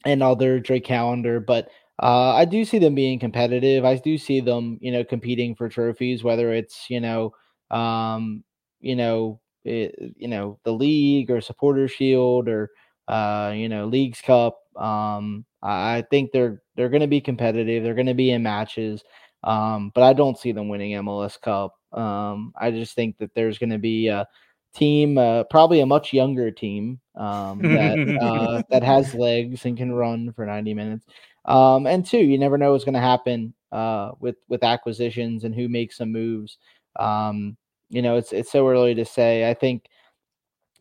and 0.06 0.24
other 0.24 0.60
Drake 0.60 0.86
Callender, 0.86 1.40
but 1.40 1.70
uh, 2.02 2.34
I 2.34 2.46
do 2.46 2.66
see 2.66 2.80
them 2.80 2.96
being 2.96 3.20
competitive. 3.20 3.86
I 3.86 3.96
do 3.98 4.18
see 4.18 4.42
them, 4.42 4.80
you 4.82 4.92
know, 4.92 5.04
competing 5.04 5.56
for 5.56 5.70
trophies, 5.70 6.24
whether 6.24 6.52
it's 6.52 6.90
you 6.90 7.00
know, 7.00 7.34
um, 7.72 8.44
you 8.80 8.96
know, 8.96 9.40
it, 9.64 10.14
you 10.18 10.28
know, 10.28 10.60
the 10.64 10.72
league 10.72 11.32
or 11.32 11.42
supporter 11.42 11.88
shield 11.88 12.48
or 12.48 12.70
uh, 13.08 13.54
you 13.56 13.70
know, 13.70 13.86
leagues 13.86 14.22
cup. 14.22 14.60
Um, 14.76 15.46
I, 15.62 15.98
I 15.98 16.02
think 16.10 16.32
they're 16.32 16.62
they're 16.76 16.90
going 16.90 17.02
to 17.02 17.08
be 17.08 17.22
competitive. 17.22 17.84
They're 17.84 17.94
going 17.94 18.06
to 18.08 18.14
be 18.14 18.32
in 18.32 18.44
matches, 18.44 19.04
um, 19.44 19.92
but 19.94 20.04
I 20.04 20.14
don't 20.14 20.38
see 20.38 20.52
them 20.52 20.70
winning 20.70 20.92
MLS 20.94 21.40
Cup. 21.40 21.76
Um, 21.92 22.54
I 22.60 22.72
just 22.72 22.96
think 22.96 23.18
that 23.20 23.34
there's 23.34 23.58
going 23.58 23.70
to 23.70 23.80
be 23.80 24.08
a 24.08 24.28
team, 24.74 25.18
uh, 25.18 25.46
probably 25.46 25.80
a 25.80 25.86
much 25.86 26.14
younger 26.14 26.52
team 26.52 27.00
um, 27.16 27.62
that 27.62 28.18
uh, 28.22 28.62
that 28.70 28.84
has 28.84 29.16
legs 29.16 29.66
and 29.66 29.78
can 29.78 29.94
run 29.94 30.34
for 30.34 30.46
90 30.46 30.74
minutes. 30.74 31.06
Um, 31.46 31.86
and 31.88 32.06
two, 32.06 32.18
you 32.18 32.38
never 32.38 32.58
know 32.58 32.72
what's 32.72 32.84
going 32.84 32.96
to 32.96 33.00
happen 33.00 33.54
uh, 33.72 34.12
with 34.20 34.36
with 34.48 34.64
acquisitions 34.64 35.44
and 35.44 35.56
who 35.56 35.70
makes 35.70 35.98
some 35.98 36.12
moves. 36.12 36.58
Um, 36.98 37.58
you 37.90 38.02
know, 38.02 38.16
it's 38.18 38.34
it's 38.34 38.52
so 38.52 38.68
early 38.68 38.96
to 38.96 39.06
say. 39.06 39.50
I 39.50 39.54
think, 39.54 39.86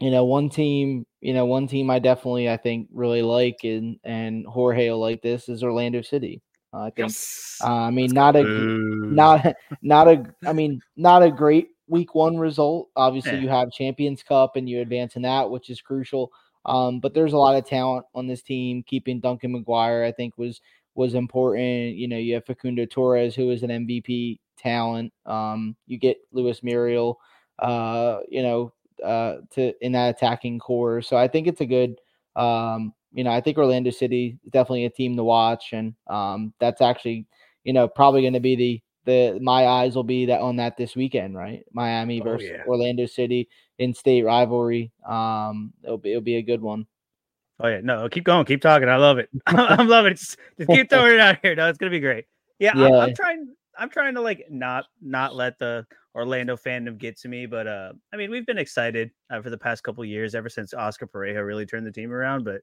you 0.00 0.10
know, 0.10 0.24
one 0.24 0.48
team, 0.48 1.06
you 1.20 1.34
know, 1.34 1.44
one 1.46 1.66
team 1.66 1.90
I 1.90 1.98
definitely 1.98 2.48
I 2.50 2.56
think 2.56 2.88
really 2.92 3.22
like 3.22 3.60
and 3.64 3.98
and 4.04 4.46
Jorge 4.46 4.90
will 4.90 5.00
like 5.00 5.22
this 5.22 5.48
is 5.48 5.62
Orlando 5.62 6.02
City. 6.02 6.42
Uh, 6.72 6.78
I 6.80 6.90
think. 6.90 7.08
Yes. 7.10 7.58
Uh, 7.62 7.72
I 7.72 7.90
mean, 7.90 8.10
not 8.12 8.36
a 8.36 8.42
not 8.42 9.54
not 9.82 10.08
a. 10.08 10.24
I 10.46 10.52
mean, 10.52 10.80
not 10.96 11.22
a 11.22 11.30
great 11.30 11.68
week 11.86 12.14
one 12.14 12.36
result. 12.38 12.88
Obviously, 12.96 13.32
Yeah. 13.34 13.40
you 13.40 13.48
have 13.48 13.70
Champions 13.70 14.22
Cup 14.22 14.56
and 14.56 14.68
you 14.68 14.80
advance 14.80 15.16
in 15.16 15.22
that, 15.22 15.48
which 15.50 15.70
is 15.70 15.80
crucial. 15.80 16.32
Um, 16.66 16.98
but 16.98 17.12
there's 17.14 17.34
a 17.34 17.38
lot 17.38 17.56
of 17.56 17.66
talent 17.66 18.06
on 18.14 18.26
this 18.26 18.42
team. 18.42 18.82
Keeping 18.86 19.20
Duncan 19.20 19.52
McGuire, 19.54 20.06
I 20.06 20.12
think, 20.12 20.36
was 20.38 20.60
was 20.94 21.14
important. 21.14 21.94
You 21.96 22.08
know, 22.08 22.16
you 22.16 22.34
have 22.34 22.46
Facundo 22.46 22.86
Torres, 22.86 23.34
who 23.34 23.50
is 23.50 23.62
an 23.62 23.70
MVP 23.70 24.40
talent. 24.56 25.12
Um, 25.26 25.76
you 25.86 25.98
get 25.98 26.18
Luis 26.32 26.62
Muriel, 26.62 27.18
uh, 27.58 28.18
you 28.28 28.42
know, 28.42 28.72
uh, 29.04 29.36
to 29.52 29.72
in 29.84 29.92
that 29.92 30.16
attacking 30.16 30.58
core. 30.58 31.02
So 31.02 31.16
I 31.16 31.28
think 31.28 31.46
it's 31.46 31.60
a 31.60 31.66
good. 31.66 31.96
Um, 32.36 32.92
you 33.12 33.22
know, 33.22 33.30
I 33.30 33.40
think 33.40 33.58
Orlando 33.58 33.90
City 33.90 34.38
is 34.44 34.50
definitely 34.50 34.86
a 34.86 34.90
team 34.90 35.16
to 35.16 35.22
watch, 35.22 35.72
and 35.72 35.94
um, 36.08 36.52
that's 36.58 36.80
actually, 36.80 37.26
you 37.62 37.72
know, 37.72 37.86
probably 37.86 38.22
going 38.22 38.32
to 38.32 38.40
be 38.40 38.56
the 38.56 38.82
the 39.04 39.38
my 39.40 39.66
eyes 39.66 39.94
will 39.94 40.02
be 40.02 40.26
that 40.26 40.40
on 40.40 40.56
that 40.56 40.76
this 40.76 40.96
weekend, 40.96 41.36
right? 41.36 41.64
Miami 41.72 42.20
Oh, 42.20 42.24
versus 42.24 42.50
yeah. 42.50 42.64
Orlando 42.66 43.06
City 43.06 43.48
in 43.78 43.94
state 43.94 44.24
rivalry. 44.24 44.90
Um, 45.06 45.72
it'll 45.82 45.98
be 45.98 46.10
it'll 46.10 46.22
be 46.22 46.36
a 46.36 46.42
good 46.42 46.60
one. 46.60 46.86
Oh 47.60 47.68
yeah, 47.68 47.80
no, 47.84 48.08
keep 48.08 48.24
going, 48.24 48.44
keep 48.46 48.60
talking. 48.60 48.88
I 48.88 48.96
love 48.96 49.18
it. 49.18 49.30
I'm 49.46 49.86
loving 49.86 50.12
it. 50.12 50.18
Just, 50.18 50.38
just 50.58 50.68
keep 50.70 50.90
throwing 50.90 51.14
it 51.14 51.20
out 51.20 51.38
here. 51.42 51.54
No, 51.54 51.68
it's 51.68 51.78
gonna 51.78 51.90
be 51.90 52.00
great. 52.00 52.24
Yeah, 52.58 52.72
I'm, 52.74 52.92
Yeah. 52.92 52.98
I'm 52.98 53.14
trying. 53.14 53.54
I'm 53.78 53.90
trying 53.90 54.14
to 54.14 54.20
like 54.20 54.44
not 54.50 54.86
not 55.02 55.34
let 55.34 55.58
the 55.58 55.86
Orlando 56.14 56.56
fandom 56.56 56.98
get 56.98 57.18
to 57.20 57.28
me, 57.28 57.46
but 57.46 57.66
uh, 57.66 57.92
I 58.12 58.16
mean, 58.16 58.30
we've 58.30 58.46
been 58.46 58.58
excited 58.58 59.10
uh, 59.30 59.40
for 59.42 59.50
the 59.50 59.58
past 59.58 59.82
couple 59.82 60.04
years, 60.04 60.34
ever 60.34 60.48
since 60.48 60.72
Oscar 60.74 61.06
Pareja 61.06 61.44
really 61.44 61.66
turned 61.66 61.86
the 61.86 61.92
team 61.92 62.12
around. 62.12 62.44
But 62.44 62.60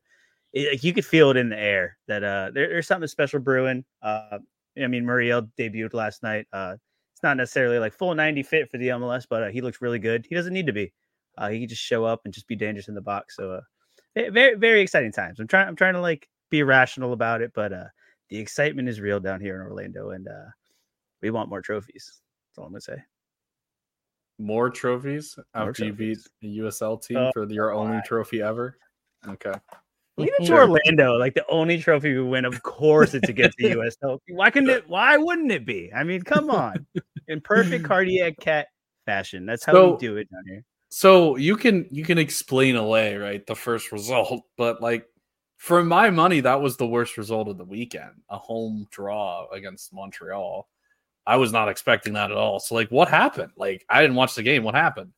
it, 0.53 0.71
like, 0.71 0.83
you 0.83 0.93
could 0.93 1.05
feel 1.05 1.31
it 1.31 1.37
in 1.37 1.49
the 1.49 1.59
air 1.59 1.97
that 2.07 2.23
uh, 2.23 2.51
there, 2.53 2.69
there's 2.69 2.87
something 2.87 3.07
special 3.07 3.39
brewing. 3.39 3.83
Uh, 4.01 4.39
I 4.81 4.87
mean, 4.87 5.05
Muriel 5.05 5.43
debuted 5.59 5.93
last 5.93 6.23
night. 6.23 6.47
Uh, 6.53 6.75
it's 7.13 7.23
not 7.23 7.37
necessarily 7.37 7.77
like 7.77 7.93
full 7.93 8.15
90 8.15 8.43
fit 8.43 8.71
for 8.71 8.77
the 8.77 8.87
MLS, 8.89 9.25
but 9.29 9.43
uh, 9.43 9.49
he 9.49 9.61
looks 9.61 9.81
really 9.81 9.99
good. 9.99 10.25
He 10.27 10.35
doesn't 10.35 10.53
need 10.53 10.67
to 10.67 10.73
be. 10.73 10.93
Uh, 11.37 11.49
he 11.49 11.59
can 11.59 11.69
just 11.69 11.81
show 11.81 12.05
up 12.05 12.21
and 12.25 12.33
just 12.33 12.47
be 12.47 12.55
dangerous 12.55 12.87
in 12.87 12.95
the 12.95 13.01
box. 13.01 13.35
So, 13.35 13.51
uh, 13.51 13.61
very 14.31 14.55
very 14.55 14.81
exciting 14.81 15.11
times. 15.11 15.39
I'm 15.39 15.47
trying 15.47 15.67
I'm 15.67 15.75
trying 15.75 15.93
to 15.93 16.01
like 16.01 16.27
be 16.49 16.63
rational 16.63 17.13
about 17.13 17.41
it, 17.41 17.51
but 17.53 17.71
uh, 17.71 17.85
the 18.29 18.37
excitement 18.37 18.89
is 18.89 18.99
real 18.99 19.19
down 19.19 19.39
here 19.39 19.55
in 19.55 19.61
Orlando, 19.61 20.09
and 20.09 20.27
uh, 20.27 20.49
we 21.21 21.29
want 21.31 21.49
more 21.49 21.61
trophies. 21.61 22.21
That's 22.49 22.57
all 22.59 22.65
I'm 22.65 22.71
gonna 22.71 22.81
say. 22.81 22.97
More 24.39 24.69
trophies 24.69 25.35
More 25.55 25.69
after 25.69 25.85
you 25.85 25.93
beat 25.93 26.15
trophies. 26.15 26.29
the 26.41 26.57
USL 26.59 26.97
team 27.01 27.17
Oh, 27.17 27.31
for 27.33 27.47
your 27.49 27.73
only 27.73 27.97
my. 27.97 28.01
trophy 28.05 28.41
ever. 28.41 28.77
Okay. 29.27 29.53
Leave 30.17 30.29
it 30.29 30.39
to 30.41 30.45
Sure. 30.47 30.61
Orlando. 30.69 31.13
Like 31.17 31.35
the 31.35 31.45
only 31.47 31.79
trophy 31.79 32.13
we 32.15 32.23
win, 32.23 32.45
of 32.45 32.61
course, 32.63 33.13
it's 33.13 33.29
against 33.29 33.57
the 33.57 33.71
USL. 33.71 34.19
Why 34.29 34.49
couldn't 34.49 34.69
it? 34.71 34.87
Why 34.89 35.15
wouldn't 35.17 35.51
it 35.51 35.65
be? 35.65 35.91
I 35.93 36.03
mean, 36.03 36.21
come 36.23 36.49
on, 36.49 36.85
in 37.27 37.39
perfect 37.41 37.85
cardiac 37.85 38.37
cat 38.39 38.67
fashion. 39.05 39.45
That's 39.45 39.63
how 39.63 39.73
So- 39.73 39.91
we 39.91 39.97
do 39.97 40.17
it 40.17 40.29
down 40.31 40.43
here. 40.47 40.63
So 40.93 41.37
you 41.37 41.55
can 41.55 41.87
you 41.89 42.03
can 42.03 42.17
explain 42.17 42.75
away 42.75 43.15
right 43.15 43.45
the 43.47 43.55
first 43.55 43.91
result, 43.93 44.41
but 44.57 44.81
like 44.81 45.07
for 45.57 45.83
my 45.83 46.09
money, 46.09 46.39
that 46.41 46.59
was 46.61 46.75
the 46.75 46.87
worst 46.87 47.15
result 47.17 47.47
of 47.47 47.57
the 47.57 47.63
weekend. 47.63 48.11
A 48.29 48.37
home 48.37 48.87
draw 48.91 49.47
against 49.51 49.93
Montreal. 49.93 50.67
I 51.31 51.37
was 51.37 51.53
not 51.53 51.69
expecting 51.69 52.11
that 52.13 52.29
at 52.29 52.35
all. 52.35 52.59
So 52.59 52.75
like, 52.75 52.89
what 52.89 53.07
happened? 53.07 53.53
Like, 53.55 53.85
I 53.89 54.01
didn't 54.01 54.17
watch 54.17 54.35
the 54.35 54.43
game. 54.43 54.63
What 54.63 54.75
happened? 54.75 55.13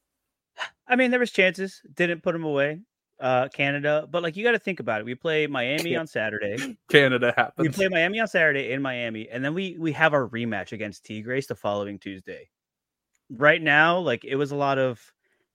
I 0.87 0.95
mean, 0.95 1.09
there 1.09 1.19
was 1.19 1.31
chances. 1.31 1.81
Didn't 1.95 2.21
put 2.21 2.33
them 2.33 2.43
away. 2.43 2.81
Uh, 3.19 3.47
Canada, 3.47 4.07
but 4.11 4.21
like 4.21 4.35
you 4.35 4.43
got 4.43 4.51
to 4.51 4.59
think 4.59 4.79
about 4.79 4.99
it. 4.99 5.05
We 5.05 5.15
play 5.15 5.47
Miami 5.47 5.95
on 5.95 6.05
Saturday. 6.05 6.77
Canada 6.91 7.33
happens. 7.35 7.67
we 7.67 7.73
play 7.73 7.87
Miami 7.87 8.19
on 8.19 8.27
Saturday 8.27 8.73
in 8.73 8.81
Miami, 8.81 9.29
and 9.29 9.43
then 9.43 9.53
we 9.53 9.77
we 9.79 9.91
have 9.93 10.13
our 10.13 10.27
rematch 10.27 10.71
against 10.71 11.05
Tigres 11.05 11.47
the 11.47 11.55
following 11.55 11.97
Tuesday. 11.99 12.49
Right 13.29 13.61
now, 13.61 13.97
like 13.97 14.25
it 14.25 14.35
was 14.35 14.51
a 14.51 14.55
lot 14.55 14.77
of 14.77 14.99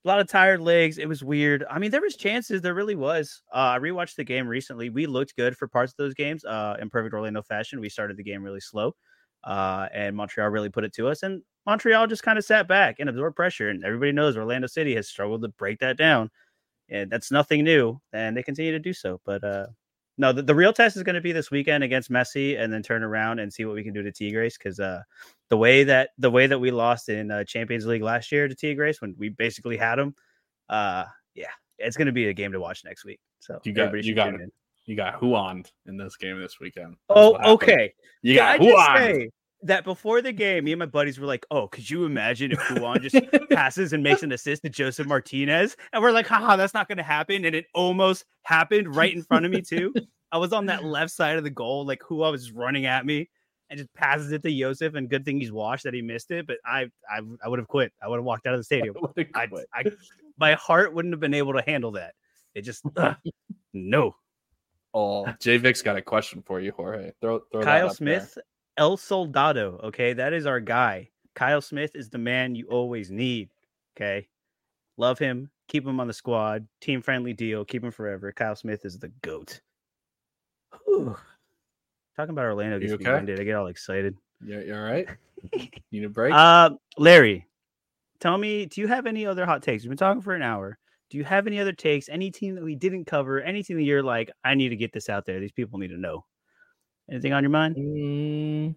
a 0.05 0.09
lot 0.09 0.19
of 0.19 0.29
tired 0.29 0.61
legs. 0.61 0.99
It 0.99 1.09
was 1.09 1.23
weird. 1.23 1.65
I 1.71 1.79
mean, 1.79 1.91
there 1.91 2.01
was 2.01 2.17
chances. 2.17 2.63
There 2.63 2.75
really 2.75 2.97
was. 2.97 3.43
Uh, 3.53 3.77
I 3.77 3.79
rewatched 3.79 4.17
the 4.17 4.25
game 4.25 4.49
recently. 4.49 4.89
We 4.89 5.07
looked 5.07 5.37
good 5.37 5.57
for 5.57 5.69
parts 5.69 5.93
of 5.93 5.97
those 5.99 6.15
games. 6.15 6.45
Uh, 6.45 6.77
in 6.81 6.89
perfect 6.89 7.15
Orlando 7.15 7.43
fashion, 7.43 7.81
we 7.81 7.91
started 7.91 8.17
the 8.17 8.25
game 8.25 8.43
really 8.43 8.61
slow, 8.61 8.95
uh, 9.45 9.89
and 9.93 10.17
Montreal 10.17 10.49
really 10.51 10.69
put 10.69 10.85
it 10.85 10.93
to 10.95 11.09
us. 11.09 11.23
And 11.23 11.43
Montreal 11.67 12.07
just 12.07 12.23
kind 12.23 12.39
of 12.39 12.45
sat 12.45 12.67
back 12.69 12.97
and 12.99 13.09
absorbed 13.09 13.37
pressure. 13.37 13.69
And 13.71 13.85
everybody 13.85 14.13
knows 14.13 14.37
Orlando 14.37 14.67
City 14.67 14.95
has 14.95 15.09
struggled 15.09 15.43
to 15.43 15.49
break 15.49 15.79
that 15.81 15.97
down, 15.97 16.31
and 16.89 17.11
that's 17.11 17.31
nothing 17.31 17.65
new. 17.65 18.01
And 18.13 18.37
they 18.37 18.43
continue 18.43 18.73
to 18.73 18.79
do 18.79 18.93
so. 18.93 19.21
But 19.25 19.45
uh, 19.45 19.67
no, 20.17 20.33
the, 20.33 20.43
the 20.43 20.55
real 20.55 20.73
test 20.73 20.97
is 20.97 21.03
going 21.03 21.15
to 21.15 21.21
be 21.21 21.33
this 21.33 21.51
weekend 21.51 21.85
against 21.85 22.11
Messi, 22.11 22.59
and 22.59 22.73
then 22.73 22.83
turn 22.83 23.03
around 23.03 23.39
and 23.39 23.53
see 23.53 23.65
what 23.65 23.75
we 23.75 23.85
can 23.85 23.93
do 23.93 24.03
to 24.03 24.11
Tigres. 24.13 24.57
Because 24.59 24.81
uh, 24.81 25.03
the 25.51 25.57
way 25.57 25.85
that 25.85 26.11
the 26.19 26.31
way 26.31 26.47
that 26.47 26.59
we 26.59 26.71
lost 26.71 27.09
in 27.09 27.31
uh, 27.31 27.45
Champions 27.45 27.87
League 27.87 28.03
last 28.03 28.33
year 28.33 28.49
to 28.49 28.55
Tigres, 28.55 29.01
when 29.01 29.15
we 29.19 29.29
basically 29.29 29.77
had 29.77 29.97
them, 29.97 30.15
uh, 30.69 31.05
yeah, 31.35 31.51
it's 31.79 31.97
going 31.97 32.07
to 32.07 32.13
be 32.13 32.29
a 32.29 32.33
game 32.33 32.53
to 32.53 32.61
watch 32.61 32.85
next 32.85 33.05
week. 33.05 33.21
So 33.41 33.61
You 33.65 33.73
got- 33.73 33.93
you 34.07 34.15
got 34.15 34.29
it. 34.41 34.53
You 34.89 34.97
got 34.97 35.23
Juan 35.23 35.65
in 35.85 35.99
this 35.99 36.17
game 36.17 36.41
this 36.41 36.61
weekend. 36.61 36.97
That's 37.11 37.21
Oh, 37.21 37.37
okay. 37.53 37.93
You 38.23 38.37
got 38.37 38.59
I 38.59 38.65
Juan. 38.65 39.29
that 39.63 39.85
before 39.85 40.23
the 40.23 40.33
game, 40.33 40.65
me 40.65 40.73
and 40.73 40.79
my 40.79 40.87
buddies 40.87 41.21
were 41.21 41.27
like, 41.27 41.45
"Oh, 41.51 41.69
could 41.69 41.89
you 41.91 42.07
imagine 42.07 42.53
if 42.53 42.81
Juan 42.81 43.03
just 43.03 43.15
passes 43.51 43.93
and 43.93 44.03
makes 44.03 44.23
an 44.23 44.33
assist 44.33 44.63
to 44.63 44.71
Josef 44.71 45.07
Martinez?" 45.07 45.77
And 45.93 46.03
we're 46.03 46.13
like, 46.13 46.27
"Haha, 46.27 46.57
that's 46.57 46.73
not 46.73 46.89
going 46.89 46.97
to 46.97 47.05
happen." 47.05 47.45
And 47.45 47.55
it 47.55 47.67
almost 47.75 48.25
happened 48.45 48.97
right 48.97 49.15
in 49.15 49.23
front 49.23 49.45
of 49.45 49.53
me 49.53 49.61
too. 49.61 49.93
I 50.33 50.39
was 50.39 50.55
on 50.55 50.65
that 50.67 50.85
left 50.85 51.11
side 51.11 51.37
of 51.37 51.45
the 51.45 51.51
goal, 51.51 51.85
like 51.85 52.03
who 52.03 52.23
I 52.23 52.31
was 52.31 52.51
running 52.51 52.87
at 52.87 53.05
me, 53.05 53.29
and 53.69 53.79
just 53.79 53.93
passes 53.93 54.33
it 54.33 54.43
to 54.43 54.51
Joseph. 54.51 54.95
And 54.95 55.11
good 55.11 55.27
thing 55.27 55.39
he's 55.39 55.53
washed 55.53 55.85
that 55.85 55.93
he 55.93 56.01
missed 56.01 56.31
it. 56.31 56.47
But 56.47 56.57
I, 56.65 56.87
I, 57.11 57.21
I 57.45 57.49
would 57.49 57.59
have 57.59 57.69
quit. 57.69 57.93
I 58.03 58.09
would 58.09 58.17
have 58.17 58.25
walked 58.25 58.47
out 58.47 58.55
of 58.55 58.61
the 58.61 58.65
stadium. 58.65 58.97
I, 59.35 59.49
I, 59.75 59.85
my 60.39 60.55
heart 60.55 60.95
wouldn't 60.95 61.13
have 61.13 61.21
been 61.21 61.35
able 61.35 61.53
to 61.53 61.63
handle 61.67 61.93
that. 61.93 62.15
It 62.55 62.63
just 62.63 62.85
no. 63.75 64.17
Oh, 64.95 65.27
J 65.41 65.57
Vic's 65.59 65.83
got 65.83 65.97
a 65.97 66.03
question 66.03 66.43
for 66.43 66.61
you, 66.61 66.73
Jorge. 66.73 67.13
Throw, 67.21 67.41
throw 67.53 67.61
that 67.61 67.67
Kyle 67.67 67.87
up 67.87 67.97
there. 67.99 68.21
Smith, 68.21 68.39
El 68.77 68.97
Soldado. 68.97 69.81
Okay, 69.85 70.13
that 70.13 70.33
is 70.33 70.47
our 70.47 70.61
guy. 70.61 71.11
Kyle 71.35 71.61
Smith 71.61 71.93
is 71.95 72.11
the 72.11 72.19
man 72.19 72.55
you 72.55 72.67
always 72.67 73.11
need. 73.11 73.51
Okay, 73.97 74.29
love 74.97 75.19
him. 75.19 75.51
Keep 75.69 75.87
him 75.87 76.01
on 76.01 76.07
the 76.07 76.15
squad. 76.15 76.67
Team 76.81 77.03
friendly 77.03 77.35
deal. 77.35 77.65
Keep 77.65 77.85
him 77.85 77.91
forever. 77.91 78.33
Kyle 78.33 78.57
Smith 78.57 78.85
is 78.85 78.99
the 78.99 79.13
goat. 79.23 79.61
Whew. 80.85 81.17
Talking 82.17 82.31
about 82.31 82.47
Orlando 82.47 82.77
You 82.77 82.89
gets 82.89 82.93
okay? 82.95 83.05
me 83.05 83.13
winded. 83.13 83.41
I 83.41 83.45
get 83.45 83.55
all 83.55 83.67
excited. 83.69 84.17
You, 84.45 84.61
you 84.61 84.75
all 84.75 84.81
right? 84.83 85.07
Need 85.93 86.05
a 86.05 86.09
break? 86.09 86.33
Uh, 86.35 86.71
Larry, 86.97 87.47
tell 88.19 88.37
me, 88.39 88.67
do 88.67 88.81
you 88.81 88.89
have 88.89 89.07
any 89.07 89.27
other 89.27 89.47
hot 89.47 89.63
takes? 89.63 89.85
We've 89.85 89.91
been 89.91 89.99
talking 89.99 90.23
for 90.23 90.35
an 90.35 90.43
hour. 90.43 90.79
Do 91.11 91.19
you 91.19 91.25
have 91.25 91.47
any 91.47 91.59
other 91.59 91.73
takes? 91.73 92.09
Any 92.09 92.31
team 92.31 92.55
that 92.55 92.65
we 92.65 92.75
didn't 92.75 93.07
cover? 93.07 93.41
Anything 93.41 93.77
that 93.77 93.85
you're 93.85 94.03
like, 94.03 94.31
I 94.45 94.55
need 94.55 94.71
to 94.71 94.77
get 94.77 94.93
this 94.93 95.09
out 95.09 95.25
there. 95.27 95.41
These 95.41 95.53
people 95.53 95.79
need 95.79 95.89
to 95.89 95.99
know. 95.99 96.25
Anything 97.11 97.33
on 97.33 97.43
your 97.43 97.51
mind? 97.51 97.77
Mm, 97.77 98.75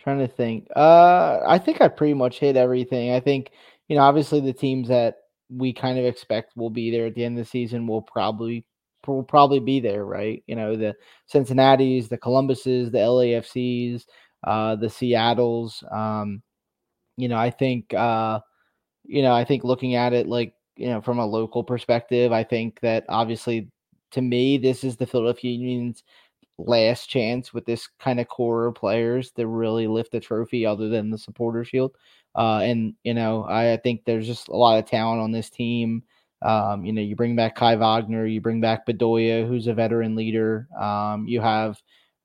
trying 0.00 0.18
to 0.18 0.28
think. 0.28 0.66
Uh, 0.74 1.38
I 1.46 1.58
think 1.58 1.80
I 1.80 1.88
pretty 1.88 2.14
much 2.14 2.40
hit 2.40 2.56
everything. 2.56 3.12
I 3.12 3.20
think 3.20 3.52
you 3.88 3.96
know, 3.96 4.02
obviously 4.02 4.40
the 4.40 4.52
teams 4.52 4.88
that 4.88 5.16
we 5.50 5.72
kind 5.72 5.98
of 5.98 6.04
expect 6.04 6.56
will 6.56 6.70
be 6.70 6.90
there 6.90 7.06
at 7.06 7.14
the 7.14 7.24
end 7.24 7.38
of 7.38 7.44
the 7.44 7.50
season 7.50 7.86
will 7.86 8.02
probably 8.02 8.64
will 9.06 9.22
probably 9.22 9.60
be 9.60 9.80
there, 9.80 10.04
right? 10.04 10.42
You 10.46 10.56
know, 10.56 10.76
the 10.76 10.94
Cincinnati's, 11.26 12.08
the 12.08 12.16
Columbuses, 12.16 12.90
the 12.90 12.98
LAFCs, 12.98 14.04
uh, 14.44 14.76
the 14.76 14.88
Seattle's. 14.88 15.84
Um, 15.92 16.42
you 17.16 17.28
know, 17.28 17.36
I 17.36 17.50
think, 17.50 17.92
uh, 17.92 18.40
you 19.04 19.22
know, 19.22 19.32
I 19.34 19.44
think 19.44 19.62
looking 19.62 19.94
at 19.94 20.14
it 20.14 20.26
like, 20.26 20.54
you 20.76 20.88
know, 20.88 21.00
from 21.00 21.18
a 21.18 21.26
local 21.26 21.62
perspective, 21.64 22.32
I 22.32 22.44
think 22.44 22.80
that 22.80 23.04
obviously 23.08 23.70
to 24.14 24.22
me, 24.22 24.58
this 24.58 24.84
is 24.84 24.96
the 24.96 25.06
Philadelphia 25.06 25.50
Union's 25.50 26.04
last 26.56 27.06
chance 27.06 27.52
with 27.52 27.66
this 27.66 27.88
kind 27.98 28.20
of 28.20 28.28
core 28.28 28.66
of 28.66 28.76
players 28.76 29.32
to 29.32 29.46
really 29.46 29.88
lift 29.88 30.12
the 30.12 30.20
trophy 30.20 30.64
other 30.64 30.88
than 30.88 31.10
the 31.10 31.18
supporter 31.18 31.64
shield. 31.64 31.96
Uh, 32.36 32.58
and, 32.58 32.94
you 33.02 33.12
know, 33.12 33.42
I, 33.44 33.72
I, 33.72 33.76
think 33.76 34.04
there's 34.04 34.26
just 34.26 34.48
a 34.48 34.56
lot 34.56 34.78
of 34.78 34.88
talent 34.88 35.20
on 35.20 35.32
this 35.32 35.50
team. 35.50 36.02
Um, 36.42 36.84
you 36.84 36.92
know, 36.92 37.00
you 37.00 37.16
bring 37.16 37.34
back 37.34 37.56
Kai 37.56 37.74
Wagner, 37.74 38.26
you 38.26 38.40
bring 38.40 38.60
back 38.60 38.86
Bedoya, 38.86 39.46
who's 39.46 39.66
a 39.66 39.74
veteran 39.74 40.14
leader. 40.14 40.68
Um, 40.78 41.26
you 41.26 41.40
have 41.40 41.80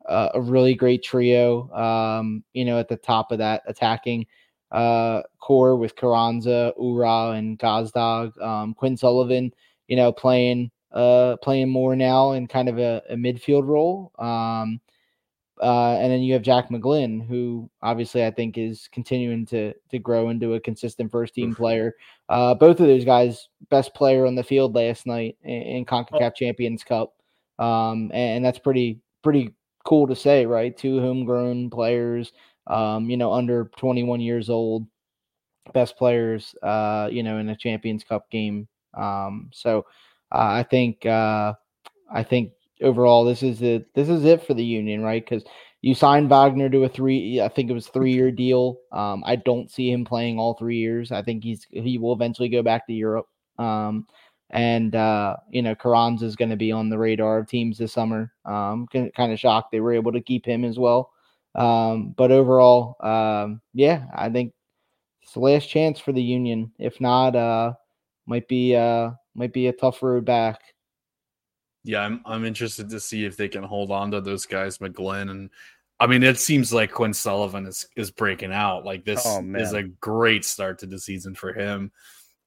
uh, 0.08 0.30
a 0.34 0.42
really 0.42 0.76
great 0.76 1.04
trio, 1.04 1.72
um, 1.72 2.44
you 2.54 2.66
know, 2.66 2.80
at 2.80 2.88
the 2.88 2.98
top 2.98 3.32
of 3.32 3.40
that 3.40 3.64
attacking 3.66 4.28
uh, 4.72 5.22
core 5.40 5.76
with 5.76 5.96
Carranza, 5.96 6.74
Uhre, 6.80 7.38
and 7.38 7.58
Gazdag. 7.58 8.40
Um, 8.42 8.74
Quinn 8.74 8.98
Sullivan, 8.98 9.54
you 9.88 9.96
know, 9.96 10.12
playing 10.12 10.72
uh, 10.92 11.38
playing 11.42 11.70
more 11.70 11.96
now 11.96 12.32
in 12.32 12.48
kind 12.48 12.70
of 12.70 12.80
a, 12.80 13.02
a 13.10 13.16
midfield 13.16 13.68
role. 13.68 14.12
Um, 14.18 14.82
uh, 15.62 15.98
and 16.00 16.12
then 16.12 16.22
you 16.22 16.34
have 16.34 16.42
Jack 16.42 16.70
McGlynn, 16.70 17.26
who 17.28 17.70
obviously 17.82 18.26
I 18.26 18.32
think 18.32 18.58
is 18.58 18.88
continuing 18.92 19.46
to 19.48 19.74
to 19.92 20.00
grow 20.00 20.30
into 20.30 20.54
a 20.54 20.60
consistent 20.60 21.12
first 21.12 21.34
team 21.34 21.54
player. 21.54 21.96
Uh, 22.30 22.56
both 22.56 22.80
of 22.80 22.88
those 22.88 23.04
guys, 23.04 23.50
best 23.70 23.94
player 23.94 24.26
on 24.26 24.36
the 24.36 24.44
field 24.44 24.76
last 24.76 25.06
night 25.06 25.38
in, 25.44 25.62
in 25.62 25.86
oh. 25.90 25.94
Concacaf. 25.94 26.36
Champions 26.36 26.84
Cup, 26.84 27.14
um, 27.58 28.10
and, 28.14 28.38
and, 28.38 28.46
that's 28.46 28.60
pretty 28.60 29.00
pretty 29.22 29.54
cool 29.84 30.08
to 30.08 30.16
say, 30.16 30.46
right? 30.46 30.78
Two 30.78 31.02
homegrown 31.02 31.70
players, 31.72 32.32
um, 32.70 33.10
you 33.10 33.18
know, 33.18 33.34
under 33.34 33.72
21 33.78 34.22
years 34.22 34.50
old, 34.50 34.86
best 35.74 35.98
players, 35.98 36.56
uh, 36.64 37.10
you 37.12 37.24
know, 37.24 37.38
in 37.38 37.50
a 37.50 37.56
Champions 37.56 38.04
Cup 38.04 38.30
game. 38.30 38.68
Um, 38.96 39.50
so 39.54 39.86
uh, 40.32 40.62
I 40.62 40.64
think 40.70 41.06
uh, 41.06 41.54
I 42.12 42.24
think 42.24 42.54
overall 42.82 43.26
this 43.26 43.44
is 43.44 43.62
it. 43.62 43.94
This 43.94 44.10
is 44.10 44.26
it 44.26 44.46
for 44.46 44.54
the 44.54 44.64
Union, 44.64 45.02
right? 45.02 45.24
Because 45.24 45.44
you 45.82 45.96
signed 45.96 46.30
Wagner 46.30 46.70
to 46.70 46.84
a 46.84 46.90
three. 46.90 47.42
I 47.42 47.50
think 47.50 47.70
it 47.70 47.74
was 47.74 47.88
three 47.88 48.14
year 48.14 48.32
deal. 48.46 48.78
Um, 48.92 49.24
I 49.26 49.36
don't 49.36 49.72
see 49.72 49.92
him 49.92 50.06
playing 50.06 50.40
all 50.40 50.54
three 50.54 50.78
years. 50.78 51.12
I 51.12 51.24
think 51.24 51.44
he's 51.44 51.66
he 51.72 51.98
will 51.98 52.14
eventually 52.14 52.50
go 52.50 52.62
back 52.62 52.86
to 52.88 52.94
Europe. 52.94 53.28
Um, 53.58 54.08
and 54.52 54.96
uh, 54.96 55.38
you 55.52 55.62
know, 55.62 55.76
Carranza 55.76 56.26
is 56.26 56.36
going 56.36 56.50
to 56.50 56.56
be 56.56 56.72
on 56.72 56.90
the 56.90 56.98
radar 56.98 57.40
of 57.40 57.48
teams 57.48 57.78
this 57.78 57.94
summer. 57.94 58.32
Um, 58.46 58.88
kind 58.92 59.32
of 59.32 59.40
shocked 59.40 59.72
they 59.72 59.80
were 59.80 59.94
able 59.94 60.12
to 60.12 60.22
keep 60.22 60.46
him 60.46 60.64
as 60.64 60.80
well. 60.80 61.12
Um, 61.56 62.14
but 62.16 62.32
overall, 62.32 62.96
um, 63.02 63.62
yeah, 63.74 64.06
I 64.14 64.30
think 64.30 64.54
it's 65.22 65.34
the 65.34 65.40
last 65.40 65.68
chance 65.68 66.00
for 66.00 66.12
the 66.12 66.22
Union. 66.22 66.72
If 66.80 67.02
not, 67.02 67.36
uh, 67.36 67.74
might 68.26 68.48
be 68.48 68.76
uh, 68.76 69.12
might 69.36 69.54
be 69.54 69.68
a 69.68 69.74
tough 69.74 70.02
road 70.04 70.26
back. 70.26 70.62
Yeah, 71.84 72.02
I'm 72.02 72.22
I'm 72.26 72.46
interested 72.46 72.90
to 72.90 73.00
see 73.00 73.26
if 73.26 73.38
they 73.38 73.48
can 73.48 73.64
hold 73.64 73.92
on 73.92 74.12
to 74.12 74.22
those 74.22 74.46
guys, 74.46 74.78
McGlynn 74.78 75.32
and 75.32 75.50
I 76.00 76.08
mean, 76.08 76.24
it 76.24 76.40
seems 76.40 76.72
like 76.72 76.92
Quinn 76.92 77.14
Sullivan 77.14 77.66
is 77.66 77.88
is 77.96 78.10
breaking 78.10 78.54
out. 78.54 78.86
Like 78.86 79.04
this 79.04 79.24
oh, 79.26 79.44
is 79.56 79.74
a 79.74 79.84
great 79.84 80.46
start 80.46 80.80
to 80.80 80.86
the 80.86 81.00
season 81.00 81.36
for 81.36 81.52
him. 81.52 81.92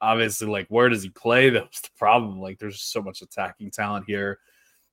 Obviously, 0.01 0.49
like 0.49 0.67
where 0.69 0.89
does 0.89 1.03
he 1.03 1.11
play? 1.11 1.51
That's 1.51 1.83
the 1.83 1.91
problem. 1.99 2.41
Like 2.41 2.59
there's 2.59 2.81
so 2.81 3.03
much 3.03 3.21
attacking 3.21 3.71
talent 3.71 4.07
here. 4.07 4.39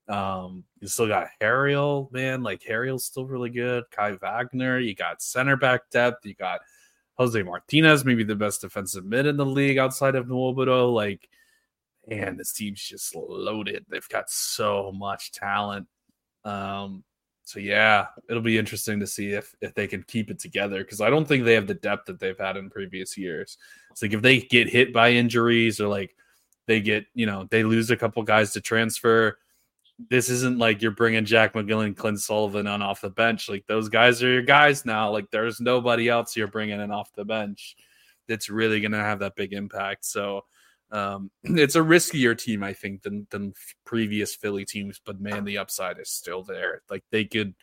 Um, 0.09 0.63
you 0.79 0.87
still 0.87 1.07
got 1.07 1.27
Harriel, 1.39 2.09
man. 2.11 2.41
Like 2.43 2.63
Harriel's 2.63 3.05
still 3.05 3.25
really 3.25 3.51
good. 3.51 3.83
Kai 3.91 4.13
Wagner, 4.13 4.79
you 4.79 4.95
got 4.95 5.21
center 5.21 5.55
back 5.55 5.89
depth. 5.91 6.25
You 6.25 6.33
got 6.33 6.61
Jose 7.13 7.41
Martinez, 7.43 8.03
maybe 8.03 8.23
the 8.23 8.35
best 8.35 8.61
defensive 8.61 9.05
mid 9.05 9.27
in 9.27 9.37
the 9.37 9.45
league 9.45 9.77
outside 9.77 10.15
of 10.15 10.25
Nwobodo. 10.25 10.91
Like 10.93 11.29
and 12.09 12.39
this 12.39 12.53
team's 12.53 12.81
just 12.81 13.15
loaded. 13.15 13.85
They've 13.87 14.07
got 14.09 14.29
so 14.29 14.91
much 14.91 15.31
talent. 15.31 15.87
Um, 16.43 17.03
so 17.43 17.59
yeah, 17.59 18.07
it'll 18.29 18.43
be 18.43 18.57
interesting 18.57 18.99
to 18.99 19.07
see 19.07 19.31
if 19.31 19.55
if 19.61 19.73
they 19.73 19.87
can 19.87 20.03
keep 20.03 20.29
it 20.29 20.39
together 20.39 20.83
because 20.83 21.01
I 21.01 21.09
don't 21.09 21.27
think 21.27 21.43
they 21.43 21.55
have 21.55 21.67
the 21.67 21.73
depth 21.73 22.05
that 22.05 22.19
they've 22.19 22.37
had 22.37 22.57
in 22.57 22.69
previous 22.69 23.17
years. 23.17 23.57
It's 23.91 24.01
like 24.01 24.13
if 24.13 24.21
they 24.21 24.39
get 24.39 24.69
hit 24.69 24.93
by 24.93 25.11
injuries 25.11 25.81
or 25.81 25.87
like 25.87 26.15
they 26.67 26.79
get 26.79 27.05
you 27.15 27.25
know 27.25 27.47
they 27.49 27.63
lose 27.63 27.89
a 27.89 27.97
couple 27.97 28.21
guys 28.23 28.53
to 28.53 28.61
transfer. 28.61 29.39
This 30.09 30.29
isn't 30.29 30.57
like 30.57 30.81
you're 30.81 30.91
bringing 30.91 31.25
Jack 31.25 31.53
McGlynn, 31.53 31.97
Quinn 31.97 32.17
Sullivan 32.17 32.67
on 32.67 32.81
off 32.81 33.01
the 33.01 33.09
bench. 33.09 33.49
Like 33.49 33.65
those 33.67 33.89
guys 33.89 34.23
are 34.23 34.31
your 34.31 34.41
guys 34.41 34.85
now. 34.85 35.11
Like 35.11 35.29
there's 35.29 35.59
nobody 35.59 36.07
else 36.07 36.37
you're 36.37 36.47
bringing 36.47 36.79
in 36.79 36.91
off 36.91 37.11
the 37.13 37.25
bench 37.25 37.75
that's 38.27 38.49
really 38.49 38.79
going 38.79 38.93
to 38.93 38.99
have 38.99 39.19
that 39.19 39.35
big 39.35 39.51
impact. 39.51 40.05
So 40.05 40.45
um, 40.91 41.31
it's 41.43 41.75
a 41.75 41.81
riskier 41.81 42.37
team, 42.37 42.63
I 42.63 42.73
think, 42.73 43.01
than 43.01 43.27
than 43.29 43.53
previous 43.85 44.35
Philly 44.35 44.65
teams. 44.65 45.01
But 45.03 45.19
man, 45.19 45.43
the 45.43 45.57
upside 45.57 45.99
is 45.99 46.09
still 46.09 46.43
there. 46.43 46.81
Like 46.89 47.03
they 47.11 47.25
could, 47.25 47.53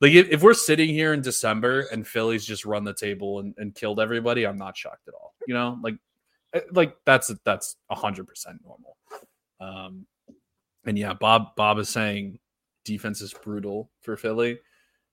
like 0.00 0.12
if, 0.12 0.28
if 0.30 0.42
we're 0.42 0.54
sitting 0.54 0.90
here 0.90 1.12
in 1.12 1.22
December 1.22 1.86
and 1.92 2.06
Philly's 2.06 2.46
just 2.46 2.64
run 2.64 2.84
the 2.84 2.94
table 2.94 3.40
and, 3.40 3.54
and 3.58 3.74
killed 3.74 4.00
everybody, 4.00 4.46
I'm 4.46 4.58
not 4.58 4.76
shocked 4.76 5.08
at 5.08 5.14
all. 5.14 5.34
You 5.46 5.54
know, 5.54 5.78
like 5.82 5.96
eh, 6.52 6.60
like 6.72 6.96
that's 7.04 7.32
that's 7.44 7.76
a 7.90 7.94
hundred 7.94 8.28
percent 8.28 8.60
normal. 8.64 8.96
Um, 9.60 10.06
and 10.86 10.98
yeah, 10.98 11.14
Bob 11.14 11.54
Bob 11.56 11.78
is 11.78 11.88
saying 11.88 12.38
defense 12.84 13.20
is 13.20 13.32
brutal 13.32 13.90
for 14.00 14.16
Philly. 14.16 14.58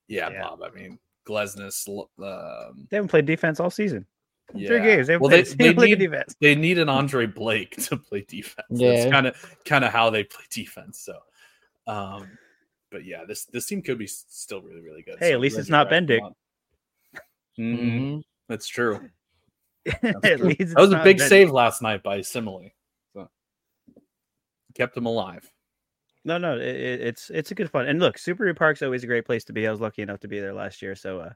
Yeah, 0.07 0.29
yeah. 0.29 0.41
Bob. 0.41 0.61
I 0.63 0.69
mean, 0.71 0.99
Glesnes. 1.27 1.87
Um, 1.87 2.87
they 2.89 2.97
haven't 2.97 3.09
played 3.09 3.25
defense 3.25 3.59
all 3.59 3.69
season. 3.69 4.05
Yeah. 4.53 4.67
Three 4.67 4.81
games. 4.81 5.07
They, 5.07 5.17
well, 5.17 5.29
they, 5.29 5.43
they, 5.43 5.73
need, 5.73 5.99
defense. 5.99 6.35
they 6.41 6.55
need 6.55 6.77
an 6.77 6.89
Andre 6.89 7.25
Blake 7.25 7.75
to 7.83 7.97
play 7.97 8.25
defense. 8.27 8.67
Yeah. 8.69 8.91
That's 8.91 9.11
kind 9.11 9.27
of 9.27 9.55
kind 9.65 9.85
of 9.85 9.91
how 9.91 10.09
they 10.09 10.23
play 10.23 10.43
defense. 10.49 10.99
So, 10.99 11.17
um, 11.87 12.37
but 12.91 13.05
yeah, 13.05 13.23
this 13.25 13.45
this 13.45 13.65
team 13.65 13.81
could 13.81 13.97
be 13.97 14.07
still 14.07 14.61
really 14.61 14.81
really 14.81 15.03
good. 15.03 15.17
Hey, 15.19 15.29
so 15.29 15.35
at 15.35 15.39
least 15.39 15.57
it's 15.57 15.69
not 15.69 15.89
Bendik. 15.89 16.19
Mm-hmm. 17.59 17.63
mm-hmm. 17.63 18.19
That's 18.49 18.67
true. 18.67 19.09
That's 19.85 20.01
true. 20.01 20.53
that 20.53 20.75
was 20.77 20.91
a 20.91 21.03
big 21.03 21.19
save 21.19 21.51
last 21.51 21.81
night 21.81 22.03
by 22.03 22.19
Semmle. 22.19 22.71
So 23.13 23.29
kept 24.75 24.97
him 24.97 25.05
alive. 25.05 25.49
No, 26.23 26.37
no, 26.37 26.57
it, 26.57 26.61
it's 27.01 27.31
it's 27.31 27.51
a 27.51 27.55
good 27.55 27.69
fun. 27.71 27.87
And 27.87 27.99
look, 27.99 28.17
Subaru 28.17 28.55
Park's 28.55 28.81
always 28.81 29.03
a 29.03 29.07
great 29.07 29.25
place 29.25 29.43
to 29.45 29.53
be. 29.53 29.67
I 29.67 29.71
was 29.71 29.81
lucky 29.81 30.01
enough 30.01 30.19
to 30.19 30.27
be 30.27 30.39
there 30.39 30.53
last 30.53 30.81
year, 30.81 30.95
so 30.95 31.19
uh, 31.19 31.33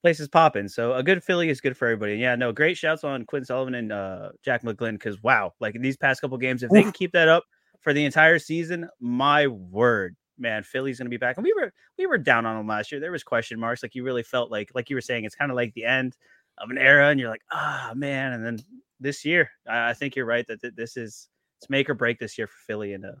place 0.00 0.20
is 0.20 0.28
popping. 0.28 0.68
So 0.68 0.94
a 0.94 1.02
good 1.02 1.22
Philly 1.22 1.48
is 1.48 1.60
good 1.60 1.76
for 1.76 1.86
everybody. 1.86 2.16
Yeah, 2.16 2.34
no, 2.34 2.52
great 2.52 2.76
shouts 2.76 3.04
on 3.04 3.24
Quinn 3.24 3.44
Sullivan 3.44 3.74
and 3.74 3.92
uh, 3.92 4.30
Jack 4.44 4.62
McGlynn 4.62 4.92
because 4.92 5.22
wow, 5.22 5.54
like 5.60 5.76
these 5.80 5.96
past 5.96 6.20
couple 6.20 6.36
games, 6.38 6.62
if 6.62 6.70
they 6.70 6.82
can 6.82 6.92
keep 6.92 7.12
that 7.12 7.28
up 7.28 7.44
for 7.80 7.92
the 7.92 8.04
entire 8.04 8.38
season, 8.38 8.88
my 9.00 9.46
word, 9.46 10.16
man, 10.38 10.62
Philly's 10.62 10.98
gonna 10.98 11.10
be 11.10 11.16
back. 11.16 11.36
And 11.36 11.44
we 11.44 11.52
were 11.54 11.72
we 11.98 12.06
were 12.06 12.18
down 12.18 12.46
on 12.46 12.56
them 12.56 12.66
last 12.66 12.92
year. 12.92 13.00
There 13.00 13.12
was 13.12 13.22
question 13.22 13.58
marks. 13.58 13.82
Like 13.82 13.94
you 13.94 14.04
really 14.04 14.22
felt 14.22 14.50
like 14.50 14.70
like 14.74 14.90
you 14.90 14.96
were 14.96 15.02
saying, 15.02 15.24
it's 15.24 15.34
kind 15.34 15.50
of 15.50 15.56
like 15.56 15.72
the 15.74 15.84
end 15.84 16.16
of 16.58 16.70
an 16.70 16.78
era, 16.78 17.08
and 17.08 17.18
you're 17.18 17.30
like, 17.30 17.44
ah, 17.50 17.90
oh, 17.90 17.94
man. 17.94 18.32
And 18.32 18.44
then 18.44 18.58
this 19.00 19.24
year, 19.24 19.50
I, 19.66 19.90
I 19.90 19.94
think 19.94 20.16
you're 20.16 20.26
right 20.26 20.46
that 20.48 20.60
th- 20.60 20.74
this 20.74 20.96
is 20.96 21.28
it's 21.60 21.70
make 21.70 21.88
or 21.88 21.94
break 21.94 22.18
this 22.18 22.36
year 22.36 22.46
for 22.46 22.58
Philly. 22.66 22.92
And 22.92 23.04
uh, 23.04 23.12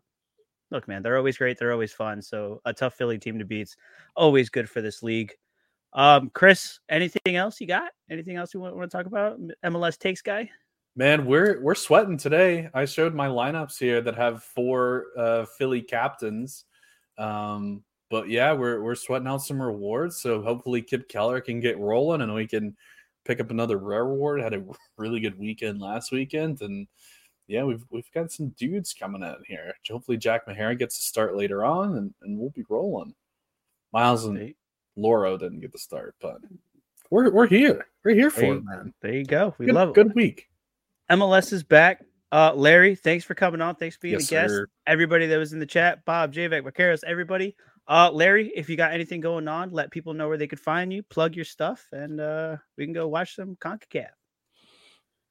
look, 0.72 0.88
man, 0.88 1.02
they're 1.02 1.16
always 1.16 1.38
great. 1.38 1.58
They're 1.58 1.72
always 1.72 1.92
fun. 1.92 2.20
So 2.20 2.60
a 2.64 2.72
tough 2.72 2.94
Philly 2.94 3.18
team 3.18 3.38
to 3.38 3.44
beat's 3.44 3.76
always 4.16 4.48
good 4.48 4.68
for 4.68 4.80
this 4.80 5.02
league. 5.02 5.32
Um, 5.92 6.30
Kris, 6.30 6.80
anything 6.88 7.36
else 7.36 7.60
you 7.60 7.66
got? 7.66 7.92
Anything 8.10 8.36
else 8.36 8.54
you 8.54 8.60
want, 8.60 8.74
want 8.74 8.90
to 8.90 8.96
talk 8.96 9.06
about? 9.06 9.38
MLS 9.64 9.98
takes 9.98 10.22
guy. 10.22 10.50
Man, 10.96 11.24
we're 11.24 11.62
we're 11.62 11.74
sweating 11.74 12.18
today. 12.18 12.68
I 12.74 12.84
showed 12.84 13.14
my 13.14 13.28
lineups 13.28 13.78
here 13.78 14.00
that 14.02 14.16
have 14.16 14.42
four 14.42 15.06
uh, 15.16 15.44
Philly 15.58 15.80
captains. 15.80 16.64
Um, 17.18 17.82
but 18.10 18.28
yeah, 18.28 18.52
we're 18.52 18.82
we're 18.82 18.94
sweating 18.94 19.28
out 19.28 19.42
some 19.42 19.60
rewards. 19.60 20.20
So 20.20 20.42
hopefully 20.42 20.82
Kipp 20.82 21.08
Keller 21.08 21.40
can 21.40 21.60
get 21.60 21.78
rolling 21.78 22.20
and 22.20 22.34
we 22.34 22.46
can 22.46 22.76
pick 23.24 23.40
up 23.40 23.50
another 23.50 23.78
rare 23.78 24.04
reward. 24.04 24.42
Had 24.42 24.54
a 24.54 24.64
really 24.98 25.20
good 25.20 25.38
weekend 25.38 25.80
last 25.80 26.12
weekend, 26.12 26.60
and 26.60 26.86
yeah, 27.48 27.64
we've 27.64 27.84
we've 27.90 28.10
got 28.12 28.32
some 28.32 28.48
dudes 28.50 28.94
coming 28.94 29.22
in 29.22 29.36
here. 29.46 29.74
Hopefully 29.90 30.16
Jack 30.16 30.46
Mahara 30.46 30.78
gets 30.78 30.98
a 30.98 31.02
start 31.02 31.36
later 31.36 31.64
on, 31.64 31.96
and, 31.96 32.14
and 32.22 32.38
we'll 32.38 32.50
be 32.50 32.64
rolling. 32.68 33.14
Miles 33.92 34.24
and 34.24 34.54
Loro 34.96 35.36
didn't 35.36 35.60
get 35.60 35.72
the 35.72 35.78
start, 35.78 36.14
but 36.20 36.38
we're 37.10 37.30
we're 37.30 37.46
here. 37.46 37.86
We're 38.04 38.14
here 38.14 38.30
for 38.30 38.44
it, 38.44 38.64
man. 38.64 38.94
There 39.02 39.12
you 39.12 39.24
go. 39.24 39.54
We 39.58 39.66
good, 39.66 39.74
love 39.74 39.90
it. 39.90 39.94
Good 39.94 40.14
week. 40.14 40.48
MLS 41.10 41.52
is 41.52 41.62
back. 41.62 42.04
Uh, 42.30 42.52
Larry, 42.54 42.94
thanks 42.94 43.24
for 43.24 43.34
coming 43.34 43.60
on. 43.60 43.74
Thanks 43.74 43.96
for 43.96 44.00
being 44.02 44.14
yes, 44.14 44.28
a 44.28 44.30
guest. 44.30 44.50
Sir. 44.50 44.68
Everybody 44.86 45.26
that 45.26 45.36
was 45.36 45.52
in 45.52 45.58
the 45.58 45.66
chat, 45.66 46.02
Bob, 46.06 46.32
Javek, 46.32 46.62
Vaqueros, 46.62 47.04
everybody. 47.06 47.54
Uh, 47.86 48.10
Larry, 48.10 48.50
if 48.56 48.70
you 48.70 48.76
got 48.76 48.92
anything 48.92 49.20
going 49.20 49.48
on, 49.48 49.70
let 49.70 49.90
people 49.90 50.14
know 50.14 50.28
where 50.28 50.38
they 50.38 50.46
could 50.46 50.60
find 50.60 50.90
you. 50.90 51.02
Plug 51.02 51.36
your 51.36 51.44
stuff, 51.44 51.86
and 51.92 52.20
uh, 52.20 52.56
we 52.78 52.84
can 52.84 52.94
go 52.94 53.08
watch 53.08 53.36
some 53.36 53.56
Concacaf. 53.56 54.08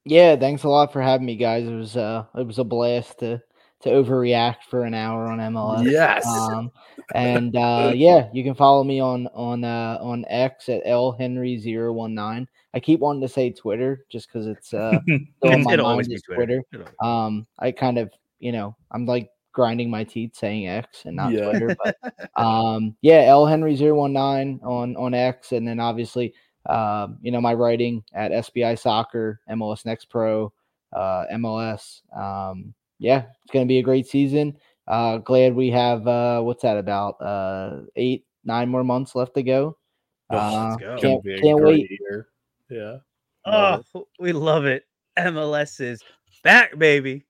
Yeah, 0.06 0.36
thanks 0.36 0.64
a 0.64 0.69
lot 0.69 0.91
for 0.91 1.02
having 1.02 1.26
me, 1.26 1.36
guys. 1.36 1.68
It 1.68 1.76
was 1.76 1.95
uh, 1.95 2.26
it 2.36 2.45
was 2.45 2.60
a 2.60 2.64
blast 2.64 3.19
to 3.19 3.41
to 3.82 3.90
overreact 3.90 4.64
for 4.69 4.84
an 4.84 4.94
hour 4.94 5.28
on 5.28 5.40
MLS. 5.40 5.90
Yes. 5.90 6.26
Um, 6.26 6.72
and 7.15 7.56
uh, 7.56 7.91
yeah, 7.95 8.30
you 8.34 8.44
can 8.44 8.56
follow 8.56 8.84
me 8.84 8.99
on 8.99 9.28
on 9.28 9.64
uh, 9.64 9.98
on 10.02 10.26
X 10.28 10.69
at 10.69 10.82
L 10.86 11.11
Henry 11.11 11.57
019 11.57 12.48
I 12.73 12.80
keep 12.80 12.99
wanting 13.02 13.22
to 13.22 13.28
say 13.28 13.52
Twitter 13.52 14.06
just 14.10 14.28
because 14.28 14.48
it's 14.48 14.73
uh, 14.73 14.99
on 15.10 15.28
my 15.44 15.57
mind 15.57 15.82
always 15.82 16.07
be 16.07 16.15
is 16.15 16.22
Twitter. 16.22 16.64
Twitter. 16.72 16.91
Um, 17.03 17.45
I 17.60 17.72
kind 17.72 17.98
of 17.98 18.11
you 18.40 18.52
know 18.52 18.76
I'm 18.91 19.06
like 19.06 19.30
grinding 19.52 19.90
my 19.90 20.03
teeth 20.03 20.36
saying 20.36 20.68
X 20.68 21.03
and 21.06 21.15
not 21.15 21.34
Yeah. 21.34 21.49
Twitter, 21.49 21.76
but 21.84 21.98
um, 22.41 22.95
yeah, 23.02 23.23
L 23.28 23.45
Henry 23.45 23.76
019 23.76 24.61
on 24.64 24.95
on 24.95 25.14
X, 25.14 25.52
and 25.52 25.68
then 25.68 25.80
obviously 25.80 26.34
um, 26.67 27.17
you 27.21 27.31
know 27.31 27.41
my 27.41 27.53
writing 27.53 28.03
at 28.13 28.31
SBI 28.31 28.77
Soccer, 28.77 29.39
MLS 29.49 29.85
Next 29.85 30.05
Pro, 30.05 30.51
uh, 30.93 31.25
MLS. 31.33 32.01
Um, 32.15 32.73
yeah, 32.99 33.25
it's 33.43 33.51
gonna 33.51 33.65
be 33.65 33.79
a 33.79 33.83
great 33.83 34.07
season. 34.07 34.57
Uh, 34.88 35.17
glad 35.17 35.55
we 35.55 35.69
have 35.69 36.07
uh, 36.07 36.41
what's 36.41 36.63
that 36.63 36.77
about 36.77 37.21
uh, 37.21 37.81
eight 37.95 38.25
nine 38.43 38.69
more 38.69 38.83
months 38.83 39.15
left 39.15 39.33
to 39.35 39.43
go. 39.43 39.77
Uh, 40.29 40.69
let's 40.69 40.81
go. 40.81 40.97
Can't 40.99 41.41
can't 41.41 41.63
wait. 41.63 41.89
year. 41.89 42.27
Yeah. 42.69 42.97
Oh, 43.45 43.83
we 44.19 44.31
love 44.33 44.65
it. 44.65 44.85
MLS 45.17 45.81
is 45.81 46.01
back, 46.43 46.77
baby. 46.77 47.25